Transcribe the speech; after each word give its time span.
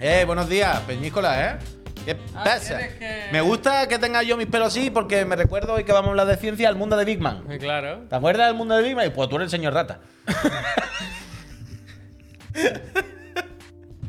Eh, 0.00 0.24
buenos 0.26 0.48
días, 0.48 0.80
Peñícola, 0.80 1.46
¿eh? 1.50 1.58
¿Qué 2.04 2.16
Ah, 2.34 2.42
pasa? 2.44 2.78
¿quieres 2.78 2.94
que- 2.94 3.28
Me 3.32 3.40
gusta 3.42 3.86
que 3.86 3.98
tenga 3.98 4.22
yo 4.22 4.36
mis 4.38 4.46
pelos 4.46 4.68
así 4.68 4.90
porque 4.90 5.24
me 5.26 5.36
recuerdo 5.36 5.74
hoy 5.74 5.84
que 5.84 5.92
vamos 5.92 6.08
a 6.08 6.10
hablar 6.12 6.26
de 6.26 6.36
ciencia 6.38 6.68
al 6.68 6.76
mundo 6.76 6.96
de 6.96 7.04
Big 7.04 7.20
Man. 7.20 7.44
Eh, 7.50 7.58
Claro. 7.58 8.04
¿Te 8.08 8.16
acuerdas 8.16 8.46
del 8.46 8.56
mundo 8.56 8.74
de 8.76 8.82
Big 8.82 8.96
Man? 8.96 9.06
Y 9.06 9.10
Pues 9.10 9.28
tú 9.28 9.36
eres 9.36 9.46
el 9.46 9.50
señor 9.50 9.74
rata. 9.74 10.00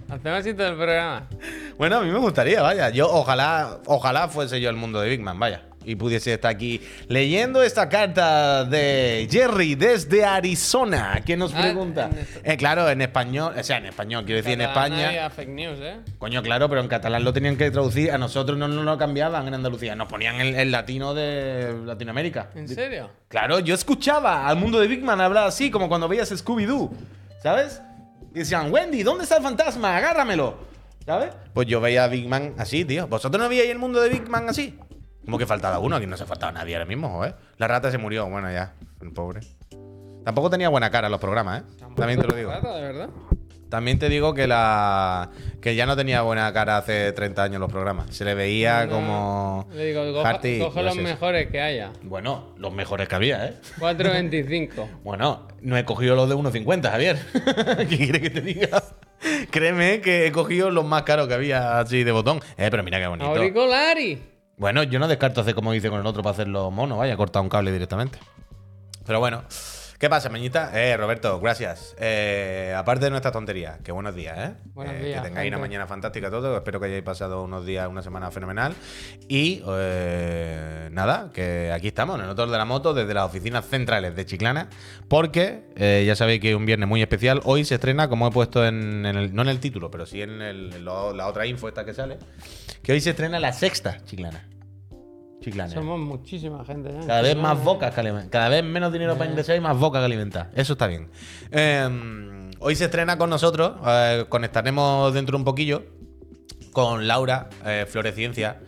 Hacemos 0.09 0.39
así 0.39 0.53
todo 0.53 0.67
el 0.67 0.75
programa. 0.75 1.27
Bueno, 1.77 1.97
a 1.97 2.01
mí 2.01 2.11
me 2.11 2.19
gustaría, 2.19 2.61
vaya. 2.61 2.89
Yo 2.89 3.09
ojalá, 3.09 3.79
ojalá 3.85 4.27
fuese 4.29 4.59
yo 4.61 4.69
el 4.69 4.75
mundo 4.75 4.99
de 5.01 5.09
Big 5.09 5.21
Man, 5.21 5.39
vaya. 5.39 5.61
Y 5.83 5.95
pudiese 5.95 6.33
estar 6.33 6.51
aquí 6.51 6.79
leyendo 7.07 7.63
esta 7.63 7.89
carta 7.89 8.63
de 8.65 9.27
Jerry 9.31 9.73
desde 9.75 10.23
Arizona, 10.23 11.21
que 11.25 11.35
nos 11.35 11.53
Ah, 11.55 11.61
pregunta. 11.61 12.09
en 12.11 12.17
esto- 12.19 12.39
Eh, 12.43 12.55
claro, 12.57 12.87
en 12.89 13.01
español, 13.01 13.53
o 13.57 13.63
sea, 13.63 13.77
en 13.77 13.87
español, 13.87 14.23
quiero 14.25 14.37
decir, 14.37 14.53
en 14.53 14.61
España. 14.61 15.07
había 15.07 15.29
fake 15.31 15.49
news, 15.49 15.79
¿eh? 15.81 15.97
Coño, 16.19 16.43
claro, 16.43 16.69
pero 16.69 16.81
en 16.81 16.87
catalán 16.87 17.23
lo 17.23 17.33
tenían 17.33 17.57
que 17.57 17.71
traducir. 17.71 18.11
A 18.11 18.17
nosotros 18.19 18.57
no 18.59 18.67
nos 18.67 18.85
lo 18.85 18.97
cambiaban 18.97 19.47
en 19.47 19.55
Andalucía. 19.55 19.95
Nos 19.95 20.07
ponían 20.07 20.39
el, 20.39 20.53
el 20.55 20.71
latino 20.71 21.15
de 21.15 21.75
Latinoamérica. 21.85 22.49
¿En 22.53 22.67
serio? 22.67 23.09
Claro, 23.27 23.59
yo 23.59 23.73
escuchaba 23.73 24.47
al 24.47 24.57
mundo 24.57 24.79
de 24.79 24.87
Big 24.87 25.03
Man 25.03 25.19
hablar 25.19 25.47
así, 25.47 25.71
como 25.71 25.89
cuando 25.89 26.07
veías 26.07 26.31
Scooby-Doo. 26.31 26.91
¿Sabes? 27.41 27.81
Y 28.35 28.39
decían, 28.39 28.71
Wendy, 28.71 29.01
¿dónde 29.03 29.23
está 29.23 29.37
el 29.37 29.43
fantasma? 29.43 29.97
Agárramelo. 29.97 30.69
¿Sabes? 31.05 31.31
Pues 31.53 31.67
yo 31.67 31.81
veía 31.81 32.03
a 32.03 32.07
Big 32.07 32.27
Man 32.27 32.53
así, 32.59 32.85
tío. 32.85 33.07
¿Vosotros 33.07 33.41
no 33.41 33.49
veíais 33.49 33.71
el 33.71 33.79
mundo 33.79 33.99
de 33.99 34.09
Big 34.09 34.29
Man 34.29 34.47
así? 34.47 34.77
Como 35.25 35.37
que 35.37 35.45
faltaba 35.45 35.79
uno, 35.79 35.95
aquí 35.95 36.07
no 36.07 36.17
se 36.17 36.25
faltaba 36.25 36.51
nadie 36.51 36.75
ahora 36.75 36.85
mismo, 36.85 37.09
joder. 37.09 37.35
La 37.57 37.67
rata 37.67 37.91
se 37.91 37.97
murió, 37.97 38.27
bueno, 38.29 38.51
ya, 38.51 38.73
el 39.01 39.11
pobre. 39.11 39.41
Tampoco 40.25 40.49
tenía 40.49 40.69
buena 40.69 40.89
cara 40.91 41.07
en 41.07 41.11
los 41.11 41.19
programas, 41.21 41.61
¿eh? 41.61 41.63
También 41.95 42.19
te 42.19 42.27
lo 42.27 42.35
digo. 42.35 42.51
Rata, 42.51 42.75
de 42.75 42.81
verdad. 42.81 43.09
También 43.69 43.99
te 43.99 44.09
digo 44.09 44.33
que 44.33 44.47
la 44.47 45.29
que 45.61 45.75
ya 45.75 45.85
no 45.85 45.95
tenía 45.95 46.21
buena 46.23 46.51
cara 46.51 46.75
hace 46.77 47.13
30 47.13 47.41
años 47.43 47.61
los 47.61 47.71
programas. 47.71 48.13
Se 48.13 48.25
le 48.25 48.33
veía 48.35 48.85
No, 48.85 48.91
como 48.91 49.67
Le 49.73 49.85
digo, 49.85 50.01
coja- 50.13 50.29
Harty, 50.29 50.59
los 50.59 50.97
mejores 50.97 51.47
que 51.49 51.61
haya. 51.61 51.91
Bueno, 52.03 52.53
los 52.57 52.73
mejores 52.73 53.07
que 53.07 53.15
había, 53.15 53.45
¿eh? 53.45 53.53
4.25. 53.79 54.87
Bueno, 55.05 55.47
no 55.61 55.77
he 55.77 55.85
cogido 55.85 56.15
los 56.17 56.27
de 56.27 56.35
1.50, 56.35 56.91
Javier. 56.91 57.17
¿Qué 57.89 57.97
quieres 57.97 58.21
que 58.21 58.29
te 58.29 58.41
diga? 58.41 58.83
Créeme 59.51 60.01
que 60.01 60.27
he 60.27 60.31
cogido 60.33 60.69
los 60.69 60.83
más 60.83 61.03
caros 61.03 61.27
que 61.29 61.33
había 61.33 61.79
así 61.79 62.03
de 62.03 62.11
botón. 62.11 62.41
Eh, 62.57 62.67
pero 62.69 62.83
mira 62.83 62.99
qué 62.99 63.07
bonito. 63.07 63.29
Auricolari. 63.29 64.21
Bueno, 64.61 64.83
yo 64.83 64.99
no 64.99 65.07
descarto 65.07 65.41
hacer 65.41 65.55
como 65.55 65.73
hice 65.73 65.89
con 65.89 65.99
el 65.99 66.05
otro 66.05 66.21
para 66.21 66.33
hacerlo 66.33 66.69
mono, 66.69 66.95
vaya, 66.95 67.17
cortar 67.17 67.41
un 67.41 67.49
cable 67.49 67.71
directamente. 67.71 68.19
Pero 69.07 69.19
bueno, 69.19 69.41
¿qué 70.01 70.09
pasa, 70.09 70.27
Meñita? 70.29 70.71
Eh, 70.73 70.97
Roberto, 70.97 71.39
gracias. 71.39 71.95
Eh, 71.99 72.73
aparte 72.75 73.05
de 73.05 73.11
nuestra 73.11 73.31
tontería, 73.31 73.77
que 73.83 73.91
buenos 73.91 74.15
días, 74.15 74.37
¿eh? 74.37 74.53
Buenos 74.73 74.95
Eh, 74.95 75.03
días, 75.05 75.21
Que 75.21 75.27
tengáis 75.29 75.47
una 75.49 75.59
mañana 75.59 75.85
fantástica 75.87 76.29
todo. 76.29 76.57
Espero 76.57 76.79
que 76.79 76.87
hayáis 76.87 77.03
pasado 77.03 77.43
unos 77.43 77.65
días, 77.65 77.87
una 77.87 78.01
semana 78.01 78.31
fenomenal. 78.31 78.73
Y 79.29 79.63
eh, 79.67 80.89
nada, 80.91 81.29
que 81.33 81.71
aquí 81.71 81.87
estamos, 81.87 82.17
nosotros 82.19 82.51
de 82.51 82.57
la 82.57 82.65
moto, 82.65 82.93
desde 82.93 83.13
las 83.13 83.25
oficinas 83.25 83.65
centrales 83.65 84.15
de 84.15 84.25
Chiclana, 84.25 84.67
porque 85.07 85.61
ya 86.05 86.15
sabéis 86.15 86.41
que 86.41 86.49
es 86.49 86.55
un 86.55 86.65
viernes 86.65 86.89
muy 86.89 87.01
especial. 87.01 87.39
Hoy 87.43 87.63
se 87.63 87.75
estrena, 87.75 88.09
como 88.09 88.27
he 88.27 88.31
puesto 88.31 88.65
en, 88.65 89.05
en 89.05 89.15
el, 89.15 89.35
no 89.35 89.43
en 89.43 89.49
el 89.49 89.59
título, 89.59 89.91
pero 89.91 90.05
sí 90.07 90.21
en, 90.21 90.41
el- 90.41 90.73
en 90.73 90.83
lo- 90.83 91.13
la 91.13 91.27
otra 91.27 91.45
info 91.45 91.67
esta 91.67 91.85
que 91.85 91.93
sale, 91.93 92.17
que 92.81 92.91
hoy 92.91 93.01
se 93.01 93.11
estrena 93.11 93.39
la 93.39 93.53
sexta 93.53 94.03
Chiclana. 94.03 94.47
Chiclana. 95.41 95.69
Somos 95.73 95.99
muchísima 95.99 96.63
gente. 96.63 96.89
¿eh? 96.91 96.99
Cada 97.05 97.21
vez 97.21 97.35
más 97.35 97.57
¿eh? 97.57 97.61
bocas 97.63 97.93
que 97.93 97.99
alimentar. 97.99 98.29
Cada 98.29 98.49
vez 98.49 98.63
menos 98.63 98.93
dinero 98.93 99.17
para 99.17 99.29
ingresar 99.29 99.55
y 99.57 99.59
más 99.59 99.77
bocas 99.77 99.99
que 100.01 100.05
alimentar. 100.05 100.49
Eso 100.55 100.73
está 100.73 100.87
bien. 100.87 101.09
Eh, 101.51 102.49
hoy 102.59 102.75
se 102.75 102.85
estrena 102.85 103.17
con 103.17 103.29
nosotros. 103.29 103.73
eh, 103.85 104.25
conectaremos 104.29 105.13
dentro 105.13 105.33
de 105.33 105.41
un 105.41 105.45
poquillo 105.45 105.83
con 106.71 107.07
Laura 107.07 107.49
eh, 107.65 107.85
Floreciencia. 107.87 108.59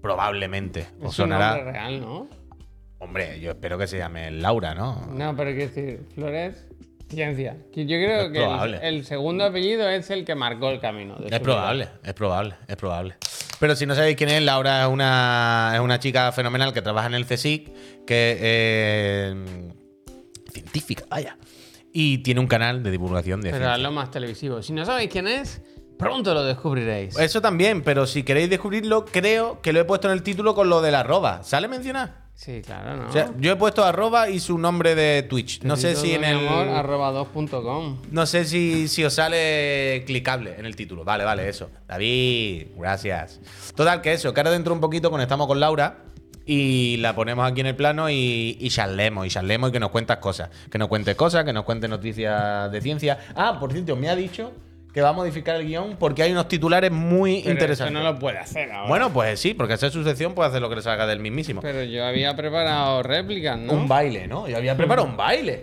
Probablemente. 0.00 0.80
Es 0.80 0.88
Os 1.00 1.04
un 1.04 1.12
sonará. 1.12 1.56
nombre 1.56 1.72
real, 1.72 2.00
¿no? 2.00 2.28
Hombre, 3.00 3.40
yo 3.40 3.50
espero 3.50 3.76
que 3.78 3.86
se 3.86 3.98
llame 3.98 4.30
Laura, 4.30 4.74
¿no? 4.74 5.06
No, 5.12 5.34
pero 5.36 5.50
quiero 5.50 5.66
decir, 5.72 6.06
Flores, 6.14 6.66
ciencia. 7.08 7.56
Yo 7.74 7.84
creo 7.84 8.26
Es 8.26 8.32
que 8.32 8.88
el, 8.88 9.04
segundo 9.04 9.44
apellido 9.44 9.88
es 9.88 10.10
el 10.10 10.24
que 10.24 10.34
marcó 10.34 10.70
el 10.70 10.80
camino. 10.80 11.16
de 11.16 11.34
Es 11.34 11.40
probable, 11.40 11.88
es 12.04 12.14
probable, 12.14 12.54
es 12.68 12.76
probable. 12.76 13.16
Pero 13.60 13.76
si 13.76 13.84
no 13.84 13.94
sabéis 13.94 14.16
quién 14.16 14.30
es, 14.30 14.42
Laura 14.42 14.82
es 14.82 14.88
una, 14.88 15.72
es 15.74 15.80
una 15.80 16.00
chica 16.00 16.32
fenomenal 16.32 16.72
que 16.72 16.80
trabaja 16.80 17.08
en 17.08 17.14
el 17.14 17.26
CSIC, 17.26 18.06
que 18.06 18.38
eh, 18.40 19.34
científica, 20.50 21.04
vaya. 21.10 21.36
Y 21.92 22.18
tiene 22.18 22.40
un 22.40 22.46
canal 22.46 22.82
de 22.82 22.90
divulgación 22.90 23.42
de. 23.42 23.50
Pero 23.50 23.68
hazlo 23.68 23.92
más 23.92 24.10
televisivo. 24.10 24.62
Si 24.62 24.72
no 24.72 24.86
sabéis 24.86 25.10
quién 25.10 25.28
es, 25.28 25.60
pronto 25.98 26.32
lo 26.32 26.42
descubriréis. 26.42 27.18
Eso 27.18 27.42
también, 27.42 27.82
pero 27.82 28.06
si 28.06 28.22
queréis 28.22 28.48
descubrirlo, 28.48 29.04
creo 29.04 29.60
que 29.60 29.74
lo 29.74 29.80
he 29.80 29.84
puesto 29.84 30.08
en 30.08 30.14
el 30.14 30.22
título 30.22 30.54
con 30.54 30.70
lo 30.70 30.80
del 30.80 30.94
arroba. 30.94 31.42
¿Sale 31.42 31.68
mencionar? 31.68 32.19
Sí, 32.40 32.62
claro, 32.62 32.96
¿no? 32.96 33.08
O 33.10 33.12
sea, 33.12 33.30
yo 33.38 33.52
he 33.52 33.56
puesto 33.56 33.84
arroba 33.84 34.30
y 34.30 34.40
su 34.40 34.56
nombre 34.56 34.94
de 34.94 35.24
Twitch. 35.24 35.62
No 35.62 35.76
sé 35.76 35.94
si 35.94 36.14
en 36.14 36.24
el. 36.24 36.48
Amor, 36.48 36.68
arroba 36.68 37.12
2.com. 37.12 37.98
No 38.10 38.24
sé 38.24 38.46
si, 38.46 38.88
si 38.88 39.04
os 39.04 39.12
sale 39.12 40.04
clicable 40.06 40.54
en 40.56 40.64
el 40.64 40.74
título. 40.74 41.04
Vale, 41.04 41.22
vale, 41.24 41.46
eso. 41.46 41.68
David, 41.86 42.68
gracias. 42.78 43.40
Total, 43.74 44.00
que 44.00 44.14
eso, 44.14 44.32
que 44.32 44.40
ahora 44.40 44.52
dentro 44.52 44.70
de 44.70 44.76
un 44.76 44.80
poquito 44.80 45.10
conectamos 45.10 45.46
con 45.48 45.60
Laura 45.60 45.98
y 46.46 46.96
la 46.96 47.14
ponemos 47.14 47.46
aquí 47.46 47.60
en 47.60 47.66
el 47.66 47.76
plano 47.76 48.08
y, 48.08 48.56
y 48.58 48.70
charlemos, 48.70 49.26
y 49.26 49.28
charlemos 49.28 49.68
y 49.68 49.72
que 49.74 49.80
nos 49.80 49.90
cuentas 49.90 50.16
cosas. 50.16 50.48
Que 50.70 50.78
nos 50.78 50.88
cuente 50.88 51.14
cosas, 51.16 51.44
que 51.44 51.52
nos 51.52 51.64
cuente 51.64 51.88
noticias 51.88 52.72
de 52.72 52.80
ciencia. 52.80 53.18
Ah, 53.36 53.58
por 53.60 53.70
cierto, 53.70 53.96
me 53.96 54.08
ha 54.08 54.16
dicho 54.16 54.50
que 54.92 55.00
va 55.02 55.10
a 55.10 55.12
modificar 55.12 55.56
el 55.56 55.66
guion 55.66 55.96
porque 55.98 56.22
hay 56.22 56.32
unos 56.32 56.48
titulares 56.48 56.90
muy 56.90 57.40
Pero 57.42 57.52
interesantes. 57.52 57.94
Eso 57.94 58.04
no 58.04 58.12
lo 58.12 58.18
puede 58.18 58.38
hacer 58.38 58.72
ahora. 58.72 58.88
Bueno, 58.88 59.12
pues 59.12 59.38
sí, 59.38 59.54
porque 59.54 59.74
hacer 59.74 59.90
su 59.90 60.02
sección 60.02 60.34
puede 60.34 60.48
hacer 60.48 60.60
lo 60.60 60.68
que 60.68 60.76
le 60.76 60.82
salga 60.82 61.06
del 61.06 61.20
mismísimo. 61.20 61.60
Pero 61.60 61.84
yo 61.84 62.04
había 62.04 62.34
preparado 62.34 63.02
réplicas, 63.02 63.58
¿no? 63.58 63.72
Un 63.72 63.88
baile, 63.88 64.26
¿no? 64.26 64.48
Yo 64.48 64.56
había 64.56 64.76
preparado 64.76 65.06
un 65.06 65.16
baile. 65.16 65.62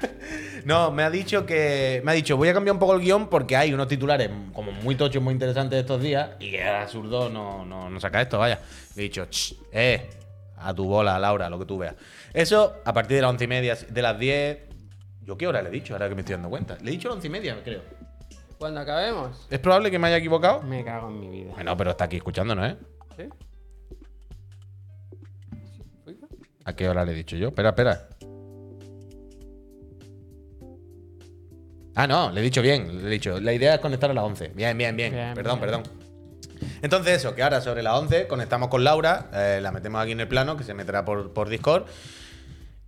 no, 0.64 0.90
me 0.90 1.02
ha 1.02 1.10
dicho 1.10 1.44
que. 1.44 2.00
Me 2.04 2.12
ha 2.12 2.14
dicho, 2.14 2.36
voy 2.36 2.48
a 2.48 2.54
cambiar 2.54 2.72
un 2.74 2.80
poco 2.80 2.94
el 2.94 3.00
guion 3.00 3.28
porque 3.28 3.56
hay 3.56 3.72
unos 3.72 3.88
titulares 3.88 4.30
como 4.52 4.72
muy 4.72 4.94
tochos, 4.94 5.22
muy 5.22 5.32
interesantes 5.32 5.78
estos 5.80 6.00
días. 6.02 6.30
Y 6.40 6.50
que 6.50 6.64
absurdo 6.64 7.28
no, 7.28 7.64
no, 7.64 7.90
no 7.90 8.00
saca 8.00 8.22
esto, 8.22 8.38
vaya. 8.38 8.58
Le 8.96 9.02
he 9.02 9.04
dicho, 9.04 9.26
"Ch, 9.28 9.54
eh, 9.72 10.08
a 10.56 10.74
tu 10.74 10.84
bola, 10.84 11.18
Laura, 11.18 11.50
lo 11.50 11.58
que 11.58 11.66
tú 11.66 11.78
veas. 11.78 11.94
Eso, 12.32 12.76
a 12.84 12.92
partir 12.92 13.16
de 13.16 13.22
las 13.22 13.30
once 13.30 13.44
y 13.44 13.48
media, 13.48 13.76
de 13.88 14.02
las 14.02 14.18
10. 14.18 14.58
¿Yo 15.22 15.38
qué 15.38 15.46
hora 15.46 15.62
le 15.62 15.68
he 15.68 15.72
dicho? 15.72 15.94
Ahora 15.94 16.08
que 16.08 16.14
me 16.14 16.20
estoy 16.20 16.34
dando 16.34 16.50
cuenta. 16.50 16.76
Le 16.82 16.90
he 16.90 16.92
dicho 16.92 17.08
las 17.08 17.16
once 17.16 17.28
y 17.28 17.30
media, 17.30 17.56
creo. 17.64 17.82
Cuando 18.64 18.80
acabemos, 18.80 19.46
¿Es 19.50 19.58
probable 19.58 19.90
que 19.90 19.98
me 19.98 20.06
haya 20.06 20.16
equivocado? 20.16 20.62
me 20.62 20.82
cago 20.82 21.10
en 21.10 21.20
mi 21.20 21.28
vida. 21.28 21.52
Bueno, 21.52 21.76
pero 21.76 21.90
está 21.90 22.04
aquí 22.04 22.16
escuchándonos, 22.16 22.66
¿eh? 22.70 22.76
¿Sí? 23.14 23.28
¿A 26.64 26.74
qué 26.74 26.88
hora 26.88 27.04
le 27.04 27.12
he 27.12 27.14
dicho 27.14 27.36
yo? 27.36 27.48
Espera, 27.48 27.68
espera. 27.68 28.08
Ah, 31.94 32.06
no, 32.06 32.30
le 32.30 32.40
he 32.40 32.42
dicho 32.42 32.62
bien. 32.62 33.02
Le 33.02 33.08
he 33.08 33.10
dicho, 33.10 33.38
la 33.38 33.52
idea 33.52 33.74
es 33.74 33.80
conectar 33.80 34.10
a 34.10 34.14
las 34.14 34.24
11. 34.24 34.52
Bien, 34.54 34.78
bien, 34.78 34.96
bien. 34.96 35.12
Bien, 35.12 35.34
perdón, 35.34 35.60
bien. 35.60 35.70
perdón. 35.70 35.82
Entonces, 36.80 37.18
eso, 37.18 37.34
que 37.34 37.42
ahora 37.42 37.60
sobre 37.60 37.82
las 37.82 37.98
11 37.98 38.26
conectamos 38.28 38.70
con 38.70 38.82
Laura, 38.82 39.28
eh, 39.34 39.58
la 39.60 39.72
metemos 39.72 40.00
aquí 40.00 40.12
en 40.12 40.20
el 40.20 40.28
plano, 40.28 40.56
que 40.56 40.64
se 40.64 40.72
meterá 40.72 41.04
por, 41.04 41.34
por 41.34 41.50
Discord. 41.50 41.84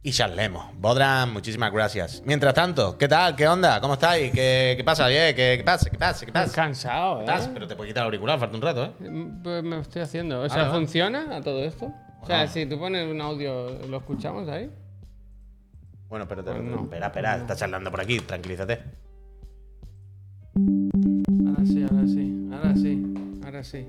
Y 0.03 0.13
charlemos. 0.13 0.67
Bodran, 0.79 1.33
muchísimas 1.33 1.73
gracias. 1.73 2.23
Mientras 2.25 2.55
tanto, 2.55 2.97
¿qué 2.97 3.09
tal? 3.09 3.35
¿Qué 3.35 3.49
onda? 3.49 3.81
¿Cómo 3.81 3.95
estáis? 3.95 4.31
¿Qué, 4.31 4.75
qué 4.77 4.85
pasa? 4.85 5.09
Bien, 5.09 5.35
¿Qué, 5.35 5.57
qué 5.59 5.65
pasa? 5.65 5.91
¿Qué 5.91 5.99
pasa? 5.99 6.25
¿Qué 6.27 6.33
pasa? 6.33 6.55
cansado, 6.55 7.17
¿eh? 7.23 7.25
¿Qué 7.25 7.33
pasa? 7.33 7.51
Pero 7.53 7.67
te 7.67 7.75
puedes 7.75 7.91
quitar 7.91 8.03
el 8.03 8.07
auricular, 8.07 8.39
falta 8.39 8.55
un 8.57 8.63
rato, 8.63 8.85
¿eh? 8.85 9.11
Mm, 9.11 9.43
Pues 9.43 9.65
me 9.65 9.81
estoy 9.81 10.03
haciendo. 10.03 10.43
O 10.43 10.49
sea, 10.49 10.69
Ah, 10.69 10.71
¿funciona 10.71 11.37
a 11.37 11.41
todo 11.41 11.65
esto? 11.65 11.93
O 12.23 12.27
sea, 12.27 12.47
si 12.47 12.67
tú 12.67 12.79
pones 12.79 13.09
un 13.11 13.21
audio, 13.21 13.69
¿lo 13.89 13.97
escuchamos 13.97 14.49
ahí? 14.49 14.71
Bueno, 16.09 16.23
espérate, 16.25 16.53
Pues 16.53 16.63
no. 16.63 16.83
espera, 16.83 17.07
espera, 17.07 17.37
está 17.39 17.57
charlando 17.57 17.91
por 17.91 18.01
aquí, 18.01 18.21
tranquilízate. 18.21 18.81
Ahora 20.55 21.65
sí, 21.67 21.83
ahora 21.83 22.07
sí, 22.07 22.49
ahora 22.53 22.75
sí, 22.77 23.15
ahora 23.45 23.65
sí. 23.65 23.89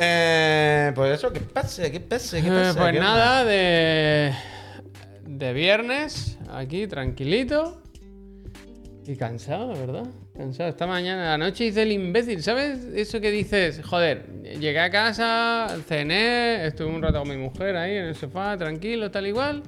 Eh, 0.00 0.92
pues 0.94 1.14
eso, 1.18 1.32
¿qué 1.32 1.40
pasa? 1.40 1.90
¿Qué 1.90 1.98
pasa? 2.00 2.40
¿Qué 2.40 2.46
Eh, 2.46 2.50
pasa? 2.50 2.78
pues 2.78 2.92
¿Qué 2.92 2.98
onda? 2.98 3.00
nada, 3.00 3.44
de, 3.44 4.32
de 5.26 5.52
viernes, 5.52 6.38
aquí 6.52 6.86
tranquilito. 6.86 7.82
Y 9.06 9.16
cansado, 9.16 9.72
la 9.72 9.78
verdad. 9.78 10.04
Cansado. 10.36 10.68
Esta 10.68 10.86
mañana, 10.86 11.34
anoche 11.34 11.64
hice 11.64 11.82
el 11.82 11.92
imbécil. 11.92 12.42
¿Sabes 12.42 12.84
eso 12.94 13.20
que 13.20 13.30
dices? 13.30 13.80
Joder, 13.84 14.26
llegué 14.42 14.78
a 14.78 14.90
casa, 14.90 15.66
cené, 15.88 16.66
estuve 16.66 16.88
un 16.88 17.02
rato 17.02 17.18
con 17.20 17.28
mi 17.30 17.36
mujer 17.38 17.74
ahí 17.76 17.96
en 17.96 18.04
el 18.04 18.14
sofá, 18.14 18.56
tranquilo, 18.56 19.10
tal 19.10 19.26
igual. 19.26 19.62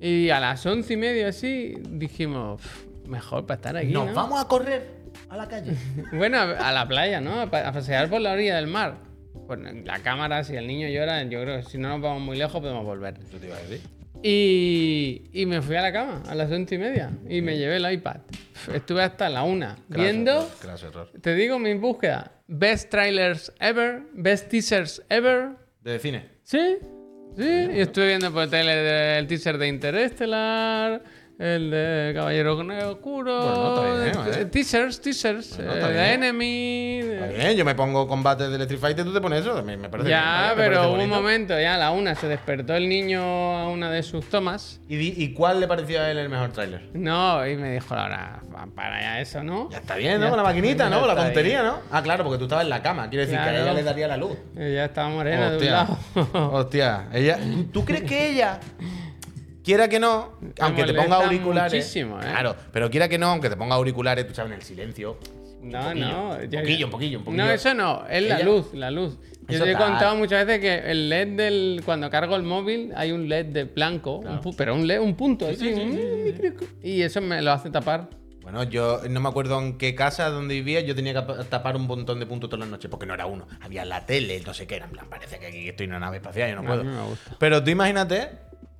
Y 0.00 0.30
a 0.30 0.40
las 0.40 0.64
once 0.64 0.94
y 0.94 0.96
media 0.96 1.28
así 1.28 1.74
dijimos, 1.90 2.60
"Pff, 2.62 2.86
mejor 3.08 3.46
para 3.46 3.56
estar 3.56 3.76
aquí. 3.76 3.92
Nos 3.92 4.06
¿no?". 4.06 4.14
vamos 4.14 4.40
a 4.42 4.48
correr 4.48 4.86
a 5.28 5.36
la 5.36 5.46
calle. 5.46 5.72
Bueno, 6.12 6.38
a 6.40 6.72
la 6.72 6.88
playa, 6.88 7.20
¿no? 7.20 7.42
A 7.42 7.46
pasear 7.50 8.08
por 8.08 8.20
la 8.22 8.32
orilla 8.32 8.56
del 8.56 8.68
mar. 8.68 9.06
Pues 9.48 9.60
la 9.84 9.98
cámara, 10.00 10.44
si 10.44 10.54
el 10.56 10.66
niño 10.66 10.88
llora, 10.88 11.22
yo 11.22 11.42
creo 11.42 11.56
que 11.56 11.62
si 11.62 11.78
no 11.78 11.88
nos 11.88 12.02
vamos 12.02 12.20
muy 12.20 12.36
lejos 12.36 12.60
podemos 12.60 12.84
volver. 12.84 13.14
Te 13.14 13.46
iba 13.46 13.56
a 13.56 13.60
decir. 13.62 13.80
Y, 14.22 15.22
y 15.32 15.46
me 15.46 15.62
fui 15.62 15.74
a 15.76 15.80
la 15.80 15.92
cama 15.92 16.22
a 16.28 16.34
las 16.34 16.50
once 16.50 16.74
y 16.74 16.78
media 16.78 17.10
y 17.28 17.40
me 17.40 17.56
llevé 17.56 17.76
el 17.76 17.90
iPad. 17.90 18.18
Estuve 18.74 19.02
hasta 19.02 19.30
la 19.30 19.44
una 19.44 19.78
viendo. 19.88 20.32
error, 20.32 20.48
craso 20.60 20.88
error. 20.88 21.10
Te 21.20 21.34
digo 21.34 21.58
mi 21.58 21.72
búsqueda. 21.74 22.32
Best 22.46 22.90
trailers 22.90 23.50
ever. 23.58 24.02
Best 24.12 24.50
teasers 24.50 25.02
ever. 25.08 25.52
¿De 25.82 25.98
cine? 25.98 26.26
Sí, 26.42 26.76
sí. 27.36 27.68
Y 27.74 27.80
estuve 27.80 28.08
viendo 28.08 28.30
por 28.32 28.50
tele 28.50 29.18
el 29.18 29.26
teaser 29.26 29.56
de 29.56 29.68
Interestelar, 29.68 31.02
el 31.38 31.70
de 31.70 32.12
Caballero 32.14 32.56
Oscuro. 32.90 33.38
Bueno, 33.38 34.04
está 34.06 34.22
bien, 34.24 34.40
eh. 34.40 34.44
Teasers, 34.46 35.00
teasers. 35.00 35.56
Bueno, 35.56 35.72
eh, 35.72 35.76
de 35.76 35.92
bien. 35.92 36.04
Enemy. 36.24 36.98
Está 37.12 37.26
bien, 37.28 37.56
yo 37.56 37.64
me 37.64 37.74
pongo 37.76 38.08
combate 38.08 38.48
de 38.48 38.56
Street 38.62 38.80
Fighter, 38.80 39.04
tú 39.04 39.12
te 39.14 39.20
pones 39.20 39.42
eso. 39.42 39.62
Me, 39.62 39.76
me 39.76 39.88
parece 39.88 40.08
bien, 40.08 40.18
Ya, 40.20 40.26
vaya, 40.42 40.54
me 40.56 40.62
pero 40.62 40.90
hubo 40.92 41.02
un 41.02 41.08
momento, 41.08 41.58
ya 41.60 41.76
a 41.76 41.78
la 41.78 41.90
una 41.92 42.14
se 42.16 42.26
despertó 42.26 42.74
el 42.74 42.88
niño 42.88 43.22
a 43.22 43.68
una 43.68 43.90
de 43.90 44.02
sus 44.02 44.28
tomas. 44.28 44.80
¿Y, 44.88 44.96
di- 44.96 45.14
¿Y 45.16 45.32
cuál 45.32 45.60
le 45.60 45.68
pareció 45.68 46.00
a 46.00 46.10
él 46.10 46.18
el 46.18 46.28
mejor 46.28 46.50
tráiler? 46.52 46.88
No, 46.92 47.46
y 47.46 47.56
me 47.56 47.72
dijo, 47.74 47.94
Laura, 47.94 48.40
va, 48.54 48.66
para 48.74 49.00
ya 49.00 49.20
eso, 49.20 49.42
¿no? 49.44 49.70
Ya 49.70 49.78
está 49.78 49.94
bien, 49.94 50.18
¿no? 50.18 50.24
Ya 50.26 50.30
Con 50.30 50.38
la 50.38 50.42
está, 50.42 50.54
maquinita, 50.54 50.90
¿no? 50.90 50.98
Con 50.98 51.06
la 51.08 51.14
está 51.14 51.24
tontería, 51.26 51.62
¿no? 51.62 51.78
Ah, 51.92 52.02
claro, 52.02 52.24
porque 52.24 52.38
tú 52.38 52.44
estabas 52.44 52.64
en 52.64 52.70
la 52.70 52.82
cama. 52.82 53.08
Quiere 53.08 53.26
decir 53.26 53.38
que 53.38 53.44
a 53.44 53.48
Claro. 53.50 53.64
ella 53.64 53.74
le 53.74 53.82
daría 53.84 54.08
la 54.08 54.16
luz. 54.16 54.36
Eh, 54.56 54.72
Ya 54.74 54.86
estaba 54.86 55.08
morena 55.08 55.50
de 55.52 55.56
un 55.56 55.62
Hostia. 55.62 55.72
lado. 55.72 56.50
Hostia. 56.52 57.08
Ella, 57.12 57.38
¿Tú 57.72 57.84
crees 57.84 58.02
que 58.02 58.30
ella, 58.30 58.58
quiera 59.68 59.86
que 59.86 60.00
no, 60.00 60.32
aunque 60.60 60.84
te 60.84 60.94
ponga 60.94 61.16
auriculares. 61.16 61.94
¿eh? 61.94 62.06
Claro, 62.22 62.56
pero 62.72 62.88
quiera 62.90 63.06
que 63.06 63.18
no, 63.18 63.26
aunque 63.26 63.50
te 63.50 63.56
ponga 63.58 63.74
auriculares, 63.74 64.26
tú 64.26 64.34
sabes, 64.34 64.52
en 64.52 64.56
el 64.58 64.64
silencio. 64.64 65.18
No, 65.60 65.82
poquillo, 65.88 66.06
no. 66.06 66.30
un 66.30 66.38
poquillo, 66.50 66.86
un 66.86 66.90
poquillo, 66.90 67.18
un 67.18 67.24
poquillo. 67.26 67.44
No, 67.44 67.50
eso 67.50 67.74
no. 67.74 68.06
Es 68.08 68.22
la 68.26 68.36
Ella- 68.36 68.44
luz, 68.46 68.72
la 68.72 68.90
luz. 68.90 69.18
Yo 69.46 69.62
te 69.62 69.72
he 69.72 69.76
contado 69.76 70.16
muchas 70.16 70.46
veces 70.46 70.62
que 70.62 70.90
el 70.90 71.10
LED 71.10 71.28
del. 71.36 71.82
Cuando 71.84 72.08
cargo 72.08 72.34
el 72.36 72.44
móvil 72.44 72.92
hay 72.96 73.12
un 73.12 73.28
LED 73.28 73.46
de 73.46 73.64
blanco, 73.64 74.16
un 74.20 74.56
pero 74.56 74.74
un 74.74 74.86
LED, 74.86 75.00
un 75.00 75.14
punto 75.16 75.46
así. 75.46 75.56
sí, 75.74 75.74
sí, 75.74 76.52
Y 76.82 77.02
eso 77.02 77.20
me 77.20 77.42
lo 77.42 77.52
hace 77.52 77.68
tapar. 77.68 78.08
Bueno, 78.40 78.62
yo 78.62 79.02
no 79.10 79.20
me 79.20 79.28
acuerdo 79.28 79.60
en 79.60 79.76
qué 79.76 79.94
casa 79.94 80.30
donde 80.30 80.54
vivía, 80.54 80.80
yo 80.80 80.94
tenía 80.94 81.12
que 81.12 81.18
ap- 81.18 81.48
tapar 81.50 81.76
un 81.76 81.86
montón 81.86 82.18
de 82.18 82.24
puntos 82.24 82.48
todas 82.48 82.60
las 82.60 82.70
noches, 82.70 82.90
porque 82.90 83.04
no 83.04 83.12
era 83.12 83.26
uno. 83.26 83.46
Había 83.60 83.84
la 83.84 84.06
tele, 84.06 84.40
no 84.46 84.54
sé 84.54 84.66
qué, 84.66 84.76
era 84.76 84.86
en 84.86 84.92
plan, 84.92 85.06
parece 85.10 85.38
que 85.38 85.48
aquí 85.48 85.68
estoy 85.68 85.84
en 85.84 85.90
una 85.90 86.00
nave 86.00 86.16
espacial, 86.16 86.48
yo 86.48 86.56
no 86.56 86.64
puedo. 86.64 86.82
mí 86.82 86.90
me 86.90 87.02
gusta. 87.02 87.36
Pero 87.38 87.62
tú 87.62 87.68
imagínate 87.68 88.30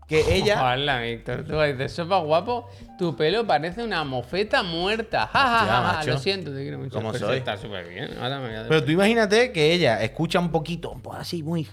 que 0.08 0.34
ella. 0.34 0.72
Hola, 0.74 1.00
Víctor. 1.02 1.44
Tú 1.44 1.60
dices, 1.60 1.92
sopa 1.92 2.18
guapo, 2.18 2.68
tu 2.98 3.14
pelo 3.14 3.46
parece 3.46 3.84
una 3.84 4.02
mofeta 4.02 4.62
muerta. 4.64 5.26
Ja, 5.26 5.38
ja, 5.38 5.56
Hostia, 5.58 5.72
ja, 5.72 5.82
macho. 5.82 6.10
Lo 6.10 6.18
siento, 6.18 6.52
te 6.52 6.62
quiero 6.62 6.78
mucho. 6.78 6.90
¿Cómo 6.94 7.10
Pues 7.10 7.20
soy? 7.20 7.36
Está 7.36 7.56
súper 7.56 7.88
bien. 7.88 8.10
Ahora 8.20 8.40
me 8.40 8.48
voy 8.48 8.56
a 8.56 8.66
Pero 8.68 8.82
tú 8.82 8.90
imagínate 8.90 9.52
que 9.52 9.72
ella 9.72 10.02
escucha 10.02 10.40
un 10.40 10.50
poquito, 10.50 10.98
pues 11.02 11.20
así, 11.20 11.42
muy. 11.42 11.68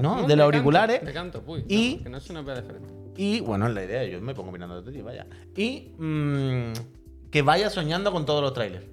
¿No? 0.00 0.26
De 0.26 0.36
los 0.36 0.44
auriculares. 0.44 1.04
De 1.04 1.12
canto, 1.12 1.42
puy. 1.42 1.64
Y- 1.68 1.96
no, 1.98 2.04
que 2.04 2.08
no 2.10 2.20
suena 2.20 2.42
de 2.54 2.62
frente. 2.62 2.94
Y 3.16 3.40
bueno, 3.40 3.66
es 3.66 3.74
la 3.74 3.84
idea, 3.84 4.04
yo 4.04 4.22
me 4.22 4.34
pongo 4.34 4.50
mirando 4.50 4.80
de 4.80 4.90
ti, 4.90 5.02
vaya. 5.02 5.26
Y 5.54 5.92
mm, 5.98 6.72
que 7.30 7.42
vaya 7.42 7.68
soñando 7.68 8.10
con 8.10 8.24
todos 8.24 8.40
los 8.40 8.54
trailers. 8.54 8.86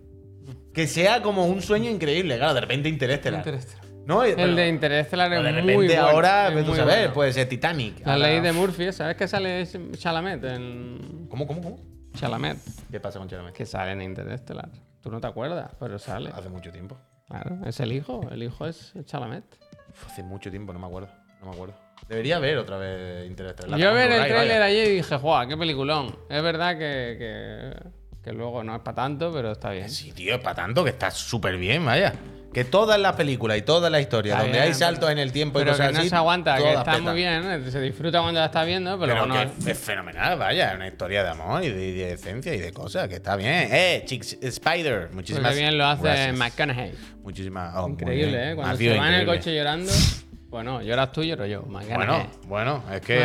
Que 0.74 0.88
sea 0.88 1.21
como 1.21 1.45
un 1.45 1.62
sueño 1.62 1.89
increíble, 1.89 2.38
claro, 2.38 2.53
de 2.53 2.62
repente 2.62 2.89
Interestelar. 2.89 3.39
Interestelar. 3.39 3.85
¿No? 4.09 4.23
El 4.23 4.56
de 4.56 4.67
Interestelar 4.67 5.31
es 5.31 5.44
de 5.44 5.51
muy 5.51 5.61
repente 5.61 5.85
bueno. 6.00 6.01
ahora, 6.07 6.47
es 6.47 6.53
pues, 6.53 6.65
tú 6.65 6.71
muy 6.71 6.79
sabes, 6.79 6.95
bueno. 6.97 7.13
puede 7.13 7.31
ser 7.33 7.47
Titanic. 7.47 8.00
La 8.06 8.13
ahora- 8.13 8.27
ley 8.27 8.39
de 8.39 8.51
Murphy, 8.53 8.91
¿sabes 8.91 9.15
que 9.15 9.27
sale 9.27 9.67
Chalamet 9.97 10.44
en. 10.45 11.27
¿Cómo, 11.29 11.45
cómo, 11.45 11.61
cómo? 11.61 11.79
Chalamet? 12.15 12.57
¿Qué 12.89 13.00
pasa 13.00 13.19
con 13.19 13.29
Chalamet? 13.29 13.53
Que 13.53 13.67
sale 13.67 13.91
en 13.91 14.01
Interestelar. 14.01 14.67
Tú 15.00 15.11
no 15.11 15.21
te 15.21 15.27
acuerdas, 15.27 15.69
pero 15.79 16.00
sale. 16.00 16.31
Hace 16.33 16.50
mucho 16.50 16.71
tiempo. 16.71 16.97
Claro, 17.27 17.59
es 17.67 17.79
el 17.81 17.91
hijo. 17.91 18.27
El 18.31 18.41
hijo 18.41 18.65
es 18.65 18.94
Chalamet. 19.06 19.44
Hace 20.07 20.23
mucho 20.23 20.50
tiempo, 20.50 20.73
no 20.73 20.79
me 20.79 20.88
acuerdo. 20.88 21.09
No 21.41 21.45
me 21.50 21.53
acuerdo. 21.53 21.75
Debería 22.07 22.39
ver 22.39 22.57
otra 22.57 22.77
vez 22.77 23.27
Interestelar. 23.27 23.79
Yo 23.79 23.94
ver 23.94 24.11
el 24.11 24.27
tráiler 24.27 24.59
ayer 24.63 24.88
y 24.88 24.95
dije, 24.95 25.15
¡guau! 25.17 25.47
¡Qué 25.47 25.56
peliculón! 25.56 26.17
Es 26.31 26.41
verdad 26.41 26.71
que, 26.79 27.15
que, 27.19 27.89
que 28.23 28.33
luego 28.33 28.63
no 28.63 28.75
es 28.75 28.81
para 28.81 28.95
tanto, 28.95 29.31
pero 29.31 29.51
está 29.51 29.69
bien. 29.69 29.88
Sí, 29.88 30.11
tío, 30.13 30.33
es 30.33 30.41
para 30.41 30.56
tanto 30.56 30.83
que 30.83 30.89
está 30.89 31.11
súper 31.11 31.57
bien, 31.57 31.85
vaya. 31.85 32.13
Que 32.51 32.63
todas 32.66 33.00
las 33.00 33.13
películas 33.16 33.57
y 33.60 33.62
todas 33.62 33.92
las 33.92 34.01
historias 34.01 34.34
Está 34.38 34.44
donde 34.44 34.57
bien, 34.57 34.74
hay 34.74 34.74
saltos 34.74 35.12
en 35.12 35.19
el 35.19 35.31
tiempo 35.31 35.60
y 35.60 35.62
Pero 35.62 35.74
cosas 35.74 35.88
que 35.88 35.94
no 35.94 36.00
así, 36.00 36.10
se 36.10 36.16
aguanta, 36.16 36.57
que 36.57 36.68
está 36.69 36.84
petan. 36.84 37.04
muy 37.04 37.13
bien, 37.13 37.63
¿no? 37.63 37.72
se 37.72 37.80
disfruta 37.81 38.22
cuando 38.22 38.40
la 38.40 38.48
está 38.48 38.63
viendo, 38.63 39.00
pero, 39.00 39.13
Pero 39.13 39.25
no. 39.28 39.36
que 39.63 39.72
es 39.72 39.78
fenomenal, 39.78 40.38
vaya, 40.40 40.74
una 40.75 40.88
historia 40.88 41.24
de 41.24 41.30
amor 41.30 41.63
y 41.63 41.69
de, 41.69 41.88
y 41.88 41.92
de 41.94 42.13
esencia 42.13 42.54
y 42.56 42.60
de 42.60 42.74
cosas, 42.74 43.07
que 43.07 43.16
está 43.16 43.36
bien. 43.36 43.68
Eh, 43.72 44.04
Chicks, 44.06 44.38
Spider, 44.42 45.10
muchísimas 45.13 45.56
bien 45.56 45.78
lo 45.78 45.86
hace 45.86 46.04
gracias. 46.04 46.38
McConaughey. 46.38 46.94
Muchísimas. 47.22 47.75
oh, 47.75 47.84
muy 47.84 47.92
Increíble. 47.94 48.52
¿eh? 48.52 48.56
Cuando 48.56 48.78
se 48.78 48.88
va 48.90 48.95
en 48.95 49.00
el 49.00 49.07
increíble. 49.22 49.38
coche 49.38 49.56
llorando. 49.56 49.92
Bueno, 50.50 50.81
lloras 50.81 51.12
tú, 51.12 51.24
lloro 51.24 51.45
yo. 51.45 51.62
Bueno, 51.62 51.88
McConaughey. 51.88 52.28
bueno, 52.48 52.84
es 52.92 53.02
que. 53.02 53.16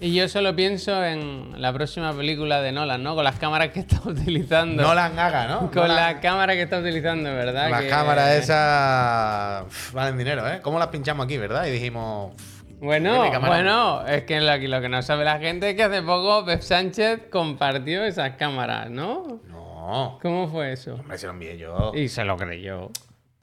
Y 0.00 0.14
yo 0.14 0.28
solo 0.28 0.54
pienso 0.54 1.04
en 1.04 1.60
la 1.60 1.72
próxima 1.72 2.12
película 2.14 2.60
de 2.60 2.72
Nolan, 2.72 3.02
¿no? 3.02 3.14
Con 3.14 3.24
las 3.24 3.38
cámaras 3.38 3.68
que 3.70 3.80
está 3.88 4.00
utilizando. 4.04 4.82
no 4.82 4.94
las 4.94 5.16
haga, 5.16 5.46
¿no? 5.48 5.58
Con 5.70 5.82
No 5.82 5.86
la 5.88 6.12
las- 6.12 6.20
cámara 6.20 6.54
que 6.54 6.62
está 6.62 6.78
utilizando, 6.78 7.30
¿verdad? 7.34 7.70
Las 7.70 7.82
Que- 7.82 7.88
cámaras 7.88 8.30
esas 8.32 9.92
valen 9.92 10.18
dinero, 10.18 10.48
¿eh? 10.48 10.60
¿Cómo 10.62 10.78
las 10.78 10.88
pinchamos 10.88 11.24
aquí, 11.26 11.36
verdad? 11.38 11.66
Y 11.66 11.70
dijimos. 11.70 12.32
Bueno, 12.80 13.28
bueno, 13.40 14.06
es 14.06 14.22
que 14.22 14.40
lo, 14.40 14.56
lo 14.56 14.80
que 14.80 14.88
no 14.88 15.02
sabe 15.02 15.24
la 15.24 15.38
gente 15.40 15.70
es 15.70 15.74
que 15.76 15.82
hace 15.82 16.00
poco 16.02 16.44
Pep 16.44 16.60
Sánchez 16.60 17.22
compartió 17.30 18.04
esas 18.04 18.36
cámaras, 18.36 18.88
¿no? 18.88 19.40
No, 19.48 20.18
¿Cómo 20.22 20.46
fue 20.48 20.72
eso? 20.74 20.94
hombre, 20.94 21.18
se 21.18 21.26
lo 21.26 21.32
envié 21.32 21.58
yo. 21.58 21.90
Y 21.94 22.08
se 22.08 22.22
lo 22.22 22.36
creyó. 22.36 22.90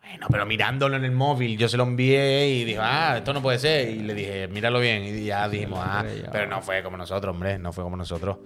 Bueno, 0.08 0.28
pero 0.30 0.46
mirándolo 0.46 0.96
en 0.96 1.04
el 1.04 1.12
móvil, 1.12 1.58
yo 1.58 1.68
se 1.68 1.78
lo 1.78 1.84
envié 1.84 2.48
y 2.50 2.64
dijo, 2.64 2.82
ah, 2.84 3.16
esto 3.18 3.34
no 3.34 3.42
puede 3.42 3.60
ser. 3.60 3.90
Y 3.90 4.00
le 4.00 4.14
dije, 4.14 4.48
míralo 4.48 4.80
bien. 4.80 5.04
Y 5.04 5.26
ya 5.26 5.48
dijimos, 5.50 5.80
ah, 5.82 6.06
pero 6.32 6.48
no 6.48 6.62
fue 6.62 6.82
como 6.84 6.96
nosotros, 6.98 7.34
hombre, 7.34 7.58
no 7.60 7.74
fue 7.74 7.84
como 7.84 7.98
nosotros. 7.98 8.38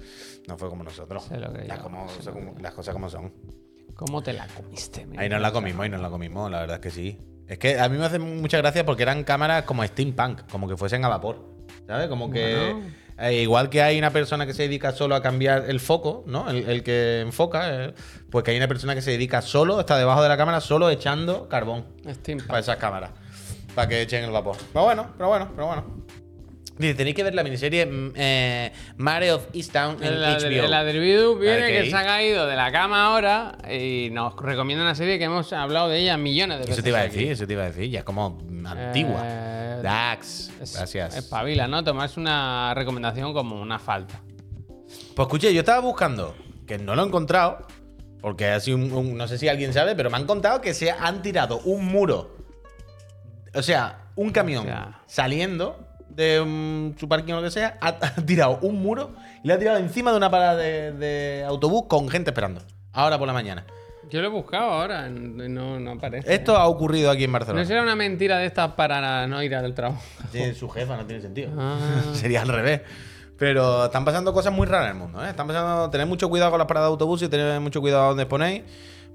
No 0.48 0.58
fue 0.58 0.70
como 0.70 0.84
nosotros. 0.84 1.24
Se 1.26 1.38
lo 1.38 1.52
creyó, 1.52 1.68
Las, 1.68 1.80
como- 1.80 2.08
como- 2.34 2.56
las 2.60 2.74
cosas 2.74 2.94
como 2.94 3.10
son. 3.10 3.34
¿Cómo 3.96 4.22
te 4.24 4.32
la 4.34 4.48
comiste? 4.48 5.06
mi 5.06 5.18
Ahí 5.18 5.28
nos 5.30 5.42
la 5.42 5.52
comimos, 5.52 5.84
ahí 5.84 5.90
nos 5.90 6.02
la 6.02 6.10
comimos, 6.10 6.50
la 6.50 6.62
verdad 6.62 6.76
es 6.78 6.82
que 6.82 6.92
sí. 6.92 7.20
Es 7.48 7.58
que 7.58 7.80
a 7.80 7.90
mí 7.90 7.98
me 7.98 8.06
hace 8.06 8.20
mucha 8.20 8.58
gracia 8.58 8.86
porque 8.86 9.04
eran 9.04 9.24
cámaras 9.24 9.64
como 9.64 9.84
steampunk, 9.84 10.50
como 10.50 10.68
que 10.68 10.78
fuesen 10.78 11.04
a 11.04 11.10
vapor. 11.10 11.58
¿Sabes? 11.88 12.08
Como 12.08 12.32
que. 12.32 12.56
Bueno. 12.74 12.90
Eh, 13.22 13.42
igual 13.42 13.70
que 13.70 13.82
hay 13.82 13.98
una 13.98 14.12
persona 14.12 14.46
que 14.46 14.54
se 14.54 14.64
dedica 14.64 14.92
solo 14.92 15.16
a 15.16 15.22
cambiar 15.22 15.66
el 15.68 15.80
foco, 15.80 16.24
¿no? 16.26 16.50
El, 16.50 16.70
el 16.70 16.84
que 16.84 17.22
enfoca, 17.22 17.86
eh, 17.86 17.94
pues 18.30 18.44
que 18.44 18.52
hay 18.52 18.58
una 18.58 18.68
persona 18.68 18.96
que 18.96 19.02
se 19.02 19.12
dedica 19.12 19.42
solo, 19.42 19.80
está 19.80 19.98
debajo 19.98 20.22
de 20.24 20.30
la 20.30 20.38
cámara, 20.38 20.62
solo 20.62 20.90
echando 20.90 21.48
carbón 21.50 21.86
para 22.48 22.60
esas 22.60 22.78
cámaras. 22.78 23.12
Para 23.76 23.88
que 23.88 24.02
echen 24.02 24.24
el 24.24 24.32
vapor. 24.32 24.58
Pero 24.74 24.86
bueno, 24.86 25.14
pero 25.18 25.30
bueno, 25.30 25.50
pero 25.56 25.68
bueno. 25.68 25.84
Dice, 26.80 26.94
tenéis 26.96 27.14
que 27.16 27.24
ver 27.24 27.36
la 27.36 27.44
miniserie 27.44 27.86
mm, 27.86 28.14
eh, 28.16 28.72
Mare 28.96 29.34
of 29.34 29.48
Easttown 29.54 29.98
en 30.02 30.14
El, 30.14 30.24
Adri- 30.24 30.58
HBO. 30.60 30.66
el 30.66 30.74
Adribidu 30.74 31.38
viene 31.38 31.58
Ok. 31.64 31.68
que 31.68 31.90
se 31.90 31.96
ha 31.98 32.06
caído 32.06 32.48
de 32.48 32.56
la 32.56 32.72
cama 32.72 33.06
ahora 33.06 33.58
y 33.70 34.08
nos 34.14 34.34
recomienda 34.38 34.86
una 34.86 34.96
serie 34.96 35.18
que 35.20 35.26
hemos 35.26 35.52
hablado 35.52 35.90
de 35.90 36.00
ella 36.00 36.16
millones 36.16 36.58
de 36.60 36.62
veces. 36.62 36.76
Eso 36.78 36.84
te 36.84 36.90
iba 36.90 37.00
a 37.00 37.02
aquí. 37.02 37.16
decir, 37.18 37.32
eso 37.34 37.46
te 37.48 37.54
iba 37.54 37.64
a 37.64 37.68
decir, 37.68 37.90
ya 37.90 38.06
como 38.06 38.40
antigua. 38.66 39.22
Eh, 39.26 39.80
Dax, 39.84 40.52
Es- 40.62 40.74
gracias. 40.78 41.18
Espabila, 41.18 41.68
¿no? 41.68 41.84
Tomarse 41.84 42.18
una 42.18 42.74
recomendación 42.74 43.34
como 43.34 43.62
una 43.62 43.78
falta. 43.78 44.22
Pues 45.16 45.26
escuché, 45.28 45.54
yo 45.54 45.60
estaba 45.60 45.82
buscando, 45.82 46.34
que 46.66 46.78
no 46.78 46.96
lo 46.96 47.04
he 47.04 47.08
encontrado, 47.08 47.68
porque 48.22 48.48
ha 48.48 48.60
sido 48.62 48.78
un, 48.78 48.92
un- 48.94 49.18
no 49.18 49.28
sé 49.28 49.38
si 49.38 49.50
alguien 49.50 49.74
sabe, 49.74 49.96
pero 49.98 50.10
me 50.10 50.16
han 50.16 50.26
contado 50.26 50.62
que 50.62 50.74
se 50.74 50.92
han 50.92 51.22
tirado 51.22 51.60
un 51.66 51.88
muro, 51.88 52.38
o 53.54 53.62
sea, 53.62 54.06
un 54.16 54.30
camión 54.32 54.66
saliendo 55.08 55.86
de 56.10 56.42
um, 56.42 56.96
su 56.98 57.08
parking 57.08 57.34
o 57.34 57.38
lo 57.38 57.44
que 57.44 57.52
sea, 57.52 57.78
ha, 57.82 57.88
ha 58.02 58.26
tirado 58.26 58.60
un 58.62 58.82
muro 58.82 59.12
y 59.44 59.48
lo 59.48 59.54
ha 59.54 59.58
tirado 59.58 59.78
encima 59.78 60.12
de 60.12 60.18
una 60.18 60.30
parada 60.30 60.56
de, 60.56 60.92
de 60.94 61.44
autobús 61.46 61.84
con 61.88 62.10
gente 62.10 62.32
esperando, 62.32 62.62
ahora 62.92 63.18
por 63.18 63.28
la 63.28 63.34
mañana. 63.34 63.66
Yo 64.10 64.22
lo 64.22 64.28
he 64.28 64.32
buscado 64.32 64.72
ahora 64.72 65.08
no, 65.08 65.80
no 65.80 65.92
aparece. 65.92 66.34
Esto 66.34 66.58
ha 66.58 66.68
ocurrido 66.68 67.12
aquí 67.12 67.26
en 67.26 67.32
Barcelona. 67.32 67.62
¿No 67.62 67.68
será 67.68 67.84
una 67.84 67.96
mentira 67.96 68.38
de 68.40 68.48
estas 68.48 68.72
para 68.72 69.28
no 69.28 69.42
ir 69.44 69.54
al 69.54 69.74
trabajo? 69.76 70.02
Tiene 70.32 70.56
su 70.56 70.68
jefa, 70.68 70.98
no 70.98 71.06
tiene 71.06 71.22
sentido. 71.22 71.52
Ah. 71.56 71.78
Sería 72.14 72.42
al 72.42 72.48
revés. 72.48 72.82
Pero 73.38 73.86
están 73.86 74.04
pasando 74.06 74.34
cosas 74.34 74.52
muy 74.52 74.66
raras 74.66 74.90
en 74.90 74.98
el 74.98 74.98
mundo, 74.98 75.24
¿eh? 75.24 75.30
Están 75.30 75.48
pasando. 75.48 75.90
Tened 75.92 76.08
mucho 76.08 76.28
cuidado 76.28 76.50
con 76.50 76.58
las 76.58 76.68
paradas 76.68 76.90
de 76.90 76.92
autobús 76.94 77.22
y 77.22 77.30
tened 77.30 77.60
mucho 77.60 77.82
cuidado 77.82 78.10
donde 78.10 78.26
ponéis, 78.26 78.64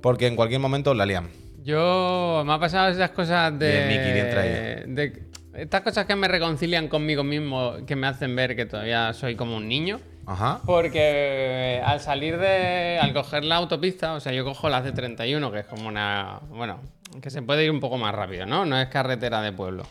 porque 0.00 0.28
en 0.28 0.36
cualquier 0.36 0.60
momento 0.60 0.92
os 0.92 0.96
la 0.96 1.04
lian. 1.04 1.28
Yo 1.62 2.42
me 2.46 2.52
ha 2.52 2.58
pasado 2.60 2.88
esas 2.88 3.10
cosas 3.10 3.58
de, 3.58 3.70
Bien, 3.70 3.88
Miki, 3.88 4.12
bien 4.12 4.94
de 4.94 5.22
estas 5.56 5.82
cosas 5.82 6.06
que 6.06 6.16
me 6.16 6.28
reconcilian 6.28 6.88
conmigo 6.88 7.24
mismo, 7.24 7.74
que 7.86 7.96
me 7.96 8.06
hacen 8.06 8.34
ver 8.34 8.56
que 8.56 8.66
todavía 8.66 9.12
soy 9.12 9.36
como 9.36 9.56
un 9.56 9.68
niño. 9.68 10.00
Ajá. 10.26 10.60
Porque 10.64 11.82
al 11.84 12.00
salir 12.00 12.38
de. 12.38 12.98
al 13.00 13.12
coger 13.12 13.44
la 13.44 13.56
autopista, 13.56 14.14
o 14.14 14.20
sea, 14.20 14.32
yo 14.32 14.44
cojo 14.44 14.68
la 14.68 14.82
C31, 14.84 15.52
que 15.52 15.60
es 15.60 15.66
como 15.66 15.88
una. 15.88 16.40
Bueno, 16.48 16.80
que 17.20 17.30
se 17.30 17.42
puede 17.42 17.64
ir 17.64 17.70
un 17.70 17.80
poco 17.80 17.98
más 17.98 18.14
rápido, 18.14 18.46
¿no? 18.46 18.64
No 18.64 18.80
es 18.80 18.88
carretera 18.88 19.42
de 19.42 19.52
pueblo, 19.52 19.84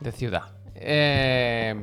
de 0.00 0.12
ciudad. 0.12 0.42
Eh, 0.74 1.74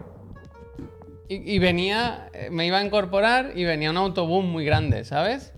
y, 1.30 1.56
y 1.56 1.60
venía. 1.60 2.30
Me 2.50 2.66
iba 2.66 2.80
a 2.80 2.84
incorporar 2.84 3.52
y 3.56 3.64
venía 3.66 3.92
un 3.92 3.98
autobús 3.98 4.44
muy 4.44 4.66
grande, 4.66 5.06
¿sabes? 5.06 5.54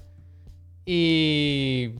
Y. 0.86 1.94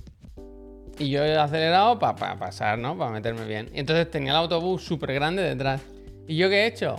Y 1.00 1.10
yo 1.10 1.24
he 1.24 1.38
acelerado 1.38 2.00
para 2.00 2.38
pasar, 2.38 2.80
¿no? 2.80 2.98
Para 2.98 3.12
meterme 3.12 3.46
bien. 3.46 3.70
Y 3.74 3.80
entonces 3.80 4.10
tenía 4.10 4.32
el 4.32 4.38
autobús 4.38 4.84
súper 4.84 5.14
grande 5.14 5.44
detrás. 5.44 5.82
¿Y 6.28 6.38
yo 6.38 6.50
qué 6.50 6.64
he 6.64 6.68
hecho? 6.68 6.96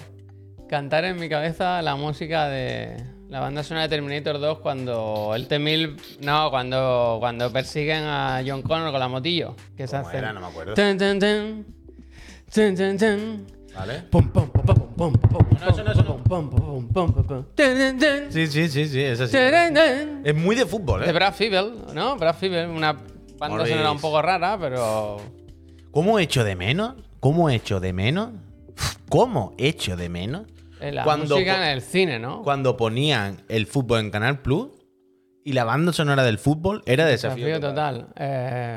Cantar 0.68 1.04
en 1.04 1.18
mi 1.18 1.28
cabeza 1.28 1.82
la 1.82 1.96
música 1.96 2.48
de, 2.48 2.96
La 3.28 3.40
banda 3.40 3.62
sonora 3.62 3.82
de 3.84 3.88
Terminator 3.88 4.38
2 4.38 4.58
cuando 4.60 5.32
el 5.34 5.48
T-1000... 5.48 6.20
No, 6.20 6.50
cuando, 6.50 7.16
cuando 7.18 7.52
persiguen 7.52 8.04
a 8.04 8.42
John 8.46 8.62
Connor 8.62 8.90
con 8.90 9.00
la 9.00 9.08
motillo. 9.08 9.56
Que 9.76 9.86
se 9.86 9.96
¿Cómo 9.96 10.08
hacen... 10.08 10.20
era? 10.20 10.32
No 10.32 10.40
me 10.40 10.46
acuerdo. 10.46 10.74
Tan, 10.74 10.96
tan, 10.96 11.18
tan. 11.18 11.64
Tan, 12.54 12.76
tan, 12.76 12.96
tan. 12.96 13.46
¿Vale? 13.74 14.02
Pum, 14.10 14.28
pum, 14.30 14.48
pum, 14.48 14.64
pum, 14.64 14.92
pum, 14.96 15.12
pum, 15.12 15.46
No, 15.60 15.68
eso 15.68 15.84
no, 15.84 15.92
eso 15.92 16.02
no. 16.02 16.16
pum, 16.16 16.50
pum, 16.50 16.88
pum, 16.88 17.12
pum, 17.12 17.24
pum. 17.24 17.44
Sí, 18.30 18.46
sí, 18.46 18.68
sí, 18.68 18.88
sí, 18.88 19.02
es 19.02 19.20
así. 19.20 19.36
Es 19.36 20.34
muy 20.34 20.56
de 20.56 20.66
fútbol, 20.66 21.02
De 21.02 21.10
¿eh? 21.10 21.12
Brad 21.12 21.34
Fiebel, 21.34 21.72
¿no? 21.94 22.16
Brad 22.16 22.34
Fiebel, 22.34 22.68
una 22.68 22.96
banda 23.38 23.56
Morris. 23.58 23.70
sonora 23.72 23.90
un 23.92 24.00
poco 24.00 24.22
rara, 24.22 24.58
pero... 24.58 25.20
¿Cómo 25.90 26.18
echo 26.18 26.44
de 26.44 26.56
menos? 26.56 26.94
¿Cómo 27.20 27.50
echo 27.50 27.80
de 27.80 27.92
menos? 27.92 28.30
¿Cómo 29.08 29.54
echo 29.58 29.96
de 29.96 30.08
menos? 30.08 30.46
La 30.80 31.02
Cuando 31.02 31.34
música 31.36 31.56
en 31.56 31.72
el 31.72 31.82
cine, 31.82 32.18
¿no? 32.18 32.42
Cuando 32.42 32.76
ponían 32.76 33.42
el 33.48 33.66
fútbol 33.66 34.00
en 34.00 34.10
Canal 34.10 34.40
Plus 34.42 34.68
y 35.44 35.52
la 35.52 35.64
banda 35.64 35.92
sonora 35.92 36.22
del 36.22 36.38
fútbol 36.38 36.82
era 36.86 37.04
desafío, 37.06 37.46
Desafío 37.46 37.68
total. 37.68 38.00
total. 38.08 38.14
Eh... 38.16 38.76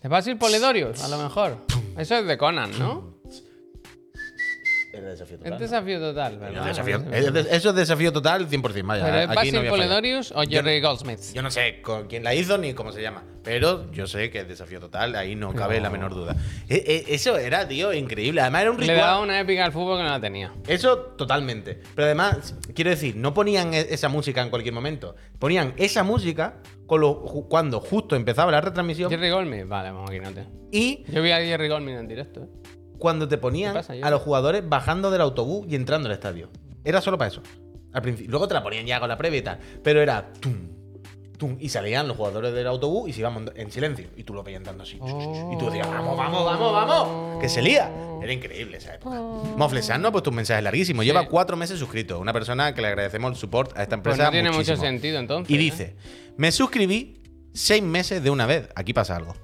¿Te 0.00 0.08
vas 0.08 0.26
a 0.26 0.30
ir 0.30 0.38
Polidorius? 0.38 1.02
A 1.02 1.08
lo 1.08 1.18
mejor. 1.18 1.58
Eso 1.96 2.16
es 2.16 2.26
de 2.26 2.38
Conan, 2.38 2.78
¿no? 2.78 3.17
Era 4.90 5.08
desafío 5.10 5.36
Es 5.36 5.42
total. 5.42 5.58
desafío 5.58 6.00
total, 6.00 6.34
¿no? 6.34 6.40
¿verdad? 6.40 6.66
Desafío- 6.66 7.12
es 7.12 7.32
de- 7.32 7.40
eso 7.56 7.68
es 7.70 7.74
desafío 7.76 8.10
total 8.10 8.48
100%. 8.48 8.86
Vaya, 8.86 9.04
¿Pero 9.04 9.18
es 9.18 9.28
Basil 9.28 9.54
no. 9.62 9.68
Polidorius 9.70 10.32
o 10.34 10.42
Jerry 10.44 10.80
Goldsmith? 10.80 11.20
Yo 11.34 11.42
no 11.42 11.50
sé 11.50 11.82
con 11.82 12.06
quién 12.06 12.24
la 12.24 12.34
hizo 12.34 12.56
ni 12.56 12.72
cómo 12.72 12.90
se 12.90 13.02
llama, 13.02 13.22
pero 13.44 13.92
yo 13.92 14.06
sé 14.06 14.30
que 14.30 14.40
es 14.40 14.48
desafío 14.48 14.80
total, 14.80 15.14
ahí 15.14 15.34
no 15.36 15.52
cabe 15.52 15.78
la 15.80 15.90
menor 15.90 16.14
duda. 16.14 16.34
Eh, 16.70 16.82
eh, 16.86 17.04
eso 17.08 17.36
era, 17.36 17.68
tío, 17.68 17.92
increíble. 17.92 18.40
Además 18.40 18.62
era 18.62 18.70
un 18.70 18.76
Le 18.78 18.86
ritual. 18.86 18.98
daba 18.98 19.20
una 19.20 19.38
épica 19.40 19.66
al 19.66 19.72
fútbol 19.72 19.98
que 19.98 20.04
no 20.04 20.08
la 20.10 20.20
tenía. 20.20 20.54
Eso 20.66 20.96
totalmente. 21.18 21.80
Pero 21.94 22.06
además, 22.06 22.56
quiero 22.74 22.88
decir, 22.90 23.14
no 23.14 23.34
ponían 23.34 23.74
e- 23.74 23.88
esa 23.90 24.08
música 24.08 24.40
en 24.40 24.48
cualquier 24.48 24.72
momento. 24.74 25.14
Ponían 25.38 25.74
esa 25.76 26.02
música 26.02 26.62
con 26.86 27.02
lo- 27.02 27.22
ju- 27.26 27.46
cuando 27.46 27.80
justo 27.80 28.16
empezaba 28.16 28.50
la 28.50 28.62
retransmisión 28.62 29.10
Jerry 29.10 29.28
Goldsmith, 29.30 29.66
vale, 29.68 29.90
vamos 29.90 30.08
aquí, 30.08 30.18
no 30.18 30.30
te. 30.32 30.46
y 30.72 31.04
Yo 31.12 31.20
vi 31.20 31.30
a 31.30 31.36
Jerry 31.40 31.68
Goldsmith 31.68 31.96
en 31.96 32.08
directo. 32.08 32.44
¿eh? 32.44 32.48
Cuando 32.98 33.28
te 33.28 33.38
ponían 33.38 33.76
a 33.76 34.10
los 34.10 34.22
jugadores 34.22 34.68
bajando 34.68 35.10
del 35.10 35.20
autobús 35.20 35.66
y 35.68 35.74
entrando 35.74 36.08
al 36.08 36.14
estadio. 36.14 36.48
Era 36.84 37.00
solo 37.00 37.18
para 37.18 37.28
eso. 37.30 37.42
Al 37.92 38.02
principio. 38.02 38.30
Luego 38.30 38.48
te 38.48 38.54
la 38.54 38.62
ponían 38.62 38.86
ya 38.86 39.00
con 39.00 39.08
la 39.08 39.16
previa 39.16 39.38
y 39.38 39.42
tal. 39.42 39.58
Pero 39.82 40.00
era 40.02 40.32
tum, 40.40 40.68
tum, 41.38 41.56
y 41.58 41.68
salían 41.68 42.06
los 42.08 42.16
jugadores 42.16 42.52
del 42.52 42.66
autobús 42.66 43.08
y 43.08 43.12
se 43.12 43.20
iban 43.20 43.50
en 43.54 43.70
silencio. 43.70 44.08
Y 44.16 44.24
tú 44.24 44.34
lo 44.34 44.42
veías 44.42 44.58
entrando 44.58 44.82
así. 44.82 44.96
Y 44.96 45.58
tú 45.58 45.66
decías, 45.66 45.88
vamos, 45.88 46.16
vamos, 46.16 46.44
vamos, 46.44 46.72
vamos. 46.72 47.40
Que 47.40 47.48
se 47.48 47.62
lía. 47.62 47.90
Era 48.22 48.32
increíble 48.32 48.76
esa 48.76 48.94
época. 48.94 49.20
Moflesan 49.20 50.02
no 50.02 50.08
ha 50.08 50.12
puesto 50.12 50.30
un 50.30 50.36
mensaje 50.36 50.60
larguísimo. 50.60 51.02
Lleva 51.02 51.26
cuatro 51.28 51.56
meses 51.56 51.78
suscrito. 51.78 52.18
Una 52.18 52.32
persona 52.32 52.74
que 52.74 52.82
le 52.82 52.88
agradecemos 52.88 53.30
el 53.32 53.36
support 53.36 53.76
a 53.76 53.82
esta 53.84 53.96
Pues 54.02 54.14
empresa. 54.14 54.24
no 54.24 54.30
tiene 54.32 54.50
mucho 54.50 54.76
sentido 54.76 55.18
entonces. 55.18 55.50
Y 55.50 55.54
¿eh? 55.54 55.58
dice, 55.58 55.96
me 56.36 56.50
suscribí 56.52 57.20
seis 57.54 57.82
meses 57.82 58.22
de 58.22 58.30
una 58.30 58.46
vez. 58.46 58.68
Aquí 58.74 58.92
pasa 58.92 59.16
algo. 59.16 59.34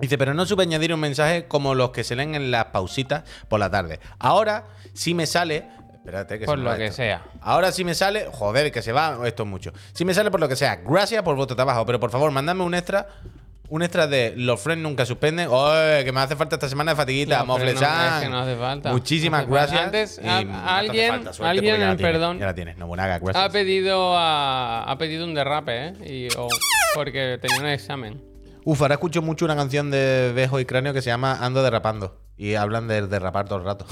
Dice, 0.00 0.16
pero 0.18 0.32
no 0.34 0.46
supe 0.46 0.62
añadir 0.62 0.92
un 0.94 1.00
mensaje 1.00 1.46
como 1.46 1.74
los 1.74 1.90
que 1.90 2.04
se 2.04 2.14
leen 2.16 2.34
en 2.34 2.50
las 2.50 2.66
pausitas 2.66 3.24
por 3.48 3.58
la 3.60 3.70
tarde. 3.70 3.98
Ahora 4.18 4.64
sí 4.94 5.14
me 5.14 5.26
sale... 5.26 5.66
Espérate 5.96 6.38
que 6.38 6.46
Por 6.46 6.56
se 6.58 6.64
me 6.64 6.70
lo 6.70 6.76
que 6.76 6.84
esto. 6.86 6.96
sea. 6.96 7.22
Ahora 7.42 7.70
sí 7.72 7.84
me 7.84 7.94
sale... 7.94 8.28
Joder, 8.32 8.72
que 8.72 8.80
se 8.80 8.92
va 8.92 9.18
esto 9.26 9.42
es 9.42 9.48
mucho. 9.48 9.72
Sí 9.92 10.04
me 10.06 10.14
sale 10.14 10.30
por 10.30 10.40
lo 10.40 10.48
que 10.48 10.56
sea. 10.56 10.76
Gracias 10.76 11.22
por 11.22 11.36
vuestro 11.36 11.54
trabajo. 11.56 11.84
Pero 11.84 12.00
por 12.00 12.10
favor, 12.10 12.30
mandadme 12.30 12.62
un 12.64 12.74
extra... 12.74 13.06
Un 13.70 13.82
extra 13.82 14.06
de 14.06 14.32
los 14.34 14.58
friends 14.62 14.82
nunca 14.82 15.04
suspenden. 15.04 15.48
¡Oye! 15.50 16.02
Que 16.02 16.10
me 16.10 16.20
hace 16.20 16.34
falta 16.36 16.56
esta 16.56 16.70
semana 16.70 16.92
de 16.92 16.96
fatiguita. 16.96 17.44
No, 17.44 17.56
pero 17.56 17.66
no, 17.66 17.70
es 17.72 18.22
que 18.22 18.28
no 18.30 18.38
hace 18.38 18.56
falta. 18.56 18.92
Muchísimas 18.92 19.46
No 19.46 19.56
hace 19.58 19.66
falta. 19.76 19.90
gracias. 19.90 20.18
Antes, 20.18 20.20
y 20.24 20.26
a- 20.26 20.44
no 20.44 20.50
te 20.50 20.56
hace 20.56 20.70
alguien- 20.78 21.10
falta, 21.10 21.32
suerte, 21.34 21.50
alguien, 21.50 21.72
porque 21.74 21.80
ya 21.82 21.88
la 21.90 21.96
tienes, 21.96 22.12
perdón. 22.12 22.38
Ya 22.38 22.46
la 22.46 22.54
tienes. 22.54 22.76
No, 22.78 22.86
buenaga, 22.86 23.18
gracias. 23.18 23.44
Ha 23.44 23.50
pedido, 23.50 24.16
a- 24.16 24.84
ha 24.90 24.96
pedido 24.96 25.26
un 25.26 25.34
derrape, 25.34 25.88
¿eh? 25.88 26.28
Y, 26.30 26.38
o- 26.38 26.48
porque 26.94 27.38
tenía 27.42 27.60
un 27.60 27.66
examen. 27.66 28.22
Uf, 28.64 28.82
ahora 28.82 28.94
escucho 28.94 29.22
mucho 29.22 29.44
una 29.44 29.56
canción 29.56 29.90
de 29.90 30.32
Bejo 30.34 30.60
y 30.60 30.64
Cráneo 30.64 30.92
que 30.92 31.02
se 31.02 31.10
llama 31.10 31.44
Ando 31.44 31.62
derrapando. 31.62 32.20
Y 32.36 32.54
hablan 32.54 32.88
de 32.88 33.06
derrapar 33.06 33.48
todo 33.48 33.58
el 33.58 33.64
rato. 33.64 33.86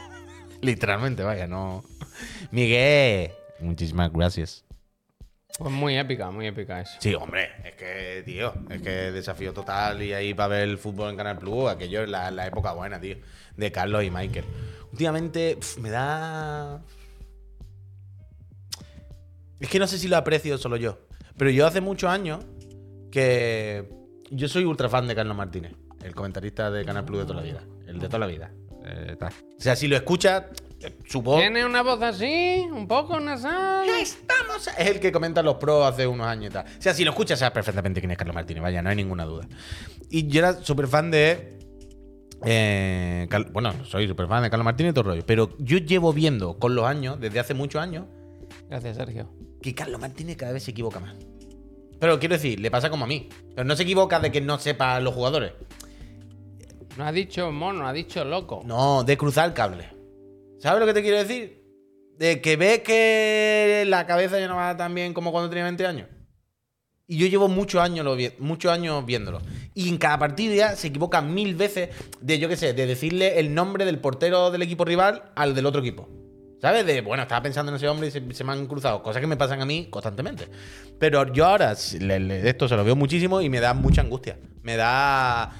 Literalmente, 0.62 1.22
vaya, 1.22 1.46
no. 1.46 1.84
Miguel. 2.50 3.32
Muchísimas 3.60 4.12
gracias. 4.12 4.64
Pues 5.58 5.72
muy 5.72 5.96
épica, 5.96 6.30
muy 6.32 6.48
épica 6.48 6.80
eso. 6.80 6.96
Sí, 6.98 7.14
hombre, 7.14 7.48
es 7.64 7.76
que, 7.76 8.22
tío, 8.24 8.52
es 8.70 8.82
que 8.82 8.90
desafío 8.90 9.52
total 9.52 10.02
y 10.02 10.12
ahí 10.12 10.34
para 10.34 10.48
ver 10.48 10.62
el 10.68 10.78
fútbol 10.78 11.10
en 11.10 11.16
Canal 11.16 11.38
Plus, 11.38 11.70
aquello 11.70 12.02
es 12.02 12.08
la, 12.08 12.32
la 12.32 12.46
época 12.48 12.72
buena, 12.72 13.00
tío, 13.00 13.18
de 13.56 13.70
Carlos 13.70 14.02
y 14.02 14.10
Michael. 14.10 14.44
Últimamente 14.90 15.54
pf, 15.54 15.80
me 15.80 15.90
da... 15.90 16.82
Es 19.60 19.68
que 19.68 19.78
no 19.78 19.86
sé 19.86 19.96
si 19.96 20.08
lo 20.08 20.16
aprecio 20.16 20.58
solo 20.58 20.76
yo, 20.76 20.98
pero 21.36 21.50
yo 21.50 21.68
hace 21.68 21.80
muchos 21.80 22.10
años 22.10 22.44
que 23.12 23.88
yo 24.34 24.48
soy 24.48 24.64
ultra 24.64 24.88
fan 24.88 25.06
de 25.06 25.14
Carlos 25.14 25.36
Martínez, 25.36 25.72
el 26.02 26.14
comentarista 26.14 26.70
de 26.70 26.84
Canal 26.84 27.04
Plus 27.04 27.20
de 27.20 27.24
toda 27.26 27.36
la 27.40 27.42
vida, 27.46 27.62
el 27.86 27.98
de 27.98 28.06
toda 28.06 28.18
la 28.18 28.26
vida. 28.26 28.52
eh, 28.86 29.16
tal. 29.18 29.32
O 29.32 29.60
sea, 29.60 29.74
si 29.76 29.88
lo 29.88 29.96
escuchas, 29.96 30.44
su 31.06 31.22
voz... 31.22 31.40
Tiene 31.40 31.64
una 31.64 31.82
voz 31.82 32.02
así, 32.02 32.66
un 32.70 32.86
poco 32.86 33.18
nasal. 33.18 33.88
Estamos. 33.88 34.68
Es 34.78 34.86
el 34.90 35.00
que 35.00 35.10
comenta 35.10 35.42
los 35.42 35.54
pros 35.56 35.86
hace 35.86 36.06
unos 36.06 36.26
años 36.26 36.50
y 36.50 36.52
tal. 36.52 36.66
O 36.66 36.82
sea, 36.82 36.92
si 36.92 37.02
lo 37.04 37.12
escuchas, 37.12 37.38
sabes 37.38 37.52
perfectamente 37.54 38.00
quién 38.00 38.10
es 38.10 38.18
Carlos 38.18 38.34
Martínez, 38.34 38.62
vaya, 38.62 38.82
no 38.82 38.90
hay 38.90 38.96
ninguna 38.96 39.24
duda. 39.24 39.48
Y 40.10 40.26
yo 40.28 40.40
era 40.40 40.52
súper 40.62 40.86
fan 40.86 41.10
de. 41.10 41.58
eh, 42.44 43.26
Cal- 43.30 43.50
bueno, 43.52 43.72
soy 43.86 44.06
súper 44.06 44.26
fan 44.26 44.42
de 44.42 44.50
Carlos 44.50 44.64
Martínez 44.64 44.90
y 44.90 44.94
todo 44.94 45.02
el 45.02 45.06
rollo. 45.16 45.26
Pero 45.26 45.56
yo 45.58 45.78
llevo 45.78 46.12
viendo 46.12 46.58
con 46.58 46.74
los 46.74 46.84
años, 46.86 47.18
desde 47.20 47.40
hace 47.40 47.54
muchos 47.54 47.80
años, 47.80 48.04
Gracias, 48.68 48.96
Sergio. 48.96 49.30
que 49.62 49.74
Carlos 49.74 50.00
Martínez 50.00 50.36
cada 50.36 50.52
vez 50.52 50.62
se 50.62 50.72
equivoca 50.72 51.00
más. 51.00 51.14
Pero 52.00 52.18
quiero 52.18 52.34
decir, 52.34 52.60
le 52.60 52.70
pasa 52.70 52.90
como 52.90 53.04
a 53.04 53.08
mí. 53.08 53.28
Pero 53.54 53.64
no 53.64 53.76
se 53.76 53.82
equivoca 53.84 54.20
de 54.20 54.30
que 54.32 54.40
no 54.40 54.58
sepa 54.58 55.00
los 55.00 55.14
jugadores. 55.14 55.52
No 56.96 57.04
ha 57.04 57.12
dicho 57.12 57.50
mono, 57.50 57.86
ha 57.88 57.92
dicho 57.92 58.24
loco. 58.24 58.62
No, 58.64 59.02
de 59.04 59.16
cruzar 59.16 59.48
el 59.48 59.54
cable. 59.54 59.88
¿Sabes 60.58 60.80
lo 60.80 60.86
que 60.86 60.94
te 60.94 61.02
quiero 61.02 61.18
decir? 61.18 61.62
De 62.18 62.40
que 62.40 62.56
ves 62.56 62.80
que 62.80 63.84
la 63.86 64.06
cabeza 64.06 64.38
ya 64.38 64.46
no 64.48 64.56
va 64.56 64.76
tan 64.76 64.94
bien 64.94 65.12
como 65.12 65.32
cuando 65.32 65.48
tenía 65.50 65.64
20 65.64 65.86
años. 65.86 66.08
Y 67.06 67.18
yo 67.18 67.26
llevo 67.26 67.48
muchos 67.48 67.82
años, 67.82 68.04
lo 68.04 68.16
vi- 68.16 68.32
muchos 68.38 68.70
años 68.72 69.04
viéndolo. 69.04 69.42
Y 69.74 69.88
en 69.88 69.98
cada 69.98 70.18
partido 70.18 70.54
ya 70.54 70.74
se 70.76 70.86
equivoca 70.88 71.20
mil 71.20 71.54
veces 71.54 71.90
de, 72.20 72.38
yo 72.38 72.48
qué 72.48 72.56
sé, 72.56 72.72
de 72.72 72.86
decirle 72.86 73.40
el 73.40 73.52
nombre 73.54 73.84
del 73.84 73.98
portero 73.98 74.50
del 74.50 74.62
equipo 74.62 74.84
rival 74.84 75.30
al 75.34 75.54
del 75.54 75.66
otro 75.66 75.80
equipo. 75.80 76.08
¿Sabes? 76.60 76.86
De, 76.86 77.00
bueno, 77.02 77.22
estaba 77.24 77.42
pensando 77.42 77.70
en 77.72 77.76
ese 77.76 77.88
hombre 77.88 78.08
y 78.08 78.10
se, 78.10 78.22
se 78.32 78.44
me 78.44 78.52
han 78.52 78.66
cruzado. 78.66 79.02
Cosas 79.02 79.20
que 79.20 79.26
me 79.26 79.36
pasan 79.36 79.60
a 79.60 79.66
mí 79.66 79.88
constantemente. 79.90 80.48
Pero 80.98 81.30
yo 81.32 81.44
ahora, 81.46 81.74
le- 82.00 82.20
le- 82.20 82.48
esto 82.48 82.68
se 82.68 82.76
lo 82.76 82.84
veo 82.84 82.96
muchísimo 82.96 83.40
y 83.42 83.48
me 83.50 83.60
da 83.60 83.74
mucha 83.74 84.00
angustia. 84.00 84.38
Me 84.62 84.76
da. 84.76 85.52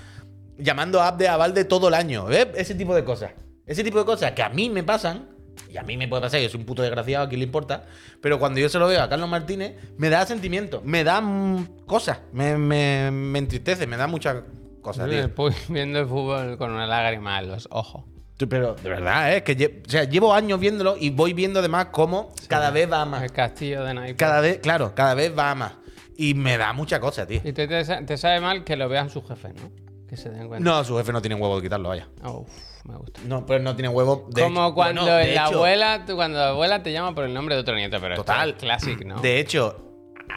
Llamando 0.57 1.01
a 1.03 1.09
app 1.09 1.19
de 1.19 1.29
aval 1.29 1.53
de 1.53 1.65
todo 1.65 1.89
el 1.89 1.95
año. 1.95 2.25
¿Ves? 2.27 2.49
Ese 2.55 2.75
tipo 2.75 2.95
de 2.95 3.05
cosas. 3.05 3.33
Ese 3.67 3.83
tipo 3.85 3.99
de 3.99 4.05
cosas 4.05 4.33
que 4.33 4.43
a 4.43 4.49
mí 4.49 4.71
me 4.71 4.83
pasan. 4.83 5.29
Y 5.71 5.77
a 5.77 5.83
mí 5.83 5.97
me 5.97 6.07
puede 6.09 6.23
pasar, 6.23 6.41
yo 6.41 6.49
soy 6.49 6.61
un 6.61 6.67
puto 6.67 6.83
desgraciado, 6.83 7.25
a 7.27 7.29
quién 7.29 7.41
le 7.41 7.47
importa. 7.47 7.85
Pero 8.21 8.39
cuando 8.39 8.61
yo 8.61 8.69
se 8.69 8.79
lo 8.79 8.87
veo 8.87 9.03
a 9.03 9.09
Carlos 9.09 9.29
Martínez, 9.29 9.75
me 9.99 10.09
da 10.09 10.25
sentimiento, 10.25 10.81
me 10.85 11.03
da 11.05 11.21
mm, 11.21 11.85
cosas, 11.87 12.21
me, 12.33 12.57
me, 12.57 13.11
me 13.11 13.39
entristece, 13.41 13.87
me 13.87 13.97
da 13.97 14.07
muchas 14.07 14.43
cosas, 14.81 15.09
tío. 15.17 15.25
Viendo 15.69 15.99
el 16.01 16.07
fútbol 16.07 16.57
con 16.59 16.71
una 16.73 16.87
lágrima 16.87 17.39
en 17.41 17.49
los 17.49 17.69
ojos. 17.73 18.05
Pero 18.37 18.75
de 18.75 18.89
verdad, 18.91 19.37
¿eh? 19.37 19.43
que 19.45 19.57
lle- 19.57 19.83
o 19.87 19.89
sea, 19.91 20.05
llevo 20.05 20.35
años 20.35 20.59
viéndolo 20.59 20.97
y 20.99 21.11
voy 21.11 21.33
viendo 21.33 21.61
además 21.61 21.87
cómo 21.93 22.33
cada 22.49 22.71
vez 22.71 22.91
va 22.91 23.03
a 23.03 23.05
más. 23.05 23.23
El 23.23 23.33
castillo 23.33 23.85
de 23.85 23.95
naipes. 23.95 24.17
Cada 24.17 24.41
vez, 24.41 24.59
claro, 24.59 24.95
cada 24.95 25.15
vez 25.15 25.37
va 25.37 25.51
a 25.53 25.55
más. 25.55 25.73
Y 26.17 26.35
me 26.35 26.59
da 26.59 26.73
mucha 26.73 26.99
cosa, 27.01 27.27
tío. 27.27 27.41
Y 27.45 27.53
te, 27.53 27.67
te 27.69 27.85
te 27.85 28.17
sabe 28.17 28.41
mal 28.41 28.65
que 28.65 28.77
lo 28.77 28.89
vean 28.89 29.09
sus 29.11 29.27
jefes, 29.27 29.53
¿no? 29.55 29.71
Que 30.09 30.17
se 30.17 30.31
den 30.31 30.49
cuenta. 30.49 30.69
No, 30.69 30.85
su 30.85 30.97
jefe 30.97 31.13
no 31.13 31.23
tiene 31.23 31.37
huevo 31.37 31.57
de 31.57 31.63
quitarlo, 31.63 31.89
vaya. 31.89 32.09
Uf, 32.25 32.49
me 32.85 32.97
gusta. 32.97 33.21
No, 33.25 33.47
pero 33.47 33.63
no 33.63 33.75
tiene 33.77 33.89
huevo 33.89 34.29
de 34.31 34.43
Como 34.43 34.67
hecho- 34.67 34.75
cuando 34.75 35.03
bueno, 35.03 35.17
de 35.17 35.35
la 35.35 35.47
hecho- 35.47 35.57
abuela, 35.57 36.05
tú- 36.07 36.15
cuando 36.17 36.39
la 36.39 36.49
abuela 36.51 36.83
te 36.83 36.93
llama 36.93 37.15
por 37.15 37.25
el 37.25 37.33
nombre 37.35 37.55
de 37.55 37.61
otro 37.63 37.75
nieto, 37.77 37.99
pero 38.01 38.17
Total. 38.17 38.51
es 38.51 38.57
classic, 38.57 39.05
¿no? 39.05 39.21
De 39.21 39.39
hecho, 39.41 39.77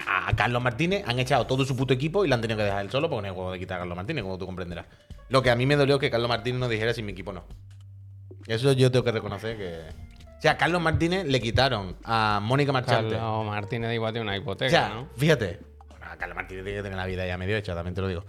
a 0.08 0.30
a 0.30 0.36
Carlos 0.36 0.62
Martínez 0.62 1.04
han 1.08 1.18
echado 1.20 1.46
todo 1.48 1.66
su 1.66 1.76
puto 1.76 1.94
equipo 1.94 2.24
y 2.26 2.28
le 2.28 2.36
han 2.36 2.42
tenido 2.42 2.58
que 2.58 2.64
dejar 2.64 2.82
él 2.86 2.92
solo 2.92 3.10
porque 3.10 3.24
no 3.28 3.34
hay 3.34 3.38
huevo 3.38 3.52
de 3.52 3.60
quitar 3.60 3.78
a 3.78 3.80
Carlos 3.82 3.96
Martínez, 3.96 4.24
como 4.24 4.38
tú 4.38 4.46
comprenderás. 4.46 4.86
Lo 5.30 5.42
que 5.42 5.50
a 5.50 5.56
mí 5.56 5.66
me 5.66 5.76
dolió 5.76 5.96
es 5.96 6.02
que 6.02 6.10
Carlos 6.12 6.30
Martínez 6.30 6.60
no 6.60 6.70
dijera 6.70 6.94
si 6.94 7.02
mi 7.04 7.12
equipo 7.12 7.34
no. 7.34 7.44
Eso 8.48 8.72
yo 8.74 8.92
tengo 8.92 9.04
que 9.04 9.12
reconocer 9.12 9.58
que. 9.58 10.08
O 10.38 10.42
sea, 10.42 10.52
a 10.52 10.58
Carlos 10.58 10.82
Martínez 10.82 11.26
le 11.26 11.42
quitaron 11.42 11.98
a 12.04 12.40
Mónica 12.42 12.72
Marchante. 12.72 13.16
Carlos 13.16 13.46
Martínez 13.46 13.94
igual 13.94 14.14
tiene 14.14 14.28
una 14.28 14.38
hipoteca, 14.38 14.68
O 14.68 14.70
sea, 14.70 14.90
¿no? 14.90 15.10
fíjate. 15.18 15.60
Bueno, 15.90 16.06
a 16.06 16.16
Carlos 16.16 16.36
Martínez 16.36 16.64
tiene 16.64 16.80
que 16.80 16.84
tener 16.84 16.98
la 16.98 17.06
vida 17.06 17.26
ya 17.26 17.38
medio 17.38 17.58
hecha, 17.58 17.74
también 17.74 17.96
te 17.96 18.02
lo 18.02 18.08
digo. 18.08 18.24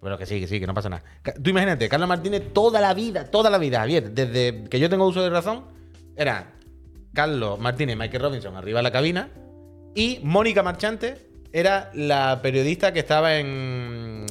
Pero 0.00 0.18
que 0.18 0.26
sí, 0.26 0.40
que 0.40 0.48
sí, 0.48 0.58
que 0.58 0.66
no 0.66 0.74
pasa 0.74 0.88
nada. 0.88 1.04
Tú 1.42 1.50
imagínate, 1.50 1.88
Carlos 1.88 2.08
Martínez 2.08 2.52
toda 2.52 2.80
la 2.80 2.92
vida, 2.94 3.30
toda 3.30 3.50
la 3.50 3.58
vida, 3.58 3.78
Javier, 3.78 4.10
desde 4.10 4.64
que 4.64 4.80
yo 4.80 4.90
tengo 4.90 5.06
uso 5.06 5.22
de 5.22 5.30
razón, 5.30 5.66
era 6.16 6.54
Carlos 7.14 7.58
Martínez 7.58 7.94
y 7.94 7.98
Michael 7.98 8.22
Robinson 8.22 8.56
arriba 8.56 8.80
de 8.80 8.82
la 8.82 8.90
cabina 8.90 9.28
y 9.94 10.20
Mónica 10.22 10.62
Marchante 10.62 11.18
era 11.52 11.90
la 11.94 12.40
periodista 12.42 12.92
que 12.92 13.00
estaba 13.00 13.36
en, 13.36 14.26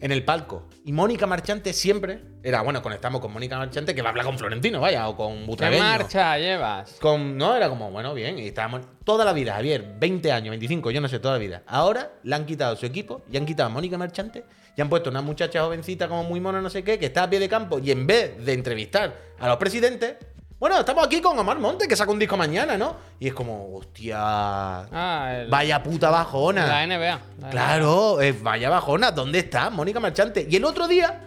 en 0.00 0.12
el 0.12 0.24
palco. 0.24 0.68
Y 0.84 0.92
Mónica 0.92 1.26
Marchante 1.26 1.72
siempre 1.72 2.20
era, 2.42 2.62
bueno, 2.62 2.82
conectamos 2.82 3.20
con 3.20 3.32
Mónica 3.32 3.58
Marchante 3.58 3.94
que 3.94 4.02
va 4.02 4.08
a 4.08 4.10
hablar 4.10 4.24
con 4.24 4.38
Florentino, 4.38 4.80
vaya, 4.80 5.08
o 5.08 5.16
con 5.16 5.40
¿Qué 5.40 5.46
Butragueño. 5.46 5.82
marcha 5.82 6.38
llevas? 6.38 6.92
Con, 7.00 7.36
no, 7.36 7.56
era 7.56 7.68
como, 7.68 7.90
bueno, 7.90 8.14
bien, 8.14 8.38
y 8.38 8.48
estábamos 8.48 8.82
toda 9.04 9.24
la 9.24 9.32
vida, 9.32 9.54
Javier, 9.54 9.96
20 9.98 10.32
años, 10.32 10.50
25, 10.50 10.90
yo 10.90 11.00
no 11.00 11.08
sé, 11.08 11.18
toda 11.18 11.34
la 11.34 11.40
vida. 11.40 11.62
Ahora 11.66 12.12
le 12.22 12.34
han 12.34 12.46
quitado 12.46 12.76
su 12.76 12.86
equipo 12.86 13.22
y 13.30 13.36
han 13.36 13.46
quitado 13.46 13.68
a 13.68 13.72
Mónica 13.72 13.98
Marchante 13.98 14.44
y 14.76 14.80
han 14.80 14.88
puesto 14.88 15.10
una 15.10 15.22
muchacha 15.22 15.62
jovencita 15.62 16.08
como 16.08 16.24
muy 16.24 16.40
mona, 16.40 16.60
no 16.60 16.70
sé 16.70 16.84
qué, 16.84 16.98
que 16.98 17.06
está 17.06 17.24
a 17.24 17.30
pie 17.30 17.40
de 17.40 17.48
campo 17.48 17.78
y 17.78 17.90
en 17.90 18.06
vez 18.06 18.44
de 18.44 18.52
entrevistar 18.52 19.14
a 19.38 19.48
los 19.48 19.56
presidentes, 19.56 20.16
bueno, 20.58 20.78
estamos 20.80 21.06
aquí 21.06 21.20
con 21.20 21.38
Omar 21.38 21.58
Monte, 21.58 21.86
que 21.86 21.94
saca 21.96 22.10
un 22.10 22.18
disco 22.18 22.36
mañana, 22.36 22.76
¿no? 22.76 22.96
Y 23.20 23.28
es 23.28 23.34
como, 23.34 23.74
hostia, 23.76 24.16
Ah, 24.20 25.32
el- 25.42 25.48
vaya 25.48 25.82
puta 25.82 26.10
bajona. 26.10 26.66
la 26.66 26.82
NBA. 26.86 27.20
la 27.40 27.50
Claro, 27.50 28.20
eh, 28.20 28.32
vaya 28.42 28.68
bajona, 28.68 29.10
¿dónde 29.12 29.38
está 29.38 29.70
Mónica 29.70 30.00
Marchante? 30.00 30.46
Y 30.50 30.56
el 30.56 30.64
otro 30.64 30.88
día, 30.88 31.24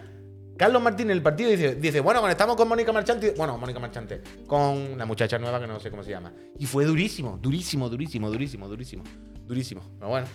Carlos 0.58 0.82
Martín 0.82 1.06
en 1.06 1.12
el 1.16 1.22
partido 1.22 1.50
dice, 1.50 1.76
dice 1.76 2.00
bueno, 2.00 2.20
conectamos 2.20 2.56
con 2.56 2.68
Mónica 2.68 2.92
Marchante, 2.92 3.32
bueno, 3.36 3.56
Mónica 3.56 3.80
Marchante, 3.80 4.20
con 4.46 4.98
la 4.98 5.06
muchacha 5.06 5.38
nueva 5.38 5.58
que 5.60 5.66
no 5.66 5.80
sé 5.80 5.90
cómo 5.90 6.02
se 6.02 6.10
llama. 6.10 6.30
Y 6.58 6.66
fue 6.66 6.84
durísimo, 6.84 7.38
durísimo, 7.40 7.88
durísimo, 7.88 8.30
durísimo, 8.30 8.68
durísimo, 8.68 9.02
durísimo. 9.46 9.80
Pero 9.98 10.08
bueno. 10.10 10.26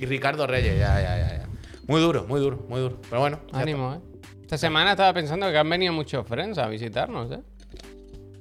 Y 0.00 0.06
Ricardo 0.06 0.46
Reyes, 0.46 0.78
ya, 0.78 1.00
ya, 1.00 1.16
ya, 1.18 1.38
ya. 1.38 1.48
Muy 1.86 2.00
duro, 2.00 2.24
muy 2.26 2.40
duro, 2.40 2.64
muy 2.68 2.80
duro. 2.80 3.00
Pero 3.08 3.20
bueno. 3.20 3.40
Ánimo, 3.52 3.94
¿eh? 3.94 4.00
Esta 4.42 4.58
semana 4.58 4.90
estaba 4.92 5.12
pensando 5.14 5.48
que 5.50 5.56
han 5.58 5.68
venido 5.70 5.92
muchos 5.92 6.26
friends 6.26 6.58
a 6.58 6.66
visitarnos, 6.68 7.30
¿eh? 7.30 7.40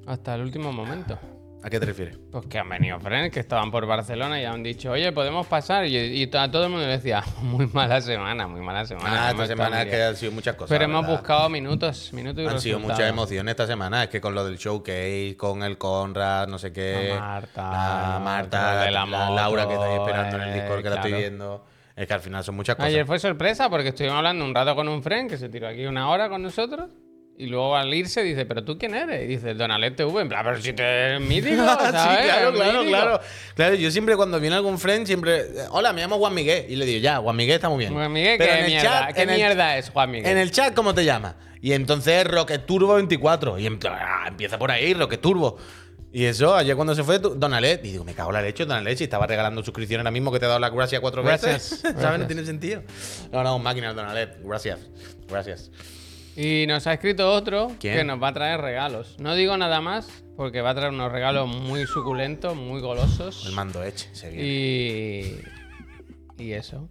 Hasta 0.10 0.34
el 0.36 0.42
último 0.42 0.72
momento. 0.74 1.20
¿A 1.62 1.70
qué 1.70 1.78
te 1.80 1.86
refieres? 1.86 2.18
Pues 2.32 2.46
que 2.48 2.58
han 2.58 2.68
venido 2.70 3.00
friends 3.00 3.34
que 3.34 3.42
estaban 3.42 3.70
por 3.70 3.86
Barcelona 3.86 4.42
y 4.42 4.46
han 4.46 4.63
dicho, 4.63 4.92
oye, 4.92 5.12
podemos 5.12 5.46
pasar. 5.46 5.86
Y, 5.86 5.98
y 5.98 6.24
a 6.36 6.50
todo 6.50 6.63
el 6.63 6.70
mundo 6.72 6.86
le 6.88 6.94
decía, 6.94 7.22
muy 7.42 7.68
mala 7.68 8.01
semana, 8.01 8.48
muy 8.48 8.62
mala 8.62 8.86
semana. 8.86 9.28
Ah, 9.28 9.32
hemos 9.32 9.44
esta 9.44 9.56
semana 9.56 9.82
es 9.84 9.89
que 9.89 9.96
bien". 9.98 10.08
han 10.08 10.16
sido 10.16 10.32
muchas 10.32 10.56
cosas. 10.56 10.70
Pero 10.70 10.86
hemos 10.86 11.01
¿verdad? 11.04 11.18
buscado 11.20 11.50
minutos, 11.50 12.12
minutos 12.13 12.44
y 12.44 12.48
Han 12.48 12.60
sido 12.62 12.78
resultados. 12.78 12.98
muchas 12.98 13.10
emociones 13.12 13.51
esta 13.51 13.68
semana. 13.68 14.04
Es 14.04 14.10
que 14.10 14.20
con 14.22 14.34
lo 14.34 14.46
del 14.46 14.58
showcase, 14.58 15.36
con 15.38 15.62
el 15.62 15.78
Conrad, 15.78 16.48
no 16.48 16.58
sé 16.58 16.72
qué. 16.74 17.10
La 17.13 17.20
Marta, 17.20 17.62
La 18.13 18.20
Marta, 18.24 18.82
de 18.86 18.92
la, 18.92 19.06
la 19.06 19.30
Laura 19.30 19.68
que 19.68 19.74
ahí 19.75 19.94
esperando 20.00 20.38
en 20.38 20.42
el 20.44 20.50
eh, 20.50 20.54
Discord 20.62 20.82
que 20.82 20.89
la 20.89 20.96
estoy 20.96 21.12
claro. 21.12 21.22
viendo. 21.28 21.66
Es 21.96 22.08
que 22.08 22.13
al 22.13 22.22
final 22.22 22.44
son 22.46 22.56
muchas 22.56 22.78
cosas. 22.78 22.88
Ayer 22.88 23.06
fue 23.06 23.20
sorpresa 23.20 23.70
porque 23.70 23.89
estuvimos 23.89 24.18
hablando 24.18 24.46
un 24.46 24.56
rato 24.56 24.74
con 24.74 24.88
un 24.88 25.04
friend 25.04 25.30
que 25.30 25.38
se 25.38 25.50
tiró 25.50 25.68
aquí 25.68 25.86
una 25.86 26.10
hora 26.10 26.30
con 26.30 26.42
nosotros. 26.42 26.89
Y 27.39 27.46
luego 27.48 27.74
al 27.77 27.93
irse 27.93 28.22
dice, 28.22 28.46
¿pero 28.46 28.65
tú 28.65 28.77
quién 28.77 28.93
eres? 28.93 29.24
Y 29.24 29.27
dice, 29.27 29.53
Donalet 29.53 29.96
TV. 29.96 30.22
En 30.24 30.27
plan, 30.27 30.43
pero 30.43 30.62
si 30.62 30.74
te 30.74 30.84
eres 30.84 31.22
mítico, 31.27 31.55
sí, 31.55 31.62
¿sabes? 31.89 32.25
claro, 32.25 32.50
Eres 32.50 32.51
claro, 32.62 32.79
mítico". 32.79 32.89
claro. 32.89 33.19
Claro, 33.55 33.75
yo 33.75 33.91
siempre 33.91 34.15
cuando 34.17 34.41
viene 34.41 34.58
algún 34.58 34.77
friend, 34.77 35.08
siempre. 35.08 35.46
Hola, 35.69 35.93
me 35.93 36.01
llamo 36.01 36.17
Juan 36.17 36.34
Miguel. 36.34 36.65
Y 36.67 36.75
le 36.75 36.86
digo, 36.86 37.00
ya, 37.01 37.17
Juan 37.19 37.38
Miguel 37.38 37.55
está 37.55 37.69
muy 37.69 37.79
bien. 37.79 37.93
Juan 37.93 38.12
Miguel, 38.12 38.36
Pero 38.38 38.51
¿qué 38.51 38.60
en 38.60 38.65
el 38.65 38.72
mierda, 38.72 38.89
chat- 39.08 39.15
¿qué 39.15 39.22
en 39.22 39.29
el- 39.29 39.36
mierda 39.38 39.77
es 39.77 39.89
Juan 39.89 40.12
Miguel? 40.12 40.31
En 40.31 40.38
el 40.38 40.51
chat, 40.51 40.74
¿cómo 40.74 40.93
te 40.93 41.05
llamas? 41.05 41.36
Y 41.62 41.72
entonces 41.72 42.27
Rocket 42.27 42.65
Turbo 42.65 42.96
24. 42.96 43.58
Y 43.58 43.67
en 43.67 43.79
ah, 43.89 44.25
empieza 44.27 44.60
por 44.60 44.69
ahí, 44.72 44.93
Rocket 44.93 45.22
Turbo. 45.22 45.58
Y 46.12 46.25
eso, 46.25 46.53
ayer 46.55 46.75
cuando 46.75 46.93
se 46.93 47.03
fue, 47.05 47.19
Donalet, 47.19 47.86
y 47.86 47.91
digo, 47.91 48.03
me 48.03 48.13
cago 48.15 48.31
en 48.31 48.34
la 48.36 48.41
leche, 48.41 48.65
Donalet, 48.65 48.98
si 48.98 49.05
estaba 49.05 49.25
regalando 49.27 49.63
suscripción 49.63 50.01
ahora 50.01 50.12
mismo 50.12 50.29
que 50.31 50.39
te 50.39 50.46
he 50.46 50.48
dado 50.50 50.60
la 50.60 50.72
gracia 50.72 51.00
cuatro 51.00 51.24
Gracias, 51.24 51.84
veces. 51.84 51.96
¿Sabes? 52.01 52.19
No 52.19 52.27
tiene 52.27 52.43
sentido. 52.46 52.84
No, 53.31 53.43
no, 53.43 53.60
máquina 53.60 53.93
Donalet, 53.93 54.39
gracias. 54.43 54.79
Gracias. 55.29 55.72
Y 56.41 56.65
nos 56.67 56.88
ha 56.88 56.93
escrito 56.93 57.29
otro 57.34 57.72
¿Quién? 57.79 57.98
que 57.98 58.03
nos 58.05 58.22
va 58.24 58.29
a 58.29 58.34
traer 58.34 58.62
regalos. 58.62 59.17
No 59.19 59.36
digo 59.36 59.58
nada 59.58 59.81
más 59.81 60.24
porque 60.38 60.62
va 60.62 60.69
a 60.69 60.75
traer 60.75 60.93
unos 60.93 61.12
regalos 61.12 61.50
muy 61.50 61.86
suculentos, 61.86 62.55
muy 62.55 62.79
golosos. 62.79 63.46
El 63.46 63.51
mando 63.51 63.84
Edge, 63.84 64.08
se 64.13 64.29
viene. 64.29 64.48
Y. 64.48 65.41
Y 66.43 66.53
eso. 66.53 66.88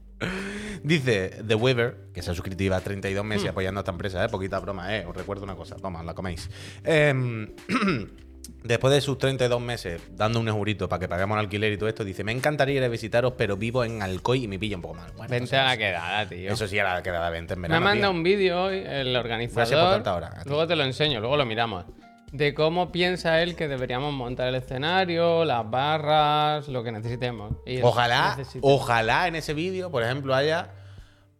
Dice 0.82 1.30
The 1.46 1.54
Weaver, 1.54 2.10
que 2.12 2.20
se 2.20 2.30
ha 2.30 2.34
suscrito 2.34 2.62
y 2.62 2.66
lleva 2.66 2.80
32 2.80 3.24
meses 3.24 3.44
Hmm. 3.46 3.50
apoyando 3.50 3.78
a 3.78 3.82
esta 3.82 3.92
empresa, 3.92 4.22
¿eh? 4.22 4.28
Poquita 4.28 4.58
broma, 4.58 4.94
¿eh? 4.94 5.06
Os 5.06 5.16
recuerdo 5.16 5.44
una 5.44 5.54
cosa. 5.56 5.76
Toma, 5.76 6.02
la 6.02 6.12
coméis. 6.12 6.50
Em, 6.84 7.48
después 8.64 8.92
de 8.92 9.00
sus 9.00 9.18
32 9.18 9.60
meses 9.60 10.00
dando 10.12 10.40
un 10.40 10.48
eurito 10.48 10.88
para 10.88 11.00
que 11.00 11.08
paguemos 11.08 11.36
el 11.36 11.40
alquiler 11.44 11.72
y 11.72 11.76
todo 11.78 11.88
esto, 11.88 12.04
dice: 12.04 12.24
Me 12.24 12.32
encantaría 12.32 12.76
ir 12.76 12.84
a 12.84 12.88
visitaros, 12.88 13.34
pero 13.36 13.56
vivo 13.56 13.84
en 13.84 14.02
Alcoy 14.02 14.44
y 14.44 14.48
me 14.48 14.58
pilla 14.58 14.76
un 14.76 14.82
poco 14.82 14.94
mal. 14.94 15.10
Bueno, 15.16 15.30
Vente 15.30 15.50
pues 15.50 15.60
a 15.60 15.64
la 15.64 15.76
quedada, 15.76 16.28
tío. 16.28 16.52
Eso 16.52 16.66
sí, 16.68 16.78
a 16.78 16.84
la 16.94 17.02
quedada 17.02 17.30
20 17.30 17.54
en 17.54 17.60
Me 17.60 17.68
verano. 17.68 17.84
manda 17.84 18.08
tío. 18.08 18.10
un 18.10 18.22
vídeo 18.22 18.62
hoy 18.64 18.82
el 18.86 19.14
organizador. 19.16 19.58
Gracias 19.68 19.80
por 19.80 19.90
tanta 19.92 20.14
hora. 20.14 20.42
Luego 20.46 20.66
te 20.66 20.76
lo 20.76 20.84
enseño, 20.84 21.20
luego 21.20 21.36
lo 21.36 21.46
miramos. 21.46 21.84
De 22.32 22.52
cómo 22.52 22.92
piensa 22.92 23.40
él 23.42 23.56
que 23.56 23.68
deberíamos 23.68 24.12
montar 24.12 24.48
el 24.48 24.56
escenario, 24.56 25.46
las 25.46 25.68
barras, 25.70 26.68
lo 26.68 26.84
que 26.84 26.92
necesitemos. 26.92 27.54
Y 27.64 27.80
Ojalá, 27.80 28.36
ojalá 28.60 29.28
en 29.28 29.36
ese 29.36 29.54
vídeo, 29.54 29.90
por 29.90 30.02
ejemplo, 30.02 30.34
haya 30.34 30.68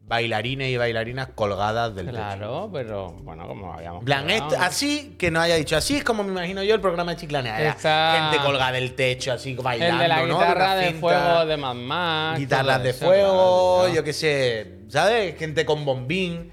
bailarines 0.09 0.69
y 0.71 0.77
bailarinas 0.79 1.29
colgadas 1.35 1.95
del 1.95 2.07
techo. 2.07 2.17
Claro, 2.17 2.71
pero 2.73 3.13
bueno, 3.23 3.47
como 3.47 3.73
habíamos. 3.75 4.03
¿no? 4.05 4.49
así 4.59 5.17
que 5.19 5.31
no 5.31 5.41
haya 5.41 5.57
dicho, 5.57 5.77
así 5.77 5.97
es 5.97 6.05
como 6.05 6.25
me 6.25 6.33
imagino 6.33 6.63
yo 6.63 6.75
el 6.75 6.81
programa 6.81 7.13
de 7.13 7.19
Chiclanea. 7.21 7.69
Está- 7.69 8.31
Gente 8.31 8.43
colgada 8.45 8.73
del 8.73 8.95
techo, 8.95 9.33
así 9.33 9.55
bailando, 9.55 9.97
El 9.97 10.01
de 10.01 10.09
la 10.09 10.27
¿no? 10.27 10.39
guitarra 10.39 10.75
de 10.77 10.93
fuego 10.95 11.45
de 11.47 11.57
Mad 11.59 11.75
Max. 11.75 12.39
Guitarras 12.41 12.83
de 12.83 12.91
eso, 12.91 13.05
fuego, 13.07 13.79
claro, 13.81 13.95
yo 13.95 14.03
qué 14.05 14.13
sé, 14.15 14.79
¿sabes? 14.89 15.39
Gente 15.39 15.67
con 15.67 15.85
bombín, 15.85 16.53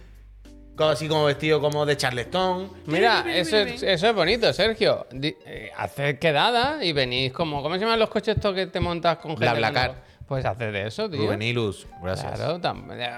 así 0.77 1.07
como 1.07 1.23
vestido 1.23 1.61
como 1.61 1.85
de 1.85 1.95
Charleston. 1.95 2.69
Mira, 2.87 3.23
eso 3.33 3.57
es, 3.57 3.81
eso 3.81 4.09
es 4.09 4.13
bonito, 4.15 4.51
Sergio. 4.51 5.07
Eh, 5.13 5.71
haced 5.77 6.19
quedada 6.19 6.83
y 6.83 6.91
venís 6.91 7.31
como. 7.31 7.63
¿Cómo 7.63 7.75
se 7.75 7.81
llaman 7.81 7.99
los 7.99 8.09
coches 8.09 8.35
estos 8.35 8.53
que 8.53 8.67
te 8.67 8.81
montas 8.81 9.17
con 9.19 9.31
gente? 9.31 9.45
BlaBlaCar. 9.45 10.03
Pues 10.27 10.43
haced 10.43 10.71
de 10.71 10.87
eso, 10.87 11.09
tío. 11.09 11.21
Rubenilus, 11.21 11.87
gracias. 12.01 12.39
Claro, 12.39 12.59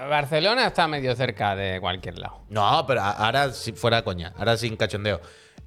Barcelona 0.08 0.66
está 0.66 0.86
medio 0.86 1.14
cerca 1.16 1.56
de 1.56 1.80
cualquier 1.80 2.18
lado. 2.18 2.42
No, 2.50 2.84
pero 2.86 3.00
ahora 3.00 3.52
si 3.52 3.72
fuera 3.72 4.02
coña, 4.02 4.34
ahora 4.36 4.56
sin 4.56 4.76
cachondeo. 4.76 5.20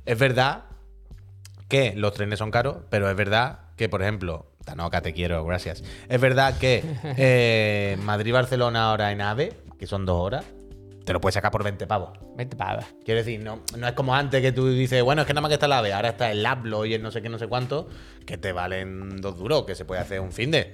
Es 0.05 0.17
verdad 0.19 0.65
que 1.67 1.93
los 1.95 2.13
trenes 2.13 2.37
son 2.37 2.51
caros, 2.51 2.77
pero 2.89 3.09
es 3.09 3.15
verdad 3.15 3.59
que, 3.75 3.89
por 3.89 4.01
ejemplo, 4.01 4.51
Tanoca, 4.65 5.01
te 5.01 5.13
quiero, 5.13 5.43
gracias. 5.45 5.83
Es 6.09 6.21
verdad 6.21 6.57
que 6.57 6.83
eh, 7.17 7.97
Madrid-Barcelona 8.03 8.89
ahora 8.89 9.11
en 9.11 9.21
AVE, 9.21 9.53
que 9.79 9.87
son 9.87 10.05
dos 10.05 10.21
horas, 10.21 10.45
te 11.05 11.13
lo 11.13 11.21
puedes 11.21 11.33
sacar 11.33 11.51
por 11.51 11.63
20 11.63 11.87
pavos. 11.87 12.11
Vete 12.35 12.55
para. 12.55 12.85
Quiero 13.03 13.19
decir, 13.19 13.41
no, 13.41 13.61
no 13.77 13.87
es 13.87 13.93
como 13.93 14.13
antes 14.13 14.41
que 14.41 14.51
tú 14.51 14.69
dices, 14.69 15.01
bueno, 15.03 15.21
es 15.21 15.27
que 15.27 15.33
nada 15.33 15.41
más 15.41 15.49
que 15.49 15.55
está 15.55 15.65
el 15.65 15.73
AVE, 15.73 15.93
ahora 15.93 16.09
está 16.09 16.31
el 16.31 16.43
Lablo 16.43 16.85
y 16.85 16.93
el 16.93 17.01
no 17.01 17.11
sé 17.11 17.21
qué, 17.21 17.29
no 17.29 17.39
sé 17.39 17.47
cuánto, 17.47 17.89
que 18.25 18.37
te 18.37 18.51
valen 18.51 19.19
dos 19.19 19.37
duros, 19.37 19.65
que 19.65 19.75
se 19.75 19.85
puede 19.85 20.01
hacer 20.01 20.19
un 20.19 20.31
fin 20.31 20.51
de. 20.51 20.73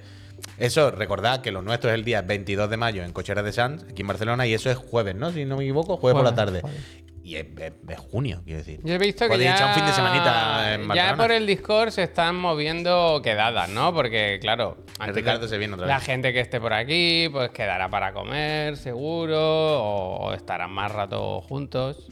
Eso, 0.58 0.90
recordad 0.90 1.40
que 1.40 1.52
lo 1.52 1.62
nuestro 1.62 1.90
es 1.90 1.94
el 1.94 2.04
día 2.04 2.22
22 2.22 2.68
de 2.70 2.76
mayo 2.76 3.02
en 3.04 3.12
Cocheras 3.12 3.44
de 3.44 3.52
Sanz, 3.52 3.84
aquí 3.90 4.02
en 4.02 4.08
Barcelona, 4.08 4.46
y 4.46 4.54
eso 4.54 4.70
es 4.70 4.76
jueves, 4.76 5.14
¿no? 5.14 5.30
Si 5.30 5.44
no 5.44 5.56
me 5.56 5.64
equivoco, 5.64 5.96
jueves, 5.96 6.16
por 6.16 6.24
la 6.24 6.34
tarde. 6.34 6.60
jueves. 6.60 6.80
Y 7.22 7.36
es, 7.36 7.46
es- 7.58 7.72
es 7.88 7.98
junio, 7.98 8.40
quiero 8.44 8.58
decir. 8.60 8.80
Yo 8.82 8.94
he 8.94 8.98
visto 8.98 9.28
que 9.28 9.38
ya, 9.38 9.54
echar 9.54 9.68
un 9.68 9.74
fin 9.74 9.84
de 9.86 9.92
semanita 9.92 10.74
en 10.74 10.88
ya 10.94 11.14
por 11.14 11.30
el 11.30 11.46
Discord 11.46 11.90
se 11.90 12.04
están 12.04 12.36
moviendo 12.36 13.20
quedadas, 13.22 13.68
¿no? 13.68 13.92
Porque, 13.92 14.38
claro, 14.40 14.78
antes 14.98 15.14
Ricardo 15.16 15.46
se 15.46 15.58
viene 15.58 15.74
otra 15.74 15.86
la 15.86 16.00
gente 16.00 16.32
que 16.32 16.40
esté 16.40 16.58
por 16.58 16.72
aquí, 16.72 17.28
pues 17.30 17.50
quedará 17.50 17.90
para 17.90 18.14
comer, 18.14 18.78
seguro, 18.78 19.38
o 19.42 20.32
estarán 20.32 20.70
más 20.70 20.90
rato 20.90 21.42
juntos. 21.42 22.08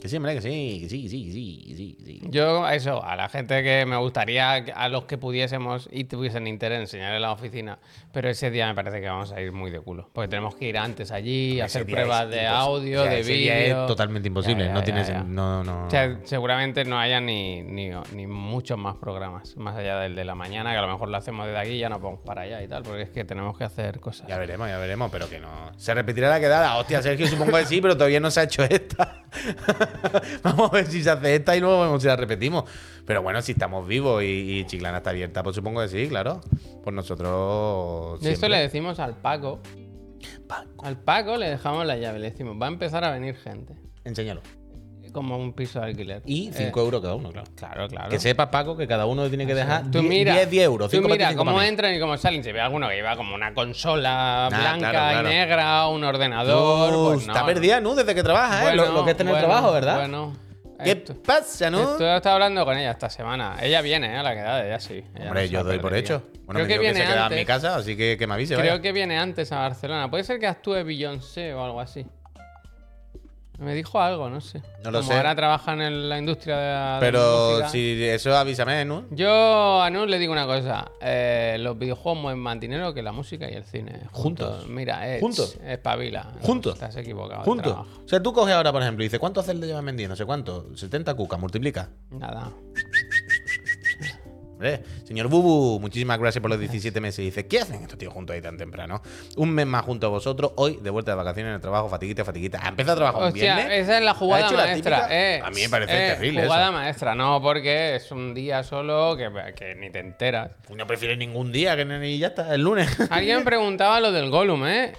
Que 0.00 0.08
sí, 0.08 0.16
hombre, 0.16 0.34
que 0.34 0.42
sí, 0.42 0.78
que 0.82 0.88
sí, 0.88 1.02
que 1.02 1.08
sí, 1.08 1.32
sí, 1.32 1.74
sí, 1.76 1.96
sí. 2.04 2.20
Yo, 2.30 2.68
eso, 2.68 3.02
a 3.02 3.16
la 3.16 3.28
gente 3.28 3.64
que 3.64 3.84
me 3.84 3.96
gustaría, 3.96 4.52
a 4.52 4.88
los 4.88 5.06
que 5.06 5.18
pudiésemos 5.18 5.88
y 5.90 6.04
tuviesen 6.04 6.46
interés, 6.46 6.78
enseñarle 6.78 7.18
la 7.18 7.32
oficina, 7.32 7.80
pero 8.12 8.28
ese 8.30 8.50
día 8.50 8.66
me 8.66 8.74
parece 8.74 9.00
que 9.00 9.08
vamos 9.08 9.32
a 9.32 9.40
ir 9.40 9.52
muy 9.52 9.70
de 9.70 9.80
culo, 9.80 10.08
porque 10.12 10.28
tenemos 10.28 10.54
que 10.54 10.66
ir 10.66 10.78
antes 10.78 11.10
allí, 11.12 11.60
hacer 11.60 11.84
pruebas 11.86 12.24
es 12.24 12.30
de 12.30 12.46
audio, 12.46 13.00
o 13.02 13.04
sea, 13.04 13.12
de 13.12 13.22
vídeo. 13.22 13.82
Es 13.82 13.86
totalmente 13.86 14.28
imposible, 14.28 14.64
Ya, 14.64 14.68
ya, 14.70 14.74
no 14.74 14.82
tiene 14.82 15.00
ya, 15.02 15.06
ya. 15.08 15.20
sen- 15.20 15.26
No, 15.26 15.62
no. 15.64 15.86
O 15.86 15.90
sea, 15.90 16.18
seguramente 16.24 16.84
no 16.84 16.98
haya 16.98 17.20
ni, 17.20 17.62
ni, 17.62 17.90
ni 18.14 18.26
muchos 18.26 18.78
más 18.78 18.96
programas, 18.96 19.56
más 19.56 19.76
allá 19.76 19.98
del 20.00 20.14
de 20.14 20.24
la 20.24 20.34
mañana, 20.34 20.72
que 20.72 20.78
a 20.78 20.82
lo 20.82 20.88
mejor 20.92 21.08
lo 21.08 21.16
hacemos 21.16 21.46
desde 21.46 21.58
aquí 21.58 21.70
y 21.70 21.78
ya 21.78 21.88
no 21.88 22.00
podemos 22.00 22.20
para 22.24 22.42
allá 22.42 22.62
y 22.62 22.68
tal, 22.68 22.82
porque 22.82 23.02
es 23.02 23.10
que 23.10 23.24
tenemos 23.24 23.56
que 23.58 23.64
hacer 23.64 24.00
cosas. 24.00 24.26
Ya 24.28 24.38
veremos, 24.38 24.68
ya 24.68 24.78
veremos, 24.78 25.10
pero 25.10 25.28
que 25.28 25.38
no. 25.38 25.72
¿Se 25.76 25.92
repetirá 25.94 26.28
la 26.30 26.40
quedada? 26.40 26.76
Hostia, 26.76 27.02
Sergio, 27.02 27.26
supongo 27.28 27.56
que 27.58 27.66
sí, 27.66 27.80
pero 27.80 27.94
todavía 27.96 28.20
no 28.20 28.30
se 28.30 28.40
ha 28.40 28.42
hecho 28.44 28.62
esta. 28.64 29.24
Vamos 30.42 30.70
a 30.72 30.74
ver 30.74 30.86
si 30.86 31.02
se 31.02 31.10
hace 31.10 31.34
esta 31.36 31.56
y 31.56 31.60
luego 31.60 31.82
vemos 31.82 32.02
si 32.02 32.08
la 32.08 32.16
repetimos. 32.16 32.64
Pero 33.08 33.22
bueno, 33.22 33.40
si 33.40 33.52
estamos 33.52 33.88
vivos 33.88 34.22
y, 34.22 34.26
y 34.60 34.66
Chiclana 34.66 34.98
está 34.98 35.10
abierta, 35.10 35.42
pues 35.42 35.56
supongo 35.56 35.80
que 35.80 35.88
sí, 35.88 36.08
claro. 36.08 36.42
Pues 36.84 36.94
nosotros. 36.94 38.20
De 38.20 38.32
esto 38.32 38.48
le 38.50 38.58
decimos 38.58 39.00
al 39.00 39.16
Paco, 39.16 39.60
Paco, 40.46 40.84
al 40.84 40.98
Paco 40.98 41.36
le 41.38 41.48
dejamos 41.48 41.86
la 41.86 41.96
llave, 41.96 42.18
le 42.18 42.30
decimos, 42.30 42.56
va 42.60 42.66
a 42.66 42.68
empezar 42.68 43.04
a 43.04 43.10
venir 43.10 43.34
gente, 43.36 43.74
Enséñalo. 44.04 44.42
como 45.12 45.38
un 45.38 45.54
piso 45.54 45.80
de 45.80 45.86
alquiler. 45.86 46.22
Y 46.26 46.48
Eh, 46.48 46.52
5 46.52 46.80
euros 46.80 47.00
cada 47.00 47.14
uno, 47.14 47.30
claro. 47.30 47.48
Claro, 47.56 47.88
claro. 47.88 48.10
Que 48.10 48.18
sepa, 48.18 48.50
Paco, 48.50 48.76
que 48.76 48.86
cada 48.86 49.06
uno 49.06 49.26
tiene 49.28 49.46
que 49.46 49.54
dejar 49.54 49.84
Tú 49.90 50.00
10, 50.00 50.04
mira, 50.04 50.34
10, 50.34 50.50
10 50.50 50.64
euros. 50.64 50.90
Tú 50.90 50.96
5 50.98 51.08
mira 51.08 51.34
cómo 51.34 51.62
entran 51.62 51.94
y 51.94 51.98
cómo 52.00 52.16
salen. 52.18 52.44
Se 52.44 52.52
ve 52.52 52.60
alguno 52.60 52.90
que 52.90 52.94
lleva 52.96 53.16
como 53.16 53.34
una 53.34 53.54
consola 53.54 54.48
Nah, 54.50 54.58
blanca 54.58 54.90
claro, 54.90 55.08
claro. 55.12 55.28
y 55.28 55.32
negra, 55.32 55.88
un 55.88 56.04
ordenador. 56.04 57.14
Pues 57.14 57.26
no. 57.26 57.32
está 57.32 57.46
perdida, 57.46 57.80
¿no? 57.80 57.94
Desde 57.94 58.14
que 58.14 58.22
trabaja, 58.22 58.70
¿eh? 58.70 58.76
Lo, 58.76 59.04
que 59.06 59.12
es 59.12 59.16
tener 59.16 59.32
bueno, 59.32 59.46
trabajo, 59.46 59.72
¿verdad? 59.72 59.96
Bueno. 60.00 60.47
¿Qué 60.84 60.90
esto- 60.92 61.22
pasa, 61.22 61.70
no? 61.70 61.92
Esto 61.92 62.06
he 62.06 62.16
estado 62.16 62.34
hablando 62.34 62.64
con 62.64 62.76
ella 62.76 62.92
esta 62.92 63.10
semana. 63.10 63.56
Ella 63.60 63.80
viene, 63.82 64.12
¿eh? 64.14 64.16
A 64.16 64.22
la 64.22 64.34
quedada, 64.34 64.64
ella 64.66 64.80
sí. 64.80 65.04
Ella 65.14 65.26
Hombre, 65.26 65.44
no 65.46 65.50
yo 65.50 65.64
doy 65.64 65.78
por 65.78 65.94
hecho. 65.94 66.22
Bueno, 66.46 66.60
Creo 66.60 66.66
me 66.66 66.72
que 66.74 66.78
viene 66.78 67.00
se 67.00 67.06
queda 67.06 67.12
en 67.26 67.28
mi 67.30 67.40
antes. 67.40 67.46
casa, 67.46 67.76
así 67.76 67.96
que 67.96 68.16
que 68.18 68.26
me 68.26 68.34
avise, 68.34 68.54
Creo 68.54 68.70
vaya. 68.72 68.82
que 68.82 68.92
viene 68.92 69.18
antes 69.18 69.50
a 69.52 69.58
Barcelona. 69.60 70.08
Puede 70.10 70.24
ser 70.24 70.38
que 70.38 70.46
actúe 70.46 70.82
Beyoncé 70.84 71.52
o 71.54 71.64
algo 71.64 71.80
así. 71.80 72.06
Me 73.58 73.74
dijo 73.74 74.00
algo, 74.00 74.30
no 74.30 74.40
sé. 74.40 74.62
No 74.84 74.92
lo 74.92 75.00
Como 75.00 75.10
sé. 75.10 75.16
ahora 75.16 75.34
trabajan 75.34 75.80
en 75.82 76.08
la 76.08 76.16
industria 76.18 76.56
de 76.56 76.72
la, 76.72 76.94
de 76.94 77.00
Pero 77.00 77.68
si 77.68 78.04
eso 78.04 78.36
avísame, 78.36 78.84
¿no? 78.84 79.04
Yo 79.10 79.82
a 79.82 79.90
le 79.90 80.18
digo 80.20 80.32
una 80.32 80.46
cosa. 80.46 80.92
eh, 81.00 81.56
los 81.58 81.76
videojuegos 81.76 82.22
mueven 82.22 82.40
más 82.40 82.60
dinero 82.60 82.94
que 82.94 83.02
la 83.02 83.10
música 83.10 83.50
y 83.50 83.54
el 83.54 83.64
cine. 83.64 84.02
Juntos. 84.12 84.66
Mira, 84.68 85.12
es, 85.12 85.20
Juntos. 85.20 85.58
espabila. 85.66 86.32
Juntos. 86.42 86.74
Estás 86.74 86.96
equivocado. 86.96 87.42
Juntos. 87.42 87.76
O 88.04 88.08
sea, 88.08 88.22
tú 88.22 88.32
coges 88.32 88.54
ahora, 88.54 88.70
por 88.72 88.80
ejemplo, 88.82 89.02
y 89.02 89.06
dices, 89.06 89.18
¿cuántos 89.18 89.44
Zelda 89.46 89.66
llevan 89.66 89.84
vendiendo? 89.86 90.12
No 90.12 90.16
sé 90.16 90.24
cuánto. 90.24 90.76
70 90.76 91.14
cucas, 91.14 91.40
multiplica. 91.40 91.88
Nada. 92.10 92.52
Hombre, 94.58 94.80
señor 95.04 95.28
Bubu, 95.28 95.78
muchísimas 95.78 96.18
gracias 96.18 96.42
por 96.42 96.50
los 96.50 96.58
17 96.58 97.00
meses. 97.00 97.24
Dice, 97.24 97.46
¿qué 97.46 97.60
hacen 97.60 97.80
estos 97.80 97.96
tíos 97.96 98.12
juntos 98.12 98.34
ahí 98.34 98.42
tan 98.42 98.56
temprano? 98.56 99.00
Un 99.36 99.50
mes 99.50 99.66
más 99.66 99.84
junto 99.84 100.08
a 100.08 100.10
vosotros, 100.10 100.50
hoy 100.56 100.80
de 100.82 100.90
vuelta 100.90 101.12
de 101.12 101.16
vacaciones 101.16 101.50
en 101.50 101.54
el 101.54 101.60
trabajo, 101.60 101.88
fatiguita, 101.88 102.24
fatiguita. 102.24 102.58
¿Ha 102.64 102.70
empezado 102.70 102.94
a 102.94 102.96
trabajar 102.96 103.28
un 103.28 103.32
viernes? 103.34 103.66
esa 103.70 103.98
es 103.98 104.04
la 104.04 104.10
¿Ha 104.10 104.14
jugada 104.14 104.50
la 104.50 104.64
maestra. 104.64 105.06
eh. 105.10 105.40
A 105.44 105.50
mí 105.50 105.60
me 105.62 105.68
parece 105.68 105.92
Eh, 105.92 106.10
terrible 106.14 106.42
Jugada 106.42 106.64
eso. 106.64 106.72
maestra, 106.72 107.14
no, 107.14 107.40
porque 107.40 107.94
es 107.94 108.10
un 108.10 108.34
día 108.34 108.64
solo 108.64 109.16
que, 109.16 109.30
que 109.54 109.76
ni 109.76 109.90
te 109.90 110.00
enteras. 110.00 110.50
No 110.74 110.88
prefieres 110.88 111.18
ningún 111.18 111.52
día 111.52 111.76
que 111.76 111.84
ni 111.84 112.18
ya 112.18 112.26
está, 112.26 112.52
el 112.52 112.62
lunes. 112.62 112.88
Alguien 113.10 113.44
preguntaba 113.44 114.00
lo 114.00 114.10
del 114.10 114.28
Gollum, 114.28 114.66
¿eh? 114.66 114.92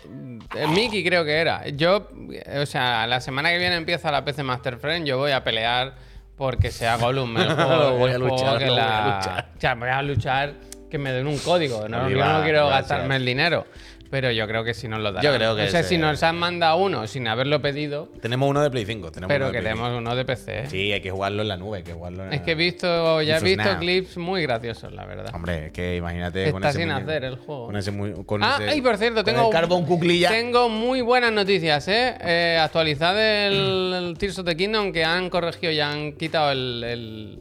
Eh, 0.55 0.67
Mickey 0.67 1.03
creo 1.03 1.25
que 1.25 1.33
era. 1.33 1.67
Yo, 1.67 2.07
eh, 2.31 2.59
o 2.61 2.65
sea, 2.65 3.05
la 3.07 3.19
semana 3.19 3.49
que 3.49 3.57
viene 3.57 3.75
empieza 3.75 4.09
la 4.09 4.23
PC 4.23 4.41
Master 4.41 4.77
Friend, 4.77 5.05
yo 5.05 5.17
voy 5.17 5.31
a 5.31 5.43
pelear 5.43 5.95
porque 6.39 6.71
sea 6.71 6.95
Gollum 6.95 7.37
el 7.37 7.53
juego, 7.53 7.97
voy 7.97 8.11
a 8.11 8.17
luchar, 8.17 8.59
voy 8.65 8.79
a 8.79 9.17
luchar. 9.17 9.45
O 9.55 9.59
sea, 9.59 9.75
voy 9.75 9.89
a 9.89 10.01
luchar 10.01 10.53
que 10.89 10.97
me 10.97 11.11
den 11.11 11.27
un 11.27 11.37
código. 11.37 11.87
No, 11.89 12.09
yo 12.09 12.15
no 12.17 12.41
quiero 12.43 12.67
gracias. 12.67 12.89
gastarme 12.89 13.17
el 13.17 13.25
dinero. 13.25 13.67
Pero 14.09 14.31
yo 14.31 14.47
creo 14.47 14.63
que 14.63 14.73
si 14.73 14.87
nos 14.87 14.99
lo 15.01 15.11
dan. 15.11 15.23
Yo 15.23 15.31
creo 15.35 15.55
que 15.55 15.63
O 15.63 15.67
sea, 15.67 15.81
ese- 15.81 15.89
si 15.89 15.97
nos 15.99 16.23
han 16.23 16.35
mandado 16.37 16.77
uno 16.77 17.05
sin 17.05 17.27
haberlo 17.27 17.61
pedido, 17.61 18.09
tenemos 18.21 18.49
uno 18.49 18.61
de 18.63 18.71
Play 18.71 18.85
5. 18.85 19.11
Tenemos 19.11 19.27
pero 19.31 19.45
uno 19.45 19.51
Play 19.51 19.61
queremos 19.63 19.91
uno 19.97 20.15
de 20.15 20.25
PC. 20.25 20.51
¿eh? 20.51 20.61
5. 20.61 20.71
Sí, 20.71 20.91
hay 20.91 21.01
que 21.01 21.11
jugarlo 21.11 21.43
en 21.43 21.47
la 21.47 21.57
nube, 21.57 21.77
hay 21.77 21.83
que 21.83 21.93
jugarlo 21.93 22.23
en 22.25 22.33
Es 22.33 22.41
que 22.41 22.51
he 22.51 22.55
visto, 22.55 23.21
ya 23.21 23.37
he 23.37 23.43
visto 23.43 23.63
nada. 23.63 23.77
clips 23.79 24.17
muy 24.17 24.41
graciosos, 24.41 24.91
la 24.93 25.05
verdad. 25.05 25.29
Hombre, 25.35 25.67
es 25.67 25.71
que 25.71 25.95
imagínate 25.97 26.51
con 26.51 26.63
Está 26.63 26.69
ese 26.69 26.79
sin 26.79 26.91
hacer 26.91 27.23
el 27.23 27.35
juego. 27.35 27.67
Con 27.67 27.77
ese 27.77 27.91
muy, 27.91 28.13
con 28.25 28.43
Ah, 28.43 28.57
ese- 28.61 28.77
y 28.77 28.81
por 28.81 28.97
cierto, 28.97 29.23
con 29.23 29.25
tengo, 29.25 29.47
el 29.47 29.53
Carbon 29.53 29.85
Cuclilla. 29.85 30.29
tengo 30.29 30.69
muy 30.69 31.01
buenas 31.01 31.31
noticias, 31.31 31.87
¿eh? 31.87 32.15
Eh, 32.21 32.57
actualizad 32.59 33.15
el, 33.47 33.93
el 33.93 34.17
Tears 34.17 34.39
of 34.39 34.45
the 34.45 34.57
Kingdom 34.57 34.91
que 34.91 35.03
han 35.05 35.29
corregido 35.29 35.71
y 35.71 35.79
han 35.79 36.13
quitado 36.13 36.51
el, 36.51 36.83
el, 36.83 37.39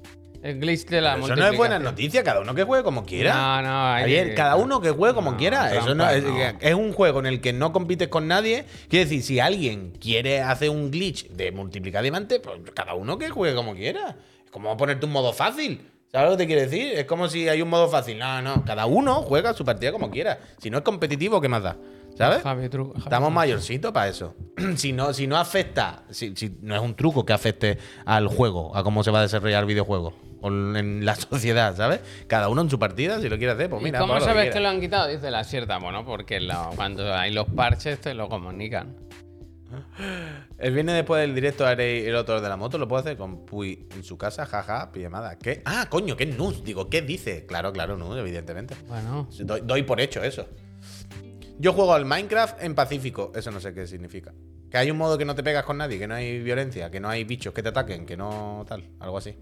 el 0.49 0.61
glitch 0.61 0.87
de 0.87 1.01
la 1.01 1.17
Eso 1.17 1.35
no 1.37 1.47
es 1.47 1.57
buena 1.57 1.79
noticia, 1.79 2.23
cada 2.25 2.41
uno 2.41 2.55
que 2.55 2.65
juegue 2.65 2.83
como 2.85 3.05
quiera. 3.05 3.35
No, 3.35 3.63
no, 3.63 3.87
hay 3.93 4.05
Ayer, 4.05 4.29
que- 4.31 4.35
cada 4.35 4.57
uno 4.57 4.81
que 4.81 4.91
juegue 4.91 5.15
como 5.15 5.33
No, 5.33 5.37
quiera. 5.37 5.75
Eso 5.75 5.95
no, 5.95 6.09
es, 6.09 6.23
no. 6.25 6.37
es 6.61 6.75
un 6.75 6.93
juego 6.93 7.21
en 7.21 7.27
el 7.27 7.41
que 7.41 7.53
no 7.53 7.73
compites 7.73 8.09
con 8.09 8.27
nadie. 8.29 8.65
Quiere 8.89 9.05
decir, 9.05 9.23
si 9.23 9.41
alguien 9.41 9.93
quiere 10.01 10.41
hacer 10.43 10.71
un 10.71 10.91
glitch 10.91 11.29
de 11.31 11.53
multiplicar 11.53 12.03
diamantes, 12.03 12.41
pues 12.41 12.59
cada 12.75 12.95
uno 12.95 13.19
que 13.19 13.29
juegue 13.31 13.55
como 13.55 13.75
quiera. 13.75 14.17
Es 14.45 14.51
como 14.51 14.77
ponerte 14.77 15.07
un 15.07 15.13
modo 15.13 15.33
fácil. 15.33 15.81
¿Sabes 16.11 16.31
lo 16.31 16.37
que 16.39 16.45
te 16.45 16.47
quiero 16.47 16.63
decir? 16.63 16.93
Es 16.95 17.05
como 17.05 17.29
si 17.29 17.49
hay 17.51 17.61
un 17.61 17.69
modo 17.69 17.87
fácil. 17.89 18.19
No, 18.19 18.41
no. 18.41 18.65
Cada 18.65 18.87
uno 18.87 19.17
juega 19.23 19.53
su 19.53 19.63
partida 19.65 19.93
como 19.93 20.11
quiera. 20.11 20.39
Si 20.59 20.71
no 20.71 20.79
es 20.79 20.85
competitivo, 20.85 21.39
¿qué 21.41 21.49
más 21.49 21.63
da? 21.63 21.77
¿Sabes? 22.19 22.43
Javi, 22.43 22.67
tru- 22.69 22.89
Javi. 22.93 23.05
Estamos 23.05 23.33
mayorcitos 23.33 23.93
para 23.93 24.09
eso. 24.09 24.35
si, 24.77 24.93
no, 24.93 25.13
si 25.15 25.27
no 25.27 25.37
afecta, 25.39 26.05
si, 26.11 26.35
si 26.37 26.59
no 26.63 26.75
es 26.75 26.81
un 26.83 26.95
truco 26.95 27.25
que 27.25 27.33
afecte 27.33 27.79
al 28.05 28.27
juego, 28.29 28.77
a 28.77 28.83
cómo 28.83 29.03
se 29.05 29.11
va 29.11 29.21
a 29.21 29.23
desarrollar 29.23 29.63
el 29.63 29.67
videojuego 29.69 30.13
o 30.41 30.49
en 30.49 31.05
la 31.05 31.15
sociedad, 31.17 31.77
¿sabes? 31.77 32.01
Cada 32.27 32.49
uno 32.49 32.61
en 32.63 32.71
su 32.71 32.79
partida, 32.79 33.21
si 33.21 33.29
lo 33.29 33.39
quiere 33.39 33.53
hacer, 33.55 33.71
pues 33.71 33.81
¿Y 33.83 33.85
mira. 33.87 33.99
cómo 34.01 34.21
sabes 34.21 34.47
que 34.47 34.51
que 34.53 34.61
lo 34.61 34.69
han 34.69 34.81
quitado? 34.81 35.09
Dice 35.09 35.31
la 35.31 35.43
cierta. 35.45 35.79
Bueno, 35.79 36.05
porque 36.05 36.41
cuando 36.77 37.15
hay 37.15 37.33
los 37.33 37.47
parches 37.49 38.01
te 38.01 38.15
lo 38.15 38.29
comunican. 38.29 38.95
El 40.59 40.73
viernes 40.73 40.95
después 40.97 41.21
del 41.21 41.35
directo 41.35 41.67
haré 41.67 42.09
el 42.09 42.15
otro 42.17 42.41
de 42.41 42.49
la 42.49 42.57
moto, 42.57 42.79
lo 42.79 42.89
puedo 42.89 43.01
hacer 43.01 43.17
con 43.17 43.45
Puy 43.45 43.87
en 43.95 44.03
su 44.03 44.17
casa, 44.17 44.47
jaja, 44.47 44.91
pijamada. 44.93 45.39
¿Qué? 45.39 45.63
Ah, 45.65 45.87
coño, 45.89 46.17
¿qué 46.17 46.25
es 46.25 46.37
Nus? 46.37 46.65
Digo, 46.65 46.89
¿qué 46.89 47.03
dice? 47.03 47.45
Claro, 47.47 47.73
claro, 47.73 47.97
Nus, 47.97 48.17
evidentemente. 48.19 48.75
Bueno, 48.89 49.29
doy 49.65 49.83
por 49.83 50.01
hecho 50.01 50.23
eso. 50.23 50.49
Yo 51.61 51.73
juego 51.73 51.93
al 51.93 52.05
Minecraft 52.05 52.63
en 52.63 52.77
Pacífico. 52.77 53.33
Eso 53.35 53.51
no 53.51 53.59
sé 53.59 53.75
qué 53.75 53.87
significa. 53.89 54.33
Que 54.71 54.79
hay 54.79 54.93
un 54.93 54.97
modo 54.97 55.19
que 55.19 55.25
no 55.25 55.35
te 55.35 55.43
pegas 55.43 55.65
con 55.65 55.79
nadie, 55.79 55.99
que 55.99 56.07
no 56.07 56.15
hay 56.15 56.41
violencia, 56.41 56.89
que 56.89 57.01
no 57.01 57.09
hay 57.09 57.25
bichos 57.25 57.53
que 57.53 57.65
te 57.65 57.71
ataquen, 57.71 58.07
que 58.07 58.17
no 58.17 58.65
tal, 58.69 58.85
algo 59.01 59.19
así. 59.19 59.35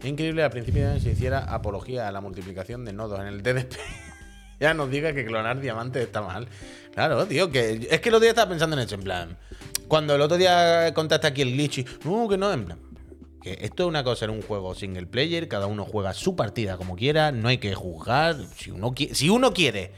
Es 0.00 0.04
increíble 0.06 0.42
al 0.42 0.50
principio 0.50 0.98
se 0.98 1.10
hiciera 1.10 1.40
apología 1.40 2.08
a 2.08 2.12
la 2.12 2.22
multiplicación 2.22 2.86
de 2.86 2.94
nodos 2.94 3.20
en 3.20 3.26
el 3.26 3.42
DDP. 3.42 3.74
ya 4.60 4.72
nos 4.72 4.90
diga 4.90 5.12
que 5.12 5.26
clonar 5.26 5.60
diamantes 5.60 6.04
está 6.04 6.22
mal. 6.22 6.48
Claro, 6.94 7.26
tío, 7.26 7.50
que 7.50 7.86
es 7.90 8.00
que 8.00 8.08
el 8.08 8.14
otro 8.14 8.22
día 8.22 8.30
estaba 8.30 8.48
pensando 8.48 8.74
en 8.76 8.82
eso, 8.82 8.94
en 8.94 9.02
plan. 9.02 9.38
Cuando 9.88 10.14
el 10.14 10.22
otro 10.22 10.38
día 10.38 10.94
contaste 10.94 11.26
aquí 11.26 11.42
el 11.42 11.52
glitch 11.52 11.78
y, 11.78 11.86
no, 12.04 12.28
que 12.28 12.38
no, 12.38 12.50
en 12.50 12.64
plan. 12.64 12.78
Que 13.42 13.58
esto 13.60 13.82
es 13.82 13.88
una 13.88 14.02
cosa 14.04 14.24
en 14.24 14.30
un 14.30 14.42
juego 14.42 14.74
single 14.74 15.06
player, 15.06 15.48
cada 15.48 15.66
uno 15.66 15.84
juega 15.84 16.14
su 16.14 16.34
partida 16.34 16.78
como 16.78 16.96
quiera, 16.96 17.30
no 17.30 17.48
hay 17.48 17.58
que 17.58 17.74
juzgar. 17.74 18.36
Si 18.56 18.70
uno, 18.70 18.94
si 19.12 19.28
uno 19.28 19.52
quiere 19.52 19.92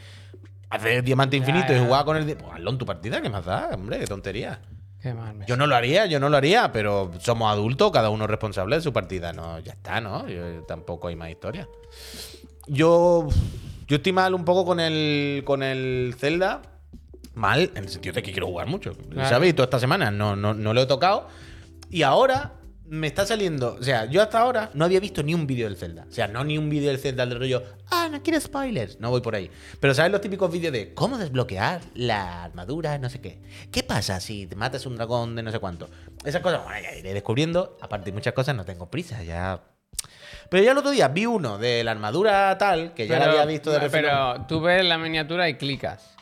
hacer 0.70 1.02
diamante 1.04 1.36
infinito 1.36 1.72
y 1.72 1.76
ya. 1.76 1.84
jugar 1.84 2.04
con 2.04 2.16
el. 2.16 2.24
Pues 2.36 2.52
hazlo 2.54 2.70
en 2.70 2.78
tu 2.78 2.86
partida, 2.86 3.20
¿qué 3.20 3.28
más 3.28 3.44
da? 3.44 3.70
Hombre, 3.74 3.98
qué 3.98 4.06
tontería. 4.06 4.60
qué 5.02 5.12
mal 5.12 5.34
me 5.34 5.46
Yo 5.46 5.56
no 5.56 5.66
lo 5.66 5.74
haría, 5.76 6.06
yo 6.06 6.18
no 6.20 6.28
lo 6.28 6.36
haría, 6.36 6.72
pero 6.72 7.10
somos 7.18 7.50
adultos, 7.50 7.90
cada 7.92 8.10
uno 8.10 8.24
es 8.24 8.30
responsable 8.30 8.76
de 8.76 8.82
su 8.82 8.92
partida. 8.92 9.32
No, 9.32 9.58
ya 9.58 9.72
está, 9.72 10.00
¿no? 10.00 10.26
Yo- 10.28 10.62
tampoco 10.64 11.08
hay 11.08 11.16
más 11.16 11.30
historia. 11.30 11.68
Yo. 12.66 13.28
Yo 13.86 13.96
estoy 13.96 14.12
mal 14.12 14.34
un 14.34 14.44
poco 14.44 14.64
con 14.64 14.78
el. 14.80 15.42
con 15.44 15.62
el 15.62 16.14
Zelda. 16.18 16.62
Mal, 17.34 17.70
en 17.74 17.84
el 17.84 17.88
sentido 17.88 18.14
de 18.14 18.22
que 18.22 18.32
quiero 18.32 18.46
jugar 18.48 18.66
mucho. 18.66 18.92
Claro. 18.92 19.28
¿Sabéis? 19.28 19.54
Toda 19.54 19.64
esta 19.64 19.78
semana 19.78 20.10
no, 20.10 20.34
no, 20.36 20.52
no 20.54 20.74
lo 20.74 20.82
he 20.82 20.86
tocado. 20.86 21.28
Y 21.88 22.02
ahora 22.02 22.52
me 22.90 23.06
está 23.06 23.24
saliendo. 23.24 23.76
O 23.78 23.82
sea, 23.82 24.06
yo 24.06 24.20
hasta 24.20 24.40
ahora 24.40 24.70
no 24.74 24.84
había 24.84 24.98
visto 24.98 25.22
ni 25.22 25.32
un 25.32 25.46
vídeo 25.46 25.68
del 25.68 25.76
Zelda. 25.76 26.06
O 26.08 26.12
sea, 26.12 26.26
no 26.26 26.42
ni 26.42 26.58
un 26.58 26.68
vídeo 26.68 26.88
del 26.88 26.98
Zelda 26.98 27.24
del 27.24 27.38
rollo. 27.38 27.62
Ah, 27.88 28.08
no 28.10 28.20
quiero 28.20 28.40
spoilers. 28.40 28.98
No 28.98 29.10
voy 29.10 29.20
por 29.20 29.36
ahí. 29.36 29.48
Pero 29.78 29.94
¿sabes 29.94 30.10
los 30.10 30.20
típicos 30.20 30.50
vídeos 30.50 30.72
de 30.72 30.92
cómo 30.92 31.16
desbloquear 31.16 31.80
la 31.94 32.42
armadura, 32.42 32.98
no 32.98 33.08
sé 33.08 33.20
qué? 33.20 33.40
¿Qué 33.70 33.84
pasa 33.84 34.18
si 34.18 34.46
te 34.48 34.56
matas 34.56 34.86
un 34.86 34.96
dragón 34.96 35.36
de 35.36 35.42
no 35.44 35.52
sé 35.52 35.60
cuánto? 35.60 35.88
Esas 36.24 36.42
cosas, 36.42 36.64
bueno, 36.64 36.80
ya 36.82 36.96
iré 36.96 37.14
descubriendo. 37.14 37.78
Aparte 37.80 38.06
de 38.06 38.12
muchas 38.12 38.34
cosas, 38.34 38.56
no 38.56 38.64
tengo 38.64 38.90
prisa. 38.90 39.22
Ya. 39.22 39.62
Pero 40.48 40.64
ya 40.64 40.72
el 40.72 40.78
otro 40.78 40.90
día 40.90 41.06
vi 41.06 41.26
uno 41.26 41.58
de 41.58 41.84
la 41.84 41.92
armadura 41.92 42.58
tal, 42.58 42.92
que 42.92 43.06
ya 43.06 43.20
la 43.20 43.26
había 43.26 43.44
visto 43.44 43.70
de 43.70 43.78
refilón. 43.78 44.02
Pero 44.02 44.46
tú 44.48 44.60
ves 44.60 44.84
la 44.84 44.98
miniatura 44.98 45.48
y 45.48 45.54
clicas. 45.54 46.16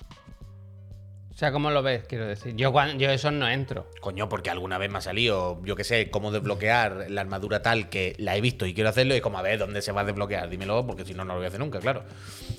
O 1.38 1.40
sea, 1.40 1.52
¿cómo 1.52 1.70
lo 1.70 1.84
ves? 1.84 2.02
Quiero 2.08 2.26
decir. 2.26 2.56
Yo, 2.56 2.72
cuando, 2.72 2.96
yo 2.98 3.10
eso 3.10 3.30
no 3.30 3.48
entro. 3.48 3.86
Coño, 4.00 4.28
porque 4.28 4.50
alguna 4.50 4.76
vez 4.76 4.90
me 4.90 4.98
ha 4.98 5.00
salido, 5.00 5.62
yo 5.64 5.76
que 5.76 5.84
sé, 5.84 6.10
cómo 6.10 6.32
desbloquear 6.32 7.06
la 7.10 7.20
armadura 7.20 7.62
tal 7.62 7.88
que 7.88 8.16
la 8.18 8.36
he 8.36 8.40
visto 8.40 8.66
y 8.66 8.74
quiero 8.74 8.90
hacerlo 8.90 9.14
y 9.14 9.20
como 9.20 9.38
a 9.38 9.42
ver 9.42 9.56
dónde 9.56 9.80
se 9.80 9.92
va 9.92 10.00
a 10.00 10.04
desbloquear, 10.04 10.50
dímelo, 10.50 10.84
porque 10.84 11.04
si 11.04 11.14
no, 11.14 11.24
no 11.24 11.34
lo 11.34 11.38
voy 11.38 11.44
a 11.44 11.46
hacer 11.46 11.60
nunca, 11.60 11.78
claro. 11.78 12.02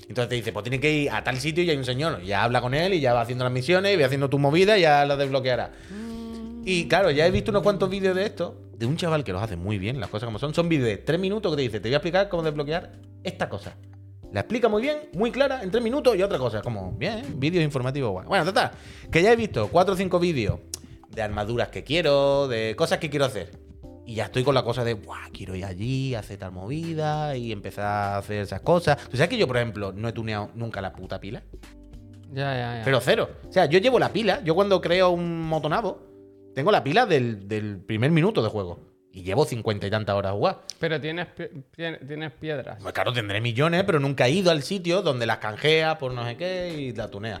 Entonces 0.08 0.30
te 0.30 0.34
dice, 0.34 0.54
pues 0.54 0.62
tiene 0.62 0.80
que 0.80 0.90
ir 0.90 1.10
a 1.10 1.22
tal 1.22 1.36
sitio 1.36 1.62
y 1.62 1.68
hay 1.68 1.76
un 1.76 1.84
señor, 1.84 2.22
ya 2.22 2.42
habla 2.42 2.62
con 2.62 2.72
él 2.72 2.94
y 2.94 3.00
ya 3.00 3.12
va 3.12 3.20
haciendo 3.20 3.44
las 3.44 3.52
misiones 3.52 3.92
y 3.92 4.00
va 4.00 4.06
haciendo 4.06 4.30
tu 4.30 4.38
movida 4.38 4.78
y 4.78 4.80
ya 4.80 5.04
lo 5.04 5.18
desbloqueará. 5.18 5.72
Y 6.64 6.88
claro, 6.88 7.10
ya 7.10 7.26
he 7.26 7.30
visto 7.30 7.50
unos 7.50 7.62
cuantos 7.62 7.90
vídeos 7.90 8.16
de 8.16 8.24
esto, 8.24 8.62
de 8.72 8.86
un 8.86 8.96
chaval 8.96 9.24
que 9.24 9.32
los 9.34 9.42
hace 9.42 9.56
muy 9.56 9.78
bien, 9.78 10.00
las 10.00 10.08
cosas 10.08 10.24
como 10.24 10.38
son. 10.38 10.54
Son 10.54 10.70
vídeos 10.70 10.88
de 10.88 10.96
tres 10.96 11.20
minutos 11.20 11.52
que 11.52 11.56
te 11.56 11.62
dice, 11.64 11.80
te 11.80 11.90
voy 11.90 11.94
a 11.96 11.98
explicar 11.98 12.30
cómo 12.30 12.42
desbloquear 12.44 12.92
esta 13.24 13.50
cosa. 13.50 13.76
La 14.32 14.40
explica 14.40 14.68
muy 14.68 14.82
bien, 14.82 14.98
muy 15.14 15.32
clara, 15.32 15.62
en 15.62 15.70
tres 15.70 15.82
minutos 15.82 16.16
y 16.16 16.22
otra 16.22 16.38
cosa. 16.38 16.62
Como, 16.62 16.92
bien, 16.92 17.40
vídeos 17.40 17.64
informativos 17.64 18.12
guay. 18.12 18.26
Bueno, 18.28 18.44
total, 18.44 18.70
que 19.10 19.22
ya 19.22 19.32
he 19.32 19.36
visto 19.36 19.68
cuatro 19.68 19.94
o 19.94 19.96
cinco 19.96 20.20
vídeos 20.20 20.60
de 21.08 21.22
armaduras 21.22 21.68
que 21.68 21.82
quiero, 21.82 22.46
de 22.46 22.76
cosas 22.76 22.98
que 22.98 23.10
quiero 23.10 23.24
hacer. 23.24 23.50
Y 24.06 24.14
ya 24.14 24.24
estoy 24.24 24.44
con 24.44 24.54
la 24.54 24.62
cosa 24.62 24.84
de, 24.84 24.94
Buah, 24.94 25.30
quiero 25.32 25.54
ir 25.54 25.64
allí, 25.64 26.14
hacer 26.14 26.38
tal 26.38 26.52
movida 26.52 27.36
y 27.36 27.52
empezar 27.52 27.84
a 27.84 28.18
hacer 28.18 28.42
esas 28.42 28.60
cosas. 28.60 28.96
¿Tú 29.08 29.16
sabes 29.16 29.28
que 29.28 29.38
yo, 29.38 29.46
por 29.46 29.56
ejemplo, 29.56 29.92
no 29.92 30.08
he 30.08 30.12
tuneado 30.12 30.50
nunca 30.54 30.80
la 30.80 30.92
puta 30.92 31.20
pila? 31.20 31.42
Ya, 32.32 32.54
ya, 32.54 32.78
ya. 32.78 32.82
Pero 32.84 33.00
cero. 33.00 33.28
O 33.48 33.52
sea, 33.52 33.66
yo 33.66 33.78
llevo 33.78 33.98
la 33.98 34.12
pila. 34.12 34.42
Yo 34.42 34.54
cuando 34.54 34.80
creo 34.80 35.10
un 35.10 35.42
motonavo, 35.42 36.00
tengo 36.54 36.70
la 36.70 36.82
pila 36.82 37.06
del, 37.06 37.46
del 37.46 37.78
primer 37.78 38.10
minuto 38.10 38.42
de 38.42 38.48
juego. 38.48 38.89
Y 39.12 39.22
llevo 39.22 39.44
cincuenta 39.44 39.86
y 39.86 39.90
tantas 39.90 40.14
horas 40.14 40.30
a 40.30 40.34
jugar. 40.34 40.60
Pero 40.78 41.00
tienes, 41.00 41.26
tienes 41.76 42.32
piedras. 42.32 42.78
Pues 42.80 42.94
claro, 42.94 43.12
tendré 43.12 43.40
millones, 43.40 43.82
pero 43.84 43.98
nunca 43.98 44.26
he 44.26 44.30
ido 44.30 44.50
al 44.52 44.62
sitio 44.62 45.02
donde 45.02 45.26
las 45.26 45.38
canjea 45.38 45.98
por 45.98 46.12
no 46.12 46.24
sé 46.24 46.36
qué 46.36 46.74
y 46.78 46.92
la 46.92 47.08
tunea. 47.08 47.40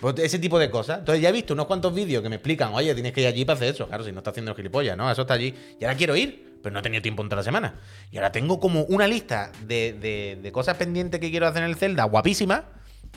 Pues 0.00 0.18
ese 0.18 0.38
tipo 0.40 0.58
de 0.58 0.70
cosas. 0.70 0.98
Entonces 0.98 1.22
ya 1.22 1.28
he 1.28 1.32
visto 1.32 1.54
unos 1.54 1.66
cuantos 1.66 1.94
vídeos 1.94 2.22
que 2.22 2.28
me 2.28 2.36
explican, 2.36 2.74
oye, 2.74 2.92
tienes 2.94 3.12
que 3.12 3.20
ir 3.20 3.26
allí 3.28 3.44
para 3.44 3.56
hacer 3.56 3.68
eso. 3.74 3.86
Claro, 3.86 4.02
si 4.04 4.10
no 4.10 4.18
está 4.18 4.30
haciendo 4.30 4.54
gilipollas, 4.56 4.96
¿no? 4.96 5.10
Eso 5.10 5.22
está 5.22 5.34
allí. 5.34 5.54
Y 5.80 5.84
ahora 5.84 5.96
quiero 5.96 6.16
ir, 6.16 6.58
pero 6.62 6.72
no 6.72 6.80
he 6.80 6.82
tenido 6.82 7.00
tiempo 7.00 7.22
en 7.22 7.28
toda 7.28 7.40
la 7.40 7.44
semana. 7.44 7.74
Y 8.10 8.16
ahora 8.16 8.32
tengo 8.32 8.58
como 8.58 8.82
una 8.82 9.06
lista 9.06 9.52
de, 9.66 9.92
de- 9.92 10.38
de 10.42 10.52
cosas 10.52 10.76
pendientes 10.76 11.20
que 11.20 11.30
quiero 11.30 11.46
hacer 11.46 11.62
en 11.62 11.68
el 11.70 11.76
Zelda, 11.76 12.04
guapísima. 12.04 12.64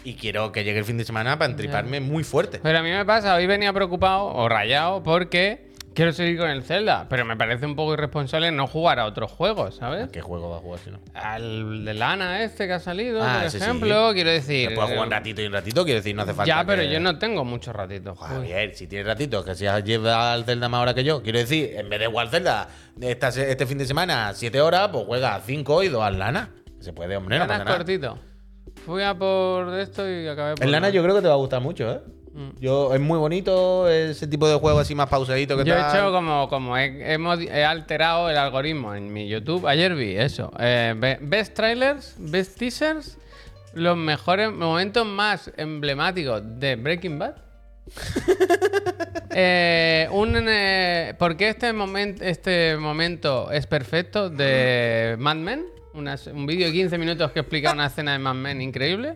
Y 0.04 0.14
quiero 0.14 0.52
que 0.52 0.64
llegue 0.64 0.78
el 0.80 0.86
fin 0.86 0.98
de 1.00 1.04
semana 1.04 1.38
para 1.40 1.50
entriparme 1.52 2.00
muy 2.00 2.24
fuerte. 2.24 2.60
Pero 2.62 2.78
a 2.78 2.84
mí 2.84 2.92
me 2.92 3.04
pasa, 3.04 3.34
hoy 3.36 3.48
venía 3.48 3.74
preocupado 3.74 4.28
o 4.28 4.48
rayado 4.48 5.02
porque 5.02 5.67
quiero 5.98 6.14
seguir 6.14 6.38
con 6.38 6.48
el 6.50 6.62
Zelda, 6.64 7.08
pero 7.10 7.26
me 7.26 7.36
parece 7.36 7.66
un 7.66 7.76
poco 7.76 7.94
irresponsable 7.96 8.52
no 8.52 8.68
jugar 8.68 9.00
a 9.00 9.06
otros 9.06 9.32
juegos, 9.32 9.78
¿sabes? 9.78 10.10
¿Qué 10.12 10.22
juego 10.22 10.52
va 10.52 10.58
a 10.58 10.60
jugar 10.60 10.80
si 10.80 10.92
no? 10.92 11.00
Al 11.16 11.84
de 11.86 11.94
Lana 11.96 12.44
este 12.44 12.68
que 12.68 12.74
ha 12.74 12.80
salido, 12.80 13.20
Ah, 13.24 13.40
por 13.42 13.50
sí. 13.50 13.58
ejemplo, 13.58 14.12
quiero 14.14 14.30
decir. 14.30 14.70
Se 14.70 14.76
puede 14.76 14.90
jugar 14.90 15.06
un 15.06 15.12
ratito 15.12 15.42
y 15.42 15.48
un 15.48 15.54
ratito, 15.54 15.84
quiero 15.84 15.98
decir, 16.00 16.16
no 16.16 16.22
hace 16.22 16.36
falta. 16.36 16.46
Ya, 16.46 16.64
pero 16.66 16.84
que- 16.84 16.92
yo 16.92 17.00
no 17.00 17.18
tengo 17.18 17.44
muchos 17.44 17.76
ratitos. 17.76 18.18
Javier, 18.20 18.76
si 18.76 18.86
tienes 18.86 19.08
ratito, 19.08 19.44
que 19.44 19.56
si 19.56 19.66
has 19.66 19.84
llevado 19.84 20.34
al 20.34 20.46
Zelda 20.46 20.70
más 20.70 20.84
hora 20.84 20.94
que 20.94 21.04
yo, 21.04 21.24
quiero 21.24 21.40
decir, 21.40 21.72
en 21.76 21.90
vez 21.90 22.00
de 22.00 22.06
jugar 22.06 22.30
Zelda 22.30 22.68
esta 23.02 23.32
se- 23.32 23.50
este 23.50 23.66
fin 23.66 23.80
de 23.80 23.86
semana, 23.86 24.32
7 24.36 24.62
horas, 24.62 24.90
pues 24.92 25.04
juega 25.06 25.42
5 25.44 25.82
y 25.82 25.88
2 25.88 26.04
al 26.04 26.20
lana. 26.20 26.52
Se 26.80 26.94
puede, 26.94 27.18
hombre, 27.18 27.40
no 27.40 27.46
Lana 27.48 27.48
pasa 27.48 27.60
es 27.62 27.66
nada. 27.66 27.78
cortito. 27.78 28.20
Fui 28.86 29.02
a 29.02 29.16
por 29.18 29.74
esto 29.80 30.08
y 30.08 30.28
acabé 30.28 30.54
por. 30.56 30.64
El 30.64 30.72
lana 30.72 30.90
yo 30.90 31.02
creo 31.02 31.16
que 31.16 31.22
te 31.24 31.28
va 31.28 31.34
a 31.34 31.38
gustar 31.38 31.60
mucho, 31.60 31.92
¿eh? 31.92 32.00
Mm. 32.38 32.60
Yo, 32.60 32.94
es 32.94 33.00
muy 33.00 33.18
bonito 33.18 33.90
ese 33.90 34.28
tipo 34.28 34.48
de 34.48 34.54
juego 34.60 34.78
así 34.80 34.94
más 34.94 35.10
pausadito 35.10 35.58
que 35.58 35.66
Yo 35.66 35.74
he 35.74 35.78
tal. 35.78 35.96
hecho 35.98 36.12
como, 36.12 36.48
como 36.50 36.78
he, 36.78 36.86
he 37.16 37.18
he 37.52 37.66
alterado 37.66 38.30
el 38.30 38.38
algoritmo 38.38 38.94
en 38.94 39.12
mi 39.12 39.28
YouTube. 39.28 39.66
Ayer 39.66 39.96
vi 39.96 40.16
eso. 40.16 40.52
eh, 40.60 40.94
be- 40.96 41.18
best 41.20 41.56
trailers, 41.56 42.14
best 42.20 42.58
teasers, 42.60 43.18
los 43.74 43.98
mejores 43.98 44.52
momentos 44.52 45.04
más 45.08 45.52
emblemáticos 45.58 46.44
de 46.60 46.76
Breaking 46.76 47.18
Bad. 47.20 47.36
Eh, 49.40 50.08
un, 50.12 50.34
eh, 50.48 51.14
¿Por 51.20 51.38
qué 51.38 51.50
este, 51.50 51.72
este 52.22 52.76
momento 52.78 53.52
es 53.52 53.68
perfecto 53.68 54.32
de 54.32 55.16
Mad 55.20 55.36
Men? 55.36 55.64
Un 55.94 56.46
vídeo 56.48 56.66
de 56.68 56.74
15 56.74 56.98
minutos 56.98 57.32
que 57.34 57.42
explica 57.42 57.72
una 57.74 57.86
escena 57.86 58.14
de 58.14 58.20
Mad 58.20 58.34
Men 58.34 58.62
increíble. 58.64 59.16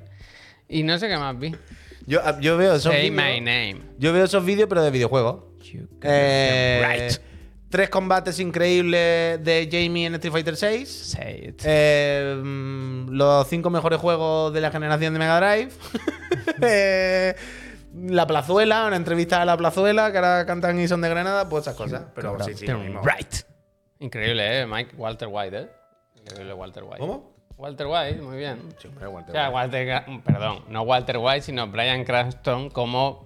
Y 0.70 0.84
no 0.84 1.00
sé 1.00 1.08
qué 1.08 1.18
más 1.18 1.40
vi. 1.40 1.56
Yo, 2.08 2.20
yo 2.40 2.58
veo 2.58 2.76
esos 2.76 2.92
Say 2.92 3.10
vídeos. 3.10 3.26
my 3.26 3.40
name. 3.40 3.82
Yo 3.98 4.14
veo 4.14 4.24
esos 4.26 4.44
vídeos, 4.46 4.68
pero 4.68 4.82
de 4.84 4.92
videojuegos. 4.92 5.44
You 5.72 5.88
Eh, 6.02 6.84
right. 7.08 7.22
Tres 7.70 7.90
combates 7.90 8.40
increíbles 8.40 9.42
de 9.44 9.70
Jamie 9.72 10.06
en 10.08 10.16
Street 10.16 10.34
Fighter 10.34 10.58
6. 10.58 10.90
Say 10.90 11.46
it. 11.50 11.62
Eh, 11.64 12.36
mm, 12.44 13.12
los 13.12 13.48
cinco 13.48 13.70
mejores 13.70 14.00
juegos 14.00 14.54
de 14.54 14.60
la 14.60 14.72
generación 14.72 15.14
de 15.14 15.20
Mega 15.20 15.40
Drive. 15.40 15.72
Eh, 16.64 17.36
la 17.94 18.26
plazuela, 18.28 18.86
una 18.88 18.96
entrevista 18.96 19.42
a 19.42 19.46
la 19.46 19.58
plazuela, 19.58 20.12
que 20.12 20.18
ahora 20.20 20.46
cantan 20.46 20.80
y 20.80 20.88
son 20.88 21.02
de 21.02 21.10
Granada, 21.10 21.50
pues 21.50 21.64
esas 21.64 21.76
cosas. 21.76 22.04
Pero 22.16 22.38
sí, 22.44 22.54
sí. 22.56 22.66
Right. 22.68 23.34
Increíble, 24.00 24.62
¿eh? 24.62 24.66
Mike 24.66 24.96
Walter 24.96 25.28
White, 25.32 25.58
¿eh? 25.58 25.70
Increíble 26.20 26.54
Walter 26.54 26.84
White. 26.84 27.00
¿Cómo? 27.00 27.31
Walter 27.62 27.88
White, 27.88 28.22
muy 28.22 28.38
bien. 28.38 28.58
Sí, 28.80 28.88
hombre, 28.88 29.08
Walter 29.08 29.30
O 29.30 29.34
sea. 29.40 29.50
Walter, 29.50 30.04
perdón, 30.26 30.64
no 30.70 30.82
Walter 30.82 31.18
White, 31.20 31.42
sino 31.44 31.68
Brian 31.68 32.04
Cranston 32.04 32.70
como... 32.70 33.26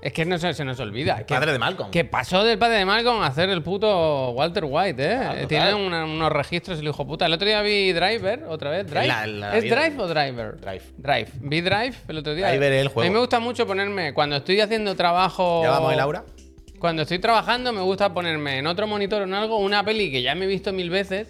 Es 0.00 0.12
que 0.12 0.24
no 0.24 0.38
se, 0.38 0.54
se 0.54 0.64
nos 0.64 0.78
olvida. 0.78 1.24
Que, 1.26 1.34
Padre 1.34 1.50
de 1.50 1.58
Malcolm. 1.58 1.90
que 1.90 2.04
pasó 2.04 2.44
del 2.44 2.56
padre 2.56 2.76
de 2.78 2.84
Malcolm 2.84 3.20
a 3.20 3.26
hacer 3.26 3.48
el 3.50 3.62
puto 3.64 4.30
Walter 4.30 4.64
White, 4.64 5.04
¿eh? 5.04 5.18
total. 5.18 5.46
Tiene 5.48 5.74
una- 5.74 6.04
unos 6.04 6.30
registros 6.30 6.78
el 6.78 6.86
hijo 6.86 7.04
puta. 7.04 7.26
El 7.26 7.32
otro 7.32 7.48
día 7.48 7.60
vi 7.62 7.92
Driver, 7.92 8.44
otra 8.44 8.70
vez. 8.70 8.86
Drive. 8.86 9.08
La- 9.08 9.26
la 9.26 9.56
¿Es 9.56 9.64
vida- 9.64 9.74
Drive 9.74 10.00
o 10.00 10.06
Driver? 10.06 10.60
Drive. 10.60 10.82
Drive. 10.98 11.28
Vi 11.40 11.60
Drive 11.62 11.94
el 12.06 12.18
otro 12.18 12.32
día. 12.36 12.48
Driver 12.48 12.72
es 12.74 12.82
el 12.82 12.88
juego. 12.88 13.00
A 13.00 13.10
mí 13.10 13.12
me 13.12 13.18
gusta 13.18 13.40
mucho 13.40 13.66
ponerme, 13.66 14.14
cuando 14.14 14.36
estoy 14.36 14.60
haciendo 14.60 14.94
trabajo... 14.94 15.62
¿Ya 15.64 15.70
vamos, 15.70 15.96
Laura? 15.96 16.24
Cuando 16.78 17.02
estoy 17.02 17.18
trabajando 17.18 17.72
me 17.72 17.80
gusta 17.82 18.14
ponerme 18.14 18.58
en 18.58 18.68
otro 18.68 18.86
monitor 18.86 19.22
o 19.22 19.24
en 19.24 19.34
algo 19.34 19.56
una 19.58 19.82
peli 19.84 20.12
que 20.12 20.22
ya 20.22 20.36
me 20.36 20.44
he 20.44 20.48
visto 20.48 20.72
mil 20.72 20.90
veces 20.90 21.26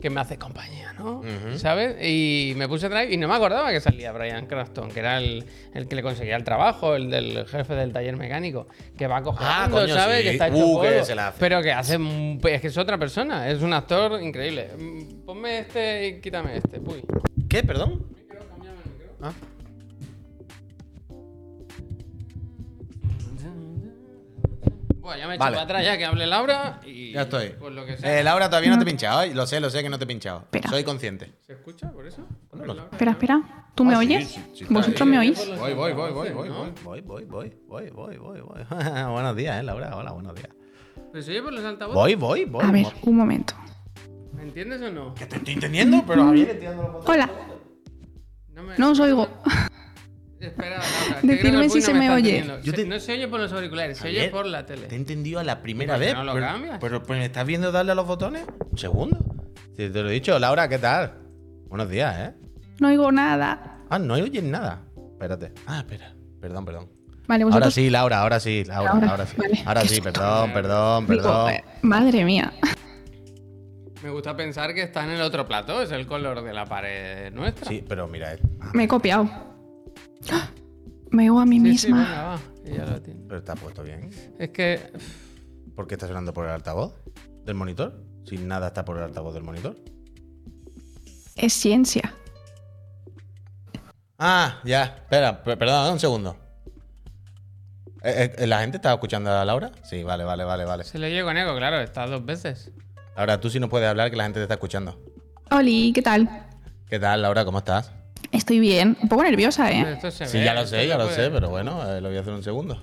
que 0.00 0.10
me 0.10 0.20
hace 0.20 0.38
compañía, 0.38 0.92
¿no? 0.98 1.22
¿Sabes? 1.56 1.96
Y 2.02 2.54
me 2.56 2.66
puse 2.68 2.88
Drive 2.88 3.12
y 3.12 3.16
no 3.16 3.28
me 3.28 3.34
acordaba 3.34 3.70
que 3.70 3.80
salía 3.80 4.12
Brian 4.12 4.46
Cranston, 4.46 4.90
que 4.90 5.00
era 5.00 5.18
el, 5.18 5.44
el 5.74 5.86
que 5.88 5.94
le 5.96 6.02
conseguía 6.02 6.36
el 6.36 6.44
trabajo, 6.44 6.96
el 6.96 7.10
del 7.10 7.46
jefe 7.46 7.74
del 7.74 7.92
taller 7.92 8.16
mecánico, 8.16 8.66
que 8.96 9.06
va 9.06 9.22
Ah, 9.38 9.68
coño, 9.70 9.94
¿sabes? 9.94 10.18
sí. 10.18 10.22
Que 10.24 10.30
está 10.30 10.48
hecho 10.48 10.56
Uh, 10.66 10.80
que 10.82 11.04
se 11.04 11.14
la 11.14 11.28
hace. 11.28 11.36
Pero 11.40 11.62
que 11.62 11.72
hace... 11.72 11.98
Es 12.44 12.60
que 12.60 12.66
es 12.68 12.78
otra 12.78 12.96
persona, 12.98 13.48
es 13.48 13.60
un 13.62 13.72
actor 13.72 14.20
increíble. 14.22 14.70
Mm, 14.78 15.24
Ponme 15.26 15.58
este 15.60 16.06
y 16.08 16.20
quítame 16.20 16.56
este, 16.56 16.80
uy. 16.80 17.02
¿Qué? 17.48 17.62
¿Perdón? 17.62 18.06
Ah. 19.22 19.32
Bueno, 25.00 25.18
ya 25.18 25.28
me 25.28 25.34
he 25.34 25.38
Vale. 25.38 25.54
para 25.56 25.64
atrás 25.64 25.84
ya 25.84 25.96
que 25.98 26.04
hable 26.04 26.26
Laura 26.26 26.80
y... 26.84 27.12
Ya 27.12 27.22
estoy. 27.22 27.50
Pues 27.58 27.74
lo 27.74 27.86
que 27.86 27.96
sea. 27.96 28.20
Eh, 28.20 28.22
Laura, 28.22 28.48
todavía 28.50 28.70
no 28.70 28.76
te 28.76 28.82
he 28.82 28.86
pinchado. 28.86 29.22
¿eh? 29.22 29.34
Lo 29.34 29.46
sé, 29.46 29.58
lo 29.60 29.70
sé 29.70 29.82
que 29.82 29.88
no 29.88 29.98
te 29.98 30.04
he 30.04 30.06
pinchado. 30.06 30.40
Espera. 30.40 30.68
Soy 30.68 30.84
consciente. 30.84 31.32
¿Se 31.46 31.54
escucha 31.54 31.90
por 31.90 32.06
eso? 32.06 32.26
No, 32.52 32.74
no. 32.74 32.82
Espera, 32.92 33.12
espera. 33.12 33.42
¿Tú 33.74 33.84
me 33.84 33.94
Ah, 33.94 34.00
sí, 34.00 34.06
oyes? 34.06 34.28
sí, 34.54 34.64
¿Vosotros 34.68 35.00
ahí. 35.02 35.08
me 35.08 35.18
oís? 35.18 35.38
Voy, 35.58 35.74
voy, 35.74 35.92
voy, 35.92 36.12
voy, 36.12 36.28
voy, 36.30 36.48
¿no? 36.48 36.70
voy, 36.84 37.00
voy, 37.00 37.24
voy, 37.24 37.52
voy, 37.66 37.90
voy, 37.90 38.16
voy, 38.18 38.40
voy. 38.40 38.62
buenos 39.12 39.36
días, 39.36 39.60
eh, 39.60 39.62
Laura. 39.62 39.96
Hola, 39.96 40.12
buenos 40.12 40.34
días. 40.34 40.48
¿Pero 41.12 41.22
se 41.24 41.30
oye 41.30 41.42
por 41.42 41.52
los 41.52 41.64
altavoces? 41.64 41.94
Voy, 41.94 42.14
voy, 42.14 42.44
voy. 42.44 42.64
A 42.64 42.70
ver, 42.70 42.84
voy. 42.84 42.92
un 43.02 43.16
momento. 43.16 43.54
¿Me 44.34 44.42
entiendes 44.42 44.82
o 44.82 44.90
no? 44.90 45.14
Que 45.14 45.26
te 45.26 45.36
estoy 45.36 45.54
entendiendo, 45.54 46.04
pero 46.06 46.24
Javier, 46.26 46.50
entiendo 46.50 46.82
los. 46.82 47.08
Hola, 47.08 47.30
No, 48.54 48.62
me... 48.62 48.76
no 48.76 48.90
os 48.90 49.00
oigo. 49.00 49.28
Espera, 50.40 50.78
Laura. 50.78 51.20
Decidme 51.22 51.68
si 51.68 51.82
se 51.82 51.92
me 51.92 52.06
está 52.06 52.14
oye. 52.14 52.44
Yo 52.62 52.72
te- 52.72 52.86
No 52.86 52.98
se 52.98 53.12
oye 53.12 53.28
por 53.28 53.40
los 53.40 53.52
auriculares, 53.52 53.98
se 53.98 54.08
oye 54.08 54.28
por 54.28 54.46
la 54.46 54.64
tele. 54.64 54.86
Te 54.86 54.94
he 54.94 54.98
entendido 54.98 55.38
a 55.40 55.44
la 55.44 55.60
primera 55.60 55.94
¿Por 55.94 56.00
qué 56.00 56.06
vez. 56.06 56.14
no 56.14 56.24
lo 56.24 56.32
pero, 56.32 56.46
cambias? 56.46 56.78
pero, 56.80 57.02
pues, 57.02 57.18
¿me 57.18 57.26
estás 57.26 57.46
viendo 57.46 57.70
darle 57.72 57.92
a 57.92 57.94
los 57.94 58.06
botones? 58.06 58.44
Un 58.70 58.78
segundo. 58.78 59.18
Te 59.76 59.88
lo 59.90 60.08
he 60.08 60.12
dicho. 60.14 60.38
Laura, 60.38 60.68
¿qué 60.68 60.78
tal? 60.78 61.12
Buenos 61.68 61.88
días, 61.90 62.16
¿eh? 62.18 62.34
No 62.80 62.88
oigo 62.88 63.12
nada. 63.12 63.78
Ah, 63.90 63.98
no 63.98 64.14
oyes 64.14 64.42
nada. 64.42 64.82
Espérate. 65.12 65.52
Ah, 65.66 65.78
espera. 65.80 66.14
Perdón, 66.40 66.64
perdón. 66.64 66.88
Vale, 67.28 67.44
Ahora 67.44 67.70
sí, 67.70 67.90
Laura, 67.90 68.20
ahora 68.22 68.40
sí, 68.40 68.64
Laura, 68.64 68.90
Ahora, 68.92 69.08
ahora, 69.10 69.26
sí. 69.26 69.36
vale. 69.36 69.62
Ahora 69.64 69.80
sí, 69.82 70.00
perdón, 70.00 70.52
perdón, 70.52 71.06
Digo, 71.06 71.22
perdón. 71.22 71.50
eh, 71.50 71.64
madre 71.82 72.24
mía. 72.24 72.52
Me 74.02 74.10
gusta 74.10 74.34
pensar 74.34 74.74
que 74.74 74.82
está 74.82 75.04
en 75.04 75.10
el 75.10 75.20
otro 75.20 75.46
plato, 75.46 75.82
es 75.82 75.92
el 75.92 76.06
color 76.06 76.42
de 76.42 76.52
la 76.54 76.64
pared 76.64 77.30
nuestra. 77.32 77.68
Sí, 77.68 77.84
pero 77.86 78.08
mira, 78.08 78.32
eh, 78.32 78.38
Me 78.72 78.84
he 78.84 78.88
copiado. 78.88 79.28
¡Ah! 80.30 80.50
Me 81.10 81.24
oigo 81.30 81.40
a 81.40 81.46
mí 81.46 81.58
Sí, 81.60 81.78
sí, 81.78 81.86
misma. 81.92 82.04
venga, 82.04 82.22
va. 82.22 82.40
que 82.64 82.74
ya 82.74 82.84
lo 82.86 83.00
tiene. 83.02 83.20
pero 83.26 83.38
está 83.38 83.54
puesto 83.54 83.82
bien. 83.82 84.10
Es 84.38 84.50
que. 84.50 84.92
¿Por 85.74 85.86
qué 85.86 85.94
está 85.94 86.06
sonando 86.06 86.32
por 86.32 86.46
el 86.46 86.52
altavoz 86.52 86.94
del 87.44 87.54
monitor? 87.54 88.04
Si 88.26 88.36
nada 88.36 88.68
está 88.68 88.84
por 88.84 88.96
el 88.98 89.04
altavoz 89.04 89.34
del 89.34 89.42
monitor. 89.42 89.76
Es 91.36 91.52
ciencia. 91.54 92.14
Ah, 94.18 94.60
ya. 94.64 94.84
Espera, 95.02 95.42
per- 95.42 95.58
perdón, 95.58 95.92
un 95.94 95.98
segundo. 95.98 96.36
Eh, 98.02 98.34
eh, 98.38 98.46
¿La 98.46 98.60
gente 98.60 98.76
estaba 98.76 98.94
escuchando 98.94 99.30
a 99.30 99.44
Laura? 99.44 99.72
Sí, 99.84 100.02
vale, 100.02 100.24
vale, 100.24 100.44
vale, 100.44 100.64
vale. 100.64 100.84
Se 100.84 100.98
le 100.98 101.06
oye 101.08 101.22
con 101.22 101.36
eco, 101.36 101.54
claro, 101.56 101.80
está 101.80 102.06
dos 102.06 102.24
veces. 102.24 102.70
Laura, 103.16 103.40
tú 103.40 103.50
sí 103.50 103.58
no 103.60 103.68
puedes 103.68 103.88
hablar 103.88 104.10
que 104.10 104.16
la 104.16 104.24
gente 104.24 104.38
te 104.38 104.44
está 104.44 104.54
escuchando. 104.54 104.98
Oli, 105.50 105.92
¿qué 105.92 106.02
tal? 106.02 106.28
¿Qué 106.88 106.98
tal, 106.98 107.22
Laura? 107.22 107.44
¿Cómo 107.44 107.58
estás? 107.58 107.92
Estoy 108.32 108.60
bien. 108.60 108.96
Un 109.02 109.08
poco 109.08 109.22
nerviosa, 109.24 109.70
¿eh? 109.72 109.98
Sí, 110.10 110.38
ve, 110.38 110.44
ya 110.44 110.54
lo 110.54 110.66
sé, 110.66 110.86
ya 110.86 110.96
lo 110.96 111.04
puede- 111.04 111.16
sé, 111.16 111.30
pero 111.30 111.50
bueno, 111.50 111.82
eh, 111.90 112.00
lo 112.00 112.08
voy 112.08 112.16
a 112.16 112.20
hacer 112.20 112.32
un 112.32 112.42
segundo. 112.42 112.80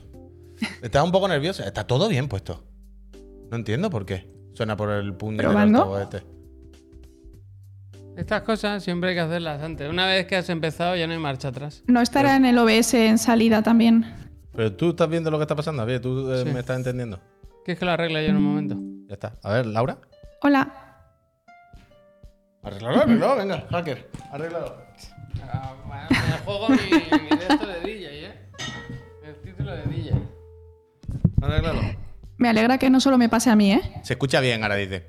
Estás 0.81 1.03
un 1.03 1.11
poco 1.11 1.27
nerviosa. 1.27 1.65
Está 1.65 1.85
todo 1.85 2.09
bien 2.09 2.27
puesto. 2.27 2.63
No 3.49 3.57
entiendo 3.57 3.89
por 3.89 4.05
qué. 4.05 4.27
Suena 4.53 4.75
por 4.75 4.89
el 4.91 5.13
puño 5.13 5.37
del 5.49 6.01
este. 6.01 6.23
Estas 8.17 8.41
cosas 8.41 8.83
siempre 8.83 9.09
hay 9.11 9.15
que 9.15 9.21
hacerlas 9.21 9.61
antes. 9.61 9.87
Una 9.89 10.07
vez 10.07 10.25
que 10.25 10.35
has 10.35 10.49
empezado 10.49 10.95
ya 10.95 11.05
no 11.05 11.13
hay 11.13 11.19
marcha 11.19 11.49
atrás. 11.49 11.83
No 11.87 12.01
estará 12.01 12.35
en 12.35 12.45
el 12.45 12.57
OBS 12.57 12.95
en 12.95 13.19
salida 13.19 13.61
también. 13.61 14.05
Pero 14.55 14.73
tú 14.75 14.89
estás 14.89 15.07
viendo 15.07 15.29
lo 15.29 15.37
que 15.37 15.43
está 15.43 15.55
pasando, 15.55 15.83
Javier. 15.83 16.01
Tú 16.01 16.31
eh, 16.31 16.43
Sí. 16.43 16.51
me 16.51 16.59
estás 16.61 16.77
entendiendo. 16.77 17.19
¿Quieres 17.63 17.77
que 17.79 17.85
lo 17.85 17.91
arregle 17.91 18.23
yo 18.23 18.31
en 18.31 18.37
un 18.37 18.43
momento? 18.43 18.75
Ya 19.07 19.13
está. 19.13 19.33
A 19.43 19.53
ver, 19.53 19.67
Laura. 19.67 19.99
Hola. 20.41 20.73
Arréglalo, 22.63 23.01
arréglalo, 23.01 23.35
venga, 23.37 23.67
hacker. 23.69 24.09
Arréglalo. 24.31 24.86
Ah, 25.43 25.75
bueno, 25.85 26.07
me 26.09 26.37
juego 26.45 26.69
mi, 26.69 26.75
mi 26.77 27.37
de 27.37 27.45
esto 27.49 27.67
de 27.67 27.79
DJ, 27.81 28.25
¿eh? 28.27 28.31
El 29.23 29.35
título 29.41 29.71
de 29.75 29.83
DJ. 29.83 30.13
Me 32.37 32.49
alegra 32.49 32.77
que 32.77 32.89
no 32.89 32.99
solo 32.99 33.17
me 33.17 33.29
pase 33.29 33.49
a 33.49 33.55
mí, 33.55 33.71
¿eh? 33.71 33.81
Se 34.03 34.13
escucha 34.13 34.39
bien, 34.39 34.61
ahora 34.63 34.75
dice. 34.75 35.07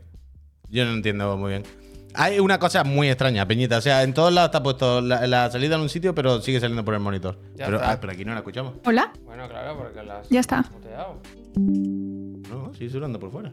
Yo 0.70 0.84
no 0.84 0.92
entiendo 0.92 1.36
muy 1.36 1.50
bien. 1.50 1.62
Hay 2.14 2.40
una 2.40 2.58
cosa 2.58 2.84
muy 2.84 3.08
extraña, 3.08 3.46
Peñita. 3.46 3.78
O 3.78 3.80
sea, 3.80 4.02
en 4.02 4.14
todos 4.14 4.32
lados 4.32 4.48
está 4.48 4.62
puesto 4.62 5.00
la, 5.00 5.26
la 5.26 5.50
salida 5.50 5.76
en 5.76 5.82
un 5.82 5.88
sitio, 5.88 6.14
pero 6.14 6.40
sigue 6.40 6.58
saliendo 6.58 6.84
por 6.84 6.94
el 6.94 7.00
monitor. 7.00 7.38
Ya 7.54 7.66
Pero, 7.66 7.76
está. 7.76 7.92
ah, 7.92 8.00
pero 8.00 8.12
aquí 8.12 8.24
no 8.24 8.32
la 8.32 8.38
escuchamos. 8.38 8.74
Hola. 8.86 9.12
Bueno, 9.24 9.46
claro, 9.48 9.76
porque 9.78 10.02
las 10.02 10.28
Ya 10.28 10.40
está. 10.40 10.62
muteado. 10.72 11.20
No, 11.56 12.66
no, 12.68 12.74
sigue 12.74 12.90
sonando 12.90 13.18
por 13.20 13.30
fuera. 13.30 13.52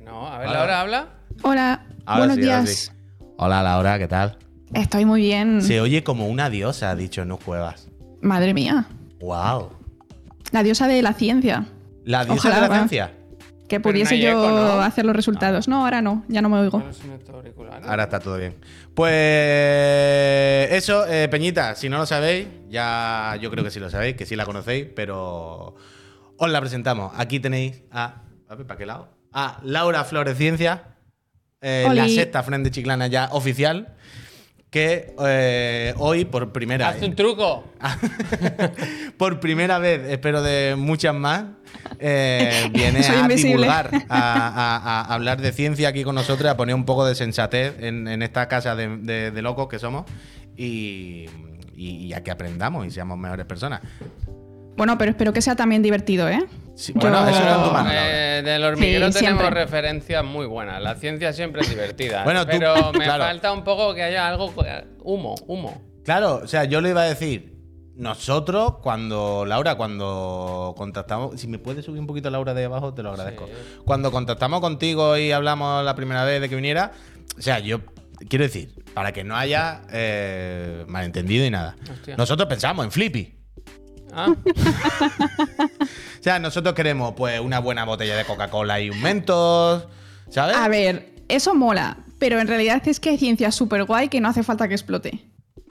No, 0.00 0.26
a 0.26 0.38
ver, 0.38 0.48
Ahora- 0.48 0.58
Laura 0.60 0.80
habla. 0.80 1.08
Hola. 1.42 1.86
Ahora 2.06 2.18
Buenos 2.26 2.36
sí, 2.36 2.42
ahora 2.50 2.62
días. 2.62 2.70
sí. 2.70 2.90
Hola, 3.36 3.62
Laura, 3.62 3.98
¿qué 3.98 4.08
tal? 4.08 4.38
Estoy 4.72 5.04
muy 5.04 5.20
bien. 5.20 5.62
Se 5.62 5.80
oye 5.80 6.02
como 6.02 6.26
una 6.26 6.50
diosa, 6.50 6.90
ha 6.90 6.96
dicho 6.96 7.24
No 7.24 7.36
Cuevas. 7.36 7.88
Madre 8.20 8.54
mía. 8.54 8.86
¡Wow! 9.20 9.70
La 10.52 10.62
diosa 10.62 10.88
de 10.88 11.02
la 11.02 11.12
ciencia. 11.12 11.66
La 12.04 12.24
diosa 12.24 12.48
Ojalá, 12.48 12.62
de 12.62 12.68
la 12.68 12.74
ciencia. 12.76 13.12
Que 13.68 13.80
pudiese 13.80 14.16
no 14.16 14.22
yo 14.22 14.30
eco, 14.30 14.50
¿no? 14.50 14.80
hacer 14.82 15.04
los 15.04 15.16
resultados. 15.16 15.68
No, 15.68 15.84
ahora 15.84 16.02
no. 16.02 16.24
Ya 16.28 16.42
no 16.42 16.48
me 16.48 16.58
oigo. 16.58 16.82
Ahora 17.86 18.04
está 18.04 18.20
todo 18.20 18.36
bien. 18.36 18.56
Pues 18.94 20.70
eso, 20.70 21.06
eh, 21.06 21.28
Peñita, 21.28 21.74
si 21.74 21.88
no 21.88 21.98
lo 21.98 22.06
sabéis, 22.06 22.46
ya 22.68 23.36
yo 23.40 23.50
creo 23.50 23.64
que 23.64 23.70
sí 23.70 23.80
lo 23.80 23.90
sabéis, 23.90 24.16
que 24.16 24.26
sí 24.26 24.36
la 24.36 24.44
conocéis, 24.44 24.86
pero 24.94 25.76
os 26.36 26.50
la 26.50 26.60
presentamos. 26.60 27.12
Aquí 27.16 27.40
tenéis 27.40 27.82
a. 27.90 28.22
A 28.48 28.54
ver, 28.54 28.66
¿para 28.66 28.78
qué 28.78 28.86
lado? 28.86 29.08
A 29.32 29.58
Laura 29.64 30.04
Floresciencia, 30.04 30.96
eh, 31.60 31.88
la 31.92 32.08
sexta 32.08 32.42
Friend 32.42 32.64
de 32.64 32.70
Chiclana 32.70 33.06
ya 33.06 33.28
oficial, 33.32 33.94
que 34.74 35.14
eh, 35.24 35.94
hoy 35.98 36.24
por 36.24 36.50
primera 36.50 36.88
Haz 36.88 37.00
un 37.00 37.14
truco. 37.14 37.62
por 39.16 39.38
primera 39.38 39.78
vez, 39.78 40.00
espero 40.08 40.42
de 40.42 40.74
muchas 40.76 41.14
más, 41.14 41.44
eh, 42.00 42.68
viene 42.72 43.04
Soy 43.04 43.14
a 43.14 43.20
invisible. 43.20 43.50
divulgar, 43.52 43.90
a, 44.08 44.18
a- 44.48 45.00
a 45.02 45.14
hablar 45.14 45.40
de 45.40 45.52
ciencia 45.52 45.88
aquí 45.90 46.02
con 46.02 46.16
nosotros, 46.16 46.50
a 46.50 46.56
poner 46.56 46.74
un 46.74 46.84
poco 46.84 47.06
de 47.06 47.14
sensatez 47.14 47.74
en, 47.78 48.08
en 48.08 48.22
esta 48.22 48.48
casa 48.48 48.74
de, 48.74 48.96
de- 48.96 49.30
de 49.30 49.42
locos 49.42 49.68
que 49.68 49.78
somos 49.78 50.06
y, 50.56 51.26
y- 51.76 52.06
y 52.06 52.12
a 52.12 52.24
que 52.24 52.32
aprendamos 52.32 52.84
y 52.84 52.90
seamos 52.90 53.16
mejores 53.16 53.46
personas. 53.46 53.80
Bueno, 54.76 54.98
pero 54.98 55.10
espero 55.10 55.32
que 55.32 55.40
sea 55.42 55.54
también 55.56 55.82
divertido, 55.82 56.28
¿eh? 56.28 56.44
Sí, 56.74 56.92
bueno, 56.94 57.22
Yo- 57.24 57.28
eso 57.30 57.42
era 57.42 57.62
tu 57.64 57.70
mano. 57.70 57.90
Eh, 57.92 58.42
del 58.44 58.64
hormiguero 58.64 59.06
Sí, 59.12 59.18
tenemos 59.20 59.40
siempre. 59.42 59.64
referencias 59.64 60.24
muy 60.24 60.46
buenas. 60.46 60.82
La 60.82 60.96
ciencia 60.96 61.32
siempre 61.32 61.62
es 61.62 61.68
divertida. 61.70 62.22
Bueno, 62.24 62.44
tú- 62.44 62.50
pero 62.58 62.92
me 62.92 63.04
claro. 63.04 63.24
falta 63.24 63.52
un 63.52 63.62
poco 63.62 63.94
que 63.94 64.02
haya 64.02 64.26
algo. 64.28 64.52
Humo, 65.02 65.34
humo. 65.46 65.80
Claro, 66.04 66.40
o 66.42 66.48
sea, 66.48 66.64
yo 66.64 66.80
le 66.80 66.90
iba 66.90 67.02
a 67.02 67.06
decir, 67.06 67.54
nosotros 67.94 68.78
cuando, 68.82 69.44
Laura, 69.46 69.76
cuando 69.76 70.74
contactamos, 70.76 71.40
si 71.40 71.46
me 71.46 71.58
puedes 71.60 71.84
subir 71.84 72.00
un 72.00 72.06
poquito 72.08 72.28
Laura 72.28 72.52
de 72.54 72.64
abajo, 72.64 72.92
te 72.92 73.02
lo 73.04 73.10
agradezco. 73.10 73.46
Sí. 73.46 73.52
Cuando 73.84 74.10
contactamos 74.10 74.60
contigo 74.60 75.16
y 75.16 75.30
hablamos 75.30 75.84
la 75.84 75.94
primera 75.94 76.24
vez 76.24 76.40
de 76.40 76.48
que 76.48 76.56
viniera, 76.56 76.90
o 77.38 77.40
sea, 77.40 77.60
yo 77.60 77.80
quiero 78.28 78.44
decir, 78.44 78.74
para 78.94 79.12
que 79.12 79.22
no 79.22 79.36
haya 79.36 79.82
eh, 79.92 80.84
malentendido 80.88 81.46
y 81.46 81.50
nada. 81.50 81.76
Hostia. 81.90 82.16
Nosotros 82.16 82.48
pensamos 82.48 82.84
en 82.84 82.90
Flippy. 82.90 83.34
Ah, 84.14 84.34
O 86.20 86.22
sea, 86.24 86.38
nosotros 86.38 86.74
queremos 86.74 87.14
pues 87.16 87.40
una 87.40 87.58
buena 87.58 87.84
botella 87.84 88.16
de 88.16 88.24
Coca-Cola 88.24 88.80
y 88.80 88.90
un 88.90 89.00
Mentos, 89.02 89.86
¿sabes? 90.30 90.56
A 90.56 90.68
ver, 90.68 91.10
eso 91.28 91.54
mola, 91.54 91.98
pero 92.18 92.40
en 92.40 92.48
realidad 92.48 92.82
es 92.88 92.98
que 93.00 93.10
hay 93.10 93.18
ciencia 93.18 93.50
súper 93.52 93.84
guay 93.84 94.08
que 94.08 94.20
no 94.20 94.28
hace 94.28 94.42
falta 94.42 94.66
que 94.68 94.74
explote. 94.74 95.20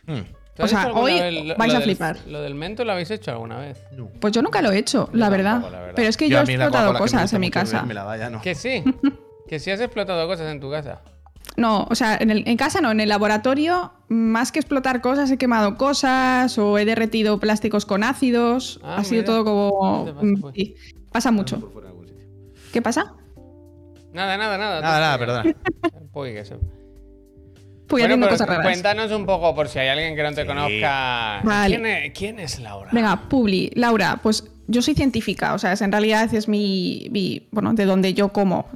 Hmm. 0.06 0.20
¿tú 0.56 0.64
O 0.64 0.68
sea, 0.68 0.92
hoy 0.94 1.14
vez 1.20 1.58
vais 1.58 1.72
lo 1.72 1.78
a 1.78 1.80
del- 1.80 1.84
flipar. 1.84 2.18
¿Lo 2.28 2.42
del 2.42 2.54
mento 2.54 2.86
lo 2.86 2.92
habéis 2.92 3.10
hecho 3.10 3.32
alguna 3.32 3.58
vez? 3.58 3.80
Pues 4.20 4.34
yo 4.34 4.44
nunca 4.44 4.62
lo 4.62 4.72
he 4.72 4.78
hecho, 4.78 5.10
la, 5.14 5.30
verdad. 5.30 5.54
tampoco, 5.54 5.72
la 5.72 5.80
verdad. 5.80 5.94
Pero 5.96 6.10
es 6.10 6.18
que 6.18 6.30
yo, 6.30 6.38
he 6.38 6.42
explotado 6.42 6.94
cosas 6.94 7.34
en 7.34 7.42
mi 7.42 7.50
casa. 7.50 7.86
la 7.92 8.04
vaya, 8.04 8.30
no. 8.30 8.42
Que 8.42 8.54
sí. 8.54 8.84
que 9.48 9.60
sí 9.60 9.72
has 9.72 9.80
explotado 9.80 10.28
cosas 10.28 10.52
en 10.52 10.60
tu 10.60 10.70
casa. 10.70 11.02
No, 11.56 11.86
o 11.90 11.96
sea, 11.96 12.18
en, 12.20 12.32
el- 12.32 12.48
en 12.48 12.58
casa 12.58 12.82
no, 12.82 12.92
en 12.92 13.00
el 13.00 13.10
laboratorio, 13.10 13.94
más 14.08 14.52
que 14.52 14.60
explotar 14.60 15.02
cosas, 15.02 15.30
he 15.30 15.38
quemado 15.38 15.76
cosas 15.78 16.58
o 16.58 16.78
he 16.80 16.86
derretido 16.86 17.40
plásticos 17.40 17.86
con 17.86 18.04
ácidos. 18.04 18.80
Ah, 18.84 18.98
ha 18.98 19.04
sido 19.04 19.22
mira. 19.22 19.26
todo 19.34 19.46
como. 19.46 20.06
¿Qué 20.06 20.12
te 20.12 20.14
pasa, 20.16 20.42
pues? 20.42 20.56
sí, 20.56 20.76
pasa 21.12 21.32
mucho. 21.32 21.72
¿Qué 22.72 22.82
pasa? 22.82 23.14
Nada, 24.14 24.38
nada, 24.38 24.58
nada. 24.58 24.82
Nada, 24.82 25.00
nada, 25.00 25.18
perdona. 25.20 25.44
Uy, 26.14 26.34
que 26.34 26.44
se- 26.46 26.56
Pues 26.56 28.02
Bueno, 28.02 28.06
haciendo 28.06 28.26
pero 28.28 28.34
cosas 28.36 28.48
raras. 28.48 28.66
Cuéntanos 28.66 29.12
un 29.12 29.26
poco, 29.26 29.54
por 29.54 29.68
si 29.70 29.78
hay 29.80 29.90
alguien 29.90 30.16
que 30.16 30.24
no 30.24 30.34
te 30.34 30.42
Sí. 30.42 30.48
conozca. 30.48 31.42
Vale. 31.44 31.76
¿Quién, 31.76 31.86
es, 31.86 32.12
quién 32.18 32.40
es 32.40 32.60
Laura? 32.60 32.90
Venga, 32.92 33.30
Publi, 33.30 33.72
Laura, 33.76 34.20
pues 34.24 34.44
yo 34.68 34.82
soy 34.82 34.94
científica, 34.96 35.54
o 35.54 35.60
sea, 35.60 35.74
es, 35.74 35.82
en 35.82 35.92
realidad 35.92 36.34
es 36.34 36.48
mi, 36.48 37.08
mi- 37.12 37.48
Bueno, 37.52 37.74
de 37.74 37.86
donde 37.86 38.14
yo 38.14 38.30
como. 38.30 38.68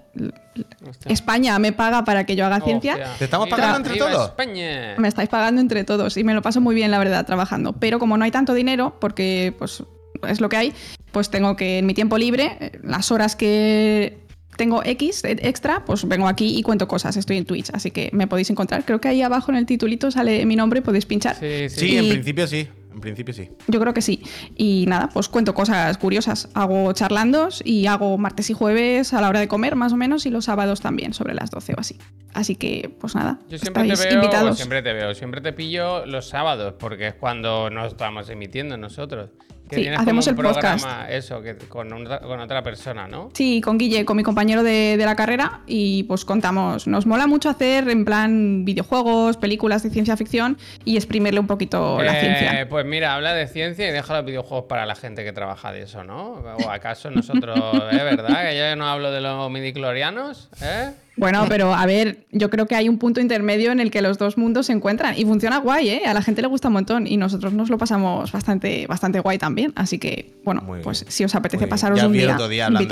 Hostia. 0.90 1.12
España 1.12 1.60
me 1.60 1.72
paga 1.72 2.04
para 2.04 2.26
que 2.26 2.36
yo 2.36 2.46
haga 2.46 2.62
ciencia. 2.62 2.94
Hostia. 2.94 3.14
¿Te 3.20 3.26
estamos 3.26 3.46
Viva- 3.46 3.58
pagando 3.58 3.78
entre 3.78 3.94
viva 3.94 4.12
todos? 4.12 4.30
España. 4.30 4.96
Me 4.98 5.08
estáis 5.08 5.30
pagando 5.30 5.62
entre 5.62 5.84
todos 5.84 6.18
y 6.18 6.24
me 6.24 6.34
lo 6.34 6.42
paso 6.42 6.62
muy 6.62 6.74
bien, 6.76 6.90
la 6.92 7.00
verdad, 7.00 7.26
trabajando. 7.26 7.74
Pero 7.74 8.00
como 8.00 8.18
no 8.18 8.24
hay 8.26 8.32
tanto 8.32 8.54
dinero, 8.54 8.98
porque 9.00 9.54
pues 9.58 9.84
es 10.28 10.42
lo 10.42 10.50
que 10.50 10.58
hay, 10.58 10.74
pues 11.12 11.30
tengo 11.30 11.56
que 11.56 11.78
en 11.80 11.86
mi 11.86 11.94
tiempo 11.94 12.18
libre, 12.18 12.80
las 12.84 13.12
horas 13.12 13.36
que 13.36 14.18
tengo 14.58 14.84
X 14.84 15.22
extra, 15.24 15.86
pues 15.86 16.08
vengo 16.08 16.28
aquí 16.28 16.58
y 16.58 16.64
cuento 16.64 16.88
cosas. 16.88 17.16
Estoy 17.18 17.38
en 17.38 17.46
Twitch, 17.46 17.70
así 17.74 17.92
que 17.92 18.10
me 18.12 18.26
podéis 18.26 18.50
encontrar. 18.50 18.84
Creo 18.84 19.00
que 19.00 19.08
ahí 19.10 19.22
abajo 19.22 19.52
en 19.52 19.58
el 19.58 19.68
titulito 19.68 20.10
sale 20.10 20.44
mi 20.48 20.56
nombre, 20.56 20.82
podéis 20.82 21.06
pinchar. 21.06 21.36
Sí, 21.36 21.70
sí. 21.70 21.80
Sí, 21.90 21.98
en 21.98 22.10
principio 22.10 22.48
sí. 22.48 22.68
En 22.98 23.02
principio 23.02 23.32
sí. 23.32 23.52
Yo 23.68 23.80
creo 23.80 23.94
que 23.94 24.02
sí. 24.02 24.24
Y 24.56 24.86
nada, 24.88 25.08
pues 25.14 25.30
cuento 25.30 25.54
cosas 25.54 26.00
curiosas. 26.00 26.50
Hago 26.56 26.92
charlandos 26.94 27.62
y 27.64 27.86
hago 27.86 28.18
martes 28.18 28.50
y 28.50 28.54
jueves 28.54 29.14
a 29.14 29.22
la 29.22 29.30
hora 29.30 29.40
de 29.40 29.48
comer, 29.48 29.76
más 29.76 29.94
o 29.94 29.98
menos, 29.98 30.26
y 30.26 30.32
los 30.32 30.46
sábados 30.46 30.82
también, 30.82 31.14
sobre 31.14 31.36
las 31.36 31.52
12 31.52 31.74
o 31.78 31.80
así. 31.80 32.00
Así 32.34 32.56
que, 32.56 32.92
pues 33.00 33.14
nada, 33.14 33.38
Yo 33.50 33.60
siempre 33.60 33.84
te 33.88 33.96
veo, 33.96 34.14
invitados. 34.16 34.58
siempre 34.58 34.82
te 34.82 34.94
veo, 34.94 35.14
siempre 35.14 35.42
te 35.42 35.54
pillo 35.54 36.08
los 36.08 36.28
sábados, 36.28 36.74
porque 36.80 37.10
es 37.10 37.14
cuando 37.14 37.70
nos 37.70 37.90
estamos 37.90 38.30
emitiendo 38.32 38.78
nosotros. 38.78 39.30
Que 39.70 39.76
Sí, 39.76 39.88
hacemos 39.88 40.26
como 40.26 40.40
un 40.40 40.48
el 40.48 40.54
podcast. 40.54 40.84
programa, 40.84 41.10
eso, 41.12 41.42
que 41.42 41.56
con, 41.58 41.92
otra- 41.92 42.20
con 42.20 42.40
otra 42.40 42.64
persona, 42.64 43.08
¿no? 43.08 43.30
Sí, 43.34 43.60
con 43.62 43.78
Guille, 43.78 44.06
con 44.06 44.16
mi 44.18 44.24
compañero 44.24 44.64
de, 44.64 44.96
de 44.98 45.06
la 45.06 45.16
carrera, 45.16 45.62
y 45.68 46.04
pues 46.04 46.24
contamos. 46.26 46.88
Nos 46.88 47.06
mola 47.06 47.28
mucho 47.28 47.50
hacer 47.50 47.90
en 47.90 48.06
plan 48.06 48.64
videojuegos, 48.66 49.38
películas 49.38 49.84
de 49.84 49.90
ciencia 49.90 50.16
ficción 50.16 50.58
y 50.86 50.96
exprimirle 50.96 51.40
un 51.40 51.48
poquito 51.48 52.02
la 52.02 52.18
Eh, 52.18 52.22
ciencia. 52.22 52.70
Pues 52.70 52.86
mira, 52.86 53.14
habla 53.16 53.34
de 53.34 53.48
ciencia 53.48 53.88
y 53.88 53.92
deja 53.92 54.16
los 54.16 54.26
videojuegos 54.26 54.66
para 54.70 54.86
la 54.86 54.96
gente 54.96 55.24
que 55.24 55.34
trabaja 55.34 55.72
de 55.72 55.82
eso, 55.84 56.04
¿no? 56.04 56.34
¿O 56.66 56.70
acaso 56.70 57.12
nosotros, 57.12 57.58
eh, 57.92 58.04
verdad? 58.04 58.44
Que 58.50 58.58
yo 58.58 58.76
no 58.76 58.88
hablo 58.88 59.12
de 59.12 59.22
los 59.22 59.52
midiclorianos, 59.52 60.50
¿eh? 60.62 60.92
Bueno, 61.18 61.46
pero 61.50 61.74
a 61.74 61.86
ver, 61.86 62.26
yo 62.32 62.50
creo 62.50 62.68
que 62.68 62.76
hay 62.76 62.88
un 62.88 62.98
punto 63.00 63.20
intermedio 63.20 63.72
en 63.72 63.80
el 63.80 63.90
que 63.92 64.02
los 64.02 64.18
dos 64.18 64.38
mundos 64.38 64.68
se 64.68 64.74
encuentran 64.74 65.18
y 65.18 65.26
funciona 65.26 65.58
guay, 65.58 65.90
¿eh? 65.90 66.02
A 66.06 66.14
la 66.14 66.22
gente 66.22 66.42
le 66.42 66.48
gusta 66.48 66.68
un 66.68 66.76
montón 66.76 67.08
y 67.08 67.18
nosotros 67.18 67.54
nos 67.54 67.70
lo 67.70 67.78
pasamos 67.78 68.32
bastante, 68.32 68.86
bastante 68.88 69.20
guay 69.20 69.38
también. 69.38 69.74
Así 69.76 69.98
que, 69.98 70.36
bueno, 70.46 70.62
Muy 70.62 70.82
pues 70.82 71.02
bien. 71.02 71.12
si 71.12 71.24
os 71.26 71.34
apetece 71.36 71.68
pasaros 71.68 72.00
ya 72.00 72.06
un 72.08 72.14
día, 72.14 72.36
otro 72.36 72.48
día 72.48 72.68
hablando 72.68 72.80
de 72.80 72.86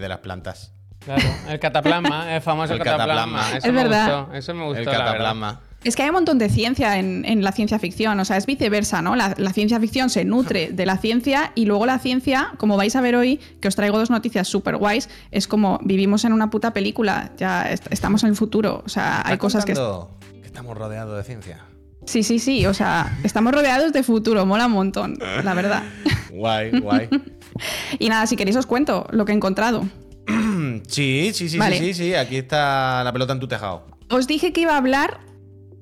de 0.00 0.08
las 0.08 0.18
plantas. 0.18 0.72
Claro, 1.04 1.22
el 1.48 1.58
cataplasma, 1.58 2.34
el 2.36 2.40
famoso 2.42 2.72
El 2.74 2.78
cataplasma. 2.78 3.38
cataplasma. 3.38 3.58
Eso 3.58 3.66
Es 3.66 3.72
me 3.72 3.82
verdad. 3.82 4.18
gustó, 4.20 4.34
eso 4.34 4.54
me 4.54 4.64
gustó, 4.64 4.78
el 4.80 4.84
la 4.86 4.92
verdad. 4.92 5.06
cataplasma. 5.06 5.60
Es 5.84 5.96
que 5.96 6.02
hay 6.02 6.10
un 6.10 6.14
montón 6.14 6.38
de 6.38 6.48
ciencia 6.48 6.98
en, 6.98 7.24
en 7.24 7.42
la 7.42 7.50
ciencia 7.52 7.78
ficción, 7.78 8.18
o 8.20 8.24
sea, 8.24 8.36
es 8.36 8.46
viceversa, 8.46 9.02
¿no? 9.02 9.16
La, 9.16 9.34
la 9.36 9.52
ciencia 9.52 9.80
ficción 9.80 10.10
se 10.10 10.24
nutre 10.24 10.70
de 10.70 10.86
la 10.86 10.96
ciencia 10.96 11.50
y 11.56 11.64
luego 11.66 11.86
la 11.86 11.98
ciencia, 11.98 12.52
como 12.58 12.76
vais 12.76 12.94
a 12.94 13.00
ver 13.00 13.16
hoy, 13.16 13.40
que 13.60 13.66
os 13.68 13.74
traigo 13.74 13.98
dos 13.98 14.08
noticias 14.10 14.46
súper 14.46 14.76
guays, 14.76 15.08
es 15.32 15.48
como 15.48 15.80
vivimos 15.82 16.24
en 16.24 16.32
una 16.32 16.50
puta 16.50 16.72
película, 16.72 17.32
ya 17.36 17.70
est- 17.70 17.86
estamos 17.90 18.22
en 18.22 18.28
el 18.30 18.36
futuro, 18.36 18.82
o 18.86 18.88
sea, 18.88 19.16
hay 19.26 19.34
¿Estás 19.34 19.38
cosas 19.38 19.64
que... 19.64 19.72
que 19.74 20.46
estamos 20.46 20.76
rodeados 20.78 21.16
de 21.16 21.24
ciencia. 21.24 21.64
Sí, 22.06 22.22
sí, 22.22 22.38
sí, 22.38 22.64
o 22.66 22.74
sea, 22.74 23.16
estamos 23.24 23.52
rodeados 23.52 23.92
de 23.92 24.02
futuro, 24.02 24.44
mola 24.46 24.66
un 24.66 24.72
montón, 24.72 25.18
la 25.44 25.54
verdad. 25.54 25.82
Guay, 26.30 26.78
guay. 26.80 27.08
Y 27.98 28.08
nada, 28.08 28.26
si 28.26 28.34
queréis 28.36 28.56
os 28.56 28.64
cuento 28.66 29.06
lo 29.10 29.24
que 29.26 29.32
he 29.32 29.34
encontrado. 29.34 29.86
sí, 30.88 31.30
sí, 31.34 31.48
sí, 31.48 31.58
Vale. 31.58 31.78
sí, 31.78 31.92
sí, 31.92 32.04
sí. 32.04 32.14
Aquí 32.14 32.36
está 32.36 33.04
la 33.04 33.12
pelota 33.12 33.32
en 33.34 33.40
tu 33.40 33.46
tejado. 33.48 33.84
Os 34.08 34.26
dije 34.26 34.52
que 34.52 34.62
iba 34.62 34.72
a 34.72 34.78
hablar 34.78 35.20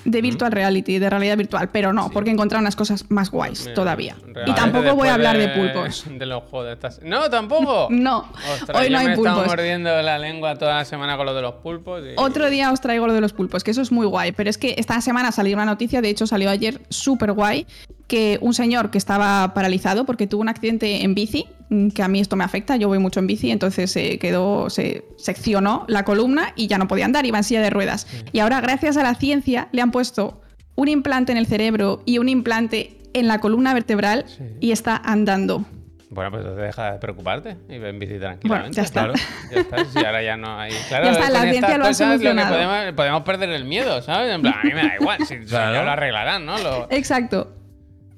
de 0.04 0.22
virtual 0.22 0.52
reality, 0.52 0.98
de 0.98 1.10
realidad 1.10 1.36
virtual, 1.36 1.68
pero 1.70 1.92
no, 1.92 2.10
porque 2.10 2.30
he 2.30 2.32
encontrado 2.32 2.60
unas 2.60 2.76
cosas 2.76 3.04
más 3.10 3.30
guays 3.30 3.62
Mira, 3.62 3.74
todavía. 3.74 4.16
Y 4.46 4.52
tampoco 4.54 4.94
voy 4.94 5.08
a 5.08 5.14
hablar 5.14 5.36
de 5.38 5.48
pulpos. 5.48 6.04
De 6.10 6.26
los 6.26 6.42
juegos 6.44 6.66
de 6.68 6.72
estas. 6.74 7.00
No, 7.02 7.28
tampoco. 7.30 7.88
No, 7.90 8.28
Ostras, 8.54 8.78
hoy 8.80 8.90
no 8.90 8.98
hay 8.98 9.08
me 9.08 9.16
pulpos. 9.16 9.46
mordiendo 9.46 10.00
la 10.02 10.18
lengua 10.18 10.56
toda 10.56 10.76
la 10.76 10.84
semana 10.84 11.16
con 11.16 11.26
lo 11.26 11.34
de 11.34 11.42
los 11.42 11.54
pulpos. 11.56 12.02
y- 12.04 12.14
Otro 12.16 12.48
día 12.50 12.72
os 12.72 12.80
traigo 12.80 13.06
lo 13.06 13.12
de 13.12 13.20
los 13.20 13.32
pulpos, 13.32 13.62
que 13.64 13.70
eso 13.72 13.82
es 13.82 13.92
muy 13.92 14.06
guay, 14.06 14.32
pero 14.32 14.48
es 14.50 14.58
que 14.58 14.74
esta 14.78 15.00
semana 15.00 15.32
salió 15.32 15.54
una 15.56 15.64
noticia, 15.66 16.00
de 16.00 16.08
hecho 16.10 16.26
salió 16.26 16.50
ayer 16.50 16.80
súper 16.88 17.32
guay, 17.32 17.66
que 18.10 18.38
un 18.42 18.54
señor 18.54 18.90
que 18.90 18.98
estaba 18.98 19.54
paralizado 19.54 20.04
porque 20.04 20.26
tuvo 20.26 20.40
un 20.42 20.48
accidente 20.48 21.04
en 21.04 21.14
bici, 21.14 21.46
mm, 21.68 21.90
que 21.90 22.02
a 22.02 22.08
mí 22.08 22.18
esto 22.18 22.34
me 22.34 22.42
afecta, 22.42 22.74
yo 22.76 22.88
voy 22.88 22.98
mucho 22.98 23.20
en 23.20 23.28
bici, 23.28 23.52
entonces 23.52 23.92
se 23.92 24.18
quedó, 24.18 24.68
se 24.68 25.04
seccionó 25.16 25.84
la 25.86 26.04
columna 26.04 26.52
y 26.56 26.66
ya 26.66 26.76
no 26.76 26.88
podía 26.88 27.04
andar, 27.04 27.24
iba 27.24 27.38
en 27.38 27.44
silla 27.44 27.62
de 27.62 27.70
ruedas. 27.70 28.08
Y 28.32 28.40
ahora 28.40 28.60
gracias 28.60 28.96
a 28.96 29.04
la 29.04 29.14
ciencia 29.14 29.68
le 29.70 29.80
han 29.80 29.92
puesto 29.92 30.40
un 30.74 30.88
implante 30.88 31.30
en 31.30 31.38
el 31.38 31.46
cerebro 31.46 32.02
y 32.04 32.18
un 32.18 32.28
implante 32.28 32.98
en 33.14 33.28
la 33.28 33.38
columna 33.38 33.72
vertebral 33.74 34.24
Sí. 34.26 34.44
y 34.60 34.72
está 34.72 34.96
andando. 34.96 35.64
Bueno, 36.12 36.32
pues 36.32 36.40
entonces 36.42 36.64
deja 36.66 36.90
de 36.94 36.98
preocuparte 36.98 37.56
y 37.68 37.78
ve 37.78 37.90
en 37.90 38.00
bici 38.00 38.18
tranquilamente. 38.18 38.48
Bueno, 38.48 38.72
ya 38.74 38.82
está. 38.82 39.04
Claro, 39.04 39.14
ya 39.52 39.60
está. 39.60 39.84
Si 39.84 39.98
ahora 40.04 40.22
ya 40.24 40.36
no 40.36 40.58
hay. 40.58 40.72
Claro, 40.88 41.04
Ya 41.04 41.10
está, 41.12 41.24
con 41.26 41.32
la 41.34 41.42
ciencia 41.52 41.78
lo 41.78 41.84
ha 41.84 41.88
lo 41.88 41.94
solucionado. 41.94 42.54
podemos, 42.56 42.92
podemos 42.94 43.22
perder 43.22 43.50
el 43.50 43.64
miedo, 43.66 44.02
¿sabes? 44.02 44.34
En 44.34 44.42
plan, 44.42 44.54
a 44.60 44.64
mí 44.64 44.74
me 44.74 44.82
da 44.82 44.96
igual. 45.00 45.18
Si, 45.20 45.26
si 45.38 45.44
Claro. 45.46 45.74
ya 45.74 45.84
lo 45.84 45.90
arreglarán, 45.92 46.44
¿no? 46.44 46.58
Lo- 46.58 46.88
Exacto. 46.90 47.54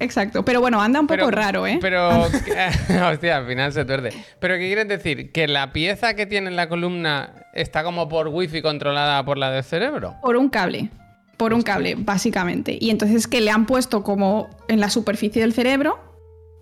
Exacto, 0.03 0.45
pero 0.45 0.61
bueno, 0.61 0.81
anda 0.83 1.01
un 1.01 1.07
poco 1.07 1.31
raro, 1.31 1.67
¿eh? 1.67 1.79
Pero, 1.81 2.09
hostia, 3.11 3.37
al 3.37 3.47
final 3.47 3.73
se 3.73 3.85
tuerde. 3.85 4.13
Pero, 4.41 4.55
¿qué 4.55 4.67
quieres 4.67 4.89
decir? 4.89 5.31
¿Que 5.33 5.47
la 5.47 5.73
pieza 5.73 6.15
que 6.15 6.27
tiene 6.27 6.49
en 6.49 6.57
la 6.57 6.69
columna 6.69 7.47
está 7.55 7.85
como 7.85 8.09
por 8.09 8.29
wifi 8.29 8.63
controlada 8.63 9.25
por 9.25 9.39
la 9.39 9.51
del 9.51 9.65
cerebro? 9.65 10.17
Por 10.21 10.37
un 10.37 10.49
cable. 10.49 10.91
Por 11.37 11.55
un 11.55 11.63
cable, 11.63 11.95
básicamente. 11.97 12.77
Y 12.81 12.91
entonces 12.91 13.27
que 13.27 13.41
le 13.41 13.51
han 13.51 13.67
puesto 13.67 14.03
como 14.03 14.51
en 14.69 14.81
la 14.81 14.91
superficie 14.91 15.43
del 15.43 15.53
cerebro 15.53 15.99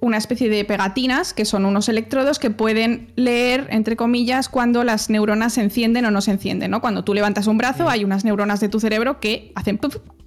una 0.01 0.17
especie 0.17 0.49
de 0.49 0.65
pegatinas, 0.65 1.35
que 1.35 1.45
son 1.45 1.67
unos 1.67 1.89
electrodos 1.89 2.39
que 2.39 2.51
pueden 2.51 3.13
leer, 3.17 3.67
entre 3.71 3.97
comillas, 3.97 4.49
cuando 4.49 4.83
las 4.83 5.11
neuronas 5.11 5.55
se 5.55 5.61
encienden 5.61 6.07
o 6.07 6.11
no 6.11 6.23
se 6.23 6.31
encienden, 6.31 6.71
¿no? 6.71 6.81
Cuando 6.81 7.05
tú 7.05 7.13
levantas 7.13 7.47
un 7.47 7.59
brazo, 7.59 7.89
hay 7.89 8.05
unas 8.05 8.25
neuronas 8.25 8.61
de 8.61 8.71
tu 8.71 8.81
cerebro 8.81 9.21
que 9.21 9.53
hacen 9.55 9.79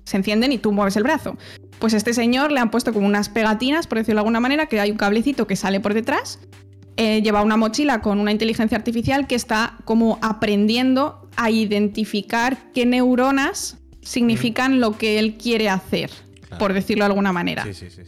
se 0.03 0.17
encienden 0.17 0.51
y 0.51 0.57
tú 0.57 0.71
mueves 0.71 0.95
el 0.97 1.03
brazo. 1.03 1.37
Pues 1.79 1.93
a 1.93 1.97
este 1.97 2.13
señor 2.13 2.51
le 2.51 2.59
han 2.59 2.71
puesto 2.71 2.93
como 2.93 3.05
unas 3.07 3.29
pegatinas, 3.29 3.87
por 3.87 3.97
decirlo 3.97 4.17
de 4.17 4.21
alguna 4.21 4.39
manera, 4.39 4.65
que 4.67 4.79
hay 4.79 4.91
un 4.91 4.97
cablecito 4.97 5.47
que 5.47 5.55
sale 5.55 5.79
por 5.79 5.93
detrás 5.93 6.39
eh, 6.95 7.23
lleva 7.23 7.41
una 7.41 7.57
mochila 7.57 8.01
con 8.01 8.19
una 8.19 8.31
inteligencia 8.31 8.77
artificial 8.77 9.25
que 9.25 9.33
está 9.33 9.77
como 9.83 10.19
aprendiendo 10.21 11.27
a 11.37 11.49
identificar 11.49 12.71
qué 12.71 12.85
neuronas 12.85 13.77
significan 14.01 14.79
lo 14.79 14.95
que 14.97 15.17
él 15.17 15.35
quiere 15.35 15.69
hacer, 15.69 16.11
Claro. 16.41 16.59
por 16.59 16.73
decirlo 16.73 17.03
de 17.03 17.07
alguna 17.07 17.33
manera. 17.33 17.63
Sí, 17.63 17.73
sí, 17.73 17.89
sí. 17.89 18.03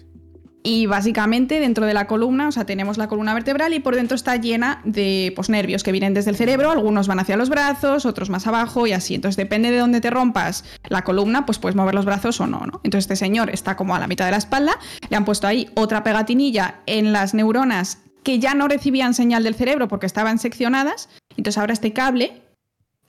Y 0.68 0.88
básicamente 0.88 1.60
dentro 1.60 1.86
de 1.86 1.94
la 1.94 2.08
columna, 2.08 2.48
o 2.48 2.52
sea, 2.52 2.66
tenemos 2.66 2.98
la 2.98 3.08
columna 3.08 3.36
vertebral 3.36 3.76
y 3.76 3.80
por 3.80 3.96
dentro 3.96 4.16
está 4.16 4.36
llena 4.38 4.82
de 4.84 5.32
pues, 5.36 5.48
nervios 5.48 5.84
que 5.84 5.92
vienen 5.92 6.16
desde 6.16 6.32
el 6.32 6.38
cerebro, 6.38 6.72
algunos 6.72 7.08
van 7.08 7.20
hacia 7.20 7.38
los 7.38 7.50
brazos, 7.50 8.08
otros 8.08 8.32
más 8.32 8.48
abajo 8.48 8.88
y 8.88 8.92
así. 8.92 9.14
Entonces 9.14 9.38
depende 9.38 9.70
de 9.70 9.78
dónde 9.78 10.02
te 10.02 10.10
rompas 10.10 10.66
la 10.90 11.04
columna, 11.04 11.46
pues 11.46 11.60
puedes 11.60 11.76
mover 11.76 11.94
los 11.94 12.06
brazos 12.06 12.42
o 12.42 12.48
no, 12.48 12.66
¿no? 12.66 12.82
Entonces 12.84 13.04
este 13.04 13.16
señor 13.16 13.52
está 13.52 13.78
como 13.78 13.96
a 13.96 14.00
la 14.00 14.08
mitad 14.08 14.26
de 14.26 14.32
la 14.32 14.38
espalda, 14.38 14.80
le 15.08 15.16
han 15.16 15.24
puesto 15.24 15.46
ahí 15.46 15.70
otra 15.76 16.04
pegatinilla 16.04 16.80
en 16.88 17.14
las 17.14 17.36
neuronas 17.36 18.00
que 18.24 18.40
ya 18.40 18.56
no 18.56 18.68
recibían 18.68 19.14
señal 19.14 19.44
del 19.44 19.54
cerebro 19.54 19.88
porque 19.88 20.08
estaban 20.08 20.40
seccionadas. 20.40 21.10
Entonces 21.38 21.60
ahora 21.60 21.74
este 21.74 21.94
cable 21.94 22.42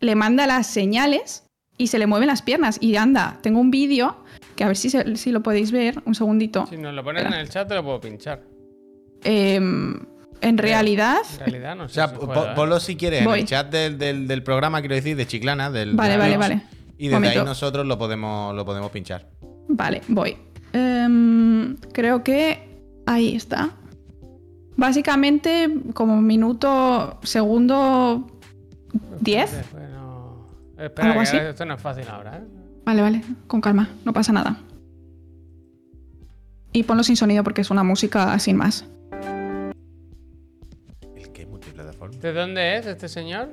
le 0.01 0.15
manda 0.15 0.47
las 0.47 0.67
señales 0.67 1.45
y 1.79 1.87
se 1.87 1.99
le 1.99 2.07
mueven 2.07 2.29
las 2.29 2.43
piernas. 2.43 2.77
Y 2.83 2.97
anda, 2.97 3.39
tengo 3.41 3.61
un 3.61 3.71
vídeo 3.71 4.26
que 4.57 4.65
a 4.65 4.69
ver 4.69 4.77
si, 4.77 4.91
se- 4.91 5.17
si 5.17 5.31
lo 5.31 5.43
podéis 5.43 5.71
ver, 5.71 6.03
un 6.07 6.15
segundito. 6.15 6.67
Si 6.67 6.77
nos 6.77 6.93
lo 6.95 7.05
pones 7.05 7.25
en 7.27 7.35
el 7.35 7.49
chat, 7.49 7.69
te 7.69 7.75
lo 7.75 7.85
puedo 7.85 8.01
pinchar. 8.01 8.43
Em, 9.23 9.99
en 10.41 10.59
realidad, 10.59 11.19
En 11.35 11.39
realidad 11.41 11.77
no 11.77 11.85
O 11.85 11.89
sé. 11.89 11.95
sea, 11.95 12.09
si 12.09 12.17
po- 12.17 12.33
¿eh? 12.33 12.53
ponlo 12.55 12.79
si 12.81 12.97
quieres 12.97 13.23
en 13.23 13.31
el 13.31 13.45
chat 13.47 13.71
del, 13.71 13.99
del- 13.99 14.27
del 14.29 14.43
programa, 14.43 14.81
quiero 14.81 14.95
decir, 14.95 15.17
de 15.17 15.27
Chiclana. 15.27 15.71
Del, 15.71 15.95
Vale, 15.95 16.13
de 16.13 16.19
vale, 16.19 16.35
Twitch, 16.37 16.41
vale. 16.49 16.63
Y 16.99 17.05
desde 17.09 17.15
Momento. 17.17 17.41
ahí 17.41 17.45
nosotros 17.47 17.87
lo 17.87 17.99
podemos, 17.99 18.55
lo 18.55 18.65
podemos 18.65 18.91
pinchar. 18.91 19.29
vale, 19.69 20.03
voy. 20.09 20.37
Em, 20.73 21.77
creo 21.93 22.23
que 22.25 22.83
ahí 23.07 23.35
está. 23.37 23.71
Básicamente, 24.77 25.73
como 25.95 26.21
minuto, 26.21 27.19
segundo 27.23 28.27
10. 29.21 29.53
Después 29.57 29.89
no- 29.91 30.47
Espera, 30.79 31.09
¿Algo 31.09 31.21
que 31.23 31.29
así? 31.29 31.37
esto 31.39 31.65
no 31.65 31.75
es 31.75 31.81
fácil 31.81 32.05
ahora, 32.09 32.37
¿eh? 32.39 32.45
Vale, 32.87 33.03
vale, 33.03 33.21
con 33.49 33.61
calma, 33.61 33.91
no 34.05 34.13
pasa 34.15 34.33
nada. 34.33 34.57
Y 36.73 36.85
ponlo 36.85 37.03
sin 37.03 37.17
sonido 37.17 37.43
porque 37.45 37.61
es 37.63 37.71
una 37.71 37.83
música 37.83 38.39
sin 38.39 38.57
más. 38.57 38.87
El 41.17 41.47
multiplataforma. 41.49 42.17
¿De 42.19 42.33
dónde 42.33 42.77
es 42.77 42.87
este 42.87 43.09
señor? 43.09 43.49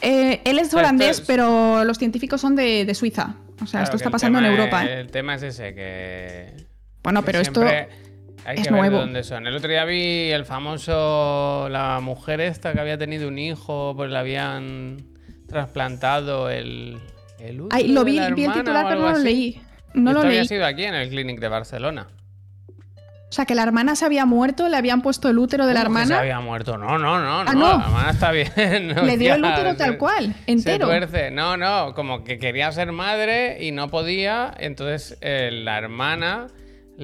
Eh, 0.00 0.40
él 0.44 0.58
es 0.58 0.72
holandés, 0.74 1.20
es- 1.20 1.26
pero 1.26 1.84
los 1.84 1.98
científicos 1.98 2.40
son 2.40 2.56
de, 2.56 2.84
de 2.84 2.94
Suiza. 2.94 3.36
O 3.62 3.66
sea, 3.66 3.80
Claro, 3.80 3.84
esto 3.84 3.96
está 3.96 4.10
pasando 4.10 4.38
en 4.40 4.46
Europa. 4.46 4.82
es- 4.84 4.90
¿eh? 4.90 5.00
El 5.00 5.10
tema 5.10 5.36
es 5.36 5.42
ese, 5.44 5.74
que. 5.74 6.66
Bueno, 7.04 7.20
que 7.22 7.26
pero 7.26 7.38
esto 7.40 7.60
Hay 7.62 8.56
es 8.56 8.64
que 8.66 8.72
ver 8.72 8.72
nuevo. 8.72 8.96
de 8.96 9.02
dónde 9.02 9.22
son. 9.22 9.46
El 9.46 9.54
otro 9.54 9.68
día 9.70 9.84
vi 9.84 10.30
el 10.32 10.44
famoso. 10.44 11.68
La 11.68 12.00
mujer 12.00 12.40
esta 12.40 12.72
que 12.72 12.80
había 12.80 12.98
tenido 12.98 13.28
un 13.28 13.38
hijo, 13.38 13.92
pues 13.96 14.10
le 14.10 14.18
habían 14.18 14.96
trasplantado 15.46 16.50
el. 16.50 16.98
El 17.42 17.60
útero 17.60 17.76
Ay, 17.76 17.88
lo 17.88 18.04
vi, 18.04 18.12
vi 18.12 18.18
el 18.18 18.24
hermana 18.32 18.54
titular, 18.54 18.86
pero 18.88 19.00
no 19.00 19.10
lo 19.10 19.18
leí. 19.18 19.60
No 19.94 20.10
Esto 20.10 20.22
lo 20.22 20.26
había 20.28 20.40
leí. 20.40 20.48
sido 20.48 20.64
aquí 20.66 20.84
en 20.84 20.94
el 20.94 21.08
Clinic 21.10 21.38
de 21.40 21.48
Barcelona. 21.48 22.08
O 23.28 23.34
sea, 23.34 23.46
que 23.46 23.54
la 23.54 23.62
hermana 23.62 23.96
se 23.96 24.04
había 24.04 24.26
muerto, 24.26 24.68
le 24.68 24.76
habían 24.76 25.00
puesto 25.00 25.30
el 25.30 25.38
útero 25.38 25.66
de 25.66 25.72
la 25.72 25.84
¿Cómo 25.84 25.94
que 25.96 26.00
Se 26.00 26.12
hermana. 26.12 26.20
había 26.20 26.40
muerto. 26.40 26.76
No, 26.76 26.98
no, 26.98 27.18
no. 27.18 27.40
Ah, 27.40 27.44
no. 27.44 27.52
no. 27.54 27.78
La 27.78 27.84
hermana 27.84 28.10
está 28.10 28.30
bien. 28.30 28.48
no, 28.94 29.02
Le 29.04 29.16
dio 29.16 29.34
el 29.34 29.40
útero 29.44 29.70
se- 29.70 29.76
tal 29.76 29.96
cual, 29.96 30.34
Se 30.44 30.52
entero. 30.52 30.86
tuerce. 30.86 31.30
No, 31.30 31.56
no, 31.56 31.94
como 31.94 32.24
que 32.24 32.38
quería 32.38 32.70
ser 32.72 32.92
madre 32.92 33.64
y 33.64 33.70
no 33.72 33.88
podía. 33.88 34.52
Entonces 34.58 35.16
eh, 35.22 35.48
la 35.50 35.78
hermana 35.78 36.48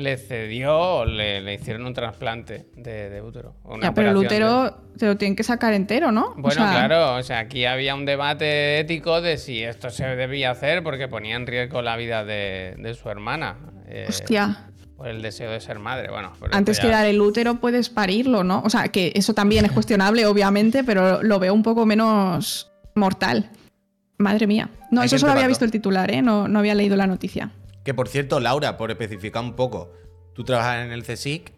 le 0.02 0.16
cedió, 0.16 1.04
le, 1.04 1.40
le 1.40 1.54
hicieron 1.54 1.84
un 1.86 1.94
trasplante 1.94 2.66
de, 2.76 3.10
de 3.10 3.20
útero. 3.22 3.54
Ya, 3.82 3.92
pero 3.92 4.08
el 4.10 4.14
de- 4.14 4.20
útero 4.26 4.74
te 4.96 5.06
lo 5.06 5.16
tienen 5.16 5.36
que 5.36 5.42
sacar 5.42 5.74
entero, 5.74 6.10
¿no? 6.12 6.28
O 6.30 6.34
Bueno, 6.36 6.62
sea, 6.66 6.86
claro, 6.86 7.16
o 7.16 7.22
sea, 7.22 7.40
aquí 7.40 7.64
había 7.66 7.94
un 7.94 8.04
debate 8.06 8.78
ético 8.80 9.20
de 9.20 9.36
si 9.38 9.62
esto 9.62 9.90
se 9.90 10.04
debía 10.16 10.50
hacer 10.50 10.82
porque 10.82 11.08
ponía 11.08 11.36
en 11.36 11.46
riesgo 11.46 11.82
la 11.82 11.96
vida 11.96 12.24
de, 12.24 12.74
de 12.78 12.94
su 12.94 13.08
hermana. 13.10 13.56
eh, 13.86 14.06
Hostia. 14.08 14.64
Por 14.96 15.06
el 15.08 15.22
deseo 15.22 15.50
de 15.52 15.60
ser 15.60 15.78
madre. 15.78 16.10
Bueno, 16.10 16.32
Antes 16.50 16.80
que 16.80 16.88
dar 16.88 17.06
el 17.06 17.20
útero 17.20 17.60
puedes 17.60 17.88
parirlo, 17.88 18.42
¿no? 18.42 18.62
O 18.64 18.70
sea, 18.70 18.88
que 18.88 19.12
eso 19.14 19.32
también 19.32 19.64
es 19.64 19.70
cuestionable, 19.70 20.26
obviamente, 20.26 20.82
pero 20.82 21.22
lo 21.22 21.38
veo 21.38 21.54
un 21.54 21.62
poco 21.62 21.86
menos 21.86 22.68
mortal. 22.96 23.50
Madre 24.16 24.48
mía. 24.48 24.68
No, 24.90 25.02
Hay 25.02 25.06
eso 25.06 25.18
solo 25.18 25.30
había 25.32 25.46
visto 25.46 25.64
el 25.64 25.70
titular, 25.70 26.10
¿eh? 26.10 26.20
No, 26.20 26.48
no 26.48 26.58
había 26.58 26.74
leído 26.74 26.96
la 26.96 27.06
noticia. 27.06 27.50
Que 27.88 27.94
por 27.94 28.06
cierto, 28.08 28.38
Laura, 28.38 28.76
por 28.76 28.90
especificar 28.90 29.42
un 29.42 29.54
poco, 29.54 29.90
tú 30.34 30.44
trabajas 30.44 30.84
en 30.84 30.92
el 30.92 31.04
CSIC, 31.04 31.50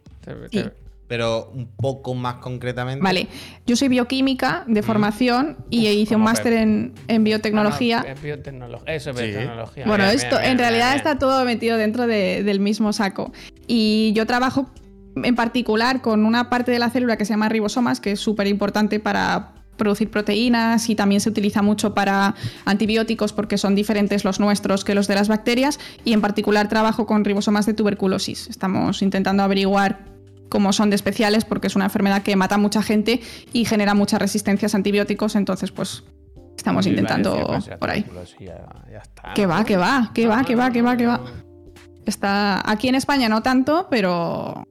Sí. 0.52 0.62
pero 1.08 1.50
un 1.52 1.66
poco 1.74 2.14
más 2.14 2.34
concretamente. 2.36 3.02
Vale, 3.02 3.26
yo 3.66 3.74
soy 3.74 3.88
bioquímica 3.88 4.62
de 4.68 4.80
formación 4.84 5.56
y 5.70 5.88
hice 5.88 6.14
un 6.14 6.22
máster 6.22 6.52
en, 6.52 6.94
en 7.08 7.24
biotecnología. 7.24 8.02
No, 8.02 8.12
es 8.12 8.22
biotecnología. 8.22 8.94
Eso 8.94 9.10
es 9.10 9.16
Sí. 9.16 9.22
biotecnología. 9.24 9.86
Bueno, 9.88 10.04
Bien, 10.04 10.14
esto 10.16 10.28
bien, 10.36 10.40
bien, 10.42 10.52
en 10.52 10.58
realidad 10.60 10.86
bien, 10.90 10.96
está 10.98 11.18
todo 11.18 11.44
metido 11.44 11.76
dentro 11.76 12.06
de- 12.06 12.44
del 12.44 12.60
mismo 12.60 12.92
saco. 12.92 13.32
Y 13.66 14.12
yo 14.14 14.24
trabajo 14.24 14.70
en 15.16 15.34
particular 15.34 16.00
con 16.00 16.24
una 16.24 16.48
parte 16.48 16.70
de 16.70 16.78
la 16.78 16.90
célula 16.90 17.16
que 17.16 17.24
se 17.24 17.32
llama 17.32 17.48
ribosomas, 17.48 17.98
que 18.00 18.12
es 18.12 18.20
súper 18.20 18.46
importante 18.46 19.00
para 19.00 19.54
producir 19.80 20.10
proteínas 20.10 20.88
y 20.90 20.94
también 20.94 21.20
se 21.20 21.28
utiliza 21.30 21.62
mucho 21.62 21.94
para 21.94 22.34
antibióticos 22.66 23.32
porque 23.32 23.58
son 23.58 23.74
diferentes 23.74 24.24
los 24.24 24.38
nuestros 24.38 24.84
que 24.84 24.94
los 24.94 25.08
de 25.08 25.14
las 25.16 25.26
bacterias 25.28 25.80
y 26.04 26.12
en 26.12 26.20
particular 26.20 26.68
trabajo 26.68 27.06
con 27.06 27.24
ribosomas 27.24 27.66
de 27.66 27.74
tuberculosis. 27.74 28.46
Estamos 28.48 29.02
intentando 29.02 29.42
averiguar 29.42 30.04
cómo 30.50 30.72
son 30.72 30.90
de 30.90 30.96
especiales 30.96 31.44
porque 31.44 31.66
es 31.68 31.76
una 31.76 31.86
enfermedad 31.86 32.22
que 32.22 32.36
mata 32.36 32.56
a 32.56 32.58
mucha 32.58 32.82
gente 32.82 33.20
y 33.52 33.64
genera 33.64 33.94
muchas 33.94 34.20
resistencias 34.20 34.74
a 34.74 34.76
antibióticos, 34.76 35.34
entonces 35.34 35.70
pues 35.72 36.04
estamos 36.56 36.86
intentando 36.86 37.30
decir, 37.30 37.46
pues, 37.46 37.78
por 37.78 37.90
ahí. 37.90 38.02
tuberculosis, 38.02 38.38
ya- 38.40 38.84
ya 38.92 38.98
está, 38.98 39.34
Que 39.34 39.46
va, 39.46 39.64
que 39.64 39.76
va, 39.78 40.10
que 40.12 40.26
va, 40.26 40.44
que 40.44 40.54
va, 40.56 40.70
que 40.70 40.82
va, 40.82 40.96
que 40.96 41.06
va. 41.06 41.20
Está 42.06 42.60
aquí 42.70 42.88
en 42.88 42.94
España 42.96 43.28
no 43.28 43.42
tanto, 43.42 43.86
pero 43.90 44.64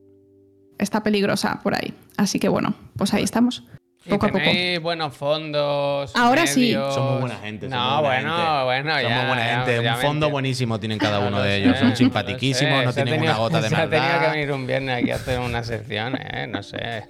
está 0.78 1.02
peligrosa 1.04 1.60
por 1.64 1.74
ahí. 1.76 1.94
Así 2.18 2.40
que 2.40 2.50
bueno, 2.50 2.74
pues 2.98 3.14
ahí 3.14 3.24
estamos. 3.24 3.64
Y 4.06 4.10
Poco 4.12 4.28
a 4.28 4.30
poco. 4.30 4.46
buenos 4.82 5.14
fondos. 5.16 6.16
Ahora 6.16 6.48
sí. 6.48 6.62
medios. 6.62 6.96
Somos 6.96 7.20
buena 7.20 7.36
gente. 7.36 7.68
No, 7.68 8.02
buena 8.02 8.02
bueno, 8.02 8.36
gente. 8.38 8.64
bueno, 8.64 8.92
Somos 8.96 9.10
ya. 9.10 9.28
buena 9.28 9.46
ya, 9.46 9.66
gente. 9.66 9.90
Un 9.90 9.96
fondo 9.98 10.30
buenísimo 10.30 10.80
tienen 10.80 10.98
cada 10.98 11.20
uno 11.20 11.42
de 11.42 11.58
ellos. 11.58 11.78
Son 11.78 11.96
sé. 11.96 12.86
no 12.86 12.94
tienen 12.94 13.14
tenido- 13.16 13.34
una 13.34 13.40
gota 13.40 13.62
de 13.62 13.70
se 13.70 13.76
ha 13.76 13.90
tenido 13.90 14.02
que 14.08 14.10
maldad. 14.10 14.32
venir 14.32 14.52
un 14.54 14.68
viernes 14.68 15.02
aquí 15.02 15.12
a 15.12 15.16
hacer 15.16 15.40
una 15.40 15.64
sección, 15.64 16.16
¿eh? 16.16 16.48
No 16.48 16.64
sé. 16.64 17.04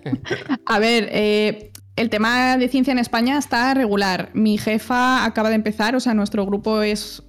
A 0.66 0.80
ver, 0.80 1.10
eh, 1.12 1.72
el 1.96 2.10
tema 2.10 2.58
de 2.58 2.68
ciencia 2.70 2.92
en 2.92 3.00
España 3.00 3.38
está 3.38 3.74
regular. 3.76 4.30
Mi 4.34 4.58
jefa 4.58 5.26
acaba 5.26 5.50
de 5.50 5.56
empezar, 5.56 5.96
o 5.96 6.00
sea, 6.00 6.14
nuestro 6.16 6.46
grupo 6.46 6.82
es. 6.82 7.24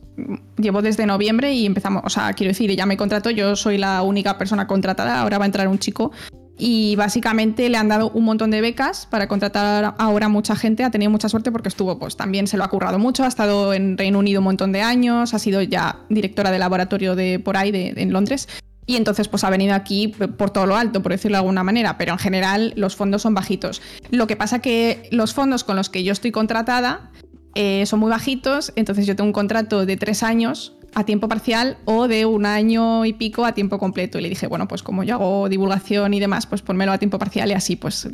Llevo 0.58 0.82
desde 0.82 1.06
noviembre 1.06 1.52
y 1.52 1.64
empezamos, 1.64 2.02
o 2.04 2.10
sea, 2.10 2.32
quiero 2.34 2.50
decir, 2.50 2.70
ella 2.70 2.84
me 2.84 2.98
contrató, 2.98 3.30
yo 3.30 3.56
soy 3.56 3.78
la 3.78 4.02
única 4.02 4.36
persona 4.36 4.66
contratada, 4.66 5.18
ahora 5.20 5.38
va 5.38 5.44
a 5.44 5.46
entrar 5.46 5.66
un 5.68 5.78
chico 5.78 6.12
y 6.60 6.94
básicamente 6.96 7.68
le 7.68 7.78
han 7.78 7.88
dado 7.88 8.10
un 8.10 8.24
montón 8.24 8.50
de 8.50 8.60
becas 8.60 9.06
para 9.06 9.26
contratar 9.26 9.94
ahora 9.98 10.28
mucha 10.28 10.54
gente, 10.54 10.84
ha 10.84 10.90
tenido 10.90 11.10
mucha 11.10 11.28
suerte 11.28 11.50
porque 11.50 11.68
estuvo, 11.68 11.98
pues 11.98 12.16
también 12.16 12.46
se 12.46 12.56
lo 12.56 12.64
ha 12.64 12.68
currado 12.68 12.98
mucho, 12.98 13.24
ha 13.24 13.28
estado 13.28 13.72
en 13.72 13.96
Reino 13.96 14.18
Unido 14.18 14.40
un 14.40 14.44
montón 14.44 14.70
de 14.70 14.82
años, 14.82 15.32
ha 15.32 15.38
sido 15.38 15.62
ya 15.62 16.00
directora 16.10 16.50
de 16.50 16.58
laboratorio 16.58 17.16
de 17.16 17.38
por 17.38 17.56
ahí, 17.56 17.72
de, 17.72 17.94
en 17.96 18.12
Londres, 18.12 18.46
y 18.86 18.96
entonces 18.96 19.28
pues 19.28 19.42
ha 19.44 19.50
venido 19.50 19.74
aquí 19.74 20.08
por 20.08 20.50
todo 20.50 20.66
lo 20.66 20.76
alto, 20.76 21.02
por 21.02 21.12
decirlo 21.12 21.36
de 21.36 21.40
alguna 21.40 21.64
manera, 21.64 21.96
pero 21.96 22.12
en 22.12 22.18
general 22.18 22.72
los 22.76 22.96
fondos 22.96 23.22
son 23.22 23.34
bajitos. 23.34 23.80
Lo 24.10 24.26
que 24.26 24.36
pasa 24.36 24.58
que 24.60 25.08
los 25.10 25.32
fondos 25.32 25.64
con 25.64 25.76
los 25.76 25.88
que 25.88 26.04
yo 26.04 26.12
estoy 26.12 26.30
contratada 26.30 27.10
eh, 27.54 27.86
son 27.86 28.00
muy 28.00 28.10
bajitos, 28.10 28.72
entonces 28.76 29.06
yo 29.06 29.16
tengo 29.16 29.28
un 29.28 29.32
contrato 29.32 29.86
de 29.86 29.96
tres 29.96 30.22
años 30.22 30.74
a 30.94 31.04
tiempo 31.04 31.28
parcial 31.28 31.78
o 31.84 32.08
de 32.08 32.26
un 32.26 32.46
año 32.46 33.04
y 33.04 33.12
pico 33.12 33.44
a 33.44 33.52
tiempo 33.52 33.78
completo. 33.78 34.18
Y 34.18 34.22
le 34.22 34.28
dije, 34.28 34.46
bueno, 34.46 34.66
pues 34.68 34.82
como 34.82 35.04
yo 35.04 35.14
hago 35.14 35.48
divulgación 35.48 36.14
y 36.14 36.20
demás, 36.20 36.46
pues 36.46 36.62
ponmelo 36.62 36.92
a 36.92 36.98
tiempo 36.98 37.18
parcial 37.18 37.50
y 37.50 37.52
así, 37.54 37.76
pues, 37.76 38.08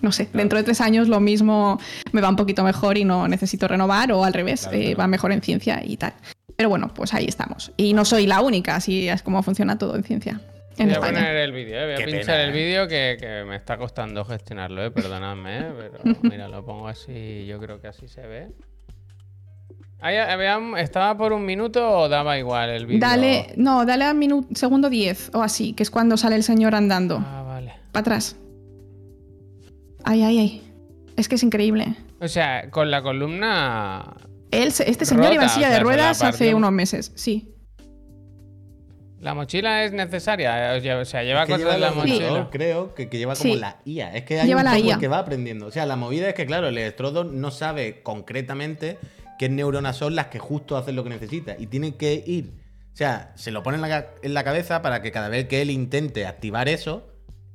no 0.00 0.12
sé, 0.12 0.28
dentro 0.32 0.58
de 0.58 0.64
tres 0.64 0.80
años 0.80 1.08
lo 1.08 1.20
mismo 1.20 1.78
me 2.12 2.20
va 2.20 2.28
un 2.28 2.36
poquito 2.36 2.62
mejor 2.64 2.96
y 2.98 3.04
no 3.04 3.28
necesito 3.28 3.68
renovar 3.68 4.12
o 4.12 4.24
al 4.24 4.32
revés, 4.34 4.62
Claro, 4.62 4.76
eh, 4.78 4.82
claro. 4.84 4.98
va 4.98 5.06
mejor 5.08 5.32
en 5.32 5.42
ciencia 5.42 5.82
y 5.84 5.96
tal. 5.96 6.14
Pero 6.56 6.68
bueno, 6.70 6.92
pues 6.94 7.12
ahí 7.12 7.26
estamos. 7.26 7.72
Y 7.76 7.92
no 7.92 8.04
soy 8.04 8.26
la 8.26 8.40
única, 8.40 8.76
así 8.76 9.08
es 9.08 9.22
como 9.22 9.42
funciona 9.42 9.76
todo 9.76 9.94
en 9.96 10.04
ciencia. 10.04 10.40
En 10.78 10.86
voy 10.86 10.94
a 10.94 10.98
España. 10.98 11.18
poner 11.20 11.36
el 11.36 11.52
vídeo, 11.52 11.78
¿eh? 11.80 11.84
voy 11.84 11.94
a 11.94 11.96
Qué 11.96 12.04
pinchar 12.04 12.24
pena, 12.26 12.42
el 12.44 12.50
¿eh? 12.50 12.52
vídeo 12.52 12.88
que, 12.88 13.16
que 13.18 13.44
me 13.46 13.56
está 13.56 13.78
costando 13.78 14.24
gestionarlo, 14.26 14.84
¿eh? 14.84 14.90
perdonadme, 14.90 15.58
¿eh? 15.58 15.72
pero 15.76 16.16
mira, 16.22 16.48
lo 16.48 16.64
pongo 16.64 16.88
así, 16.88 17.44
yo 17.46 17.58
creo 17.58 17.80
que 17.80 17.88
así 17.88 18.08
se 18.08 18.26
ve. 18.26 18.48
Ahí, 20.00 20.16
había- 20.18 20.60
¿Estaba 20.78 21.16
por 21.16 21.32
un 21.32 21.44
minuto 21.44 21.88
o 22.00 22.08
daba 22.08 22.38
igual 22.38 22.70
el 22.70 22.86
vídeo? 22.86 23.00
Dale, 23.00 23.52
no, 23.56 23.84
dale 23.86 24.04
a 24.04 24.14
minuto, 24.14 24.48
segundo 24.54 24.90
10 24.90 25.30
o 25.34 25.42
así, 25.42 25.72
que 25.72 25.82
es 25.82 25.90
cuando 25.90 26.16
sale 26.16 26.36
el 26.36 26.42
señor 26.42 26.74
andando. 26.74 27.22
Ah, 27.26 27.42
vale. 27.46 27.72
Para 27.92 28.00
atrás. 28.02 28.36
Ay, 30.04 30.22
ay, 30.22 30.38
ay. 30.38 30.62
Es 31.16 31.28
que 31.28 31.34
es 31.36 31.42
increíble. 31.42 31.96
O 32.20 32.28
sea, 32.28 32.70
con 32.70 32.90
la 32.90 33.02
columna... 33.02 34.16
Él, 34.50 34.68
este 34.68 35.04
señor 35.04 35.24
Rota, 35.24 35.34
iba 35.34 35.42
en 35.44 35.48
silla 35.50 35.66
o 35.66 35.70
de 35.70 35.74
sea, 35.76 35.82
ruedas 35.84 36.22
hace 36.22 36.54
unos 36.54 36.72
meses, 36.72 37.12
sí. 37.16 37.52
La 39.20 39.34
mochila 39.34 39.82
es 39.82 39.92
necesaria, 39.92 40.74
o 40.76 40.80
sea, 40.80 40.98
o 40.98 41.04
sea, 41.04 41.24
lleva 41.24 41.42
Es 41.42 41.46
que 41.48 41.52
cosas 41.54 41.74
en 41.74 41.80
la 41.80 41.90
mochila. 41.90 42.48
creo 42.50 42.94
que, 42.94 43.08
que 43.08 43.18
lleva 43.18 43.34
como 43.34 43.54
Sí. 43.54 43.58
la 43.58 43.78
IA. 43.84 44.14
Es 44.14 44.24
que 44.24 44.38
hay 44.40 44.46
Lleva 44.46 44.60
un 44.60 44.66
la 44.66 44.78
IA. 44.78 44.98
que 44.98 45.08
va 45.08 45.18
aprendiendo. 45.18 45.66
O 45.66 45.70
sea, 45.72 45.84
la 45.86 45.96
movida 45.96 46.28
es 46.28 46.34
que, 46.34 46.46
claro, 46.46 46.68
el 46.68 46.76
electrodo 46.78 47.24
no 47.24 47.50
sabe 47.50 48.02
concretamente 48.02 48.98
qué 49.38 49.48
neuronas 49.48 49.96
son 49.96 50.14
las 50.14 50.26
que 50.26 50.38
justo 50.38 50.76
hacen 50.76 50.96
lo 50.96 51.04
que 51.04 51.10
necesita. 51.10 51.56
Y 51.58 51.66
tiene 51.66 51.96
que 51.96 52.22
ir. 52.26 52.50
O 52.92 52.96
sea, 52.96 53.32
se 53.36 53.50
lo 53.50 53.62
pone 53.62 53.76
en 53.76 53.82
la, 53.82 53.88
ca- 53.88 54.06
en 54.22 54.32
la 54.34 54.42
cabeza 54.44 54.80
para 54.82 55.02
que 55.02 55.12
cada 55.12 55.28
vez 55.28 55.46
que 55.48 55.60
él 55.62 55.70
intente 55.70 56.26
activar 56.26 56.68
eso, 56.68 57.06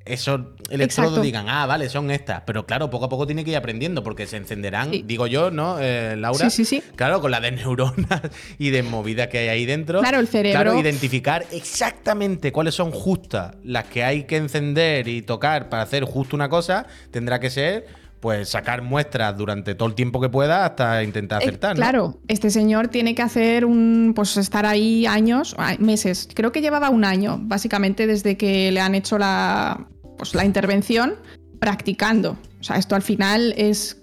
esos 0.05 0.39
electrodos 0.71 1.21
digan, 1.21 1.47
ah, 1.49 1.65
vale, 1.67 1.87
son 1.89 2.09
estas. 2.11 2.41
Pero 2.45 2.65
claro, 2.65 2.89
poco 2.89 3.05
a 3.05 3.09
poco 3.09 3.25
tiene 3.27 3.43
que 3.45 3.51
ir 3.51 3.57
aprendiendo 3.57 4.03
porque 4.03 4.25
se 4.27 4.37
encenderán, 4.37 4.89
Sí. 4.91 5.03
digo 5.05 5.27
yo, 5.27 5.51
¿no, 5.51 5.77
eh, 5.79 6.15
Laura? 6.17 6.49
Sí, 6.49 6.65
sí, 6.65 6.81
sí. 6.81 6.83
Claro, 6.95 7.21
con 7.21 7.29
la 7.31 7.39
de 7.39 7.51
neuronas 7.53 8.21
y 8.57 8.69
de 8.71 8.81
movidas 8.83 9.27
que 9.27 9.37
hay 9.39 9.47
ahí 9.49 9.65
dentro. 9.65 9.99
Claro, 10.01 10.19
el 10.19 10.27
cerebro- 10.27 10.61
Claro, 10.61 10.79
identificar 10.79 11.45
exactamente 11.51 12.51
cuáles 12.51 12.75
son 12.75 12.91
justas 12.91 13.55
las 13.63 13.85
que 13.85 14.03
hay 14.03 14.23
que 14.23 14.37
encender 14.37 15.07
y 15.07 15.21
tocar 15.21 15.69
para 15.69 15.83
hacer 15.83 16.03
justo 16.03 16.35
una 16.35 16.49
cosa, 16.49 16.85
tendrá 17.11 17.39
que 17.39 17.49
ser, 17.49 17.87
pues, 18.21 18.49
sacar 18.49 18.81
muestras 18.83 19.35
durante 19.35 19.75
todo 19.75 19.89
el 19.89 19.95
tiempo 19.95 20.21
que 20.21 20.29
pueda 20.29 20.63
hasta 20.65 21.03
intentar 21.03 21.41
Eh, 21.41 21.45
acertar. 21.47 21.75
¿no? 21.75 21.81
claro, 21.81 22.19
este 22.27 22.49
señor 22.49 22.87
tiene 22.87 23.13
que 23.15 23.21
hacer 23.23 23.65
un. 23.65 24.13
Pues 24.15 24.37
estar 24.37 24.65
ahí 24.65 25.05
años, 25.05 25.55
meses. 25.79 26.29
Creo 26.33 26.51
que 26.51 26.61
llevaba 26.61 26.89
un 26.89 27.03
año, 27.03 27.39
básicamente, 27.41 28.07
desde 28.07 28.37
que 28.37 28.71
le 28.71 28.79
han 28.79 28.95
hecho 28.95 29.17
la, 29.17 29.87
pues, 30.17 30.33
la 30.35 30.45
intervención, 30.45 31.15
practicando. 31.59 32.37
O 32.59 32.63
sea, 32.63 32.77
esto 32.77 32.95
al 32.95 33.01
final 33.01 33.53
es 33.57 33.97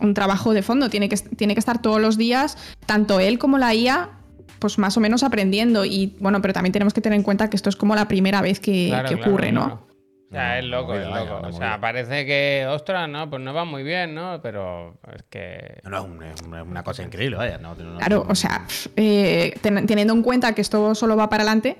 un 0.00 0.14
trabajo 0.14 0.52
de 0.54 0.62
fondo. 0.62 0.88
Tiene 0.88 1.08
que, 1.08 1.16
tiene 1.16 1.54
que 1.54 1.60
estar 1.60 1.82
todos 1.82 2.00
los 2.00 2.16
días, 2.16 2.56
tanto 2.86 3.18
él 3.20 3.38
como 3.38 3.58
la 3.58 3.74
IA, 3.74 4.10
pues 4.58 4.78
más 4.78 4.96
o 4.96 5.00
menos 5.00 5.22
aprendiendo. 5.22 5.84
Y 5.84 6.16
bueno, 6.20 6.40
pero 6.40 6.54
también 6.54 6.72
tenemos 6.72 6.94
que 6.94 7.00
tener 7.00 7.16
en 7.16 7.22
cuenta 7.22 7.50
que 7.50 7.56
esto 7.56 7.68
es 7.68 7.76
como 7.76 7.94
la 7.94 8.06
primera 8.08 8.40
vez 8.42 8.60
que, 8.60 8.88
Claro, 8.88 9.08
que 9.08 9.14
claro, 9.16 9.30
ocurre, 9.30 9.52
¿no? 9.52 9.64
claro. 9.64 9.86
O 10.28 10.30
sea, 10.32 10.58
es 10.58 10.64
loco, 10.64 10.92
movida, 10.92 11.02
es 11.04 11.08
loco. 11.28 11.36
O 11.46 11.52
sea, 11.52 11.60
movida. 11.68 11.80
parece 11.80 12.26
que, 12.26 12.66
ostras, 12.68 13.08
no, 13.08 13.30
pues 13.30 13.40
no 13.42 13.54
va 13.54 13.64
muy 13.64 13.82
bien, 13.84 14.14
¿no? 14.14 14.40
Pero 14.42 14.98
es 15.14 15.22
que. 15.30 15.78
No, 15.84 15.90
no, 16.08 16.24
es 16.24 16.42
una- 16.42 16.82
cosa 16.82 17.04
increíble, 17.04 17.36
vaya. 17.36 17.58
no- 17.58 17.74
no- 17.76 17.98
Claro, 17.98 18.26
o 18.28 18.34
sea, 18.34 18.66
eh, 18.96 19.54
ten- 19.62 19.86
teniendo 19.86 20.12
en 20.14 20.22
cuenta 20.22 20.52
que 20.52 20.62
esto 20.62 20.94
solo 20.96 21.16
va 21.16 21.28
para 21.28 21.44
adelante, 21.44 21.76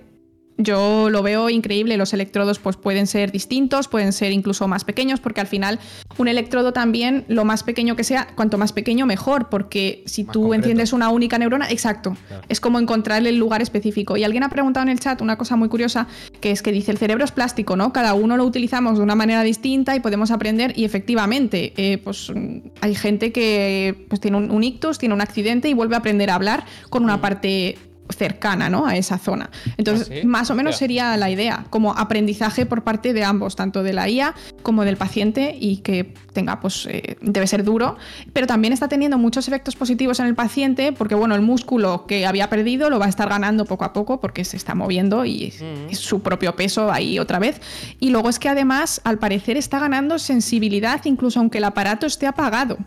yo 0.59 1.11
lo 1.11 1.23
veo 1.23 1.51
increíble. 1.51 1.97
Los 1.97 2.13
electrodos 2.15 2.59
pues, 2.59 2.77
pueden 2.77 3.07
ser 3.07 3.33
distintos, 3.33 3.89
pueden 3.89 4.13
ser 4.13 4.33
incluso 4.33 4.67
más 4.69 4.85
pequeños, 4.85 5.21
porque 5.21 5.41
al 5.41 5.47
final 5.47 5.79
un 6.19 6.29
electrodo 6.29 6.73
también, 6.73 7.25
lo 7.29 7.45
más 7.45 7.63
pequeño 7.63 7.97
que 7.97 8.05
sea, 8.05 8.29
cuanto 8.35 8.57
más 8.59 8.73
pequeño 8.73 9.07
mejor, 9.07 9.49
porque 9.49 10.03
si 10.07 10.25
Más 10.25 10.33
tú 10.33 10.41
concreto. 10.43 10.63
enciendes 10.63 10.93
una 10.93 11.11
única 11.11 11.39
neurona, 11.39 11.71
exacto, 11.71 12.17
Claro. 12.29 12.43
es 12.49 12.61
como 12.61 12.79
encontrarle 12.79 13.29
el 13.31 13.37
lugar 13.37 13.61
específico. 13.63 14.17
Y 14.17 14.25
alguien 14.25 14.43
ha 14.43 14.49
preguntado 14.49 14.85
en 14.85 14.91
el 14.91 15.01
chat 15.01 15.21
una 15.21 15.37
cosa 15.37 15.57
muy 15.57 15.69
curiosa, 15.69 16.07
que 16.41 16.51
es 16.51 16.63
que 16.63 16.73
dice, 16.73 16.91
el 16.91 16.99
cerebro 16.99 17.25
es 17.25 17.33
plástico, 17.33 17.77
¿no? 17.77 17.93
Cada 17.93 18.15
uno 18.15 18.37
lo 18.37 18.45
utilizamos 18.45 18.97
de 18.97 19.03
una 19.05 19.15
manera 19.15 19.43
distinta 19.43 19.95
y 19.95 20.01
podemos 20.01 20.31
aprender 20.31 20.73
y 20.77 20.85
efectivamente, 20.85 21.73
eh, 21.77 21.99
pues 21.99 22.33
hay 22.81 22.95
gente 22.95 23.33
que 23.33 24.07
pues, 24.09 24.21
tiene 24.21 24.37
un, 24.39 24.51
un 24.51 24.65
ictus, 24.65 24.99
tiene 24.99 25.15
un 25.15 25.21
accidente 25.21 25.69
y 25.69 25.75
vuelve 25.75 25.95
a 25.97 25.99
aprender 25.99 26.31
a 26.31 26.35
hablar 26.35 26.65
con 26.89 27.05
una 27.05 27.21
parte 27.21 27.79
cercana 28.11 28.69
¿no? 28.69 28.87
a 28.87 28.97
esa 28.97 29.19
zona. 29.19 29.51
Entonces, 29.77 30.09
¿Ah, 30.11 30.19
sí? 30.21 30.27
más 30.27 30.51
o 30.51 30.55
menos 30.55 30.77
sería 30.77 31.17
la 31.17 31.31
idea, 31.31 31.67
como 31.71 31.93
aprendizaje 31.93 32.67
por 32.67 32.83
parte 32.83 33.13
de 33.13 33.25
ambos, 33.25 33.57
tanto 33.57 33.83
de 33.83 33.93
la 33.93 34.09
IA 34.09 34.35
como 34.63 34.85
del 34.85 34.97
paciente 34.97 35.57
y 35.59 35.79
que 35.79 36.15
tenga, 36.33 36.61
pues, 36.61 36.87
eh, 36.91 37.17
debe 37.21 37.47
ser 37.47 37.65
duro, 37.65 37.97
pero 38.33 38.47
también 38.47 38.73
está 38.73 38.89
teniendo 38.89 39.19
muchos 39.19 39.49
efectos 39.49 39.77
positivos 39.77 40.21
en 40.21 40.27
el 40.27 40.35
paciente 40.35 40.93
porque, 40.93 41.15
bueno, 41.15 41.35
el 41.35 41.43
músculo 41.43 42.07
que 42.07 42.27
había 42.27 42.51
perdido 42.51 42.91
lo 42.91 42.99
va 42.99 43.07
a 43.07 43.09
estar 43.09 43.29
ganando 43.29 43.65
poco 43.65 43.85
a 43.85 43.93
poco 43.93 44.21
porque 44.21 44.45
se 44.45 44.57
está 44.57 44.75
moviendo 44.75 45.25
y 45.25 45.53
es 45.91 45.99
su 45.99 46.21
propio 46.21 46.57
peso 46.57 46.93
ahí 46.93 47.19
otra 47.19 47.39
vez. 47.39 47.61
Y 48.01 48.11
luego 48.11 48.29
es 48.29 48.39
que 48.39 48.49
además, 48.49 49.01
al 49.05 49.19
parecer, 49.19 49.57
está 49.57 49.79
ganando 49.79 50.19
sensibilidad 50.19 51.05
incluso 51.05 51.41
aunque 51.41 51.59
el 51.59 51.65
aparato 51.65 52.07
esté 52.07 52.27
apagado. 52.27 52.79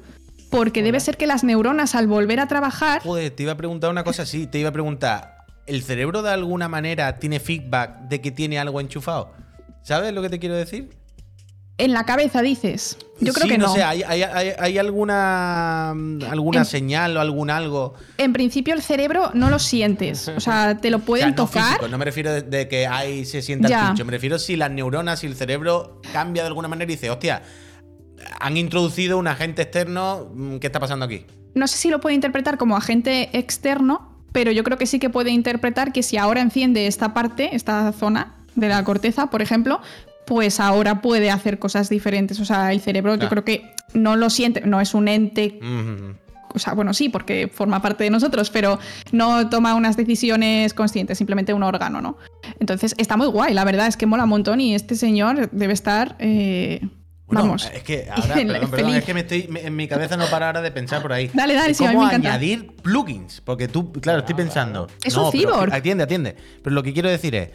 Porque 0.49 0.81
debe 0.83 0.99
ser 0.99 1.17
que 1.17 1.27
las 1.27 1.43
neuronas 1.43 1.93
al 1.95 2.07
volver 2.07 2.39
a 2.39 2.47
trabajar 2.47 3.01
Joder, 3.03 3.31
te 3.31 3.43
iba 3.43 3.51
a 3.51 3.57
preguntar 3.57 3.89
una 3.91 4.03
cosa 4.03 4.23
así. 4.23 4.47
Te 4.47 4.57
iba 4.59 4.69
a 4.69 4.73
preguntar, 4.73 5.45
¿el 5.67 5.83
cerebro 5.83 6.21
de 6.21 6.31
alguna 6.31 6.67
manera 6.67 7.17
tiene 7.19 7.39
feedback 7.39 8.01
de 8.09 8.19
que 8.21 8.31
tiene 8.31 8.57
algo 8.59 8.81
enchufado? 8.81 9.31
¿Sabes 9.83 10.13
lo 10.13 10.21
que 10.21 10.29
te 10.29 10.39
quiero 10.39 10.55
decir? 10.55 10.97
en 11.81 11.93
la 11.93 12.03
cabeza, 12.05 12.41
dices. 12.41 12.97
Yo 13.21 13.31
creo 13.31 13.45
Sí, 13.45 13.51
que 13.51 13.57
no. 13.57 13.73
sé, 13.73 13.81
¿hay, 13.83 14.03
hay, 14.03 14.21
hay- 14.23 14.51
hay 14.59 14.77
alguna, 14.77 15.91
alguna 15.91 16.59
En- 16.59 16.65
señal 16.65 17.15
o 17.15 17.21
algún 17.21 17.49
algo? 17.49 17.93
En 18.17 18.33
principio 18.33 18.73
el 18.73 18.81
cerebro 18.81 19.31
no 19.33 19.49
lo 19.49 19.59
sientes. 19.59 20.27
O 20.27 20.41
sea, 20.41 20.77
te 20.77 20.89
lo 20.89 20.97
O 20.97 20.99
sea, 20.99 21.05
pueden 21.05 21.29
no 21.29 21.35
tocar. 21.35 21.63
físico, 21.63 21.87
no 21.87 21.97
me 21.97 22.03
refiero 22.03 22.33
de, 22.33 22.41
de 22.41 22.67
que 22.67 22.85
ahí 22.85 23.23
se 23.23 23.41
sienta 23.41 23.69
Ya. 23.69 23.81
el 23.81 23.87
pincho. 23.87 24.03
Me 24.03 24.11
refiero 24.11 24.37
si 24.39 24.57
las 24.57 24.71
neuronas, 24.71 25.19
si 25.21 25.27
el 25.27 25.35
cerebro 25.37 26.01
cambia 26.11 26.43
de 26.43 26.47
alguna 26.47 26.67
manera 26.67 26.91
y 26.91 26.95
dice, 26.95 27.09
hostia, 27.09 27.43
han 28.39 28.57
introducido 28.57 29.17
un 29.17 29.27
agente 29.27 29.61
externo, 29.61 30.29
mm, 30.33 30.57
¿qué 30.57 30.67
está 30.67 30.79
pasando 30.79 31.05
aquí? 31.05 31.25
No 31.55 31.67
sé 31.67 31.77
si 31.77 31.89
lo 31.89 31.99
puede 31.99 32.15
interpretar 32.15 32.57
como 32.57 32.77
agente 32.77 33.29
externo, 33.37 34.15
pero 34.31 34.51
yo 34.51 34.63
creo 34.63 34.77
que 34.77 34.85
sí 34.85 34.99
que 34.99 35.09
puede 35.09 35.31
interpretar 35.31 35.91
que 35.91 36.03
si 36.03 36.17
ahora 36.17 36.41
enciende 36.41 36.87
esta 36.87 37.13
parte, 37.13 37.55
esta 37.55 37.91
zona 37.91 38.35
de 38.55 38.69
la 38.69 38.83
corteza, 38.83 39.27
por 39.27 39.41
ejemplo, 39.41 39.81
pues 40.25 40.59
ahora 40.59 41.01
puede 41.01 41.31
hacer 41.31 41.57
cosas 41.57 41.89
diferentes. 41.89 42.39
O 42.39 42.45
sea, 42.45 42.71
el 42.71 42.81
cerebro 42.81 43.15
yo 43.15 43.29
creo 43.29 43.43
que 43.43 43.71
no 43.93 44.15
lo 44.15 44.29
siente, 44.29 44.61
no 44.61 44.79
es 44.79 44.93
un 44.93 45.07
ente 45.07 45.59
Mm, 45.59 46.11
o 46.53 46.59
sea, 46.59 46.73
bueno, 46.73 46.93
sí, 46.93 47.09
porque 47.09 47.47
forma 47.47 47.81
parte 47.81 48.03
de 48.03 48.09
nosotros, 48.09 48.49
pero 48.49 48.79
no 49.11 49.49
toma 49.49 49.75
unas 49.75 49.97
decisiones 49.97 50.73
conscientes, 50.73 51.17
simplemente 51.17 51.53
un 51.53 51.63
órgano, 51.63 52.01
¿no? 52.01 52.17
Entonces, 52.59 52.95
está 52.97 53.17
muy 53.17 53.27
guay, 53.27 53.53
la 53.53 53.65
verdad 53.65 53.87
es 53.87 53.97
que 53.97 54.05
mola 54.05 54.23
un 54.23 54.29
montón 54.29 54.59
y 54.59 54.73
este 54.73 54.95
señor 54.95 55.49
debe 55.51 55.73
estar, 55.73 56.15
eh, 56.19 56.81
Bueno, 57.29 57.41
vamos. 57.41 57.69
Es 57.73 57.83
que 57.83 58.07
ahora, 58.11 58.33
perdón, 58.35 58.71
perdón, 58.71 58.95
es 58.95 59.03
que 59.05 59.13
me 59.13 59.19
estoy, 59.21 59.47
me- 59.47 59.65
en 59.65 59.75
mi 59.75 59.87
cabeza 59.87 60.17
no 60.17 60.25
para 60.27 60.47
ahora 60.47 60.61
de 60.61 60.71
pensar 60.71 61.01
por 61.01 61.13
ahí. 61.13 61.29
Dale, 61.33 61.53
dale, 61.53 61.73
sí, 61.73 61.85
a 61.85 61.89
mí 61.89 61.95
¿Cómo 61.95 62.07
me 62.07 62.15
añadir 62.15 62.71
plugins? 62.81 63.41
Porque 63.41 63.67
tú, 63.67 63.91
claro, 63.93 64.19
estoy 64.19 64.35
pensando. 64.35 64.87
Es 65.03 65.15
no, 65.15 65.25
un 65.25 65.31
pero- 65.31 65.51
cyborg. 65.51 65.73
Atiende, 65.73 66.03
atiende. 66.03 66.35
Pero 66.63 66.73
lo 66.73 66.83
que 66.83 66.93
quiero 66.93 67.09
decir 67.09 67.35
es. 67.35 67.49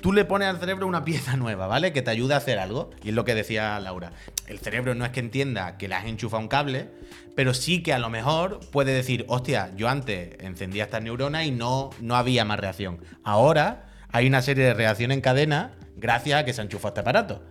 Tú 0.00 0.12
le 0.12 0.24
pones 0.24 0.48
al 0.48 0.58
cerebro 0.58 0.88
una 0.88 1.04
pieza 1.04 1.36
nueva, 1.36 1.68
¿vale? 1.68 1.92
Que 1.92 2.02
te 2.02 2.10
ayuda 2.10 2.34
a 2.34 2.38
hacer 2.38 2.58
algo. 2.58 2.90
Y 3.04 3.10
es 3.10 3.14
lo 3.14 3.24
que 3.24 3.36
decía 3.36 3.78
Laura. 3.78 4.10
El 4.48 4.58
cerebro 4.58 4.96
no 4.96 5.04
es 5.04 5.12
que 5.12 5.20
entienda 5.20 5.78
que 5.78 5.86
le 5.86 5.94
has 5.94 6.06
enchufado 6.06 6.42
un 6.42 6.48
cable, 6.48 6.88
pero 7.36 7.54
sí 7.54 7.84
que 7.84 7.92
a 7.92 8.00
lo 8.00 8.10
mejor 8.10 8.58
puede 8.72 8.92
decir, 8.92 9.24
hostia, 9.28 9.70
yo 9.76 9.88
antes 9.88 10.30
encendía 10.40 10.84
estas 10.84 11.04
neuronas 11.04 11.44
y 11.46 11.52
no, 11.52 11.90
no 12.00 12.16
había 12.16 12.44
más 12.44 12.58
reacción. 12.58 12.98
Ahora 13.22 13.84
hay 14.10 14.26
una 14.26 14.42
serie 14.42 14.64
de 14.64 14.74
reacciones 14.74 15.14
en 15.16 15.20
cadena 15.20 15.70
gracias 15.96 16.40
a 16.40 16.44
que 16.44 16.52
se 16.52 16.60
ha 16.62 16.64
enchufado 16.64 16.88
este 16.88 17.00
aparato. 17.00 17.44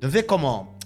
Entonces, 0.00 0.24
como 0.24 0.78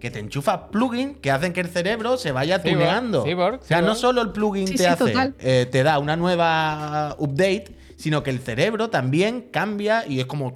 que 0.00 0.10
te 0.10 0.18
enchufas 0.18 0.60
plugins 0.72 1.18
que 1.18 1.30
hacen 1.30 1.52
que 1.52 1.60
el 1.60 1.68
cerebro 1.68 2.16
se 2.16 2.32
vaya 2.32 2.58
Cyborg, 2.58 2.78
tuneando. 2.78 3.22
cyborg, 3.24 3.60
o 3.60 3.64
sea, 3.64 3.80
no 3.82 3.94
solo 3.94 4.22
el 4.22 4.32
plugin 4.32 4.66
Sí, 4.66 4.74
te 4.74 4.78
sí, 4.78 4.86
hace, 4.86 5.34
eh, 5.38 5.68
te 5.70 5.82
da 5.82 5.98
una 5.98 6.16
nueva 6.16 7.14
update, 7.18 7.66
sino 7.96 8.22
que 8.22 8.30
el 8.30 8.40
cerebro 8.40 8.90
también 8.90 9.48
cambia 9.52 10.04
y 10.08 10.18
es 10.20 10.26
como. 10.26 10.52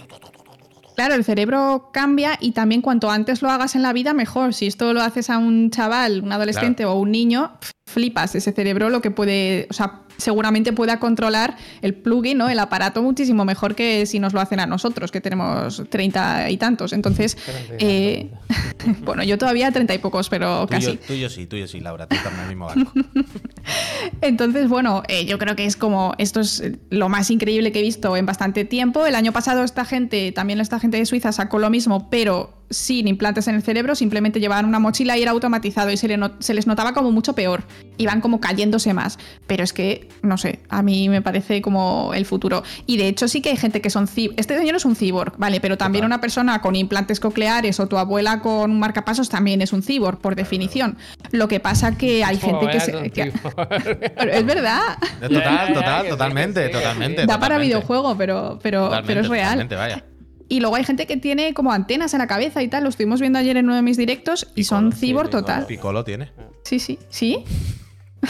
Claro, 0.96 1.14
el 1.14 1.24
cerebro 1.24 1.90
cambia 1.92 2.38
y 2.40 2.52
también 2.52 2.80
cuanto 2.80 3.10
antes 3.10 3.42
lo 3.42 3.50
hagas 3.50 3.74
en 3.74 3.82
la 3.82 3.92
vida, 3.92 4.14
mejor. 4.14 4.54
Si 4.54 4.66
esto 4.66 4.92
lo 4.92 5.02
haces 5.02 5.28
a 5.28 5.38
un 5.38 5.70
chaval, 5.70 6.22
un 6.22 6.32
adolescente 6.32 6.84
o 6.84 6.94
un 6.94 7.10
niño, 7.10 7.52
flipas. 7.86 8.34
Ese 8.36 8.52
cerebro 8.52 8.90
lo 8.90 9.02
que 9.02 9.10
puede, 9.10 9.66
o 9.70 9.74
sea, 9.74 10.03
seguramente 10.16 10.72
pueda 10.72 10.98
controlar 11.00 11.56
el 11.82 11.94
plugin, 11.94 12.38
¿no? 12.38 12.48
El 12.48 12.58
aparato 12.58 13.02
muchísimo 13.02 13.44
mejor 13.44 13.74
que 13.74 14.06
si 14.06 14.18
nos 14.20 14.32
lo 14.32 14.40
hacen 14.40 14.60
a 14.60 14.66
nosotros, 14.66 15.10
que 15.10 15.20
tenemos 15.20 15.82
treinta 15.88 16.50
y 16.50 16.56
tantos. 16.56 16.92
Entonces, 16.92 17.36
eh, 17.78 18.30
bueno, 19.04 19.22
yo 19.24 19.38
todavía 19.38 19.70
treinta 19.72 19.94
y 19.94 19.98
pocos, 19.98 20.28
pero 20.28 20.66
casi. 20.68 20.96
tuyo 20.96 21.28
sí, 21.30 21.46
tuyo 21.46 21.66
sí, 21.66 21.80
Laura. 21.80 22.06
Tú 22.06 22.14
estás 22.16 22.32
en 22.32 22.40
el 22.40 22.48
mismo 22.48 22.66
barco. 22.66 22.92
Entonces, 24.20 24.68
bueno, 24.68 25.02
eh, 25.08 25.24
yo 25.26 25.38
creo 25.38 25.56
que 25.56 25.64
es 25.66 25.76
como, 25.76 26.14
esto 26.18 26.40
es 26.40 26.62
lo 26.90 27.08
más 27.08 27.30
increíble 27.30 27.72
que 27.72 27.80
he 27.80 27.82
visto 27.82 28.16
en 28.16 28.26
bastante 28.26 28.64
tiempo. 28.64 29.06
El 29.06 29.14
año 29.14 29.32
pasado 29.32 29.64
esta 29.64 29.84
gente, 29.84 30.32
también 30.32 30.60
esta 30.60 30.78
gente 30.80 30.96
de 30.98 31.06
Suiza 31.06 31.32
sacó 31.32 31.58
lo 31.58 31.70
mismo, 31.70 32.08
pero 32.10 32.62
sin 32.70 33.06
implantes 33.08 33.46
en 33.46 33.54
el 33.54 33.62
cerebro, 33.62 33.94
simplemente 33.94 34.40
llevaban 34.40 34.64
una 34.64 34.78
mochila 34.78 35.16
y 35.18 35.22
era 35.22 35.30
automatizado 35.32 35.90
y 35.90 35.96
se, 35.96 36.08
le 36.08 36.16
no- 36.16 36.32
se 36.40 36.54
les 36.54 36.66
notaba 36.66 36.92
como 36.92 37.10
mucho 37.12 37.34
peor. 37.34 37.64
Iban 37.98 38.20
como 38.20 38.40
cayéndose 38.40 38.92
más. 38.94 39.18
Pero 39.46 39.62
es 39.64 39.72
que, 39.72 40.03
no 40.22 40.38
sé, 40.38 40.60
a 40.68 40.82
mí 40.82 41.08
me 41.08 41.22
parece 41.22 41.62
como 41.62 42.12
el 42.14 42.26
futuro. 42.26 42.62
Y 42.86 42.96
de 42.96 43.08
hecho 43.08 43.28
sí 43.28 43.40
que 43.40 43.50
hay 43.50 43.56
gente 43.56 43.80
que 43.80 43.90
son. 43.90 44.08
Este 44.36 44.56
señor 44.58 44.76
es 44.76 44.84
un 44.84 44.96
cyborg, 44.96 45.34
¿vale? 45.38 45.60
Pero 45.60 45.76
también 45.78 46.02
Total. 46.02 46.06
una 46.16 46.20
persona 46.20 46.60
con 46.60 46.76
implantes 46.76 47.20
cocleares 47.20 47.80
o 47.80 47.86
tu 47.86 47.98
abuela 47.98 48.40
con 48.40 48.70
un 48.70 48.78
marcapasos 48.78 49.28
también 49.28 49.62
es 49.62 49.72
un 49.72 49.82
cyborg, 49.82 50.18
por 50.18 50.34
definición. 50.36 50.96
Lo 51.30 51.48
que 51.48 51.60
pasa 51.60 51.96
que 51.96 52.24
hay 52.24 52.36
gente 52.38 52.68
que 52.68 52.80
se... 52.80 53.10
que- 53.10 53.32
pero 54.16 54.32
es 54.32 54.46
verdad. 54.46 54.80
Total, 55.20 55.72
total, 55.72 56.08
totalmente, 56.08 56.68
totalmente. 56.68 57.26
Da 57.26 57.38
para 57.40 57.58
videojuego, 57.58 58.16
pero, 58.16 58.58
pero, 58.62 58.84
Totalmente, 58.84 59.08
pero 59.08 59.20
es 59.22 59.28
real. 59.28 59.68
vaya. 59.68 60.04
Y 60.46 60.60
luego 60.60 60.76
hay 60.76 60.84
gente 60.84 61.06
que 61.06 61.16
tiene 61.16 61.54
como 61.54 61.72
antenas 61.72 62.12
en 62.12 62.18
la 62.18 62.26
cabeza 62.26 62.62
y 62.62 62.68
tal. 62.68 62.82
Lo 62.82 62.90
estuvimos 62.90 63.18
viendo 63.18 63.38
ayer 63.38 63.56
en 63.56 63.64
uno 63.64 63.76
de 63.76 63.82
mis 63.82 63.96
directos 63.96 64.46
y 64.54 64.64
son 64.64 64.90
Piccolo, 64.90 65.00
cyborg 65.00 65.30
total. 65.30 65.66
Piccolo 65.66 66.04
tiene. 66.04 66.30
Sí, 66.64 66.78
sí, 66.78 66.98
sí. 67.08 67.44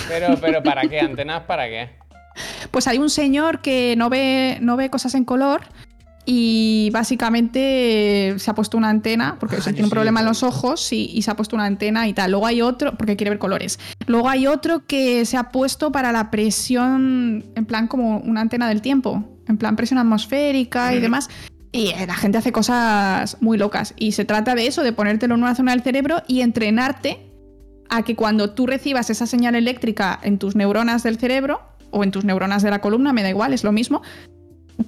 Pero, 0.09 0.39
pero 0.41 0.63
¿para 0.63 0.83
qué? 0.83 1.01
¿Antenas 1.01 1.43
para 1.43 1.67
qué? 1.67 1.91
Pues 2.71 2.89
hay 2.89 2.99
un 2.99 3.11
señor 3.11 3.61
que 3.61 3.95
no 3.97 4.11
ve, 4.11 4.59
no 4.61 4.77
ve 4.77 4.91
cosas 4.91 5.15
en 5.15 5.25
color 5.25 5.63
y 6.27 6.89
básicamente 6.93 8.35
se 8.39 8.51
ha 8.51 8.55
puesto 8.55 8.77
una 8.77 8.89
antena, 8.89 9.37
porque 9.39 9.57
Ah, 9.57 9.63
tiene 9.63 9.83
un 9.83 9.87
sí, 9.87 9.91
problema 9.91 10.21
en 10.21 10.27
los 10.27 10.43
ojos 10.43 10.93
y, 10.93 11.11
y 11.13 11.23
se 11.23 11.31
ha 11.31 11.37
puesto 11.37 11.55
una 11.55 11.67
antena 11.67 12.09
y 12.09 12.15
tal. 12.15 12.31
Luego 12.31 12.47
hay 12.47 12.63
otro, 12.63 12.97
porque 12.97 13.17
quiere 13.17 13.31
ver 13.31 13.39
colores. 13.39 13.79
Luego 14.07 14.29
hay 14.29 14.47
otro 14.47 14.87
que 14.87 15.25
se 15.27 15.37
ha 15.37 15.51
puesto 15.51 15.93
para 15.93 16.13
la 16.13 16.31
presión, 16.31 17.45
en 17.55 17.67
plan 17.67 17.89
como 17.89 18.19
una 18.19 18.41
antena 18.41 18.69
del 18.69 18.81
tiempo, 18.81 19.23
en 19.47 19.59
plan 19.59 19.77
presión 19.77 19.99
atmosférica 19.99 20.95
y 20.95 21.01
demás. 21.01 21.29
Y 21.73 21.89
eh, 21.89 22.07
la 22.07 22.15
gente 22.15 22.39
hace 22.39 22.53
cosas 22.53 23.37
muy 23.41 23.59
locas. 23.59 23.95
Y 23.97 24.13
se 24.13 24.25
trata 24.25 24.55
de 24.55 24.67
eso, 24.67 24.83
de 24.83 24.93
ponértelo 24.93 25.35
en 25.35 25.43
una 25.43 25.55
zona 25.55 25.73
del 25.73 25.83
cerebro 25.83 26.23
y 26.27 26.41
entrenarte 26.41 27.34
a 27.97 28.03
que 28.03 28.17
cuando 28.17 28.51
tú 28.51 28.67
recibas 28.67 29.11
esa 29.11 29.27
señal 29.27 29.55
eléctrica 29.55 30.19
en 30.23 30.39
tus 30.39 30.57
neuronas 30.57 31.03
del 31.03 31.19
cerebro 31.19 31.61
o 31.91 32.03
en 32.05 32.11
tus 32.11 32.25
neuronas 32.25 32.63
de 32.63 32.71
la 32.71 32.81
columna, 32.81 33.13
me 33.13 33.23
da 33.23 33.31
igual, 33.31 33.53
es 33.53 33.65
lo 33.65 33.73
mismo, 33.73 34.03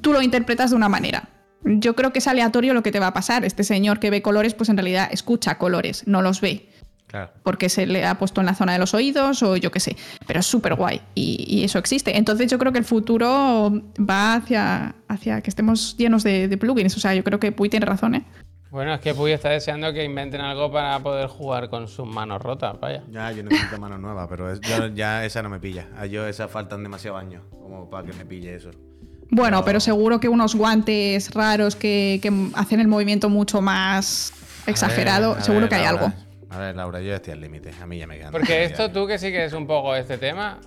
tú 0.00 0.12
lo 0.12 0.22
interpretas 0.22 0.70
de 0.70 0.76
una 0.76 0.88
manera. 0.88 1.28
Yo 1.64 1.96
creo 1.96 2.12
que 2.12 2.18
es 2.20 2.26
aleatorio 2.28 2.74
lo 2.74 2.82
que 2.82 2.92
te 2.92 3.00
va 3.00 3.08
a 3.08 3.12
pasar. 3.14 3.44
Este 3.44 3.64
señor 3.64 3.98
que 3.98 4.10
ve 4.10 4.22
colores, 4.22 4.54
pues 4.54 4.68
en 4.68 4.76
realidad 4.76 5.08
escucha 5.10 5.58
colores, 5.58 6.04
no 6.06 6.22
los 6.22 6.40
ve, 6.40 6.68
Claro. 7.08 7.30
porque 7.44 7.68
se 7.68 7.86
le 7.86 8.04
ha 8.04 8.18
puesto 8.18 8.40
en 8.40 8.46
la 8.46 8.54
zona 8.54 8.72
de 8.72 8.80
los 8.80 8.92
oídos 8.92 9.40
o 9.44 9.56
yo 9.56 9.70
qué 9.70 9.78
sé. 9.78 9.96
Pero 10.26 10.40
es 10.40 10.46
súper 10.46 10.74
guay 10.74 11.00
y, 11.14 11.44
y 11.48 11.62
eso 11.64 11.78
existe. 11.78 12.16
Entonces 12.18 12.50
yo 12.50 12.58
creo 12.58 12.72
que 12.72 12.78
el 12.78 12.84
futuro 12.84 13.82
va 13.98 14.34
hacia, 14.34 14.96
hacia 15.08 15.40
que 15.40 15.48
estemos 15.50 15.96
llenos 15.96 16.24
de, 16.24 16.48
de 16.48 16.56
plugins. 16.58 16.96
O 16.96 17.00
sea, 17.00 17.14
yo 17.14 17.22
creo 17.22 17.38
que 17.38 17.52
Puy 17.52 17.68
tiene 17.68 17.86
razón, 17.86 18.16
¿eh? 18.16 18.24
Bueno, 18.70 18.94
es 18.94 19.00
que 19.00 19.14
Puy 19.14 19.30
está 19.32 19.50
deseando 19.50 19.92
que 19.92 20.04
inventen 20.04 20.40
algo 20.40 20.70
para 20.72 20.98
poder 21.00 21.28
jugar 21.28 21.68
con 21.70 21.86
sus 21.88 22.06
manos 22.06 22.42
rotas, 22.42 22.78
vaya. 22.80 23.02
Ya, 23.10 23.30
yo 23.32 23.42
necesito 23.42 23.78
mano 23.78 23.96
nueva, 23.96 24.28
pero 24.28 24.50
es- 24.50 24.60
yo- 24.60 24.88
ya 24.88 25.24
esa 25.24 25.42
no 25.42 25.48
me 25.48 25.60
pilla. 25.60 25.86
A 25.96 26.06
yo 26.06 26.26
esa 26.26 26.48
faltan 26.48 26.82
demasiados 26.82 27.20
años 27.20 27.42
como 27.50 27.88
para 27.88 28.06
que 28.06 28.12
me 28.12 28.26
pille 28.26 28.54
eso. 28.54 28.70
Bueno, 29.30 29.58
No. 29.58 29.64
pero 29.64 29.80
seguro 29.80 30.18
que 30.20 30.28
unos 30.28 30.54
guantes 30.54 31.32
raros 31.32 31.74
que, 31.76 32.18
que 32.22 32.32
hacen 32.54 32.80
el 32.80 32.88
movimiento 32.88 33.28
mucho 33.28 33.60
más 33.60 34.32
exagerado, 34.66 35.34
ver, 35.34 35.42
seguro 35.42 35.60
ver, 35.62 35.68
que 35.68 35.74
hay 35.76 35.84
Laura. 35.84 36.04
algo. 36.06 36.16
A 36.50 36.58
ver, 36.58 36.76
Laura, 36.76 37.00
yo 37.00 37.14
estoy 37.14 37.32
al 37.32 37.40
límite. 37.40 37.70
A 37.80 37.86
mí 37.86 37.98
ya 37.98 38.06
me 38.06 38.18
quedan. 38.18 38.32
Porque 38.32 38.52
ya- 38.52 38.62
esto 38.62 38.90
tú 38.90 39.06
que 39.06 39.18
sí 39.18 39.30
que 39.32 39.44
es 39.44 39.52
un 39.52 39.66
poco 39.66 39.94
este 39.96 40.18
tema, 40.18 40.60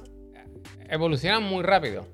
evoluciona 0.89 1.39
muy 1.39 1.63
rápido. 1.63 2.05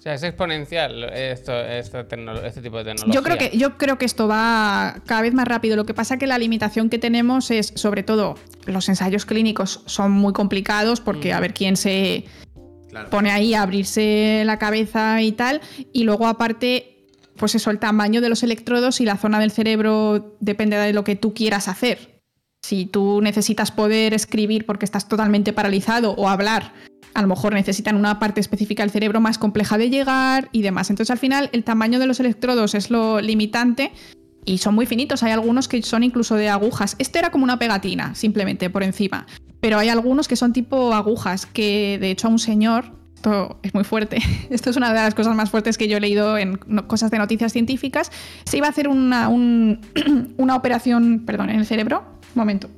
O 0.00 0.02
sea, 0.02 0.14
es 0.14 0.22
exponencial 0.22 1.04
esto, 1.12 1.52
esto 1.60 1.98
tecno- 2.08 2.42
este 2.42 2.62
tipo 2.62 2.78
de 2.78 2.84
tecnología. 2.84 3.12
Yo 3.14 3.22
creo, 3.22 3.36
que, 3.36 3.54
yo 3.54 3.76
creo 3.76 3.98
que 3.98 4.06
esto 4.06 4.26
va 4.28 4.96
cada 5.04 5.20
vez 5.20 5.34
más 5.34 5.46
rápido. 5.46 5.76
Lo 5.76 5.84
que 5.84 5.92
pasa 5.92 6.18
que 6.18 6.26
la 6.26 6.38
limitación 6.38 6.88
que 6.88 6.98
tenemos 6.98 7.50
es, 7.50 7.74
sobre 7.76 8.02
todo, 8.02 8.36
los 8.64 8.88
ensayos 8.88 9.26
clínicos 9.26 9.82
son 9.84 10.12
muy 10.12 10.32
complicados 10.32 11.02
porque 11.02 11.34
a 11.34 11.40
ver 11.40 11.52
quién 11.52 11.76
se 11.76 12.24
Claro. 12.88 13.10
pone 13.10 13.30
ahí 13.30 13.52
a 13.52 13.60
abrirse 13.60 14.42
la 14.46 14.58
cabeza 14.58 15.20
y 15.20 15.32
tal. 15.32 15.60
Y 15.92 16.04
luego, 16.04 16.28
aparte, 16.28 17.04
pues 17.36 17.54
eso, 17.54 17.70
el 17.70 17.78
tamaño 17.78 18.22
de 18.22 18.30
los 18.30 18.42
electrodos 18.42 19.02
y 19.02 19.04
la 19.04 19.18
zona 19.18 19.38
del 19.38 19.50
cerebro 19.50 20.34
depende 20.40 20.78
de 20.78 20.94
lo 20.94 21.04
que 21.04 21.14
tú 21.14 21.34
quieras 21.34 21.68
hacer. 21.68 22.22
Si 22.62 22.86
tú 22.86 23.20
necesitas 23.20 23.70
poder 23.70 24.14
escribir 24.14 24.64
porque 24.64 24.86
estás 24.86 25.08
totalmente 25.08 25.52
paralizado 25.52 26.12
o 26.12 26.26
hablar, 26.28 26.72
a 27.14 27.22
lo 27.22 27.28
mejor 27.28 27.54
necesitan 27.54 27.96
una 27.96 28.18
parte 28.18 28.40
específica 28.40 28.82
del 28.82 28.90
cerebro 28.90 29.20
más 29.20 29.38
compleja 29.38 29.78
de 29.78 29.90
llegar 29.90 30.48
y 30.52 30.62
demás. 30.62 30.90
Entonces, 30.90 31.10
al 31.10 31.18
final, 31.18 31.50
el 31.52 31.64
tamaño 31.64 31.98
de 31.98 32.06
los 32.06 32.20
electrodos 32.20 32.74
es 32.74 32.90
lo 32.90 33.20
limitante 33.20 33.92
y 34.44 34.58
son 34.58 34.74
muy 34.74 34.86
finitos. 34.86 35.22
Hay 35.22 35.32
algunos 35.32 35.68
que 35.68 35.82
son 35.82 36.02
incluso 36.02 36.34
de 36.36 36.48
agujas. 36.48 36.96
Este 36.98 37.18
era 37.18 37.30
como 37.30 37.44
una 37.44 37.58
pegatina, 37.58 38.14
simplemente 38.14 38.70
por 38.70 38.82
encima. 38.82 39.26
Pero 39.60 39.78
hay 39.78 39.88
algunos 39.88 40.28
que 40.28 40.36
son 40.36 40.52
tipo 40.52 40.94
agujas, 40.94 41.46
que 41.46 41.98
de 42.00 42.10
hecho 42.10 42.28
a 42.28 42.30
un 42.30 42.38
señor, 42.38 42.86
esto 43.14 43.58
es 43.62 43.74
muy 43.74 43.84
fuerte, 43.84 44.18
esto 44.50 44.70
es 44.70 44.76
una 44.76 44.88
de 44.88 44.94
las 45.00 45.14
cosas 45.14 45.36
más 45.36 45.50
fuertes 45.50 45.76
que 45.76 45.86
yo 45.88 45.98
he 45.98 46.00
leído 46.00 46.38
en 46.38 46.56
cosas 46.86 47.10
de 47.10 47.18
noticias 47.18 47.52
científicas, 47.52 48.10
se 48.44 48.56
iba 48.56 48.68
a 48.68 48.70
hacer 48.70 48.88
una, 48.88 49.28
un- 49.28 49.80
una 50.38 50.56
operación, 50.56 51.24
perdón, 51.26 51.50
en 51.50 51.58
el 51.58 51.66
cerebro, 51.66 52.04
momento. 52.34 52.70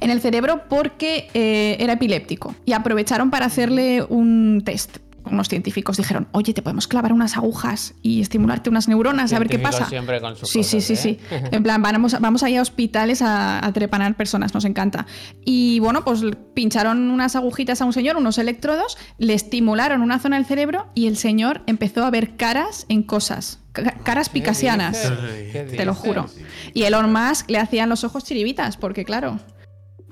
En 0.00 0.10
el 0.10 0.20
cerebro 0.20 0.62
porque 0.68 1.28
eh, 1.34 1.76
era 1.80 1.94
epiléptico 1.94 2.54
y 2.64 2.72
aprovecharon 2.72 3.30
para 3.30 3.46
hacerle 3.46 4.02
un 4.08 4.62
test. 4.64 4.98
Unos 5.28 5.48
científicos 5.48 5.96
dijeron, 5.96 6.28
oye, 6.30 6.54
te 6.54 6.62
podemos 6.62 6.86
clavar 6.86 7.12
unas 7.12 7.36
agujas 7.36 7.94
y 8.00 8.20
estimularte 8.20 8.70
unas 8.70 8.86
neuronas 8.86 9.32
a 9.32 9.40
ver 9.40 9.48
qué 9.48 9.58
pasa. 9.58 9.84
siempre 9.88 10.20
con 10.20 10.36
sus 10.36 10.48
Sí, 10.48 10.62
sí, 10.62 10.76
cosas, 10.76 10.86
sí, 11.00 11.08
¿eh? 11.10 11.18
sí. 11.30 11.36
En 11.50 11.64
plan, 11.64 11.82
vamos, 11.82 12.16
vamos 12.20 12.44
ahí 12.44 12.54
a 12.56 12.62
hospitales 12.62 13.22
a, 13.22 13.58
a 13.66 13.72
trepanar 13.72 14.14
personas, 14.16 14.54
nos 14.54 14.64
encanta. 14.64 15.04
Y 15.44 15.80
bueno, 15.80 16.04
pues 16.04 16.20
pincharon 16.54 17.10
unas 17.10 17.34
agujitas 17.34 17.82
a 17.82 17.86
un 17.86 17.92
señor, 17.92 18.16
unos 18.16 18.38
electrodos, 18.38 18.96
le 19.18 19.34
estimularon 19.34 20.00
una 20.00 20.20
zona 20.20 20.36
del 20.36 20.46
cerebro 20.46 20.86
y 20.94 21.08
el 21.08 21.16
señor 21.16 21.62
empezó 21.66 22.04
a 22.04 22.10
ver 22.12 22.36
caras 22.36 22.86
en 22.88 23.02
cosas, 23.02 23.58
ca- 23.72 23.96
caras 24.04 24.28
¿Qué 24.28 24.34
picasianas. 24.34 25.12
Te 25.52 25.84
lo 25.84 25.94
juro. 25.96 26.26
Y 26.72 26.84
Elon 26.84 27.12
Musk 27.12 27.50
le 27.50 27.58
hacían 27.58 27.88
los 27.88 28.04
ojos 28.04 28.22
chiribitas, 28.22 28.76
porque 28.76 29.04
claro, 29.04 29.40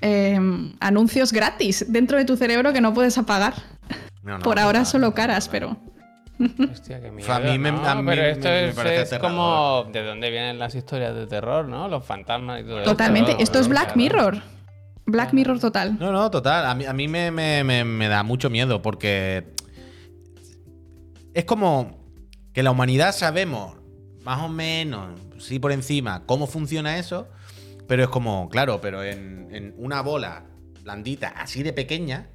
eh, 0.00 0.38
anuncios 0.80 1.32
gratis 1.32 1.86
dentro 1.88 2.18
de 2.18 2.24
tu 2.24 2.36
cerebro 2.36 2.72
que 2.72 2.80
no 2.80 2.92
puedes 2.94 3.16
apagar. 3.18 3.54
No, 4.22 4.38
no, 4.38 4.44
Por 4.44 4.58
ahora 4.58 4.80
total, 4.80 4.90
solo 4.92 5.14
caras, 5.14 5.48
pero... 5.48 5.76
Hostia, 6.70 7.00
qué 7.00 7.10
miedo. 7.12 7.32
A 7.32 7.38
mí 7.38 7.58
me- 7.58 7.70
¿no? 7.70 7.86
a 7.86 7.94
mí 7.94 8.02
pero 8.06 8.22
me- 8.22 8.30
esto 8.30 8.48
me 8.48 8.68
es, 8.70 8.74
parece 8.74 9.14
es 9.16 9.20
como 9.20 9.84
de 9.92 10.02
dónde 10.02 10.30
vienen 10.30 10.58
las 10.58 10.74
historias 10.74 11.14
de 11.14 11.26
terror, 11.26 11.68
¿no? 11.68 11.86
Los 11.88 12.04
fantasmas 12.04 12.60
y 12.60 12.64
todo 12.64 12.80
eso. 12.80 12.90
Totalmente. 12.90 13.34
¿no? 13.34 13.38
Esto 13.40 13.58
es 13.60 13.68
Black 13.68 13.92
Claro. 13.92 13.96
Mirror. 13.98 14.42
Black 15.06 15.32
Mirror 15.32 15.60
total. 15.60 15.96
No, 16.00 16.10
no, 16.10 16.30
total. 16.30 16.66
A 16.66 16.74
mí, 16.74 16.86
a 16.86 16.92
mí 16.92 17.06
me, 17.06 17.30
me- 17.30 17.62
me- 17.62 17.84
me 17.84 18.08
da 18.08 18.22
mucho 18.24 18.50
miedo 18.50 18.82
porque 18.82 19.54
es 21.34 21.44
como 21.44 21.98
que 22.52 22.62
la 22.62 22.70
humanidad 22.70 23.12
sabemos 23.14 23.76
más 24.24 24.40
o 24.40 24.48
menos, 24.48 25.20
sí 25.38 25.58
por 25.58 25.72
encima, 25.72 26.22
cómo 26.26 26.46
funciona 26.46 26.98
eso, 26.98 27.28
pero 27.86 28.02
es 28.02 28.08
como, 28.08 28.48
claro, 28.48 28.80
pero 28.80 29.02
en, 29.02 29.48
en 29.52 29.74
una 29.76 30.00
bola 30.02 30.44
blandita, 30.84 31.28
así 31.28 31.62
de 31.62 31.72
pequeña, 31.72 32.28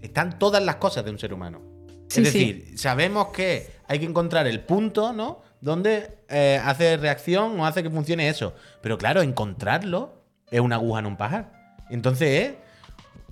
están 0.00 0.38
todas 0.38 0.62
las 0.62 0.76
cosas 0.76 1.04
de 1.04 1.10
un 1.10 1.18
ser 1.18 1.32
humano. 1.32 1.60
Sí, 2.08 2.22
es 2.22 2.30
sí. 2.30 2.38
decir, 2.38 2.78
sabemos 2.78 3.28
que 3.28 3.70
hay 3.88 3.98
que 3.98 4.06
encontrar 4.06 4.46
el 4.46 4.60
punto, 4.60 5.12
¿no? 5.12 5.42
Donde 5.60 6.18
eh, 6.28 6.60
hace 6.62 6.96
reacción 6.98 7.58
o 7.58 7.66
hace 7.66 7.82
que 7.82 7.90
funcione 7.90 8.28
eso. 8.28 8.54
Pero 8.82 8.98
claro, 8.98 9.22
encontrarlo 9.22 10.22
es 10.50 10.60
una 10.60 10.76
aguja 10.76 11.00
en 11.00 11.06
un 11.06 11.16
pajar. 11.16 11.74
Entonces 11.90 12.28
es, 12.44 12.54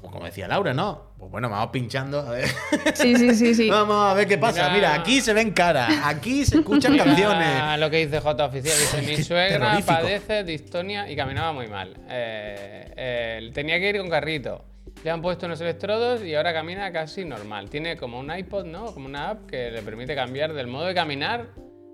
pues 0.04 0.12
como 0.12 0.26
decía 0.26 0.46
Laura, 0.46 0.74
¿no? 0.74 1.14
Pues 1.18 1.30
bueno, 1.30 1.48
vamos 1.48 1.70
pinchando. 1.70 2.20
A 2.20 2.30
ver. 2.32 2.46
Sí, 2.92 3.16
sí, 3.16 3.34
sí, 3.34 3.54
sí. 3.54 3.70
Vamos 3.70 3.96
a 3.96 4.12
ver 4.12 4.28
qué 4.28 4.36
pasa. 4.36 4.64
Mira. 4.68 4.74
Mira, 4.74 4.94
aquí 4.94 5.22
se 5.22 5.32
ven 5.32 5.52
caras, 5.52 5.90
aquí 6.04 6.44
se 6.44 6.58
escuchan 6.58 6.92
Mira 6.92 7.04
canciones. 7.04 7.80
lo 7.80 7.88
que 7.88 8.04
dice 8.04 8.20
J 8.20 8.44
oficial. 8.44 8.76
Dice, 8.78 9.02
mi 9.16 9.16
suegra 9.22 9.80
padece 9.86 10.44
distonia 10.44 11.10
y 11.10 11.16
caminaba 11.16 11.54
muy 11.54 11.68
mal. 11.68 11.96
Eh, 12.10 12.92
eh, 12.96 13.50
tenía 13.54 13.78
que 13.78 13.88
ir 13.88 13.98
con 13.98 14.10
carrito. 14.10 14.62
Le 15.02 15.10
han 15.10 15.22
puesto 15.22 15.46
unos 15.46 15.58
electrodos 15.62 16.22
y 16.22 16.34
ahora 16.34 16.52
camina 16.52 16.92
casi 16.92 17.24
normal. 17.24 17.70
Tiene 17.70 17.96
como 17.96 18.20
un 18.20 18.30
iPod, 18.30 18.66
¿no? 18.66 18.92
Como 18.92 19.06
una 19.06 19.30
app 19.30 19.46
que 19.46 19.70
le 19.70 19.80
permite 19.80 20.14
cambiar 20.14 20.52
del 20.52 20.66
modo 20.66 20.84
de 20.84 20.94
caminar 20.94 21.46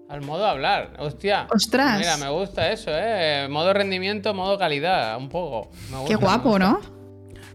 al 0.08 0.22
modo 0.22 0.42
de 0.42 0.50
hablar. 0.50 0.94
Hostia. 0.98 1.46
Ostras. 1.54 2.00
Mira, 2.00 2.16
me 2.16 2.28
gusta 2.28 2.72
eso, 2.72 2.90
¿eh? 2.92 3.46
Modo 3.48 3.72
rendimiento, 3.72 4.34
modo 4.34 4.58
calidad, 4.58 5.16
un 5.16 5.28
poco. 5.28 5.70
Me 5.92 6.04
Qué 6.06 6.16
me 6.16 6.24
guapo, 6.24 6.48
gusta. 6.50 6.64
¿no? 6.64 6.99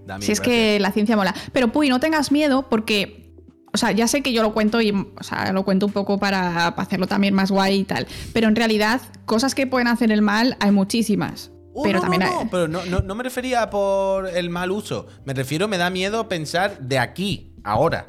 Da 0.06 0.22
Si 0.22 0.32
es 0.32 0.39
que 0.39 0.80
la 0.80 0.91
ciencia 0.91 1.16
mola. 1.16 1.34
Pero 1.51 1.72
Puy, 1.72 1.89
no 1.89 1.99
tengas 1.99 2.32
miedo 2.32 2.68
porque, 2.70 3.34
o 3.74 3.78
sea, 3.78 3.91
ya 3.91 4.08
sé 4.08 4.22
que 4.22 4.32
yo 4.34 4.41
lo 4.43 4.53
cuento 4.53 4.80
y, 4.82 4.91
o 4.91 5.24
sea, 5.24 5.51
lo 5.51 5.64
cuento 5.66 5.86
un 5.88 5.91
poco 5.91 6.20
para, 6.20 6.74
para 6.76 6.82
hacerlo 6.88 7.08
también 7.08 7.34
más 7.34 7.51
guay 7.51 7.80
y 7.80 7.84
tal. 7.86 8.08
Pero 8.34 8.47
en 8.47 8.56
realidad, 8.56 9.01
cosas 9.26 9.56
que 9.56 9.66
pueden 9.68 9.88
hacer 9.88 10.12
el 10.12 10.22
mal 10.22 10.58
hay 10.60 10.72
muchísimas. 10.72 11.51
Uh, 11.74 11.84
pero 11.84 11.95
no, 11.97 12.01
también 12.03 12.22
no, 12.24 12.39
hay- 12.41 12.47
pero 12.49 12.68
no, 12.68 12.86
no- 12.86 13.01
no 13.01 13.16
me 13.16 13.24
refería 13.24 13.70
por 13.70 14.30
el 14.30 14.49
mal 14.49 14.72
uso. 14.72 15.08
Me 15.26 15.34
refiero, 15.34 15.68
me 15.68 15.78
da 15.78 15.89
miedo 15.89 16.30
pensar 16.30 16.80
de 16.80 16.99
aquí, 16.99 17.53
ahora, 17.66 18.06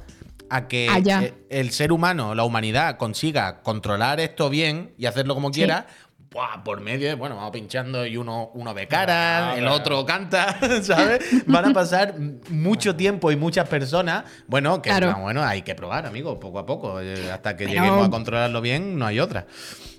a 0.49 0.69
que 0.69 0.89
Allá. 0.89 1.33
el 1.51 1.73
ser 1.73 1.91
humano, 1.91 2.37
la 2.37 2.45
humanidad, 2.45 2.99
consiga 2.99 3.63
controlar 3.63 4.21
esto 4.21 4.49
bien 4.51 4.95
y 4.97 5.07
hacerlo 5.07 5.35
como 5.35 5.49
Sí. 5.49 5.55
quiera. 5.55 5.89
Buah, 6.37 6.63
por 6.63 6.81
medio 6.81 7.17
bueno, 7.17 7.35
vamos 7.37 7.51
pinchando 7.51 8.05
y 8.07 8.17
uno, 8.17 8.51
uno 8.55 8.75
ve 8.75 8.87
cara, 8.87 9.53
Ah, 9.53 9.55
el 9.55 9.61
claro. 9.63 9.77
otro 9.77 10.05
canta, 10.07 10.59
¿sabes? 10.83 11.21
Van 11.47 11.65
a 11.65 11.73
pasar 11.73 12.15
mucho 12.51 12.95
tiempo 12.95 13.33
y 13.33 13.37
muchas 13.37 13.67
personas. 13.69 14.25
Bueno, 14.47 14.83
que 14.83 14.91
Claro. 14.91 15.17
bueno, 15.21 15.43
hay 15.43 15.63
que 15.63 15.75
probar, 15.75 16.05
amigo, 16.07 16.39
poco 16.39 16.59
a 16.59 16.67
poco. 16.67 17.01
eh, 17.01 17.31
Hasta 17.33 17.57
que 17.57 17.65
Pero- 17.67 17.81
lleguemos 17.83 18.07
a 18.07 18.11
controlarlo 18.11 18.61
bien, 18.61 18.99
no 18.99 19.07
hay 19.07 19.19
otra. 19.21 19.47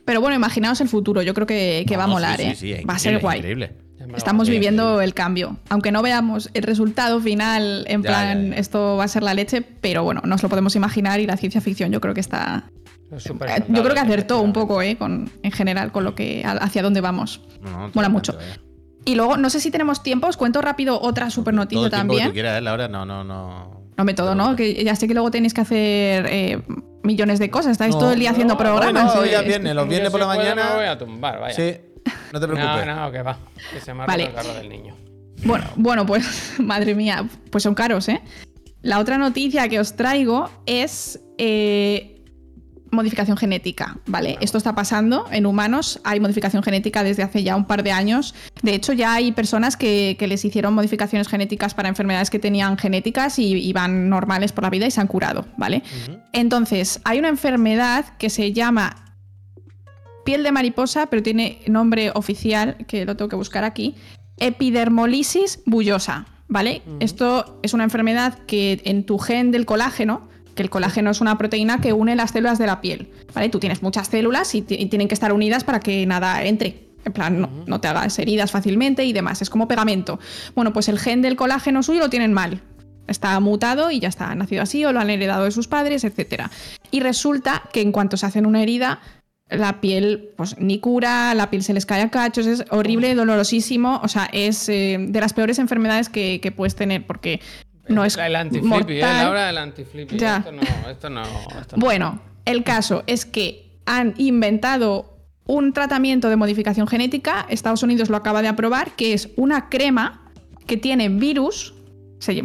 Pero 0.06 0.22
bueno, 0.22 0.36
imaginaos 0.36 0.80
el 0.82 0.88
futuro. 0.90 1.22
Yo 1.22 1.34
creo 1.34 1.48
que, 1.48 1.84
que 1.88 1.98
va 1.98 2.04
a 2.06 2.08
molar, 2.08 2.38
sí, 2.38 2.44
¿eh? 2.44 2.56
sí, 2.56 2.76
sí, 2.78 2.84
va 2.86 2.94
a 2.96 3.00
ser 3.00 3.20
guay. 3.20 3.40
Increíble. 3.40 3.74
Estamos 4.16 4.48
viviendo 4.48 5.02
el 5.02 5.14
cambio. 5.14 5.58
Aunque 5.70 5.92
no 5.92 6.02
veamos 6.04 6.50
el 6.54 6.64
resultado 6.64 7.20
final, 7.20 7.84
en 7.90 8.04
Ya, 8.04 8.10
plan, 8.10 8.50
ya, 8.50 8.56
ya. 8.56 8.62
esto 8.62 8.96
va 8.96 9.04
a 9.04 9.08
ser 9.08 9.24
la 9.24 9.34
leche, 9.34 9.62
pero 9.62 10.04
bueno, 10.04 10.22
nos 10.24 10.44
lo 10.44 10.50
podemos 10.50 10.76
imaginar 10.76 11.20
y 11.20 11.26
la 11.26 11.36
ciencia 11.36 11.60
ficción 11.62 11.92
yo 11.92 12.00
creo 12.00 12.14
que 12.14 12.22
está. 12.22 12.70
Eh, 13.12 13.64
Yo 13.70 13.84
creo 13.84 13.94
que 13.94 14.00
acertó 14.02 14.42
un 14.42 14.54
poco, 14.54 14.82
¿eh? 14.82 14.98
Con, 14.98 15.32
en 15.44 15.52
general, 15.52 15.92
con 15.92 16.04
lo 16.04 16.14
que. 16.16 16.44
hacia 16.46 16.82
dónde 16.82 17.02
vamos. 17.02 17.42
No, 17.62 17.70
no, 17.88 17.92
Mola 17.94 18.10
mucho. 18.10 18.34
vaya. 18.34 18.60
Y 19.06 19.16
luego, 19.16 19.38
no 19.38 19.50
sé 19.50 19.62
si 19.62 19.72
tenemos 19.72 20.04
tiempo, 20.04 20.28
os 20.28 20.36
cuento 20.36 20.62
rápido 20.62 21.00
otra 21.02 21.30
super 21.30 21.54
Todo 21.54 21.64
noticia 21.64 21.86
el 21.86 21.92
tiempo 21.92 21.96
que 22.14 22.18
también. 22.20 22.28
tú 22.30 22.34
quieras, 22.34 22.58
¿eh, 22.58 22.62
Laura? 22.62 22.88
No, 22.90 23.06
no, 23.06 23.24
no. 23.24 23.78
No 23.98 24.04
me 24.04 24.14
todo, 24.14 24.36
¿no? 24.36 24.56
Que 24.56 24.84
ya 24.84 24.96
sé 24.96 25.08
que 25.08 25.14
luego 25.14 25.32
tenéis 25.32 25.54
que 25.54 25.62
hacer 25.62 26.26
eh, 26.30 26.62
millones 27.04 27.40
de 27.40 27.50
cosas. 27.50 27.72
Estáis 27.72 27.94
No, 27.96 28.00
todo 28.02 28.12
el 28.12 28.20
día 28.20 28.32
haciendo 28.32 28.58
programas. 28.58 29.12
hoy 29.16 29.20
no, 29.20 29.26
eh, 29.26 29.32
ya 29.32 29.42
viene, 29.42 29.74
los 29.74 29.88
viernes 29.88 30.12
por 30.12 30.20
la 30.20 30.26
puedo 30.28 30.38
mañana. 30.40 30.70
Me 30.72 30.76
voy 30.76 30.86
a 30.86 30.98
tumbar, 30.98 31.40
vaya. 31.40 31.56
Sí, 31.56 31.78
no 32.34 32.40
te 32.42 32.48
preocupes. 32.48 32.86
No, 32.86 32.96
no, 33.06 33.12
que 33.12 33.22
va. 33.22 33.38
Que 33.74 33.80
se 33.80 33.94
me 33.94 34.04
ha 34.04 34.06
Vale. 34.06 34.26
roto 34.28 34.40
el 34.40 34.46
carro 34.46 34.60
del 34.60 34.70
niño. 34.70 34.96
Bueno, 35.46 35.66
bueno, 35.78 36.06
pues 36.06 36.56
madre 36.60 36.94
mía, 36.94 37.26
pues 37.50 37.64
son 37.64 37.74
caros, 37.74 38.10
¿eh? 38.10 38.22
La 38.82 39.00
otra 39.00 39.18
noticia 39.18 39.68
que 39.70 39.80
os 39.80 39.96
traigo 39.96 40.50
es 40.66 41.20
eh, 41.38 42.17
modificación 42.92 43.38
genética, 43.38 43.98
¿vale? 44.06 44.38
Esto 44.42 44.58
está 44.58 44.76
pasando 44.76 45.26
en 45.32 45.46
humanos, 45.46 46.00
hay 46.04 46.20
modificación 46.20 46.64
genética 46.64 47.04
desde 47.04 47.24
hace 47.24 47.44
ya 47.44 47.56
un 47.56 47.66
par 47.66 47.84
de 47.84 47.92
años. 47.92 48.36
De 48.62 48.74
hecho, 48.74 48.94
ya 48.94 49.14
hay 49.14 49.32
personas 49.32 49.78
que, 49.78 50.16
que 50.20 50.28
les 50.28 50.44
hicieron 50.46 50.74
modificaciones 50.74 51.28
genéticas 51.28 51.74
para 51.74 51.90
enfermedades 51.90 52.30
que 52.30 52.40
tenían 52.40 52.78
genéticas 52.78 53.40
y, 53.40 53.54
y 53.54 53.74
van 53.74 54.10
normales 54.10 54.52
por 54.52 54.64
la 54.64 54.70
vida 54.70 54.86
y 54.88 54.92
se 54.92 55.02
han 55.02 55.08
curado, 55.08 55.46
¿vale? 55.58 55.84
Entonces, 56.34 57.00
hay 57.04 57.20
una 57.20 57.30
enfermedad 57.30 58.06
que 58.18 58.30
se 58.30 58.54
llama 58.54 59.08
piel 60.28 60.44
de 60.44 60.52
mariposa, 60.52 61.06
pero 61.06 61.24
tiene 61.24 61.60
nombre 61.68 62.12
oficial, 62.14 62.76
que 62.88 63.06
lo 63.06 63.16
tengo 63.16 63.30
que 63.30 63.38
buscar 63.38 63.64
aquí, 63.64 63.96
epidermolisis 64.38 65.62
bullosa, 65.66 66.26
¿vale? 66.48 66.82
Esto 67.00 67.60
es 67.64 67.74
una 67.74 67.84
enfermedad 67.86 68.40
que 68.46 68.82
en 68.84 69.06
tu 69.06 69.20
gen 69.20 69.52
del 69.52 69.66
colágeno, 69.66 70.28
que 70.58 70.64
el 70.64 70.70
colágeno 70.70 71.10
es 71.12 71.22
una 71.22 71.38
proteína 71.38 71.80
que 71.80 71.94
une 71.94 72.18
las 72.18 72.32
células 72.32 72.58
de 72.60 72.66
la 72.68 72.82
piel, 72.82 73.10
¿vale? 73.34 73.48
Tú 73.48 73.60
tienes 73.62 73.82
muchas 73.82 74.10
células 74.10 74.54
y, 74.56 74.62
ti- 74.62 74.76
y 74.78 74.88
tienen 74.88 75.08
que 75.08 75.14
estar 75.14 75.32
unidas 75.32 75.64
para 75.64 75.80
que 75.80 76.06
nada 76.06 76.44
entre. 76.44 76.86
En 77.06 77.14
plan, 77.14 77.40
no, 77.40 77.50
no 77.66 77.80
te 77.80 77.88
hagas 77.88 78.20
heridas 78.20 78.52
fácilmente 78.52 79.06
y 79.06 79.14
demás. 79.14 79.42
Es 79.42 79.50
como 79.50 79.70
pegamento. 79.70 80.20
Bueno, 80.56 80.74
pues 80.74 80.90
el 80.90 81.00
gen 81.00 81.22
del 81.22 81.38
colágeno 81.38 81.82
suyo 81.82 82.02
lo 82.02 82.10
tienen 82.10 82.34
mal. 82.34 82.60
Está 83.08 83.40
mutado 83.40 83.90
y 83.92 84.02
ya 84.02 84.10
está, 84.10 84.32
ha 84.32 84.36
nacido 84.36 84.62
así 84.64 84.84
o 84.84 84.92
lo 84.92 85.00
han 85.00 85.10
heredado 85.10 85.46
de 85.46 85.52
sus 85.52 85.70
padres, 85.70 86.04
etc. 86.04 86.48
Y 86.92 87.00
resulta 87.00 87.64
que 87.72 87.80
en 87.80 87.94
cuanto 87.94 88.18
se 88.18 88.26
hacen 88.26 88.46
una 88.46 88.62
herida, 88.62 89.00
la 89.50 89.80
piel, 89.80 90.32
pues 90.36 90.58
ni 90.60 90.80
cura, 90.80 91.34
la 91.34 91.50
piel 91.50 91.64
se 91.64 91.74
les 91.74 91.86
cae 91.86 92.02
a 92.02 92.10
cachos, 92.12 92.46
es 92.46 92.66
horrible, 92.70 93.16
dolorosísimo. 93.16 94.02
O 94.04 94.10
sea, 94.10 94.28
es 94.34 94.68
eh, 94.68 94.98
de 95.00 95.22
las 95.22 95.32
peores 95.32 95.60
enfermedades 95.60 96.10
que, 96.10 96.42
que 96.42 96.52
puedes 96.52 96.76
tener 96.76 97.08
porque 97.08 97.40
no 97.90 98.06
es 98.06 98.18
el 98.18 98.36
antiflippy, 98.36 98.94
¿eh? 98.98 99.02
mortal. 99.02 99.24
Laura 99.26 99.48
del 99.48 99.58
antiflippy. 99.58 100.18
Ya. 100.18 100.38
Esto 100.38 100.52
no, 100.52 100.62
esto 100.90 101.10
no. 101.10 101.22
Esto 101.60 101.78
no. 101.78 101.82
Bueno, 101.86 102.22
el 102.46 102.64
caso 102.64 103.04
es 103.08 103.26
que 103.26 103.80
han 103.86 104.14
inventado 104.18 105.18
un 105.46 105.72
tratamiento 105.74 106.30
de 106.30 106.36
modificación 106.36 106.88
genética, 106.88 107.46
Estados 107.50 107.82
Unidos 107.84 108.10
lo 108.10 108.18
acaba 108.18 108.42
de 108.42 108.50
aprobar, 108.50 108.96
que 108.96 109.14
es 109.14 109.30
una 109.38 109.70
crema 109.70 110.30
que 110.66 110.76
tiene 110.76 111.08
virus, 111.08 111.74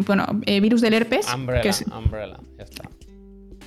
bueno, 0.06 0.26
eh, 0.46 0.60
virus 0.60 0.80
del 0.80 0.94
herpes, 0.94 1.26
Umbrella, 1.34 1.62
que 1.62 1.68
es- 1.70 1.84
umbrella. 1.86 2.36
Ya 2.58 2.64
está. 2.64 2.88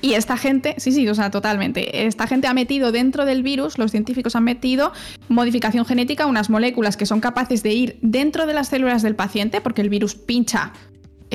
y 0.01 0.13
esta 0.13 0.37
gente, 0.37 0.75
sí, 0.77 0.91
sí, 0.91 1.07
o 1.09 1.15
sea, 1.15 1.31
totalmente. 1.31 2.05
Esta 2.05 2.27
gente 2.27 2.47
ha 2.47 2.53
metido 2.53 2.91
dentro 2.91 3.25
del 3.25 3.41
virus, 3.43 3.77
los 3.79 3.89
científicos 3.91 4.35
han 4.35 4.43
metido 4.43 4.93
modificación 5.29 5.83
genética, 5.85 6.27
unas 6.27 6.49
moléculas 6.49 6.95
que 6.95 7.05
son 7.07 7.19
capaces 7.21 7.63
de 7.63 7.73
ir 7.73 7.99
dentro 8.01 8.45
de 8.45 8.53
las 8.53 8.67
células 8.69 9.01
del 9.01 9.15
paciente, 9.15 9.61
porque 9.61 9.81
el 9.81 9.89
virus 9.89 10.13
pincha. 10.15 10.73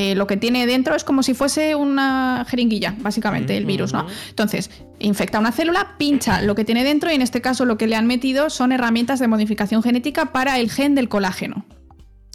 Eh, 0.00 0.14
lo 0.14 0.26
que 0.26 0.38
tiene 0.38 0.66
dentro 0.66 0.94
es 0.94 1.04
como 1.04 1.22
si 1.22 1.34
fuese 1.34 1.74
una 1.74 2.46
jeringuilla, 2.48 2.94
básicamente, 3.00 3.54
el 3.58 3.66
virus, 3.66 3.92
¿no? 3.92 4.06
Entonces, 4.30 4.70
infecta 4.98 5.38
una 5.38 5.52
célula, 5.52 5.96
pincha 5.98 6.40
lo 6.40 6.54
que 6.54 6.64
tiene 6.64 6.84
dentro 6.84 7.10
y 7.10 7.14
en 7.16 7.20
este 7.20 7.42
caso 7.42 7.66
lo 7.66 7.76
que 7.76 7.86
le 7.86 7.96
han 7.96 8.06
metido 8.06 8.48
son 8.48 8.72
herramientas 8.72 9.20
de 9.20 9.28
modificación 9.28 9.82
genética 9.82 10.32
para 10.32 10.58
el 10.58 10.70
gen 10.70 10.94
del 10.94 11.10
colágeno. 11.10 11.66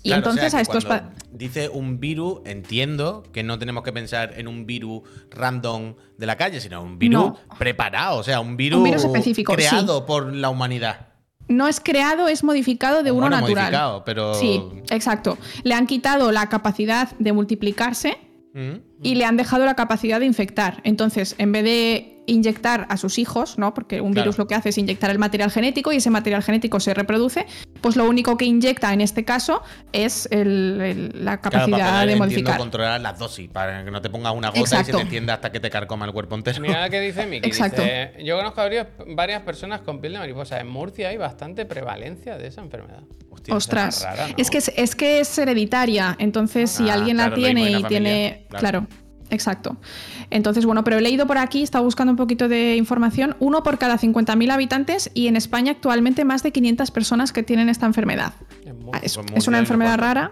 Y 0.03 0.09
Claro, 0.09 0.27
o 0.27 0.29
entonces 0.29 0.51
sea, 0.51 0.59
a 0.59 0.61
estos... 0.61 0.85
Dice 1.31 1.69
un 1.69 1.99
virus, 1.99 2.41
entiendo 2.45 3.23
que 3.33 3.41
no 3.41 3.57
tenemos 3.57 3.83
que 3.83 3.91
pensar 3.91 4.35
en 4.37 4.47
un 4.47 4.67
virus 4.67 5.01
random 5.31 5.95
de 6.19 6.25
la 6.27 6.37
calle, 6.37 6.61
sino 6.61 6.83
un 6.83 6.99
virus 6.99 7.15
No. 7.19 7.39
preparado, 7.57 8.19
o 8.19 8.23
sea, 8.23 8.41
un 8.41 8.55
virus, 8.57 8.77
Un 8.77 8.83
virus 8.85 9.03
específico, 9.05 9.53
creado 9.53 10.05
por 10.05 10.31
la 10.35 10.49
humanidad. 10.49 11.14
No 11.47 11.67
es 11.67 11.79
creado, 11.79 12.27
es 12.27 12.43
modificado 12.43 13.03
de 13.03 13.11
uno 13.11 13.21
Bueno, 13.21 13.35
natural. 13.41 13.65
modificado, 13.65 14.03
pero. 14.05 14.33
Sí, 14.33 14.61
exacto. 14.89 15.37
Le 15.63 15.73
han 15.75 15.85
quitado 15.87 16.31
la 16.31 16.47
capacidad 16.49 17.09
de 17.19 17.33
multiplicarse 17.33 18.17
Mm. 18.53 18.77
y 19.03 19.15
le 19.15 19.25
han 19.25 19.35
dejado 19.37 19.65
la 19.65 19.75
capacidad 19.75 20.19
de 20.19 20.25
infectar. 20.25 20.79
Entonces, 20.85 21.35
en 21.37 21.51
vez 21.51 21.63
de 21.65 22.14
inyectar 22.27 22.85
a 22.89 22.97
sus 22.97 23.17
hijos, 23.19 23.57
¿no? 23.57 23.73
Porque 23.73 24.01
un 24.01 24.13
Claro. 24.13 24.25
virus 24.25 24.37
lo 24.37 24.47
que 24.47 24.55
hace 24.55 24.69
es 24.69 24.77
inyectar 24.77 25.09
el 25.11 25.19
material 25.19 25.51
genético 25.51 25.91
y 25.91 25.97
ese 25.97 26.09
material 26.09 26.43
genético 26.43 26.79
se 26.79 26.93
reproduce, 26.93 27.45
pues 27.81 27.95
lo 27.95 28.07
único 28.07 28.37
que 28.37 28.45
inyecta 28.45 28.93
en 28.93 29.01
este 29.01 29.23
caso 29.25 29.61
es 29.91 30.27
el- 30.31 30.81
el- 30.81 31.25
la 31.25 31.37
Claro, 31.39 31.41
capacidad 31.41 31.77
para 31.77 31.91
poder, 31.93 32.07
de 32.09 32.15
modificar. 32.15 32.57
controlar 32.57 33.01
las 33.01 33.19
dosis, 33.19 33.49
para 33.49 33.83
que 33.85 33.91
no 33.91 34.01
te 34.01 34.09
pongas 34.09 34.33
una 34.33 34.49
gota 34.49 34.81
y 34.81 34.85
se 34.85 34.91
te 34.93 35.05
tienda 35.05 35.35
hasta 35.35 35.51
que 35.51 35.59
te 35.59 35.69
carcoma 35.69 36.05
el 36.05 36.11
cuerpo 36.13 36.35
entero. 36.35 36.59
Mira 36.61 36.83
lo 36.85 36.89
que 36.91 36.99
dice 37.01 37.25
Miki. 37.25 37.47
Exacto. 37.47 37.81
Dice, 37.81 38.13
yo 38.23 38.37
conozco 38.37 38.61
a 38.61 38.63
varios- 38.65 38.87
varias 39.15 39.41
personas 39.43 39.81
con 39.81 40.01
piel 40.01 40.13
de 40.13 40.19
mariposa. 40.19 40.59
En 40.59 40.67
Murcia 40.67 41.09
hay 41.09 41.17
bastante 41.17 41.65
prevalencia 41.65 42.37
de 42.37 42.47
esa 42.47 42.61
enfermedad. 42.61 43.03
Hostia, 43.29 43.53
Ostras, 43.55 43.97
es 43.97 44.03
rara, 44.03 44.27
¿no? 44.29 44.33
es, 44.37 44.49
que 44.49 44.57
es, 44.59 44.71
es 44.75 44.95
que 44.95 45.19
es 45.19 45.37
hereditaria, 45.37 46.15
entonces 46.19 46.71
si 46.71 46.89
Ah, 46.89 46.93
alguien 46.93 47.17
claro, 47.17 47.31
la 47.31 47.35
tiene 47.35 47.61
y 47.61 47.65
familia, 47.73 47.87
tiene... 47.89 48.45
claro. 48.49 48.59
Claro. 48.85 49.04
Exacto. 49.29 49.77
Entonces, 50.29 50.65
bueno, 50.65 50.83
pero 50.83 50.97
he 50.97 51.01
leído 51.01 51.27
por 51.27 51.37
aquí, 51.37 51.63
estaba 51.63 51.83
buscando 51.83 52.11
un 52.11 52.17
poquito 52.17 52.47
de 52.47 52.75
información, 52.75 53.35
uno 53.39 53.63
por 53.63 53.77
cada 53.77 53.97
50.000 53.97 54.51
habitantes 54.51 55.11
y 55.13 55.27
en 55.27 55.35
España 55.35 55.73
actualmente 55.73 56.25
más 56.25 56.43
de 56.43 56.51
500 56.51 56.91
personas 56.91 57.31
que 57.31 57.43
tienen 57.43 57.69
esta 57.69 57.85
enfermedad. 57.85 58.33
Ah, 58.93 58.99
Es, 59.01 59.17
es 59.35 59.47
una 59.47 59.59
enfermedad 59.59 59.97
rara, 59.97 60.31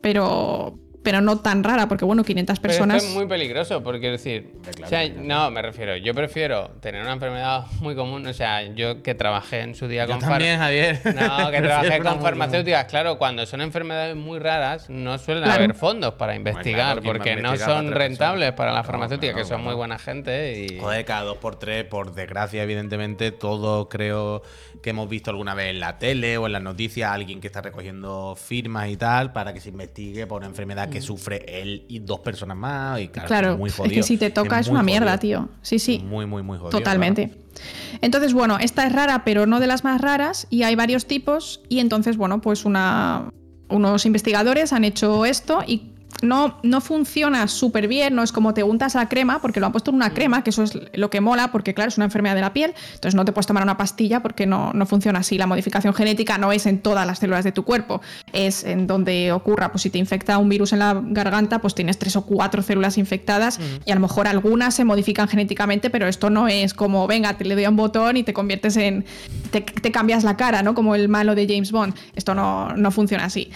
pero, 0.00 0.78
pero 1.08 1.22
no 1.22 1.38
tan 1.38 1.64
rara, 1.64 1.88
porque 1.88 2.04
bueno, 2.04 2.22
500 2.22 2.58
Pero 2.60 2.70
personas... 2.70 3.02
es 3.02 3.14
muy 3.14 3.24
peligroso, 3.26 3.82
porque 3.82 4.12
es 4.14 4.22
decir, 4.22 4.52
claro, 4.62 4.84
o 4.84 4.88
sea, 4.90 5.04
claro. 5.10 5.22
no, 5.24 5.50
me 5.50 5.62
refiero, 5.62 5.96
yo 5.96 6.12
prefiero 6.12 6.68
tener 6.82 7.00
una 7.00 7.14
enfermedad 7.14 7.64
muy 7.80 7.94
común, 7.94 8.26
o 8.26 8.34
sea, 8.34 8.62
yo 8.74 9.02
que 9.02 9.14
trabajé 9.14 9.60
en 9.60 9.74
su 9.74 9.88
día 9.88 10.04
Yo 10.04 10.12
con 10.12 10.20
far- 10.20 10.32
también, 10.32 10.58
Javier. 10.58 11.00
No, 11.14 11.50
que 11.50 11.60
trabajé 11.62 12.00
con 12.00 12.20
farmacéuticas, 12.20 12.84
claro, 12.84 13.16
cuando 13.16 13.46
son 13.46 13.62
enfermedades 13.62 14.16
muy 14.16 14.38
raras, 14.38 14.90
no 14.90 15.16
suelen 15.16 15.44
Claro. 15.44 15.64
haber 15.64 15.74
fondos 15.74 16.12
para 16.14 16.34
investigar, 16.34 17.00
claro, 17.00 17.00
¿quién 17.00 17.06
va 17.06 17.10
a 17.10 17.18
porque 17.18 17.36
no 17.36 17.56
son 17.56 17.90
rentables 17.92 18.52
para 18.52 18.84
farmacéuticas, 18.84 19.32
claro, 19.32 19.48
que 19.48 19.54
son 19.54 19.64
muy 19.64 19.72
buena 19.74 19.98
gente 19.98 20.60
y... 20.60 20.78
Joder, 20.78 21.06
cada 21.06 21.22
dos 21.22 21.38
por 21.38 21.58
tres, 21.58 21.84
por 21.84 22.12
desgracia, 22.12 22.62
evidentemente, 22.62 23.32
todos 23.32 23.86
creo 23.88 24.42
que 24.82 24.90
hemos 24.90 25.08
visto 25.08 25.30
alguna 25.30 25.54
vez 25.54 25.70
en 25.70 25.80
la 25.80 25.98
tele 25.98 26.38
o 26.38 26.46
en 26.46 26.52
las 26.52 26.62
noticias 26.62 27.10
a 27.10 27.14
alguien 27.14 27.40
que 27.40 27.46
está 27.46 27.60
recogiendo 27.60 28.36
firmas 28.36 28.88
y 28.88 28.96
tal 28.96 29.32
para 29.32 29.52
que 29.52 29.60
se 29.60 29.70
investigue 29.70 30.26
por 30.26 30.38
una 30.38 30.46
enfermedad 30.48 30.88
que 30.88 31.00
sufre 31.00 31.44
él 31.60 31.84
y 31.88 31.98
dos 32.00 32.20
personas 32.20 32.56
más. 32.56 33.00
Y 33.00 33.08
claro, 33.08 33.28
Claro, 33.28 33.52
es 33.52 33.58
muy 33.58 33.68
es 33.70 33.76
jodido. 33.76 33.94
que 33.94 34.02
si 34.02 34.16
te 34.16 34.30
toca 34.30 34.58
es, 34.58 34.68
una 34.68 34.82
mierda, 34.82 35.18
tío. 35.18 35.48
Sí, 35.62 35.78
sí. 35.78 35.98
Muy, 36.04 36.26
muy, 36.26 36.42
muy 36.42 36.58
jodido. 36.58 36.78
Totalmente. 36.78 37.30
Entonces, 38.00 38.32
bueno, 38.32 38.58
esta 38.60 38.86
es 38.86 38.92
rara, 38.92 39.24
pero 39.24 39.46
no 39.46 39.60
de 39.60 39.66
las 39.66 39.84
más 39.84 40.00
raras, 40.00 40.46
y 40.50 40.62
hay 40.62 40.74
varios 40.76 41.06
tipos, 41.06 41.60
y 41.68 41.80
entonces, 41.80 42.16
bueno, 42.16 42.40
pues 42.40 42.64
una, 42.64 43.30
unos 43.68 44.06
investigadores 44.06 44.72
han 44.72 44.84
hecho 44.84 45.24
esto 45.24 45.62
y 45.66 45.94
no, 46.22 46.58
no 46.62 46.80
funciona 46.80 47.46
súper 47.48 47.88
bien, 47.88 48.14
no 48.14 48.22
es 48.22 48.32
como 48.32 48.54
te 48.54 48.62
untas 48.62 48.94
la 48.94 49.08
crema, 49.08 49.40
porque 49.40 49.60
lo 49.60 49.66
han 49.66 49.72
puesto 49.72 49.90
en 49.90 49.96
una 49.96 50.14
crema, 50.14 50.42
que 50.42 50.50
eso 50.50 50.62
es 50.62 50.78
lo 50.92 51.10
que 51.10 51.20
mola, 51.20 51.52
porque 51.52 51.74
claro, 51.74 51.88
es 51.88 51.96
una 51.96 52.06
enfermedad 52.06 52.34
de 52.34 52.40
la 52.40 52.52
piel, 52.52 52.74
entonces 52.94 53.14
no 53.14 53.24
te 53.24 53.32
puedes 53.32 53.46
tomar 53.46 53.62
una 53.62 53.76
pastilla 53.76 54.20
porque 54.20 54.46
no, 54.46 54.72
no 54.72 54.86
funciona 54.86 55.20
así. 55.20 55.38
La 55.38 55.46
modificación 55.46 55.94
genética 55.94 56.38
no 56.38 56.52
es 56.52 56.66
en 56.66 56.80
todas 56.80 57.06
las 57.06 57.18
células 57.18 57.44
de 57.44 57.52
tu 57.52 57.64
cuerpo, 57.64 58.00
es 58.32 58.64
en 58.64 58.86
donde 58.86 59.32
ocurra, 59.32 59.70
pues 59.70 59.82
si 59.82 59.90
te 59.90 59.98
infecta 59.98 60.38
un 60.38 60.48
virus 60.48 60.72
en 60.72 60.80
la 60.80 61.00
garganta, 61.02 61.60
pues 61.60 61.74
tienes 61.74 61.98
tres 61.98 62.16
o 62.16 62.22
cuatro 62.22 62.62
células 62.62 62.98
infectadas 62.98 63.60
y 63.84 63.90
a 63.90 63.94
lo 63.94 64.00
mejor 64.00 64.26
algunas 64.26 64.74
se 64.74 64.84
modifican 64.84 65.28
genéticamente, 65.28 65.90
pero 65.90 66.06
esto 66.06 66.30
no 66.30 66.48
es 66.48 66.74
como, 66.74 67.06
venga, 67.06 67.36
te 67.36 67.44
le 67.44 67.54
doy 67.54 67.64
a 67.64 67.70
un 67.70 67.76
botón 67.76 68.16
y 68.16 68.24
te 68.24 68.32
conviertes 68.32 68.76
en, 68.76 69.04
te, 69.50 69.60
te 69.60 69.92
cambias 69.92 70.24
la 70.24 70.36
cara, 70.36 70.62
¿no? 70.62 70.74
Como 70.74 70.94
el 70.94 71.08
malo 71.08 71.34
de 71.34 71.46
James 71.46 71.72
Bond. 71.72 71.94
Esto 72.14 72.34
no, 72.34 72.74
no 72.76 72.90
funciona 72.90 73.24
así. 73.24 73.50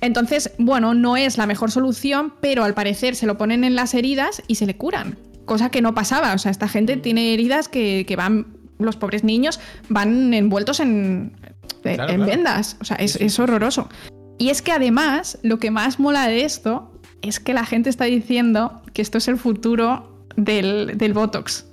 Entonces, 0.00 0.52
bueno, 0.58 0.94
no 0.94 1.16
es 1.16 1.38
la 1.38 1.46
mejor 1.46 1.70
solución, 1.70 2.32
pero 2.40 2.64
al 2.64 2.74
parecer 2.74 3.16
se 3.16 3.26
lo 3.26 3.36
ponen 3.36 3.64
en 3.64 3.74
las 3.74 3.94
heridas 3.94 4.42
y 4.46 4.54
se 4.56 4.66
le 4.66 4.76
curan. 4.76 5.18
Cosa 5.44 5.70
que 5.70 5.82
no 5.82 5.94
pasaba. 5.94 6.34
O 6.34 6.38
sea, 6.38 6.50
esta 6.50 6.68
gente 6.68 6.96
tiene 6.96 7.32
heridas 7.32 7.68
que, 7.68 8.04
que 8.06 8.16
van, 8.16 8.58
los 8.78 8.96
pobres 8.96 9.24
niños 9.24 9.60
van 9.88 10.34
envueltos 10.34 10.80
en, 10.80 11.32
en 11.84 11.96
Claro, 11.96 12.14
claro. 12.14 12.26
vendas. 12.26 12.76
O 12.80 12.84
sea, 12.84 12.96
es, 12.96 13.16
es 13.16 13.38
horroroso. 13.38 13.88
Y 14.38 14.50
es 14.50 14.62
que 14.62 14.72
además, 14.72 15.38
lo 15.42 15.58
que 15.58 15.70
más 15.70 15.98
mola 15.98 16.28
de 16.28 16.44
esto 16.44 16.92
es 17.22 17.40
que 17.40 17.54
la 17.54 17.66
gente 17.66 17.90
está 17.90 18.04
diciendo 18.04 18.82
que 18.92 19.02
esto 19.02 19.18
es 19.18 19.28
el 19.28 19.36
futuro 19.36 20.24
del, 20.36 20.96
del 20.96 21.12
Botox. 21.12 21.66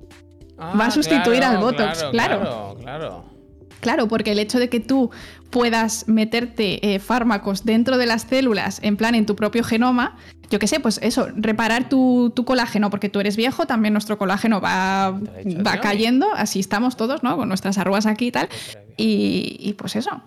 va 0.59 0.87
a 0.87 0.91
sustituir 0.91 1.43
al 1.43 1.57
Botox, 1.57 2.03
claro. 2.11 2.39
Claro, 2.39 2.77
claro. 2.81 3.35
Claro, 3.81 4.07
porque 4.07 4.31
el 4.31 4.39
hecho 4.39 4.57
de 4.57 4.67
que 4.67 4.79
tú 4.79 5.11
puedas 5.49 6.07
meterte 6.07 6.93
eh, 6.95 6.99
fármacos 6.99 7.63
dentro 7.65 7.97
de 7.97 8.05
las 8.05 8.23
células, 8.23 8.79
en 8.83 8.97
plan 8.97 9.15
en 9.15 9.25
tu 9.25 9.35
propio 9.35 9.63
genoma, 9.63 10.17
yo 10.49 10.59
qué 10.59 10.67
sé, 10.67 10.79
pues 10.79 10.99
eso, 11.01 11.27
reparar 11.35 11.89
tu, 11.89 12.31
tu 12.35 12.45
colágeno, 12.45 12.89
porque 12.89 13.09
tú 13.09 13.19
eres 13.19 13.35
viejo, 13.35 13.65
también 13.65 13.93
nuestro 13.93 14.17
colágeno 14.17 14.61
va, 14.61 15.11
va 15.11 15.79
cayendo, 15.79 16.27
así 16.35 16.59
estamos 16.59 16.97
todos, 16.97 17.23
¿no? 17.23 17.35
Con 17.37 17.47
nuestras 17.47 17.77
arrugas 17.77 18.05
aquí 18.05 18.27
y 18.27 18.31
tal. 18.31 18.49
Y, 18.97 19.57
y 19.59 19.73
pues 19.73 19.95
eso, 19.95 20.21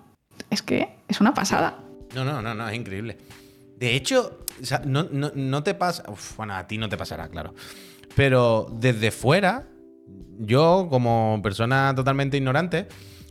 es 0.50 0.62
que 0.62 0.88
es 1.08 1.20
una 1.20 1.34
pasada. 1.34 1.78
No, 2.14 2.24
no, 2.24 2.40
no, 2.42 2.54
no, 2.54 2.68
es 2.68 2.74
increíble. 2.76 3.18
De 3.76 3.94
hecho, 3.94 4.40
o 4.60 4.64
sea, 4.64 4.82
no, 4.84 5.04
no- 5.12 5.30
no 5.34 5.62
te 5.62 5.74
pasa. 5.74 6.02
uf, 6.08 6.36
bueno, 6.36 6.54
a 6.54 6.66
ti 6.66 6.78
no 6.78 6.88
te 6.88 6.96
pasará, 6.96 7.28
claro. 7.28 7.54
Pero 8.16 8.66
desde 8.80 9.10
fuera, 9.12 9.66
yo, 10.40 10.88
como 10.90 11.38
persona 11.42 11.92
totalmente 11.94 12.36
ignorante, 12.36 12.88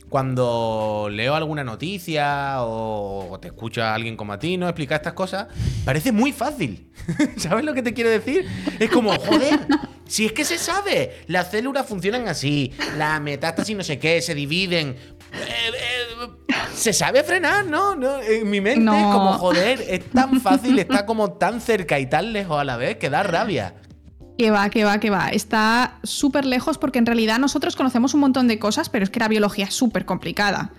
cuando 0.08 1.08
leo 1.10 1.34
alguna 1.34 1.64
noticia 1.64 2.56
o 2.60 3.38
te 3.40 3.48
escucha 3.48 3.90
a 3.90 3.94
alguien 3.94 4.16
como 4.16 4.32
a 4.32 4.38
ti, 4.38 4.56
¿no? 4.56 4.66
Explicar 4.68 4.96
estas 4.96 5.12
cosas, 5.12 5.48
parece 5.84 6.12
muy 6.12 6.32
fácil. 6.32 6.90
¿Sabes 7.36 7.64
lo 7.64 7.74
que 7.74 7.82
te 7.82 7.92
quiero 7.94 8.10
decir? 8.10 8.46
Es 8.78 8.90
como, 8.90 9.12
joder, 9.18 9.60
si 10.06 10.26
es 10.26 10.32
que 10.32 10.44
se 10.44 10.58
sabe, 10.58 11.22
las 11.26 11.50
células 11.50 11.86
funcionan 11.86 12.28
así, 12.28 12.72
la 12.96 13.20
metástasis 13.20 13.76
no 13.76 13.84
sé 13.84 13.98
qué, 13.98 14.20
se 14.22 14.34
dividen. 14.34 14.96
Eh, 15.32 15.70
eh, 15.74 16.54
se 16.74 16.92
sabe 16.92 17.22
frenar, 17.24 17.66
¿no? 17.66 17.94
no 17.94 18.20
en 18.22 18.48
mi 18.48 18.60
mente 18.60 18.80
No. 18.80 18.94
es 18.96 19.02
como, 19.14 19.32
joder, 19.34 19.84
es 19.88 20.08
tan 20.10 20.40
fácil, 20.40 20.78
está 20.78 21.04
como 21.04 21.32
tan 21.32 21.60
cerca 21.60 21.98
y 21.98 22.06
tan 22.06 22.32
lejos 22.32 22.58
a 22.58 22.64
la 22.64 22.76
vez 22.76 22.96
que 22.96 23.10
da 23.10 23.22
rabia. 23.22 23.74
Que 24.38 24.52
va, 24.52 24.70
que 24.70 24.84
va, 24.84 25.00
que 25.00 25.10
va. 25.10 25.30
Está 25.30 25.98
súper 26.04 26.44
lejos 26.44 26.78
porque 26.78 27.00
en 27.00 27.06
realidad 27.06 27.40
nosotros 27.40 27.74
conocemos 27.74 28.14
un 28.14 28.20
montón 28.20 28.46
de 28.46 28.60
cosas, 28.60 28.88
pero 28.88 29.02
es 29.02 29.10
que 29.10 29.18
la 29.18 29.26
biología 29.26 29.64
es 29.64 29.74
súper 29.74 30.04
complicada. 30.04 30.70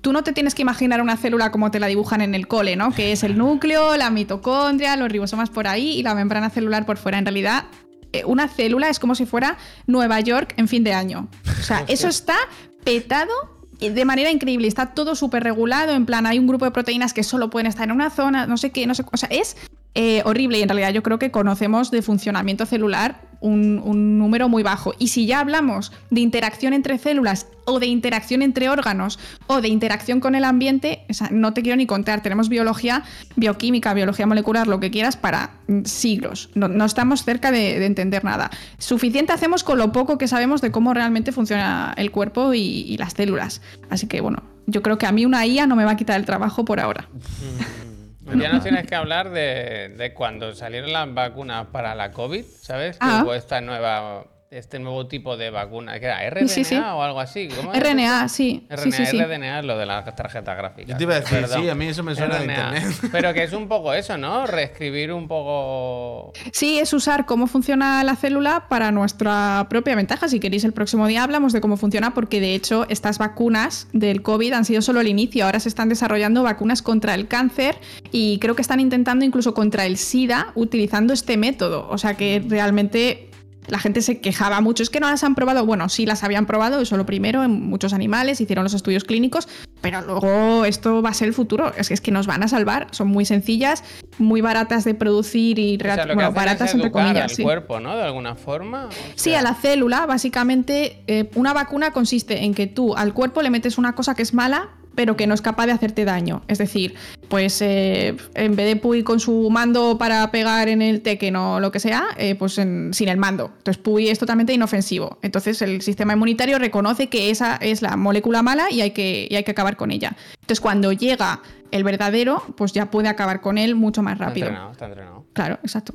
Tú 0.00 0.12
no 0.12 0.24
te 0.24 0.32
tienes 0.32 0.56
que 0.56 0.62
imaginar 0.62 1.00
una 1.00 1.16
célula 1.16 1.52
como 1.52 1.70
te 1.70 1.78
la 1.78 1.86
dibujan 1.86 2.20
en 2.20 2.34
el 2.34 2.48
cole, 2.48 2.74
¿no? 2.74 2.90
Que 2.90 3.12
es 3.12 3.22
el 3.22 3.38
núcleo, 3.38 3.96
la 3.96 4.10
mitocondria, 4.10 4.96
los 4.96 5.08
ribosomas 5.08 5.50
por 5.50 5.68
ahí 5.68 5.98
y 5.98 6.02
la 6.02 6.16
membrana 6.16 6.50
celular 6.50 6.84
por 6.84 6.96
fuera. 6.96 7.18
En 7.18 7.26
realidad, 7.26 7.66
eh, 8.12 8.24
una 8.24 8.48
célula 8.48 8.88
es 8.88 8.98
como 8.98 9.14
si 9.14 9.24
fuera 9.24 9.56
Nueva 9.86 10.18
York 10.18 10.54
en 10.56 10.66
fin 10.66 10.82
de 10.82 10.92
año. 10.92 11.28
O 11.60 11.62
sea, 11.62 11.84
eso 11.86 12.08
está 12.08 12.36
petado 12.82 13.30
de 13.78 14.04
manera 14.04 14.30
increíble. 14.32 14.66
Está 14.66 14.86
todo 14.94 15.14
súper 15.14 15.44
regulado. 15.44 15.92
En 15.92 16.06
plan, 16.06 16.26
hay 16.26 16.40
un 16.40 16.48
grupo 16.48 16.64
de 16.64 16.72
proteínas 16.72 17.14
que 17.14 17.22
solo 17.22 17.50
pueden 17.50 17.68
estar 17.68 17.84
en 17.84 17.92
una 17.92 18.10
zona, 18.10 18.46
no 18.46 18.56
sé 18.56 18.70
qué, 18.70 18.86
no 18.86 18.94
sé. 18.94 19.04
O 19.12 19.16
sea, 19.16 19.28
es 19.28 19.56
eh, 19.94 20.22
horrible 20.24 20.58
y 20.58 20.62
en 20.62 20.68
realidad 20.68 20.92
yo 20.92 21.02
creo 21.02 21.18
que 21.18 21.30
conocemos 21.30 21.90
de 21.90 22.02
funcionamiento 22.02 22.66
celular 22.66 23.30
un, 23.40 24.18
número 24.18 24.48
muy 24.48 24.62
bajo. 24.62 24.94
Y 24.98 25.08
si 25.08 25.26
ya 25.26 25.40
hablamos 25.40 25.92
de 26.10 26.20
interacción 26.20 26.72
entre 26.72 26.98
células 26.98 27.46
o 27.64 27.80
de 27.80 27.86
interacción 27.86 28.42
entre 28.42 28.68
órganos 28.68 29.18
o 29.46 29.60
de 29.60 29.68
interacción 29.68 30.20
con 30.20 30.34
el 30.34 30.44
ambiente, 30.44 31.04
no 31.30 31.52
te 31.52 31.62
quiero 31.62 31.76
ni 31.76 31.86
contar. 31.86 32.22
Tenemos 32.22 32.48
biología, 32.48 33.04
bioquímica, 33.36 33.94
biología 33.94 34.26
molecular, 34.26 34.66
lo 34.66 34.80
que 34.80 34.90
quieras, 34.90 35.16
para 35.16 35.52
mm, 35.68 35.84
siglos. 35.84 36.50
No, 36.54 36.84
estamos 36.84 37.24
cerca 37.24 37.50
de, 37.50 37.78
de 37.78 37.86
entender 37.86 38.24
nada. 38.24 38.50
Suficiente 38.78 39.32
hacemos 39.32 39.64
con 39.64 39.78
lo 39.78 39.92
poco 39.92 40.18
que 40.18 40.28
sabemos 40.28 40.60
de 40.60 40.70
cómo 40.70 40.94
realmente 40.94 41.32
funciona 41.32 41.94
el 41.96 42.10
cuerpo 42.10 42.54
y, 42.54 42.60
y 42.60 42.96
las 42.98 43.14
células. 43.14 43.62
Así 43.88 44.06
que 44.06 44.20
bueno, 44.20 44.42
yo 44.66 44.82
creo 44.82 44.98
que 44.98 45.06
a 45.06 45.12
mí 45.12 45.24
una 45.24 45.46
IA 45.46 45.66
no 45.66 45.76
me 45.76 45.84
va 45.84 45.92
a 45.92 45.96
quitar 45.96 46.18
el 46.18 46.26
trabajo 46.26 46.64
por 46.64 46.80
ahora. 46.80 47.08
Ya 48.38 48.52
nos 48.52 48.62
tienes 48.62 48.86
que 48.86 48.94
hablar 48.94 49.30
de, 49.30 49.88
de 49.96 50.14
cuando 50.14 50.54
salieron 50.54 50.92
las 50.92 51.12
vacunas 51.12 51.66
para 51.72 51.94
la 51.94 52.10
COVID, 52.12 52.44
¿sabes? 52.44 52.96
Que 52.98 53.06
Ah. 53.06 53.22
hubo 53.24 53.34
esta 53.34 53.60
nueva, 53.60 54.24
este 54.50 54.80
nuevo 54.80 55.06
tipo 55.06 55.36
de 55.36 55.50
vacuna, 55.50 56.00
que 56.00 56.06
era 56.06 56.28
RNA 56.28 56.48
Sí, 56.48 56.64
sí, 56.64 56.74
o 56.74 57.02
algo 57.02 57.20
así. 57.20 57.48
¿Cómo 57.54 57.72
RNA, 57.72 58.28
sí. 58.28 58.66
RNA, 58.68 58.82
sí, 58.82 58.90
sí, 58.90 59.06
sí. 59.06 59.22
RDNA 59.22 59.60
es 59.60 59.64
lo 59.64 59.78
de 59.78 59.86
las 59.86 60.04
tarjetas 60.16 60.56
gráficas. 60.58 60.88
Yo 60.88 60.96
te 60.96 61.04
iba 61.04 61.14
a 61.14 61.20
decir, 61.20 61.38
Perdón. 61.42 61.62
sí, 61.62 61.68
a 61.68 61.74
mí 61.76 61.86
eso 61.86 62.02
me 62.02 62.16
suena 62.16 62.40
de 62.40 62.46
RNA. 62.46 62.52
internet. 62.54 62.94
Pero 63.12 63.32
que 63.32 63.44
es 63.44 63.52
un 63.52 63.68
poco 63.68 63.94
eso, 63.94 64.18
¿no? 64.18 64.48
Reescribir 64.48 65.12
un 65.12 65.28
poco. 65.28 66.32
Sí, 66.50 66.80
es 66.80 66.92
usar 66.92 67.26
cómo 67.26 67.46
funciona 67.46 68.02
la 68.02 68.16
célula 68.16 68.66
para 68.68 68.90
nuestra 68.90 69.68
propia 69.70 69.94
ventaja. 69.94 70.26
Si 70.26 70.40
queréis, 70.40 70.64
el 70.64 70.72
próximo 70.72 71.06
día 71.06 71.22
hablamos 71.22 71.52
de 71.52 71.60
cómo 71.60 71.76
funciona, 71.76 72.12
porque 72.12 72.40
de 72.40 72.56
hecho 72.56 72.86
estas 72.88 73.18
vacunas 73.18 73.86
del 73.92 74.20
COVID 74.22 74.52
han 74.52 74.64
sido 74.64 74.82
solo 74.82 75.00
el 75.00 75.06
inicio. 75.06 75.44
Ahora 75.44 75.60
se 75.60 75.68
están 75.68 75.88
desarrollando 75.88 76.42
vacunas 76.42 76.82
contra 76.82 77.14
el 77.14 77.28
cáncer 77.28 77.78
y 78.10 78.40
creo 78.40 78.56
que 78.56 78.62
están 78.62 78.80
intentando 78.80 79.24
incluso 79.24 79.54
contra 79.54 79.86
el 79.86 79.96
SIDA 79.96 80.50
utilizando 80.56 81.12
este 81.12 81.36
método. 81.36 81.86
O 81.88 81.98
sea 81.98 82.14
que 82.16 82.42
realmente 82.48 83.29
la 83.70 83.78
gente 83.78 84.02
se 84.02 84.20
quejaba 84.20 84.60
mucho. 84.60 84.82
Es 84.82 84.90
que 84.90 85.00
no 85.00 85.08
las 85.08 85.24
han 85.24 85.34
probado. 85.34 85.64
Bueno, 85.64 85.88
sí 85.88 86.06
las 86.06 86.24
habían 86.24 86.46
probado, 86.46 86.80
eso 86.80 86.96
lo 86.96 87.06
primero, 87.06 87.42
en 87.44 87.50
muchos 87.50 87.92
animales, 87.92 88.40
hicieron 88.40 88.64
los 88.64 88.74
estudios 88.74 89.04
clínicos, 89.04 89.48
pero 89.80 90.00
luego 90.02 90.64
esto 90.64 91.02
va 91.02 91.10
a 91.10 91.14
ser 91.14 91.28
el 91.28 91.34
futuro. 91.34 91.72
Es 91.76 91.88
que, 91.88 91.94
es 91.94 92.00
que 92.00 92.10
nos 92.10 92.26
van 92.26 92.42
a 92.42 92.48
salvar. 92.48 92.88
Son 92.90 93.08
muy 93.08 93.24
sencillas, 93.24 93.84
muy 94.18 94.40
baratas 94.40 94.84
de 94.84 94.94
producir 94.94 95.58
y 95.58 95.76
O 95.76 95.80
sea, 95.80 96.04
bueno, 96.06 96.32
baratas 96.32 96.74
entre 96.74 96.90
comillas. 96.90 97.22
al 97.24 97.30
sí. 97.30 97.42
cuerpo, 97.42 97.80
¿no? 97.80 97.96
De 97.96 98.02
alguna 98.02 98.34
forma. 98.34 98.86
O 98.86 98.90
Sí, 99.14 99.34
a 99.34 99.42
la 99.42 99.54
célula, 99.54 100.06
básicamente, 100.06 101.02
eh, 101.06 101.30
una 101.34 101.52
vacuna 101.52 101.92
consiste 101.92 102.44
en 102.44 102.54
que 102.54 102.66
tú 102.66 102.94
al 102.96 103.14
cuerpo 103.14 103.42
le 103.42 103.50
metes 103.50 103.78
una 103.78 103.94
cosa 103.94 104.14
que 104.14 104.22
es 104.22 104.34
mala, 104.34 104.70
pero 105.00 105.16
que 105.16 105.26
no 105.26 105.32
es 105.32 105.40
capaz 105.40 105.64
de 105.64 105.72
hacerte 105.72 106.04
daño. 106.04 106.42
Es 106.46 106.58
decir, 106.58 106.94
pues 107.30 107.62
eh, 107.62 108.14
en 108.34 108.54
vez 108.54 108.66
de 108.66 108.76
Puy 108.76 109.02
con 109.02 109.18
su 109.18 109.48
mando 109.48 109.96
para 109.96 110.30
pegar 110.30 110.68
en 110.68 110.82
el 110.82 111.00
Tekken 111.00 111.36
o 111.36 111.58
lo 111.58 111.72
que 111.72 111.80
sea, 111.80 112.08
eh, 112.18 112.34
pues 112.34 112.58
en- 112.58 112.92
sin 112.92 113.08
el 113.08 113.16
mando. 113.16 113.46
Entonces 113.56 113.82
Puy 113.82 114.10
es 114.10 114.18
totalmente 114.18 114.52
inofensivo. 114.52 115.16
Entonces 115.22 115.62
el 115.62 115.80
sistema 115.80 116.12
inmunitario 116.12 116.58
reconoce 116.58 117.08
que 117.08 117.30
esa 117.30 117.56
es 117.56 117.80
la 117.80 117.96
molécula 117.96 118.42
mala 118.42 118.70
y 118.70 118.82
hay 118.82 118.90
que, 118.90 119.26
y 119.30 119.36
hay 119.36 119.42
que 119.42 119.52
acabar 119.52 119.78
con 119.78 119.90
ella. 119.90 120.14
Entonces 120.34 120.60
cuando 120.60 120.92
llega 120.92 121.40
el 121.70 121.82
verdadero, 121.82 122.42
pues 122.58 122.74
ya 122.74 122.90
puede 122.90 123.08
acabar 123.08 123.40
con 123.40 123.56
él 123.56 123.74
mucho 123.76 124.02
más 124.02 124.16
está 124.16 124.26
rápido. 124.26 124.48
entrenado, 124.48 124.72
está 124.72 124.84
entrenado. 124.84 125.24
Claro, 125.32 125.58
exacto. 125.62 125.94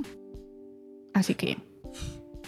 Así 1.13 1.35
que... 1.35 1.59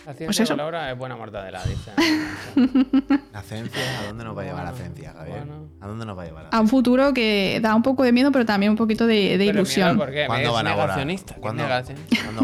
La 0.07 0.13
ciencia 0.13 0.25
Pues 0.27 0.39
eso. 0.39 0.53
de 0.53 0.57
Laura 0.57 0.89
es 0.89 0.97
buena 0.97 1.17
mortadela, 1.17 1.61
dice. 1.65 1.91
La 3.33 3.41
ciencia, 3.41 3.99
¿a 3.99 4.07
dónde 4.07 4.23
nos 4.23 4.37
va 4.37 4.41
a 4.41 4.45
llevar 4.45 4.63
la 4.63 4.71
ciencia, 4.71 5.11
Javier? 5.13 5.39
bueno. 5.45 5.67
¿A 5.81 5.87
dónde 5.87 6.05
nos 6.05 6.17
va 6.17 6.23
a 6.23 6.25
llevar? 6.25 6.47
a 6.49 6.59
un 6.61 6.67
futuro 6.69 7.13
que 7.13 7.59
da 7.61 7.75
un 7.75 7.83
poco 7.83 8.03
de 8.03 8.13
miedo, 8.13 8.31
pero 8.31 8.45
también 8.45 8.69
un 8.71 8.77
poquito 8.77 9.05
de, 9.05 9.33
ilusión. 9.35 9.89
miedo, 9.95 10.05
¿por 10.05 10.13
qué? 10.13 10.25
¿Cuándo 10.25 10.53
van 10.53 10.67
a 10.67 10.75
¿Cuándo, 10.75 10.93
cuándo 11.41 11.63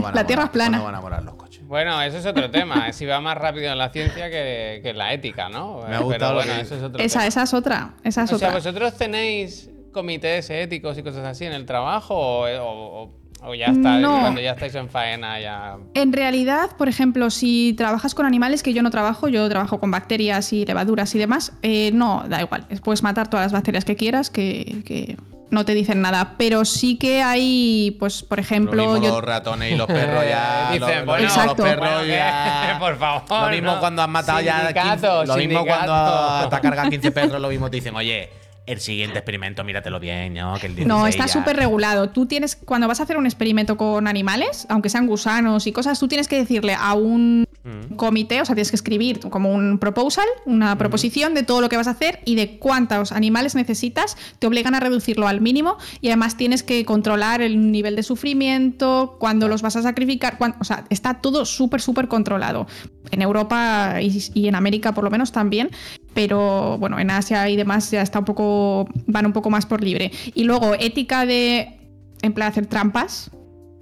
van 0.02 0.12
a 0.12 0.16
La 0.16 0.28
Tierra 0.28 0.44
es 0.44 0.50
plana. 0.50 0.78
¿Cuándo 0.80 0.86
van 0.86 0.96
a 0.96 1.00
volar 1.00 1.24
los 1.24 1.36
coches? 1.36 1.66
Bueno, 1.66 2.02
eso 2.02 2.18
es 2.18 2.26
otro 2.26 2.52
tema. 2.52 2.92
Si 2.92 3.06
va 3.06 3.22
más 3.22 3.38
rápido 3.38 3.72
en 3.72 3.78
la 3.78 3.90
ciencia 3.90 4.30
que, 4.30 4.82
que 4.84 4.90
en 4.90 4.98
la 4.98 5.14
ética, 5.14 5.48
¿no? 5.48 5.84
Me 5.88 5.96
ha 5.96 6.00
gustado 6.00 6.10
Pero 6.10 6.34
bueno, 6.34 6.54
que 6.56 6.62
eso 6.62 6.76
es 6.76 6.84
otro 6.84 7.02
Esa, 7.02 7.20
tema. 7.20 7.28
esa 7.28 7.44
es 7.44 7.54
otra. 7.54 7.94
Esa 8.04 8.24
es 8.24 8.34
o 8.34 8.38
sea. 8.40 8.52
¿vosotros 8.52 8.94
tenéis 8.98 9.70
comités 9.94 10.50
éticos 10.50 10.98
y 10.98 11.04
cosas 11.04 11.24
así 11.26 11.46
en 11.46 11.54
el 11.54 11.66
trabajo 11.66 12.14
o, 12.16 13.04
o- 13.04 13.23
o- 13.46 13.56
ya 13.56 13.68
está, 13.68 13.98
No. 14.00 14.20
cuando 14.22 14.42
ya 14.42 14.52
estáis 14.52 14.74
en 14.76 14.90
faena 14.90 15.40
ya... 15.40 15.78
En 15.94 16.14
realidad, 16.14 16.72
por 16.78 16.88
ejemplo, 16.90 17.30
si 17.30 17.74
trabajas 17.78 18.16
con 18.16 18.26
animales, 18.26 18.64
que 18.64 18.74
yo 18.74 18.82
no 18.84 18.90
trabajo, 18.92 19.28
yo 19.28 19.48
trabajo 19.50 19.80
con 19.80 19.92
bacterias 19.92 20.54
y 20.54 20.66
levaduras 20.66 21.14
y 21.16 21.20
demás, 21.20 21.54
eh, 21.62 21.92
no, 21.94 22.24
da 22.28 22.42
igual. 22.42 22.66
Puedes 22.84 23.04
matar 23.04 23.30
todas 23.30 23.46
las 23.46 23.52
bacterias 23.54 23.86
que 23.86 23.96
quieras, 23.96 24.30
que, 24.30 24.82
que 24.86 25.18
no 25.52 25.66
te 25.66 25.74
dicen 25.76 26.02
nada. 26.02 26.34
Pero 26.38 26.66
sí 26.66 26.98
que 26.98 27.22
hay, 27.22 27.96
pues, 28.00 28.24
por 28.24 28.40
Lo 28.40 28.42
ejemplo, 28.42 28.82
mismo 28.94 29.04
yo- 29.06 29.12
los 29.14 29.24
ratones 29.24 29.72
y 29.72 29.76
los 29.76 29.88
perros 29.88 30.24
ya. 30.28 30.70
Dicen, 30.74 31.00
lo- 31.02 31.06
bueno, 31.06 31.24
Exacto. 31.26 31.64
los 31.64 31.70
perros 31.76 31.90
bueno, 31.90 32.06
ya. 32.06 32.70
que- 32.74 32.80
por 32.80 32.98
favor, 32.98 33.24
Lo 33.30 33.50
mismo 33.50 33.72
¿no? 33.74 33.80
cuando 33.80 34.02
has 34.02 34.10
matado 34.10 34.42
ya 34.42 34.68
15, 34.68 34.74
Sindicato, 34.74 35.26
Lo 35.26 35.36
mismo 35.36 35.60
sindicato. 35.60 35.86
cuando 35.86 36.50
te 36.50 36.56
has 36.56 36.62
cargado 36.62 36.90
15 36.90 37.12
perros, 37.12 37.42
lo 37.42 37.50
mismo 37.50 37.70
te 37.70 37.76
dicen, 37.78 37.96
oye, 37.96 38.30
el 38.66 38.80
siguiente 38.80 39.20
experimento, 39.20 39.64
míratelo 39.64 40.00
bien, 40.00 40.34
¿no? 40.34 40.56
Que 40.56 40.68
el 40.68 40.76
16 40.76 40.88
No, 40.88 41.08
está 41.08 41.28
súper 41.28 41.56
regulado. 41.58 42.10
Tú 42.10 42.26
tienes, 42.26 42.56
cuando 42.56 42.88
vas 42.88 43.00
a 43.00 43.04
hacer 43.04 43.18
un 43.18 43.26
experimento 43.26 43.78
con 43.78 44.08
animales, 44.08 44.66
aunque 44.70 44.90
sean 44.90 45.08
gusanos 45.08 45.68
y 45.68 45.72
cosas, 45.72 46.00
tú 46.00 46.08
tienes 46.08 46.28
que 46.28 46.38
decirle 46.38 46.76
a 46.78 46.94
un 46.94 47.46
Mm. 47.64 47.96
comité, 47.96 48.42
o 48.42 48.46
sea, 48.46 48.56
tienes 48.56 48.72
que 48.72 48.76
escribir 48.76 49.22
como 49.22 49.54
un 49.54 49.80
proposal, 49.80 50.26
una 50.46 50.78
proposición 50.78 51.34
de 51.34 51.44
todo 51.44 51.62
lo 51.62 51.70
que 51.70 51.78
vas 51.78 51.88
a 51.88 51.92
hacer 51.92 52.20
y 52.26 52.36
de 52.36 52.58
cuántos 52.58 53.14
animales 53.14 53.56
necesitas. 53.56 54.18
Te 54.40 54.48
obligan 54.48 54.76
a 54.76 54.82
reducirlo 54.82 55.28
al 55.30 55.40
mínimo 55.40 55.78
y 56.02 56.08
además 56.10 56.36
tienes 56.36 56.62
que 56.62 56.84
controlar 56.84 57.42
el 57.42 57.72
nivel 57.72 57.96
de 57.96 58.04
sufrimiento, 58.04 59.16
cuándo 59.18 59.48
los 59.48 59.62
vas 59.62 59.78
a 59.78 59.82
sacrificar. 59.82 60.38
o 60.60 60.64
sea, 60.66 60.84
está 60.90 61.22
todo 61.22 61.46
súper, 61.46 61.80
súper 61.80 62.10
controlado. 62.10 62.68
En 63.12 63.22
Europa 63.22 64.02
y, 64.02 64.22
y 64.34 64.48
en 64.50 64.56
América 64.56 64.94
por 64.94 65.06
lo 65.06 65.12
menos 65.12 65.32
también. 65.32 65.70
Pero 66.14 66.78
bueno, 66.78 67.00
en 67.00 67.10
Asia 67.12 67.50
y 67.50 67.56
demás 67.56 67.90
ya 67.92 68.02
está 68.02 68.20
un 68.20 68.26
poco. 68.26 68.88
van 69.08 69.26
un 69.26 69.34
poco 69.34 69.50
más 69.50 69.66
por 69.66 69.84
libre. 69.84 70.12
Y 70.34 70.44
luego, 70.44 70.76
ética 70.76 71.26
de. 71.26 71.80
En 72.22 72.34
plan, 72.34 72.50
hacer 72.50 72.68
trampas. 72.68 73.32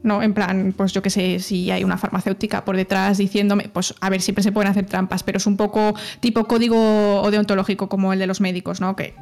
No, 0.03 0.23
en 0.23 0.33
plan, 0.33 0.73
pues 0.75 0.93
yo 0.93 1.03
qué 1.03 1.11
sé, 1.11 1.39
si 1.39 1.69
hay 1.69 1.83
una 1.83 1.95
farmacéutica 1.95 2.65
por 2.65 2.75
detrás 2.75 3.19
diciéndome, 3.19 3.69
pues 3.69 3.93
a 4.01 4.09
ver, 4.09 4.21
siempre 4.21 4.43
se 4.43 4.51
pueden 4.51 4.71
hacer 4.71 4.87
trampas, 4.87 5.21
pero 5.21 5.37
es 5.37 5.45
un 5.45 5.57
poco 5.57 5.93
tipo 6.19 6.45
código 6.45 7.29
deontológico 7.29 7.87
como 7.87 8.11
el 8.11 8.17
de 8.17 8.25
los 8.25 8.41
médicos, 8.41 8.81
¿no? 8.81 8.95
Que 8.95 9.13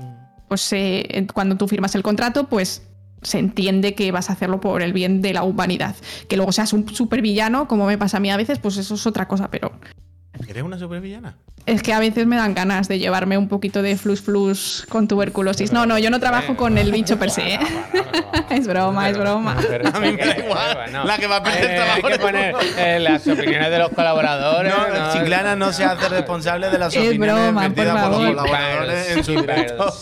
pues 0.47 0.71
eh, 0.71 1.27
cuando 1.33 1.57
tú 1.57 1.67
firmas 1.67 1.95
el 1.95 2.03
contrato, 2.03 2.47
pues 2.47 2.83
se 3.21 3.39
entiende 3.39 3.93
que 3.93 4.11
vas 4.13 4.29
a 4.29 4.33
hacerlo 4.33 4.61
por 4.61 4.81
el 4.81 4.93
bien 4.93 5.21
de 5.21 5.33
la 5.33 5.43
humanidad. 5.43 5.97
Que 6.29 6.37
luego 6.37 6.53
seas 6.53 6.71
un 6.71 6.87
supervillano, 6.87 7.67
como 7.67 7.85
me 7.85 7.97
pasa 7.97 8.17
a 8.17 8.19
mí 8.21 8.31
a 8.31 8.37
veces, 8.37 8.59
pues 8.59 8.77
eso 8.77 8.95
es 8.95 9.05
otra 9.05 9.27
cosa, 9.27 9.51
pero 9.51 9.73
¿Eres 10.47 10.63
una 10.63 10.79
supervillana? 10.79 11.37
Es 11.69 11.83
que 11.83 11.93
a 11.93 11.99
veces 11.99 12.25
me 12.25 12.35
dan 12.35 12.55
ganas 12.55 12.87
de 12.87 12.97
llevarme 12.97 13.37
un 13.37 13.47
poquito 13.47 13.83
de 13.83 13.95
flus 13.95 14.21
flus 14.21 14.87
con 14.89 15.07
tuberculosis. 15.07 15.71
No, 15.71 15.85
no, 15.85 15.99
yo 15.99 16.09
no 16.09 16.19
trabajo 16.19 16.57
con 16.57 16.79
el 16.79 16.91
bicho 16.91 17.19
per 17.19 17.29
se, 17.29 17.53
¿eh? 17.53 17.59
Es 18.49 18.65
broma, 18.65 19.07
es 19.07 19.15
broma. 19.15 19.55
Pero 19.69 19.87
A 19.93 19.99
mí 19.99 20.11
me 20.13 20.17
da 20.17 20.37
igual. 20.39 21.05
La 21.05 21.17
que 21.19 21.27
va 21.27 21.35
a 21.35 21.43
perder 21.43 21.69
eh, 21.69 21.75
trabajo 21.75 22.07
Hay 22.07 22.13
que 22.13 22.19
poner 22.19 22.55
eh, 22.75 22.99
las 22.99 23.27
opiniones 23.27 23.69
de 23.69 23.77
los 23.77 23.89
colaboradores. 23.89 24.73
No, 24.73 25.13
Chiclana 25.13 25.55
no 25.55 25.71
se 25.71 25.83
hace 25.83 26.09
responsable 26.09 26.71
de 26.71 26.79
las 26.79 26.95
Es 26.95 27.07
opiniones 27.07 27.53
broma, 27.53 27.61
por 27.61 27.75
por 27.75 27.85
los 27.85 28.45
colaboradores 28.47 29.11
en 29.11 29.23
su 29.23 29.31
directo. 29.33 29.93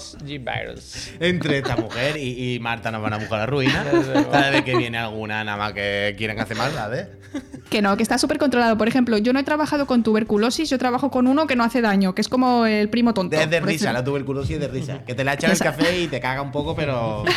Entre 1.20 1.58
esta 1.58 1.76
mujer 1.76 2.16
y, 2.16 2.56
y 2.56 2.60
Marta 2.60 2.92
nos 2.92 3.02
van 3.02 3.14
a 3.14 3.18
buscar 3.18 3.40
la 3.40 3.46
ruina. 3.46 3.86
Cada 4.32 4.52
vez 4.52 4.64
que 4.64 4.78
viene 4.78 4.98
alguna 4.98 5.44
nada 5.44 5.58
más 5.58 5.74
que 5.74 6.16
quieren 6.18 6.40
hacer 6.40 6.56
maldades. 6.56 7.08
Que 7.70 7.82
no, 7.82 7.98
que 7.98 8.04
está 8.04 8.18
súper 8.18 8.38
controlado. 8.38 8.78
Por 8.78 8.88
ejemplo, 8.88 9.18
yo 9.18 9.34
no 9.34 9.40
he 9.40 9.44
trabajado 9.44 9.86
con 9.86 10.04
tuberculosis, 10.04 10.70
yo 10.70 10.78
trabajo 10.78 11.12
con 11.12 11.28
uno 11.28 11.48
que 11.48 11.57
no 11.58 11.64
hace 11.66 11.82
daño, 11.82 12.16
que 12.16 12.22
es 12.22 12.30
como 12.30 12.66
el 12.66 12.88
primo 12.90 13.14
tonto. 13.14 13.36
Es 13.38 13.50
de 13.50 13.60
risa, 13.60 13.92
la 13.92 14.04
tuberculosis 14.04 14.52
es 14.56 14.60
de 14.62 14.68
risa. 14.70 15.04
Que 15.06 15.14
te 15.16 15.24
la 15.26 15.34
echan 15.34 15.52
el 15.52 15.60
café 15.60 16.02
y 16.04 16.08
te 16.08 16.20
caga 16.22 16.42
un 16.42 16.52
poco, 16.52 16.76
pero. 16.76 17.26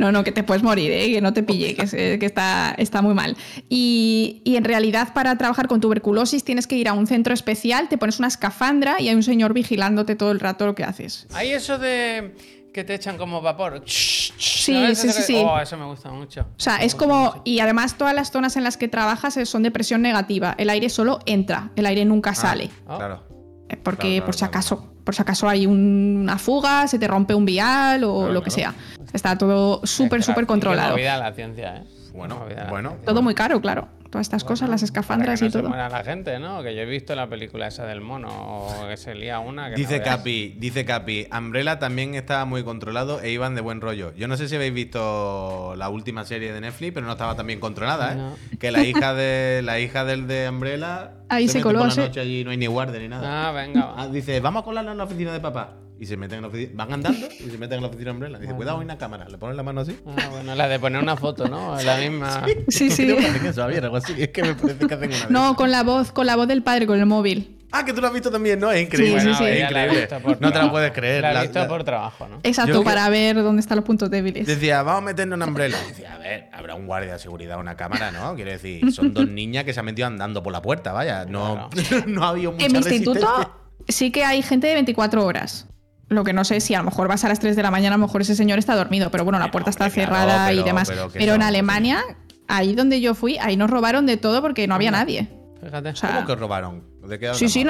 No, 0.00 0.10
no, 0.10 0.24
que 0.24 0.32
te 0.32 0.42
puedes 0.42 0.64
morir, 0.64 0.90
¿eh? 0.90 1.12
que 1.12 1.20
no 1.20 1.32
te 1.32 1.44
pille, 1.44 1.74
que, 1.76 1.86
se- 1.86 2.18
que 2.18 2.26
está, 2.26 2.74
está 2.76 3.02
muy 3.02 3.14
mal. 3.14 3.36
Y, 3.68 4.40
y 4.44 4.56
en 4.56 4.64
realidad 4.64 5.12
para 5.14 5.36
trabajar 5.38 5.68
con 5.68 5.80
tuberculosis 5.80 6.42
tienes 6.42 6.66
que 6.66 6.74
ir 6.76 6.88
a 6.88 6.92
un 6.92 7.06
centro 7.06 7.32
especial, 7.32 7.88
te 7.88 7.96
pones 7.96 8.18
una 8.18 8.26
escafandra 8.28 9.00
y 9.00 9.08
hay 9.08 9.14
un 9.14 9.22
señor 9.22 9.52
vigilándote 9.52 10.16
todo 10.16 10.32
el 10.32 10.40
rato 10.40 10.66
lo 10.66 10.74
que 10.74 10.82
haces. 10.82 11.28
Hay 11.34 11.52
eso 11.52 11.78
de 11.78 12.34
que 12.74 12.82
te 12.84 12.92
echan 12.94 13.16
como 13.16 13.40
vapor. 13.40 13.82
Sí, 13.86 14.32
¿No? 14.72 14.94
sí, 14.96 15.10
sí, 15.12 15.22
sí. 15.22 15.36
Oh, 15.46 15.58
eso 15.60 15.76
me 15.78 15.84
gusta 15.86 16.10
mucho. 16.10 16.40
O 16.42 16.60
sea, 16.60 16.76
es 16.78 16.94
como... 16.96 17.40
Y 17.44 17.60
además 17.60 17.96
todas 17.96 18.14
las 18.14 18.32
zonas 18.32 18.56
en 18.56 18.64
las 18.64 18.76
que 18.76 18.88
trabajas 18.88 19.38
son 19.44 19.62
de 19.62 19.70
presión 19.70 20.02
negativa. 20.02 20.54
El 20.58 20.68
aire 20.70 20.88
solo 20.90 21.20
entra, 21.24 21.70
el 21.76 21.86
aire 21.86 22.04
nunca 22.04 22.34
sale. 22.34 22.70
Oh. 22.88 22.96
Claro. 22.98 23.22
Eh, 23.68 23.76
Porque 23.76 24.00
Claro, 24.00 24.12
claro, 24.16 24.24
por 24.26 24.34
si 24.34 24.38
claro. 24.40 24.50
acaso, 24.50 24.92
por 25.04 25.14
si 25.14 25.22
acaso 25.22 25.48
hay 25.48 25.66
un- 25.66 26.18
una 26.22 26.36
fuga, 26.36 26.88
se 26.88 26.98
te 26.98 27.06
rompe 27.06 27.32
un 27.34 27.44
vial 27.46 28.02
o 28.04 28.18
Claro, 28.18 28.32
lo 28.32 28.42
que 28.42 28.50
claro. 28.50 28.72
sea. 28.72 29.06
Está 29.12 29.38
todo 29.38 29.80
súper, 29.86 30.24
súper 30.24 30.44
controlado. 30.44 30.96
Qué 30.96 31.02
movida 31.02 31.16
la 31.16 31.32
ciencia, 31.32 31.76
¿eh? 31.76 31.84
Bueno, 32.12 32.44
bueno. 32.70 32.90
ciencia. 32.90 33.06
Todo 33.06 33.22
muy 33.22 33.34
caro, 33.34 33.60
claro. 33.60 33.88
Todas 34.14 34.26
estas 34.28 34.44
cosas, 34.44 34.68
las 34.68 34.80
Para 34.80 34.84
escafandras 34.84 35.40
que 35.40 35.46
no 35.46 35.48
y 35.48 35.52
todo. 35.52 35.62
Se 35.64 35.68
muera 35.70 35.88
la 35.88 36.04
gente, 36.04 36.38
¿no? 36.38 36.62
Que 36.62 36.72
yo 36.76 36.82
he 36.82 36.86
visto 36.86 37.16
la 37.16 37.28
película 37.28 37.66
esa 37.66 37.84
del 37.84 38.00
mono, 38.00 38.28
o 38.28 38.86
que 38.86 38.96
se 38.96 39.12
lía 39.16 39.40
una. 39.40 39.70
Que 39.70 39.74
Dice 39.74 39.98
no. 39.98 40.04
Capi, 40.04 40.54
dice 40.56 40.84
Capi, 40.84 41.26
Umbrella 41.36 41.80
también 41.80 42.14
estaba 42.14 42.44
muy 42.44 42.62
controlado 42.62 43.20
e 43.20 43.32
iban 43.32 43.56
de 43.56 43.60
buen 43.60 43.80
rollo. 43.80 44.14
Yo 44.14 44.28
no 44.28 44.36
sé 44.36 44.48
si 44.48 44.54
habéis 44.54 44.72
visto 44.72 45.74
la 45.76 45.88
última 45.88 46.24
serie 46.24 46.52
de 46.52 46.60
Netflix, 46.60 46.94
pero 46.94 47.06
no 47.06 47.10
estaba 47.10 47.34
tan 47.34 47.48
bien 47.48 47.58
controlada, 47.58 48.12
¿eh? 48.12 48.14
No. 48.14 48.36
Que 48.60 48.70
la 48.70 48.84
hija 48.84 49.14
de 49.14 49.62
la 49.64 49.80
hija 49.80 50.04
del 50.04 50.28
de 50.28 50.48
Umbrella 50.48 51.14
Ahí 51.28 51.48
se 51.48 51.54
mete 51.58 51.62
coló, 51.64 51.80
por 51.80 51.88
la 51.88 52.04
noche 52.04 52.20
allí 52.20 52.44
no 52.44 52.52
hay 52.52 52.56
ni 52.56 52.66
guardia 52.66 53.00
ni 53.00 53.08
nada. 53.08 53.48
Ah, 53.48 53.50
venga. 53.50 53.84
va. 53.84 53.94
Ah, 53.96 54.06
dice, 54.06 54.38
vamos 54.38 54.62
a 54.62 54.64
colarla 54.64 54.92
en 54.92 54.98
la 54.98 55.04
oficina 55.04 55.32
de 55.32 55.40
papá. 55.40 55.72
Y 56.04 56.06
se 56.06 56.18
meten 56.18 56.36
en 56.36 56.42
la 56.42 56.48
oficina, 56.48 56.70
van 56.74 56.92
andando 56.92 57.26
y 57.40 57.48
se 57.50 57.56
meten 57.56 57.76
en 57.78 57.80
la 57.80 57.86
oficina 57.88 58.10
de 58.10 58.10
Umbrella. 58.10 58.38
Dice, 58.38 58.52
cuidado, 58.52 58.76
hay 58.78 58.84
una 58.84 58.98
cámara. 58.98 59.26
Le 59.26 59.38
ponen 59.38 59.56
la 59.56 59.62
mano 59.62 59.80
así. 59.80 59.98
Ah, 60.06 60.28
bueno, 60.30 60.54
la 60.54 60.68
de 60.68 60.78
poner 60.78 61.02
una 61.02 61.16
foto, 61.16 61.48
¿no? 61.48 61.80
La 61.80 61.96
misma. 61.96 62.44
Sí, 62.68 62.90
sí. 62.90 63.04
Creo 63.06 63.16
que 63.16 63.26
hacen 63.26 63.46
eso, 63.46 63.62
Javier, 63.62 63.84
algo 63.84 63.96
así. 63.96 64.12
Es 64.18 64.28
que 64.28 64.42
me 64.42 64.54
parece 64.54 64.86
que 64.86 64.94
hacen 64.94 65.08
una 65.14 65.26
No, 65.30 65.56
con 65.56 65.70
la 65.70 65.82
voz, 65.82 66.12
con 66.12 66.26
la 66.26 66.36
voz 66.36 66.46
del 66.46 66.62
padre, 66.62 66.86
con 66.86 66.98
el 67.00 67.06
móvil. 67.06 67.56
Ah, 67.72 67.86
que 67.86 67.94
tú 67.94 68.02
lo 68.02 68.06
has 68.08 68.12
visto 68.12 68.30
también, 68.30 68.60
¿no? 68.60 68.70
Es 68.70 68.82
increíble. 68.84 69.18
Sí, 69.18 69.28
sí, 69.30 69.34
sí. 69.34 69.44
Es 69.46 69.62
increíble. 69.62 70.08
No 70.40 70.52
te 70.52 70.58
la 70.58 70.70
puedes 70.70 70.92
creer. 70.92 71.22
La 71.22 71.38
he 71.38 71.42
visto 71.44 71.58
la- 71.60 71.68
por 71.68 71.84
trabajo, 71.84 72.28
¿no? 72.28 72.40
Exacto, 72.42 72.72
Yo 72.74 72.80
que- 72.80 72.84
para 72.84 73.08
ver 73.08 73.36
dónde 73.36 73.60
están 73.60 73.76
los 73.76 73.84
puntos 73.86 74.10
débiles. 74.10 74.46
Decía, 74.46 74.82
vamos 74.82 74.98
a 75.04 75.04
meternos 75.06 75.36
una 75.38 75.46
umbrella. 75.46 75.78
Decía, 75.88 76.12
a 76.16 76.18
ver, 76.18 76.50
habrá 76.52 76.74
un 76.74 76.86
guardia 76.86 77.14
de 77.14 77.18
seguridad, 77.18 77.58
una 77.58 77.76
cámara, 77.76 78.12
¿no? 78.12 78.34
Quiero 78.34 78.50
decir, 78.50 78.92
son 78.92 79.14
dos 79.14 79.26
niñas 79.30 79.64
que 79.64 79.72
se 79.72 79.80
han 79.80 79.86
metido 79.86 80.06
andando 80.06 80.42
por 80.42 80.52
la 80.52 80.60
puerta, 80.60 80.92
vaya. 80.92 81.24
No, 81.24 81.70
no 82.06 82.24
ha 82.24 82.28
habido 82.28 82.52
mucha 82.52 82.66
En 82.66 82.72
mi 82.72 82.78
instituto 82.78 83.26
sí 83.88 84.10
que 84.12 84.24
hay 84.24 84.40
gente 84.40 84.66
de 84.68 84.74
24 84.74 85.24
horas. 85.26 85.66
Lo 86.14 86.24
que 86.24 86.32
no 86.32 86.44
sé 86.44 86.60
si 86.60 86.74
a 86.74 86.78
lo 86.78 86.84
mejor 86.84 87.08
vas 87.08 87.24
a 87.24 87.28
las 87.28 87.38
3 87.40 87.56
de 87.56 87.62
la 87.62 87.70
mañana, 87.70 87.96
a 87.96 87.98
lo 87.98 88.06
mejor 88.06 88.22
ese 88.22 88.34
señor 88.36 88.58
está 88.58 88.74
dormido, 88.74 89.10
pero 89.10 89.24
bueno, 89.24 89.38
la 89.38 89.50
puerta 89.50 89.68
no, 89.68 89.70
está 89.70 89.84
hombre, 89.86 90.06
claro, 90.06 90.30
cerrada 90.30 90.52
y 90.52 90.62
demás. 90.62 90.88
pero 91.12 91.34
en 91.34 91.40
son- 91.40 91.42
Alemania, 91.42 92.00
ahí 92.48 92.74
donde 92.74 93.00
yo 93.00 93.14
fui, 93.14 93.38
ahí 93.38 93.56
nos 93.56 93.70
robaron 93.70 94.06
de 94.06 94.16
todo 94.16 94.40
porque 94.42 94.66
no 94.66 94.74
había 94.74 94.90
nadie. 94.90 95.28
Fíjate. 95.62 95.88
O 95.90 95.96
sea, 95.96 96.10
¿Cómo 96.14 96.26
que 96.26 96.32
os 96.32 96.38
robaron? 96.38 96.84
¿De 97.08 97.18
qué 97.18 97.34
Sí, 97.34 97.48
sí. 97.48 97.66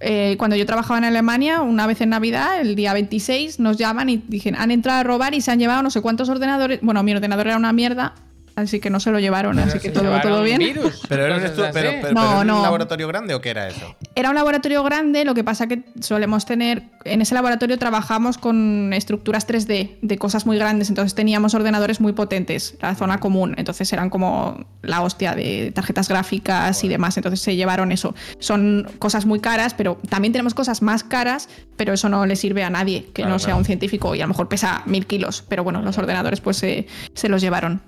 eh, 0.00 0.36
cuando 0.38 0.56
yo 0.56 0.64
trabajaba 0.66 0.98
en 0.98 1.04
Alemania, 1.04 1.60
una 1.60 1.86
vez 1.86 2.00
en 2.00 2.10
Navidad, 2.10 2.60
el 2.60 2.74
día 2.74 2.92
26, 2.92 3.60
nos 3.60 3.76
llaman 3.78 4.08
y 4.10 4.16
dicen, 4.28 4.54
han 4.56 4.70
entrado 4.70 5.00
a 5.00 5.02
robar 5.04 5.34
y 5.34 5.40
se 5.40 5.50
han 5.52 5.58
llevado 5.58 5.82
no 5.82 5.90
sé 5.90 6.00
cuántos 6.00 6.28
ordenadores. 6.28 6.80
Bueno, 6.82 7.02
mi 7.02 7.12
ordenador 7.12 7.46
era 7.48 7.56
una 7.56 7.72
mierda, 7.72 8.14
así 8.56 8.80
que 8.80 8.90
no 8.90 9.00
se 9.00 9.10
lo 9.10 9.18
llevaron, 9.18 9.58
así 9.58 9.78
que 9.78 9.90
todo, 9.90 10.20
todo 10.20 10.42
bien. 10.42 10.58
virus, 10.58 11.02
¿Pero 11.08 11.24
era, 11.26 11.36
un 11.36 11.42
pero, 11.42 11.72
pero- 11.72 12.12
No, 12.14 12.20
pero 12.20 12.42
era 12.42 12.54
un 12.56 12.62
laboratorio 12.62 13.08
grande 13.08 13.34
o 13.34 13.40
qué 13.40 13.50
era 13.50 13.68
eso? 13.68 13.94
Era 14.14 14.28
un 14.30 14.34
laboratorio 14.34 14.82
grande, 14.82 15.24
lo 15.24 15.34
que 15.34 15.44
pasa 15.44 15.66
que 15.66 15.82
solemos 16.00 16.44
tener, 16.46 16.84
en 17.04 17.22
ese 17.22 17.34
laboratorio 17.34 17.78
trabajamos 17.78 18.38
con 18.38 18.92
estructuras 18.92 19.46
3D 19.46 19.98
de 20.02 20.18
cosas 20.18 20.46
muy 20.46 20.58
grandes, 20.58 20.88
entonces 20.88 21.14
teníamos 21.14 21.54
ordenadores 21.54 22.00
muy 22.00 22.12
potentes, 22.12 22.76
la 22.80 22.94
zona 22.94 23.18
común, 23.18 23.54
entonces 23.58 23.92
eran 23.92 24.10
como 24.10 24.64
la 24.82 25.02
hostia 25.02 25.34
de 25.34 25.72
tarjetas 25.74 26.08
gráficas 26.08 26.82
y 26.84 26.88
demás, 26.88 27.16
entonces 27.16 27.40
se 27.40 27.56
llevaron 27.56 27.92
eso. 27.92 28.14
Son 28.38 28.86
cosas 28.98 29.26
muy 29.26 29.40
caras, 29.40 29.74
pero 29.74 29.98
también 30.08 30.32
tenemos 30.32 30.54
cosas 30.54 30.82
más 30.82 31.04
caras, 31.04 31.48
pero 31.76 31.92
eso 31.92 32.08
no 32.08 32.26
le 32.26 32.36
sirve 32.36 32.64
a 32.64 32.70
nadie 32.70 33.04
que 33.06 33.22
Claro, 33.22 33.30
no 33.32 33.38
sea 33.38 33.46
claro. 33.46 33.58
un 33.58 33.64
científico 33.64 34.14
y 34.14 34.20
a 34.20 34.24
lo 34.24 34.28
mejor 34.28 34.48
pesa 34.48 34.82
mil 34.86 35.06
kilos, 35.06 35.44
pero 35.48 35.64
bueno, 35.64 35.80
los 35.82 35.96
ordenadores 35.98 36.40
pues 36.40 36.56
se, 36.56 36.86
se 37.14 37.28
los 37.28 37.40
llevaron. 37.40 37.80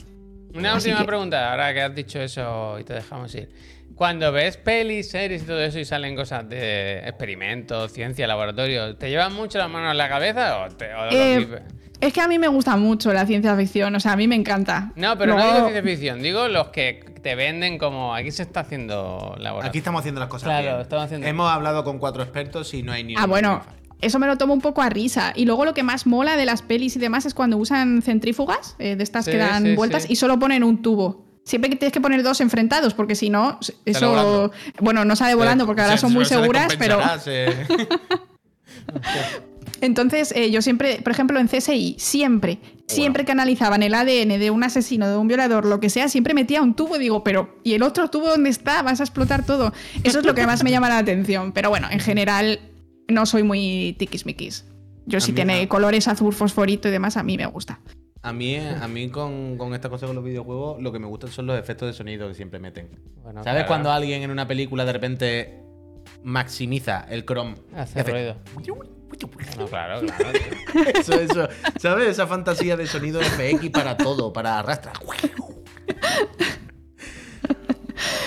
Una 0.54 0.74
Así 0.74 0.88
última 0.88 1.00
que- 1.00 1.06
pregunta, 1.08 1.50
ahora 1.50 1.74
que 1.74 1.82
has 1.82 1.94
dicho 1.94 2.20
eso 2.20 2.78
y 2.78 2.84
te 2.84 2.94
dejamos 2.94 3.34
ir. 3.34 3.48
Cuando 3.94 4.32
ves 4.32 4.56
pelis, 4.56 5.10
series 5.10 5.42
y 5.42 5.46
todo 5.46 5.60
eso 5.60 5.78
y 5.78 5.84
salen 5.84 6.16
cosas 6.16 6.48
de 6.48 6.98
experimentos, 7.06 7.92
ciencia, 7.92 8.26
laboratorio, 8.26 8.96
¿te 8.96 9.08
llevan 9.10 9.32
mucho 9.34 9.58
las 9.58 9.70
manos 9.70 9.90
a 9.90 9.94
la 9.94 10.08
cabeza 10.08 10.58
o 10.64 10.68
te 10.70 10.92
o 10.94 11.10
Eh, 11.10 11.48
es 12.00 12.12
que 12.12 12.20
a 12.20 12.26
mí 12.28 12.38
me 12.38 12.48
gusta 12.48 12.76
mucho 12.76 13.12
la 13.12 13.24
ciencia 13.24 13.54
ficción, 13.56 13.94
o 13.94 14.00
sea, 14.00 14.12
a 14.12 14.16
mí 14.16 14.26
me 14.26 14.34
encanta. 14.34 14.90
No, 14.96 15.16
pero 15.16 15.32
no 15.32 15.38
Luego- 15.38 15.54
digo 15.54 15.68
ciencia 15.68 15.82
ficción, 15.92 16.22
digo 16.22 16.48
los 16.48 16.68
que 16.68 17.04
te 17.22 17.34
venden 17.36 17.78
como 17.78 18.14
aquí 18.14 18.30
se 18.32 18.42
está 18.42 18.60
haciendo 18.60 19.34
laboratorio. 19.38 19.68
Aquí 19.68 19.78
estamos 19.78 20.00
haciendo 20.00 20.20
las 20.20 20.28
cosas 20.28 20.48
Claro, 20.48 20.66
bien. 20.66 20.80
estamos 20.80 21.04
haciendo- 21.04 21.26
Hemos 21.26 21.50
hablado 21.50 21.84
con 21.84 21.98
cuatro 21.98 22.22
expertos 22.22 22.74
y 22.74 22.82
no 22.82 22.92
hay 22.92 23.04
ni 23.04 23.14
Ah, 23.16 23.26
bueno, 23.26 23.62
eso 24.00 24.18
me 24.18 24.26
lo 24.26 24.36
tomo 24.38 24.54
un 24.54 24.60
poco 24.60 24.82
a 24.82 24.90
risa. 24.90 25.32
Y 25.34 25.44
luego 25.46 25.64
lo 25.64 25.74
que 25.74 25.82
más 25.82 26.06
mola 26.06 26.36
de 26.36 26.44
las 26.46 26.62
pelis 26.62 26.96
y 26.96 26.98
demás 26.98 27.26
es 27.26 27.34
cuando 27.34 27.56
usan 27.56 28.02
centrífugas, 28.02 28.76
eh, 28.78 28.96
de 28.96 29.02
estas 29.02 29.24
Sí, 29.24 29.32
que 29.32 29.36
dan 29.38 29.64
sí, 29.64 29.74
vueltas, 29.76 30.02
sí. 30.04 30.12
y 30.12 30.16
solo 30.16 30.38
ponen 30.38 30.62
un 30.64 30.82
tubo. 30.82 31.24
Siempre 31.44 31.68
que 31.68 31.76
tienes 31.76 31.92
que 31.92 32.00
poner 32.00 32.22
dos 32.22 32.40
enfrentados, 32.40 32.94
porque 32.94 33.14
si 33.14 33.28
no, 33.28 33.58
eso. 33.84 34.50
Bueno, 34.80 35.04
no 35.04 35.14
sale 35.14 35.34
volando 35.34 35.66
porque 35.66 35.82
ahora 35.82 35.96
Se- 35.96 36.00
son 36.00 36.12
muy 36.14 36.24
se- 36.24 36.34
se 36.34 36.40
seguras, 36.40 36.74
pero. 36.78 36.98
Entonces, 39.80 40.32
eh, 40.34 40.50
yo 40.50 40.62
siempre, 40.62 41.00
por 41.02 41.12
ejemplo, 41.12 41.38
en 41.38 41.48
CSI, 41.48 41.96
siempre, 41.98 42.58
siempre 42.86 43.24
que 43.26 43.32
analizaban 43.32 43.82
el 43.82 43.92
ADN 43.94 44.38
de 44.38 44.50
un 44.50 44.62
asesino, 44.64 45.08
de 45.08 45.16
un 45.16 45.28
violador, 45.28 45.66
lo 45.66 45.78
que 45.80 45.90
sea, 45.90 46.08
siempre 46.08 46.32
metía 46.32 46.62
un 46.62 46.74
tubo. 46.74 46.96
Digo, 46.96 47.22
pero 47.24 47.58
¿y 47.64 47.74
el 47.74 47.82
otro 47.82 48.08
tubo 48.08 48.28
dónde 48.28 48.48
está? 48.50 48.80
Vas 48.82 49.00
a 49.00 49.02
explotar 49.02 49.44
todo. 49.44 49.72
Eso 50.02 50.20
es 50.20 50.24
lo 50.24 50.34
que 50.34 50.46
más 50.46 50.62
me 50.64 50.70
llama 50.70 50.88
la 50.88 50.98
atención. 50.98 51.52
Pero 51.52 51.68
bueno, 51.70 51.88
en 51.90 52.00
general, 52.00 52.60
no 53.08 53.26
soy 53.26 53.42
muy 53.42 53.94
tiquismiquis. 53.98 54.64
Yo, 55.06 55.18
A 55.18 55.20
si 55.20 55.32
tiene 55.32 55.62
no. 55.62 55.68
colores 55.68 56.08
azul, 56.08 56.32
fosforito 56.32 56.88
y 56.88 56.90
demás, 56.90 57.16
a 57.16 57.22
mí 57.22 57.36
me 57.36 57.46
gusta. 57.46 57.80
A 58.22 58.32
mí, 58.32 58.56
a 58.56 58.88
mí 58.88 59.10
con, 59.10 59.58
con 59.58 59.74
esta 59.74 59.90
cosa 59.90 60.06
con 60.06 60.16
los 60.16 60.24
videojuegos, 60.24 60.80
lo 60.82 60.90
que 60.92 60.98
me 60.98 61.06
gustan 61.06 61.30
son 61.30 61.46
los 61.46 61.58
efectos 61.58 61.88
de 61.88 61.92
sonido 61.92 62.26
que 62.26 62.34
siempre 62.34 62.58
meten. 62.58 62.88
Bueno, 63.22 63.44
¿Sabes 63.44 63.52
claro. 63.64 63.68
cuando 63.68 63.92
alguien 63.92 64.22
en 64.22 64.30
una 64.30 64.48
película 64.48 64.86
de 64.86 64.92
repente 64.94 65.60
maximiza 66.22 67.06
el 67.10 67.26
chrome? 67.26 67.54
Hace 67.76 68.02
ruido. 68.02 68.36
No, 69.58 69.66
claro, 69.66 70.00
claro. 70.16 70.38
Eso, 70.98 71.12
eso. 71.20 71.48
¿Sabes? 71.78 72.08
Esa 72.08 72.26
fantasía 72.26 72.76
de 72.78 72.86
sonido 72.86 73.20
FX 73.20 73.68
para 73.70 73.96
todo, 73.98 74.32
para 74.32 74.58
arrastrar. 74.58 74.94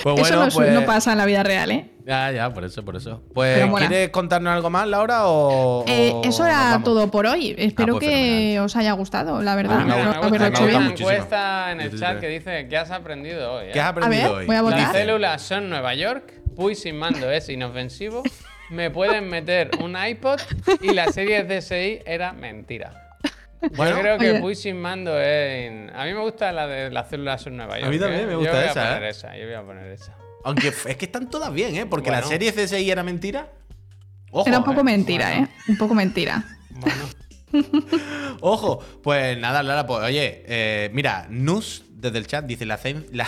Pues 0.02 0.14
Eso 0.14 0.14
bueno, 0.22 0.44
no, 0.44 0.50
su- 0.50 0.58
pues. 0.58 0.72
no 0.72 0.86
pasa 0.86 1.12
en 1.12 1.18
la 1.18 1.26
vida 1.26 1.42
real, 1.42 1.70
¿eh? 1.72 1.90
Ya, 2.08 2.32
ya, 2.32 2.54
por 2.54 2.64
eso, 2.64 2.82
por 2.84 2.96
eso. 2.96 3.22
Pues, 3.34 3.56
Pero 3.56 3.66
mola. 3.68 3.86
¿quieres 3.86 4.08
contarnos 4.08 4.50
algo 4.54 4.70
más, 4.70 4.88
Laura? 4.88 5.26
O, 5.26 5.84
Eh, 5.86 6.10
o 6.14 6.22
eso 6.24 6.46
era 6.46 6.80
todo 6.82 7.10
por 7.10 7.26
hoy. 7.26 7.54
Espero 7.58 7.98
pues 7.98 8.08
que 8.08 8.14
fenomenal. 8.16 8.64
os 8.64 8.76
haya 8.76 8.92
gustado, 8.92 9.42
la 9.42 9.52
A 9.52 9.56
verdad. 9.56 9.78
mí 9.80 9.84
me 9.92 10.04
gusta, 10.06 10.62
una 10.64 10.86
encuesta 10.86 11.72
en 11.72 11.80
el 11.82 12.00
chat 12.00 12.18
que 12.18 12.28
dice 12.28 12.66
¿qué 12.66 12.78
has 12.78 12.90
aprendido 12.90 13.52
hoy? 13.52 13.66
eh? 13.66 13.70
¿Qué 13.74 13.80
has 13.80 13.86
A 13.86 13.88
aprendido 13.90 14.22
ver, 14.30 14.38
hoy? 14.40 14.46
voy 14.46 14.56
a 14.56 14.62
votar. 14.62 14.78
Las 14.80 14.92
células 14.92 15.42
son 15.42 15.68
Nueva 15.68 15.94
York, 15.94 16.32
Puy 16.56 16.74
sin 16.74 16.96
mando 16.98 17.30
es 17.30 17.46
inofensivo, 17.50 18.22
me 18.70 18.90
pueden 18.90 19.28
meter 19.28 19.70
un 19.80 19.94
iPod 20.02 20.40
y 20.80 20.94
la 20.94 21.12
serie 21.12 21.44
DSI 21.44 22.00
era 22.06 22.32
mentira. 22.32 23.04
Bueno, 23.76 23.96
Yo 23.96 24.00
creo 24.00 24.18
que. 24.18 24.34
Puy 24.40 24.54
sin 24.54 24.80
mando 24.80 25.20
es... 25.20 25.66
in- 25.70 25.90
A 25.94 26.04
mí 26.06 26.14
me 26.14 26.20
gusta 26.20 26.52
la 26.52 26.66
de 26.66 26.90
las 26.90 27.08
células 27.10 27.42
son 27.42 27.56
Nueva 27.58 27.78
York. 27.78 27.90
mí 27.90 27.98
también 27.98 28.22
¿eh? 28.22 28.26
me 28.26 28.32
Yo 28.32 28.38
gusta 28.38 28.52
voy 28.60 28.68
a 28.68 28.72
poner 28.72 29.02
¿eh? 29.02 29.08
esa, 29.10 29.36
yo 29.36 29.44
voy 29.44 29.54
a 29.54 29.62
poner 29.62 29.86
esa. 29.92 30.14
Aunque 30.44 30.68
es 30.68 30.96
que 30.96 31.04
están 31.04 31.28
todas 31.30 31.52
bien, 31.52 31.76
¿eh? 31.76 31.86
Porque 31.86 32.10
la 32.10 32.22
serie 32.22 32.52
CSI 32.52 32.90
era 32.90 33.02
mentira. 33.02 33.52
Ojo, 34.30 34.48
Era 34.48 34.58
un 34.58 34.64
poco 34.64 34.80
¿eh? 34.80 34.84
mentira, 34.84 35.38
¿eh? 35.38 35.48
Un 35.68 35.76
poco 35.78 35.94
mentira. 35.94 36.44
Bueno, 36.70 37.04
Ojo, 38.40 38.78
pues 39.02 39.38
nada, 39.38 39.62
Lara, 39.62 39.86
pues 39.86 40.00
oye, 40.04 40.44
eh, 40.46 40.90
mira, 40.92 41.26
Nus 41.30 41.84
desde 41.90 42.18
el 42.18 42.26
chat 42.26 42.44
dice 42.44 42.66
la, 42.66 42.78
cien- 42.78 43.06
la, 43.12 43.26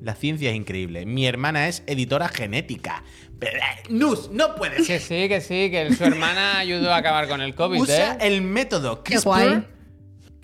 La 0.00 0.14
ciencia 0.14 0.50
es 0.50 0.56
increíble. 0.56 1.04
Mi 1.06 1.26
hermana 1.26 1.68
es 1.68 1.82
editora 1.86 2.28
genética. 2.28 3.02
Pero, 3.38 3.56
eh, 3.58 3.82
Nus, 3.90 4.30
no 4.30 4.54
puede 4.54 4.76
Que 4.76 4.84
ser. 4.84 5.00
sí, 5.00 5.28
que 5.28 5.40
sí, 5.40 5.70
que 5.70 5.92
su 5.94 6.04
hermana 6.04 6.58
ayudó 6.58 6.92
a 6.92 6.96
acabar 6.98 7.28
con 7.28 7.40
el 7.40 7.54
COVID, 7.54 7.80
Usa 7.80 8.14
¿eh? 8.14 8.18
el 8.20 8.40
método 8.42 9.02
Qué 9.02 9.18
guay. 9.18 9.48
CRISPR. 9.48 9.75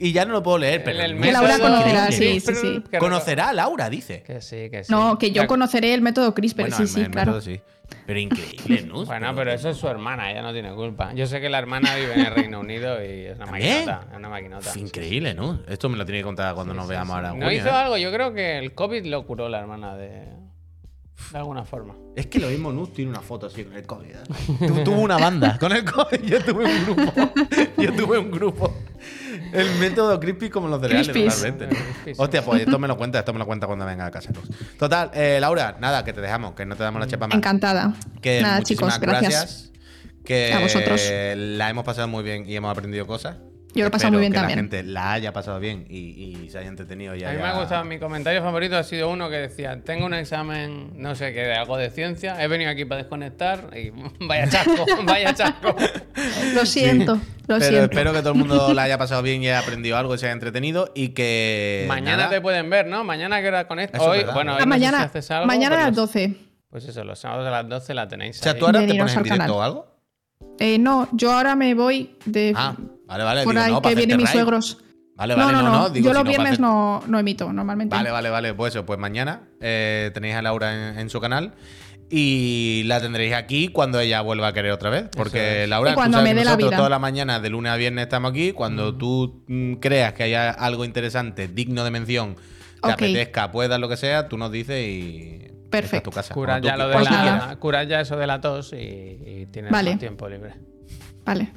Y 0.05 0.13
ya 0.13 0.25
no 0.25 0.33
lo 0.33 0.43
puedo 0.43 0.59
leer, 0.59 0.83
pero. 0.83 1.01
El- 1.01 1.13
el 1.25 1.33
Laura 1.33 1.55
método 1.55 1.71
conocerá, 1.71 2.11
sí, 2.11 2.41
sí, 2.41 2.55
sí. 2.55 2.83
Conocerá 2.99 3.49
a 3.51 3.53
Laura, 3.53 3.89
dice. 3.89 4.23
Que 4.23 4.41
sí, 4.41 4.69
que 4.69 4.83
sí. 4.85 4.93
No, 4.93 5.17
que 5.19 5.31
yo 5.31 5.47
conoceré 5.47 5.95
el 5.95 6.01
método 6.03 6.35
CRISPR, 6.35 6.63
Bueno, 6.63 6.77
sí, 6.77 6.83
el- 6.83 6.89
sí, 6.89 7.01
el 7.03 7.11
claro. 7.11 7.33
método 7.33 7.41
sí. 7.41 7.61
Pero 8.07 8.19
increíble, 8.19 8.83
Nus. 8.83 9.07
Bueno, 9.07 9.33
pero 9.37 9.53
eso 9.53 9.69
es 9.69 9.77
su 9.77 9.87
hermana, 9.87 10.31
ella 10.33 10.43
no 10.43 10.53
tiene 10.53 10.73
culpa. 10.75 11.13
Yo 11.15 11.27
sé 11.27 11.41
que 11.41 11.49
la 11.49 11.59
hermana 11.59 11.95
vive 11.95 12.15
en 12.15 12.21
el 12.21 12.35
Reino 12.35 12.61
Unido 12.61 12.97
y 13.05 13.27
es 13.27 13.37
una 13.37 13.45
¿También? 13.47 13.85
maquinota. 13.87 14.07
Es 14.11 14.17
una 14.17 14.29
maquinota. 14.29 14.71
Es 14.71 14.77
increíble, 14.77 15.35
¿no? 15.35 15.61
Esto 15.69 15.89
me 15.89 15.97
lo 15.97 16.05
tiene 16.05 16.21
que 16.21 16.25
contar 16.25 16.55
cuando 16.55 16.75
nos 16.75 16.89
veamos 16.89 17.15
ahora. 17.15 17.29
No 17.29 17.35
junio, 17.35 17.53
hizo 17.53 17.69
¿eh? 17.69 17.71
algo, 17.71 17.97
yo 17.97 18.11
creo 18.13 18.33
que 18.35 18.59
el 18.59 18.73
COVID 18.75 19.05
lo 19.07 19.25
curó 19.27 19.49
la 19.49 19.61
hermana 19.61 19.95
de. 19.97 20.25
De 21.31 21.39
alguna 21.39 21.65
forma. 21.65 21.95
Es 22.17 22.27
que 22.27 22.39
lo 22.39 22.49
mismo 22.49 22.73
Nus 22.73 22.93
tiene 22.93 23.11
una 23.11 23.21
foto 23.21 23.47
así 23.47 23.65
con 23.65 23.75
el 23.75 23.87
COVID. 23.87 24.11
¿eh? 24.11 24.19
Tu- 24.67 24.85
tuvo 24.85 25.01
una 25.01 25.17
banda 25.19 25.57
con 25.61 25.73
el 25.73 25.85
COVID. 25.85 26.21
Yo 26.23 26.43
tuve 26.45 26.65
un 26.65 26.85
grupo. 26.85 27.33
Yo 27.79 27.93
tuve 27.95 28.19
un 28.19 28.31
grupo. 28.31 28.75
El 29.53 29.71
método 29.79 30.19
crispy 30.21 30.51
como 30.51 30.69
los 30.69 30.81
cereales, 30.81 31.07
totalmente. 31.09 31.69
Crispies, 31.69 32.17
sí. 32.17 32.23
Hostia, 32.23 32.45
pues 32.45 32.63
esto 32.63 32.79
me 32.79 32.89
lo 32.89 32.97
cuenta, 32.97 33.19
esto 33.21 33.33
me 33.33 33.39
lo 33.39 33.47
cuenta 33.47 33.67
cuando 33.67 33.85
venga 33.87 34.07
a 34.07 34.11
casa. 34.11 34.31
Nus. 34.33 34.77
Total, 34.79 35.11
eh, 35.15 35.39
Laura, 35.41 35.77
nada, 35.81 36.05
que 36.05 36.13
te 36.13 36.21
dejamos, 36.21 36.55
que 36.55 36.65
no 36.67 36.77
te 36.77 36.83
damos 36.83 37.01
la 37.01 37.07
chapa 37.07 37.29
más. 37.29 37.37
Encantada. 37.37 37.95
Que 38.21 38.41
Nada, 38.43 38.59
muchísimas 38.59 38.95
chicos, 38.95 39.09
gracias. 39.09 39.73
Que 40.25 40.53
A 40.53 40.61
vosotros. 40.61 41.03
la 41.37 41.71
hemos 41.71 41.85
pasado 41.85 42.09
muy 42.09 42.23
bien 42.23 42.49
y 42.49 42.57
hemos 42.57 42.71
aprendido 42.71 43.07
cosas. 43.07 43.37
Yo 43.75 43.83
lo 43.85 43.89
he 43.89 43.91
pasado 43.91 44.12
muy 44.12 44.20
bien 44.20 44.33
que 44.33 44.39
también. 44.39 44.57
la 44.59 44.62
gente 44.62 44.83
la 44.83 45.12
haya 45.12 45.33
pasado 45.33 45.59
bien 45.59 45.87
y, 45.89 45.97
y 46.45 46.51
se 46.51 46.59
haya 46.59 46.68
entretenido. 46.68 47.14
Y 47.16 47.25
A 47.25 47.31
mí 47.31 47.37
me 47.39 47.45
ha 47.45 47.59
gustado, 47.59 47.85
mi 47.85 47.99
comentario 47.99 48.43
favorito 48.43 48.77
ha 48.77 48.83
sido 48.83 49.09
uno 49.11 49.31
que 49.31 49.37
decía, 49.37 49.81
tengo 49.83 50.05
un 50.07 50.14
examen, 50.14 50.91
no 50.97 51.14
sé 51.14 51.33
qué, 51.33 51.41
de 51.41 51.55
algo 51.55 51.77
de 51.79 51.89
ciencia, 51.91 52.43
he 52.43 52.49
venido 52.49 52.70
aquí 52.70 52.85
para 52.85 52.99
desconectar 53.03 53.70
y 53.77 53.91
vaya 54.27 54.49
chasco, 54.49 54.85
vaya 55.05 55.35
chasco. 55.35 55.75
Lo 56.55 56.66
siento, 56.66 57.14
lo 57.14 57.20
Pero 57.59 57.61
siento. 57.61 57.83
espero 57.85 58.12
que 58.12 58.18
todo 58.20 58.33
el 58.33 58.39
mundo 58.39 58.73
la 58.75 58.83
haya 58.83 58.99
pasado 58.99 59.23
bien 59.23 59.43
y 59.43 59.49
haya 59.49 59.61
aprendido 59.61 59.97
algo 59.97 60.14
y 60.14 60.18
se 60.18 60.27
haya 60.27 60.33
entretenido 60.35 60.91
y 60.95 61.11
que. 61.11 61.87
Mañana 61.89 62.16
nada, 62.18 62.31
te 62.31 62.41
pueden 62.41 62.68
ver, 62.68 62.87
¿no? 62.87 63.05
Mañana 63.05 63.41
que 63.41 63.49
hora 63.49 63.66
conectas. 63.66 64.01
Hoy, 64.03 64.18
verdad. 64.18 64.35
bueno, 64.35 64.53
hoy 64.57 64.59
Ah, 64.62 64.66
no 64.66 64.73
sé 64.75 64.79
si 64.79 64.85
mañana 64.85 65.03
haces 65.05 65.31
algo, 65.31 65.47
mañana 65.47 65.77
a 65.77 65.79
las 65.79 65.89
los- 65.97 65.97
12. 66.12 66.35
Pues 66.68 66.85
eso, 66.87 67.05
los 67.05 67.18
sábados 67.18 67.47
a 67.47 67.51
las 67.51 67.68
12 67.68 67.93
la 67.95 68.09
tenéis 68.09 68.41
O 68.41 68.43
sea, 68.43 68.53
ahí. 68.53 68.59
tú 68.59 68.66
ahora 68.66 68.81
te 68.87 68.95
pones 68.95 69.14
en 69.16 69.23
directo 69.23 69.43
canal. 69.45 69.51
o 69.51 69.62
algo. 69.62 69.91
Eh, 70.59 70.79
no, 70.79 71.09
yo 71.13 71.33
ahora 71.33 71.57
me 71.57 71.75
voy 71.75 72.17
de 72.25 72.53
Ah, 72.57 72.75
vale, 73.07 73.25
vale. 73.25 73.45
por 73.45 73.55
digo, 73.55 73.65
ahí 73.65 73.73
no, 73.73 73.83
que 73.83 73.95
vienen 73.95 74.17
mis 74.17 74.27
raid. 74.27 74.35
suegros. 74.41 74.79
Vale, 75.15 75.37
No, 75.37 75.45
vale, 75.47 75.59
no, 75.59 75.63
no. 75.63 75.91
digo, 75.91 76.05
yo 76.07 76.11
si 76.11 76.15
los 76.15 76.25
no, 76.25 76.29
viernes 76.31 76.53
hacer- 76.53 76.61
no, 76.61 77.03
no 77.07 77.19
emito 77.19 77.53
normalmente. 77.53 77.95
Vale, 77.95 78.11
vale, 78.11 78.31
vale. 78.31 78.55
Pues 78.55 78.75
eso, 78.75 78.85
pues 78.87 78.99
mañana 78.99 79.43
eh, 79.61 80.11
tenéis 80.15 80.35
a 80.37 80.43
Laura 80.43 80.91
en, 80.93 80.99
en 80.99 81.11
su 81.11 81.21
canal 81.21 81.53
y 82.11 82.83
la 82.87 83.01
tendréis 83.01 83.35
aquí 83.35 83.69
cuando 83.69 83.99
ella 84.01 84.21
vuelva 84.21 84.49
a 84.49 84.53
querer 84.53 84.73
otra 84.73 84.91
vez. 84.91 85.05
Porque 85.17 85.65
es. 85.65 85.69
Laura, 85.69 85.91
Y 85.91 85.93
tú 85.95 85.99
cuando 85.99 86.19
sabes 86.19 86.31
me 86.33 86.39
dé 86.39 86.45
la 86.45 86.51
nosotros 86.53 86.71
vida. 86.71 86.77
toda 86.77 86.89
la 86.89 86.99
mañana, 86.99 87.41
de 87.41 87.51
lunes 87.51 87.73
a 87.73 87.77
viernes, 87.77 88.03
estamos 88.05 88.31
aquí. 88.31 88.53
Cuando 88.53 88.95
tú 88.97 89.43
mm, 89.49 89.75
creas 89.75 90.13
que 90.15 90.25
haya 90.25 90.51
algo 90.51 90.85
interesante, 90.85 91.49
digno 91.49 91.85
de 91.85 91.91
mención, 91.91 92.37
te 92.83 92.91
apetezca, 92.93 93.51
puedas, 93.53 93.79
lo 93.81 93.89
que 93.89 93.97
sea, 93.97 94.29
tú 94.29 94.39
nos 94.39 94.51
dices 94.51 94.87
y. 94.87 95.49
Perfecto. 95.73 96.11
tu 96.11 96.14
casa. 96.14 96.33
Curas 96.35 96.61
Cuando 96.61 96.68
ya, 96.68 96.77
lo 96.77 96.89
de. 96.89 96.95
Pues 96.95 97.05
la, 97.11 98.01
eso 98.01 98.16
de 98.16 98.27
la 98.27 98.41
tos 98.41 98.73
y, 98.73 98.77
y 98.77 99.49
tienes 99.51 99.70
Vale. 99.73 99.91
más 99.91 99.99
tiempo 99.99 100.29
libre. 100.29 100.55
Vale. 101.25 101.53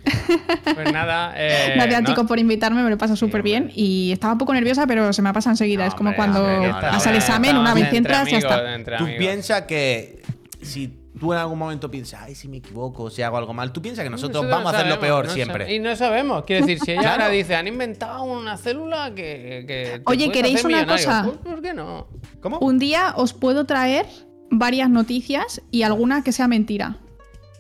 Pues 0.76 0.92
nada, 0.94 1.34
eh, 1.38 1.74
Gracias, 1.76 2.02
no- 2.02 2.10
chicos, 2.10 2.28
por 2.28 2.40
invitarme, 2.40 2.84
me 2.84 2.90
lo 2.90 2.98
paso 2.98 3.16
súper 3.16 3.42
bien. 3.42 3.72
Y 3.74 4.12
estaba 4.12 4.34
un 4.34 4.40
poco 4.40 4.54
nerviosa, 4.54 4.86
pero 4.88 5.12
se 5.12 5.22
me 5.22 5.34
pasa 5.34 5.50
enseguida. 5.50 5.84
No, 5.84 5.88
es 5.90 5.96
como 5.96 6.10
hombre, 6.10 6.18
cuando 6.18 6.44
hombre, 6.44 6.72
pasa 6.72 7.10
el 7.10 7.18
examen, 7.18 7.58
una 7.58 7.74
vez 7.74 7.92
entras, 7.94 8.30
ya 8.30 8.38
está. 8.38 8.98
Tú 8.98 9.06
piensas 9.18 9.64
que 9.64 10.22
si 10.62 11.05
tú 11.20 11.34
en 11.34 11.40
algún 11.40 11.58
momento 11.60 11.90
piensas, 11.90 12.22
ay, 12.24 12.36
si 12.36 12.48
me 12.48 12.58
equivoco, 12.58 13.10
si 13.10 13.22
hago 13.22 13.38
algo 13.38 13.54
mal, 13.54 13.72
tú 13.72 13.82
piensas 13.82 14.04
que 14.04 14.10
nosotros 14.10 14.44
Nosotros 14.44 14.52
vamos 14.64 14.74
a 14.74 14.78
hacer 14.80 14.90
lo 14.92 15.00
peor 15.00 15.26
no 15.28 15.32
siempre. 15.32 15.74
Y 15.74 15.80
no 15.80 15.96
sabemos. 15.96 16.44
Quiero 16.46 16.66
decir, 16.66 16.80
si 16.84 16.92
ella 16.92 17.02
Claro. 17.02 17.24
ahora 17.24 17.34
dice, 17.34 17.56
han 17.56 17.68
inventado 17.68 18.24
una 18.24 18.58
célula 18.58 19.14
que. 19.16 20.02
Oye, 20.06 20.32
¿queréis 20.32 20.64
una 20.64 20.78
millonario". 20.80 21.06
cosa? 21.06 21.24
Pues, 21.26 21.38
¿Por 21.38 21.62
qué 21.62 21.74
no? 21.74 22.08
¿Cómo? 22.42 22.60
Un 22.60 22.80
día 22.80 23.14
os 23.16 23.34
puedo 23.34 23.66
traer 23.66 24.06
varias 24.52 24.90
noticias 24.90 25.62
y 25.72 25.84
alguna 25.84 26.24
que 26.24 26.32
sea 26.32 26.48
mentira. 26.48 26.98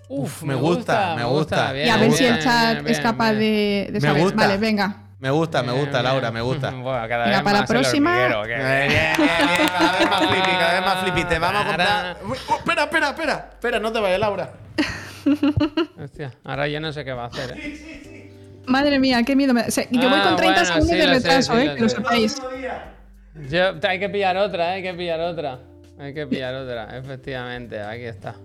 Uf, 0.08 0.44
me 0.44 0.54
gusta, 0.54 1.16
me 1.16 1.24
gusta. 1.24 1.72
bien, 1.72 1.88
y 1.88 1.90
a 1.90 1.98
ver 1.98 2.12
si 2.12 2.26
el 2.26 2.40
chat 2.40 2.74
bien, 2.84 2.88
es 2.88 3.00
capaz 3.00 3.32
bien. 3.32 3.40
de, 3.40 3.86
de 3.88 3.92
Me 3.94 4.02
saber. 4.02 4.22
gusta. 4.24 4.38
Vale, 4.38 4.58
venga. 4.58 5.05
Me 5.26 5.32
gusta, 5.32 5.64
me 5.64 5.72
gusta, 5.72 5.90
Bien, 5.92 6.04
Laura, 6.04 6.30
bien. 6.30 6.34
me 6.36 6.42
gusta. 6.42 6.70
Bueno, 6.72 7.08
cada 7.08 7.26
Venga, 7.26 7.38
vez 7.38 7.44
para 7.44 7.54
la 7.56 7.62
más 7.62 7.70
el 7.72 7.76
próxima- 7.78 8.12
hormiguero, 8.12 8.44
que- 8.44 8.56
Bien, 8.56 8.88
bien, 8.90 9.14
bien, 9.18 9.68
cada 9.68 10.00
vez 10.00 10.10
más 10.12 10.20
flippy, 10.28 10.52
cada 10.52 10.74
vez 10.74 10.82
más 10.82 10.98
flippy. 11.04 11.24
Te 11.26 11.40
vamos 11.40 11.62
a 11.62 11.66
comprar. 11.66 12.18
Uy, 12.24 12.38
oh, 12.48 12.56
espera, 12.58 12.84
espera, 12.84 13.10
espera. 13.10 13.50
Espera, 13.54 13.80
no 13.80 13.92
te 13.92 14.00
vayas, 14.02 14.20
Laura. 14.20 14.52
Hostia, 16.04 16.32
ahora 16.44 16.68
yo 16.68 16.80
no 16.80 16.94
sé 16.94 17.04
qué 17.04 17.14
va 17.14 17.24
a 17.24 17.28
hacer. 17.28 17.58
¿eh? 17.58 18.32
Madre 18.68 19.00
mía, 19.00 19.24
qué 19.24 19.36
miedo. 19.36 19.54
me- 19.56 19.72
se- 19.72 19.88
Yo 19.90 20.10
voy 20.10 20.20
Ah, 20.22 20.24
con 20.28 20.36
30 20.36 20.60
bueno, 20.62 20.66
segundos 20.66 20.90
sí, 20.90 20.96
de 20.96 21.08
lo 21.08 21.14
sé, 21.14 21.20
retraso, 21.20 21.54
sí, 21.54 21.60
eh, 21.62 21.66
lo 21.66 21.76
que 21.76 21.82
lo 21.82 21.90
sé. 21.90 21.96
sepáis. 21.96 22.42
Yo- 23.50 23.90
hay 23.90 24.00
que 24.00 24.10
pillar 24.10 24.38
otra, 24.38 24.70
¿eh? 24.70 24.76
hay 24.76 24.84
que 24.84 24.94
pillar 24.94 25.20
otra. 25.22 25.60
Hay 26.00 26.14
que 26.14 26.28
pillar 26.28 26.54
otra, 26.54 26.98
efectivamente. 26.98 27.82
Aquí 27.82 28.04
está. 28.04 28.36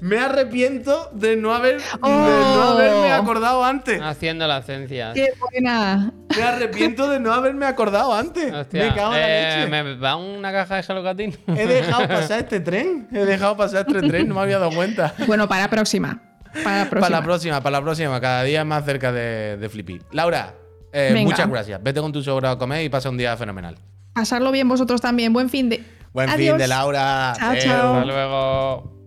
Me 0.00 0.18
arrepiento 0.18 1.10
de 1.12 1.36
no 1.36 1.54
haber 1.54 1.78
de 1.78 1.84
Oh. 2.00 2.08
no 2.08 2.62
haberme 2.62 3.12
acordado 3.12 3.64
antes. 3.64 4.00
Haciendo 4.00 4.46
las 4.46 4.66
ciencias. 4.66 5.14
Qué 5.14 5.28
buena. 5.38 6.12
Me 6.36 6.42
arrepiento 6.42 7.08
de 7.08 7.20
no 7.20 7.32
haberme 7.32 7.66
acordado 7.66 8.12
antes. 8.14 8.52
Hostia, 8.52 8.84
me 8.84 8.94
cago 8.94 9.14
en 9.14 9.20
eh, 9.22 9.42
la 9.42 9.56
leche. 9.66 9.70
¿me 9.70 9.94
va 9.96 10.16
una 10.16 10.50
caja 10.52 10.76
de 10.76 10.84
Hello 10.88 11.02
Catino? 11.02 11.34
He 11.48 11.66
dejado 11.66 12.08
pasar 12.08 12.40
este 12.40 12.60
tren. 12.60 13.08
He 13.12 13.24
dejado 13.24 13.56
pasar 13.56 13.84
este 13.86 14.06
tren, 14.08 14.28
no 14.28 14.34
me 14.34 14.40
había 14.40 14.58
dado 14.58 14.72
cuenta. 14.72 15.14
Bueno, 15.26 15.48
para 15.48 15.62
la 15.62 15.70
próxima. 15.70 16.20
Para 16.64 16.84
la 16.84 16.90
próxima. 16.90 17.00
Para 17.00 17.20
la 17.20 17.22
próxima, 17.24 17.60
para 17.62 17.78
la 17.78 17.82
próxima. 17.82 18.20
Cada 18.20 18.42
día 18.42 18.64
más 18.64 18.84
cerca 18.84 19.12
de, 19.12 19.56
de 19.56 19.68
Flippy. 19.68 20.00
Laura, 20.12 20.54
eh, 20.92 21.14
muchas 21.24 21.48
gracias. 21.48 21.82
Vete 21.82 22.00
con 22.00 22.12
tu 22.12 22.22
sobra 22.22 22.50
a 22.52 22.58
comer 22.58 22.84
y 22.84 22.88
pasa 22.88 23.08
un 23.08 23.16
día 23.16 23.36
fenomenal. 23.36 23.76
Pasarlo 24.12 24.50
bien 24.52 24.68
vosotros 24.68 25.00
también. 25.00 25.32
Buen 25.32 25.48
fin 25.48 25.68
de. 25.70 25.82
Buen 26.12 26.28
Adiós. 26.28 26.50
fin 26.50 26.58
de 26.58 26.68
Laura. 26.68 27.32
Chao, 27.38 27.54
chao. 27.56 27.94
Hasta 27.94 28.04
luego. 28.04 29.01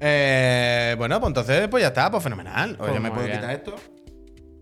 Eh, 0.00 0.94
bueno, 0.98 1.18
pues 1.20 1.28
entonces, 1.30 1.68
pues 1.68 1.82
ya 1.82 1.88
está, 1.88 2.10
pues 2.10 2.22
fenomenal. 2.22 2.76
Oye, 2.78 2.90
Pues 2.90 3.00
me 3.00 3.10
puedo 3.10 3.24
bien. 3.26 3.38
quitar 3.38 3.50
esto. 3.54 3.74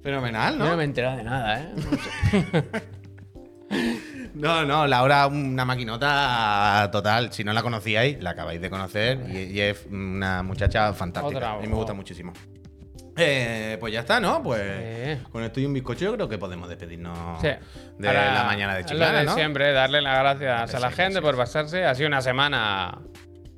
Fenomenal, 0.02 0.52
Yo 0.54 0.58
no 0.60 0.70
¿no? 0.70 0.76
me 0.76 0.82
he 0.82 0.86
enterado 0.86 1.16
de 1.16 1.24
nada, 1.24 1.60
¿eh? 1.60 1.72
No. 4.34 4.64
No, 4.66 4.86
Laura, 4.86 5.26
una 5.26 5.64
maquinota 5.64 6.88
total. 6.92 7.32
Si 7.32 7.42
no 7.42 7.52
la 7.52 7.62
conocíais, 7.62 8.22
la 8.22 8.30
acabáis 8.30 8.60
de 8.60 8.68
conocer 8.70 9.18
y, 9.28 9.38
y 9.52 9.60
es 9.60 9.86
una 9.90 10.42
muchacha 10.42 10.92
fantástica. 10.92 11.36
Otra 11.38 11.52
a 11.52 11.58
mí 11.60 11.66
me 11.66 11.74
gusta 11.74 11.94
muchísimo. 11.94 12.32
Eh, 13.16 13.78
pues 13.80 13.94
ya 13.94 14.00
está, 14.00 14.20
¿no? 14.20 14.42
Pues 14.42 14.60
Sí. 15.18 15.24
con 15.32 15.42
esto 15.42 15.58
y 15.58 15.64
un 15.64 15.72
bizcocho 15.72 16.04
yo 16.04 16.14
creo 16.14 16.28
que 16.28 16.36
podemos 16.36 16.68
despedirnos 16.68 17.40
Sí. 17.40 17.48
de 17.98 18.08
Ahora, 18.08 18.34
la 18.34 18.44
mañana 18.44 18.74
de 18.74 18.82
lo 18.82 18.86
Chiclana, 18.86 19.18
de 19.20 19.24
¿no? 19.24 19.34
siempre, 19.34 19.72
darle 19.72 20.02
las 20.02 20.18
gracias 20.18 20.74
a 20.74 20.80
la 20.80 20.90
gente 20.90 21.22
por 21.22 21.34
pasarse. 21.34 21.84
Ha 21.86 21.94
sido 21.94 22.08
una 22.08 22.20
semana 22.20 22.98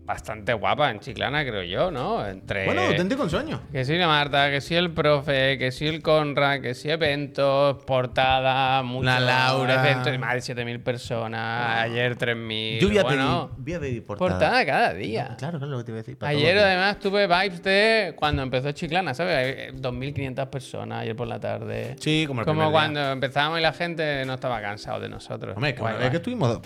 bastante 0.08 0.54
guapa 0.54 0.90
en 0.90 1.00
Chiclana, 1.00 1.44
creo 1.44 1.62
yo, 1.62 1.90
¿no? 1.90 2.26
Entre. 2.26 2.64
Bueno, 2.64 2.80
auténtico 2.80 3.28
sueño. 3.28 3.60
Que 3.70 3.84
sí, 3.84 3.94
la 3.96 4.06
Marta, 4.08 4.50
que 4.50 4.60
sí 4.62 4.74
el 4.74 4.90
profe, 4.90 5.58
que 5.58 5.70
sí 5.70 5.86
el 5.86 6.00
Conrad, 6.02 6.62
que 6.62 6.74
sí 6.74 6.90
eventos, 6.90 7.84
portada, 7.84 8.82
mucho 8.82 9.04
La 9.04 9.20
Laura. 9.20 9.86
eventos, 9.86 10.18
más 10.18 10.46
de 10.46 10.54
7.000 10.54 10.82
personas, 10.82 11.82
ayer 11.82 12.16
3.000. 12.16 12.80
Yo 12.80 12.88
voy 12.88 12.98
a 12.98 13.02
bueno, 13.02 13.50
pedir, 13.54 13.64
voy 13.64 13.74
a 13.74 13.80
pedir 13.80 14.06
portada. 14.06 14.30
portada 14.30 14.66
cada 14.66 14.94
día. 14.94 15.34
Claro, 15.38 15.58
claro, 15.58 15.72
lo 15.72 15.78
que 15.78 15.84
te 15.84 15.90
iba 15.92 15.98
a 15.98 16.02
decir. 16.02 16.16
para 16.18 16.30
Ayer 16.32 16.58
además 16.58 16.98
tuve 16.98 17.26
vibes 17.26 17.62
de 17.62 18.14
cuando 18.16 18.42
empezó 18.42 18.72
Chiclana, 18.72 19.12
¿sabes? 19.12 19.36
Eh, 19.56 19.72
2.500 19.74 20.46
personas 20.48 21.02
ayer 21.02 21.14
por 21.14 21.28
la 21.28 21.38
tarde. 21.38 21.96
Sí, 22.00 22.24
como 22.26 22.40
el 22.40 22.46
Como 22.46 22.60
primer 22.60 22.68
día. 22.72 22.80
cuando 22.80 23.12
empezamos 23.12 23.58
y 23.58 23.62
la 23.62 23.74
gente 23.74 24.24
no 24.24 24.34
estaba 24.34 24.60
cansado 24.62 25.00
de 25.00 25.10
nosotros. 25.10 25.54
Hombre, 25.54 25.74
que 25.74 25.80
Guay, 25.80 25.92
una 25.92 25.98
vez 25.98 26.06
guay. 26.06 26.10
que 26.12 26.16
estuvimos. 26.16 26.60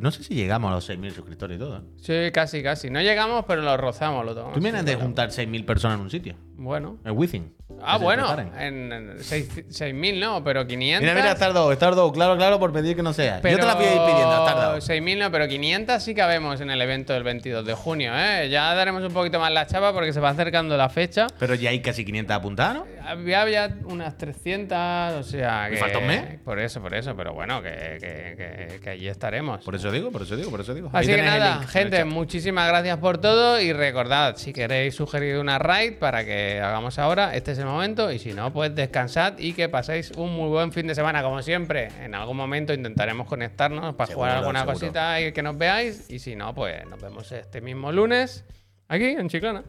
No 0.00 0.10
sé 0.10 0.24
si 0.24 0.34
llegamos 0.34 0.70
a 0.70 0.74
los 0.74 0.88
6.000 0.90 1.12
suscriptores 1.12 1.56
y 1.56 1.58
todo. 1.60 1.82
Sí, 2.00 2.30
casi, 2.32 2.62
casi. 2.62 2.90
No 2.90 3.00
llegamos, 3.00 3.44
pero 3.46 3.62
lo 3.62 3.76
rozamos, 3.76 4.24
lo 4.24 4.34
tomamos. 4.34 4.54
Tú 4.54 4.60
vienes 4.60 4.80
Sí, 4.82 4.86
de 4.86 4.96
juntar 4.96 5.28
6.000 5.30 5.64
personas 5.64 5.96
en 5.98 6.02
un 6.04 6.10
sitio. 6.10 6.34
Bueno. 6.56 6.98
El 7.04 7.12
Within. 7.12 7.52
Ah, 7.82 7.96
Que 7.98 8.04
bueno. 8.04 8.36
En, 8.58 8.92
en 8.92 9.24
seis- 9.24 9.48
6.000 9.68 10.20
no, 10.20 10.44
pero 10.44 10.66
500. 10.66 11.00
Mira, 11.02 11.14
mira, 11.14 11.32
has 11.32 11.38
tardado, 11.38 11.70
has 11.70 11.78
tardado, 11.78 12.12
claro, 12.12 12.36
claro, 12.36 12.58
por 12.58 12.72
pedir 12.72 12.94
que 12.94 13.02
no 13.02 13.12
sea. 13.12 13.36
Yo 13.42 13.56
te 13.58 13.66
la 13.66 13.74
voy 13.74 13.86
a 13.86 13.94
ir 13.94 14.00
pidiendo, 14.02 14.30
has 14.30 14.44
tardado. 14.44 14.76
6.000 14.78 15.18
no, 15.18 15.30
pero 15.32 15.48
500 15.48 16.02
sí 16.02 16.14
cabemos 16.14 16.60
en 16.60 16.70
el 16.70 16.80
evento 16.80 17.12
del 17.14 17.24
22 17.24 17.64
de 17.66 17.74
junio, 17.74 18.12
¿eh? 18.14 18.48
Ya 18.50 18.72
daremos 18.74 19.02
un 19.02 19.12
poquito 19.12 19.40
más 19.40 19.50
la 19.50 19.66
chapa 19.66 19.92
porque 19.92 20.12
se 20.12 20.20
va 20.20 20.28
acercando 20.30 20.76
la 20.76 20.88
fecha. 20.88 21.26
Pero 21.38 21.54
ya 21.54 21.70
hay 21.70 21.80
casi 21.80 22.04
500 22.04 22.36
apuntadas, 22.36 22.74
¿no? 22.76 22.86
Había, 23.06 23.42
había 23.42 23.76
unas 23.86 24.16
300, 24.16 25.14
o 25.14 25.22
sea 25.22 25.64
¿Me 25.64 25.70
que... 25.72 25.76
falta 25.78 25.98
un 25.98 26.06
mes? 26.06 26.38
Por 26.44 26.58
eso, 26.60 26.80
por 26.80 26.94
eso, 26.94 27.16
pero 27.16 27.32
bueno, 27.34 27.62
que, 27.62 27.70
que, 28.00 28.34
que- 28.36 28.80
que 28.80 28.90
allí 28.90 29.08
estaremos. 29.08 29.64
Por 29.64 29.74
eso 29.74 29.90
digo, 29.90 30.10
por 30.12 30.22
eso 30.22 30.36
digo, 30.36 30.50
por 30.50 30.60
eso 30.60 30.74
digo. 30.74 30.90
Ahí 30.92 31.00
Así 31.00 31.08
que 31.08 31.16
tenéis 31.16 31.34
el 31.34 31.40
nada, 31.40 31.62
en 31.62 31.68
gente, 31.68 32.04
muchísimas 32.04 32.68
gracias 32.68 32.98
por 32.98 33.18
todo 33.18 33.60
y 33.60 33.72
recordad, 33.72 34.36
si 34.36 34.52
queréis 34.52 34.94
sugerir 34.94 35.38
una 35.38 35.58
raid 35.58 35.94
para 35.98 36.24
que 36.24 36.43
hagamos 36.62 36.98
ahora, 36.98 37.34
este 37.34 37.52
es 37.52 37.58
el 37.58 37.66
momento. 37.66 38.10
Y 38.12 38.18
si 38.18 38.32
no, 38.32 38.52
pues 38.52 38.74
descansad 38.74 39.38
y 39.38 39.52
que 39.52 39.68
paséis 39.68 40.10
un 40.16 40.34
muy 40.34 40.48
buen 40.48 40.72
fin 40.72 40.86
de 40.86 40.94
semana, 40.94 41.22
como 41.22 41.42
siempre. 41.42 41.88
En 42.02 42.14
algún 42.14 42.36
momento 42.36 42.72
intentaremos 42.72 43.26
conectarnos 43.26 43.94
para 43.94 44.06
Seguro, 44.08 44.26
jugar 44.26 44.38
alguna 44.38 44.60
seguro. 44.60 44.74
cosita 44.78 45.20
y 45.20 45.32
que 45.32 45.42
nos 45.42 45.56
veáis. 45.58 46.10
Y 46.10 46.18
si 46.18 46.36
no, 46.36 46.54
pues 46.54 46.84
nos 46.86 47.00
vemos 47.00 47.30
este 47.32 47.60
mismo 47.60 47.92
lunes 47.92 48.44
aquí 48.88 49.04
en 49.06 49.28
Chiclana. 49.28 49.62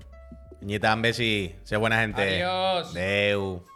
Ñita, 0.61 0.95
Besi, 0.95 1.55
sé 1.63 1.77
buena 1.77 1.99
gente. 2.01 2.43
Adiós. 2.43 2.93
Deu. 2.93 3.74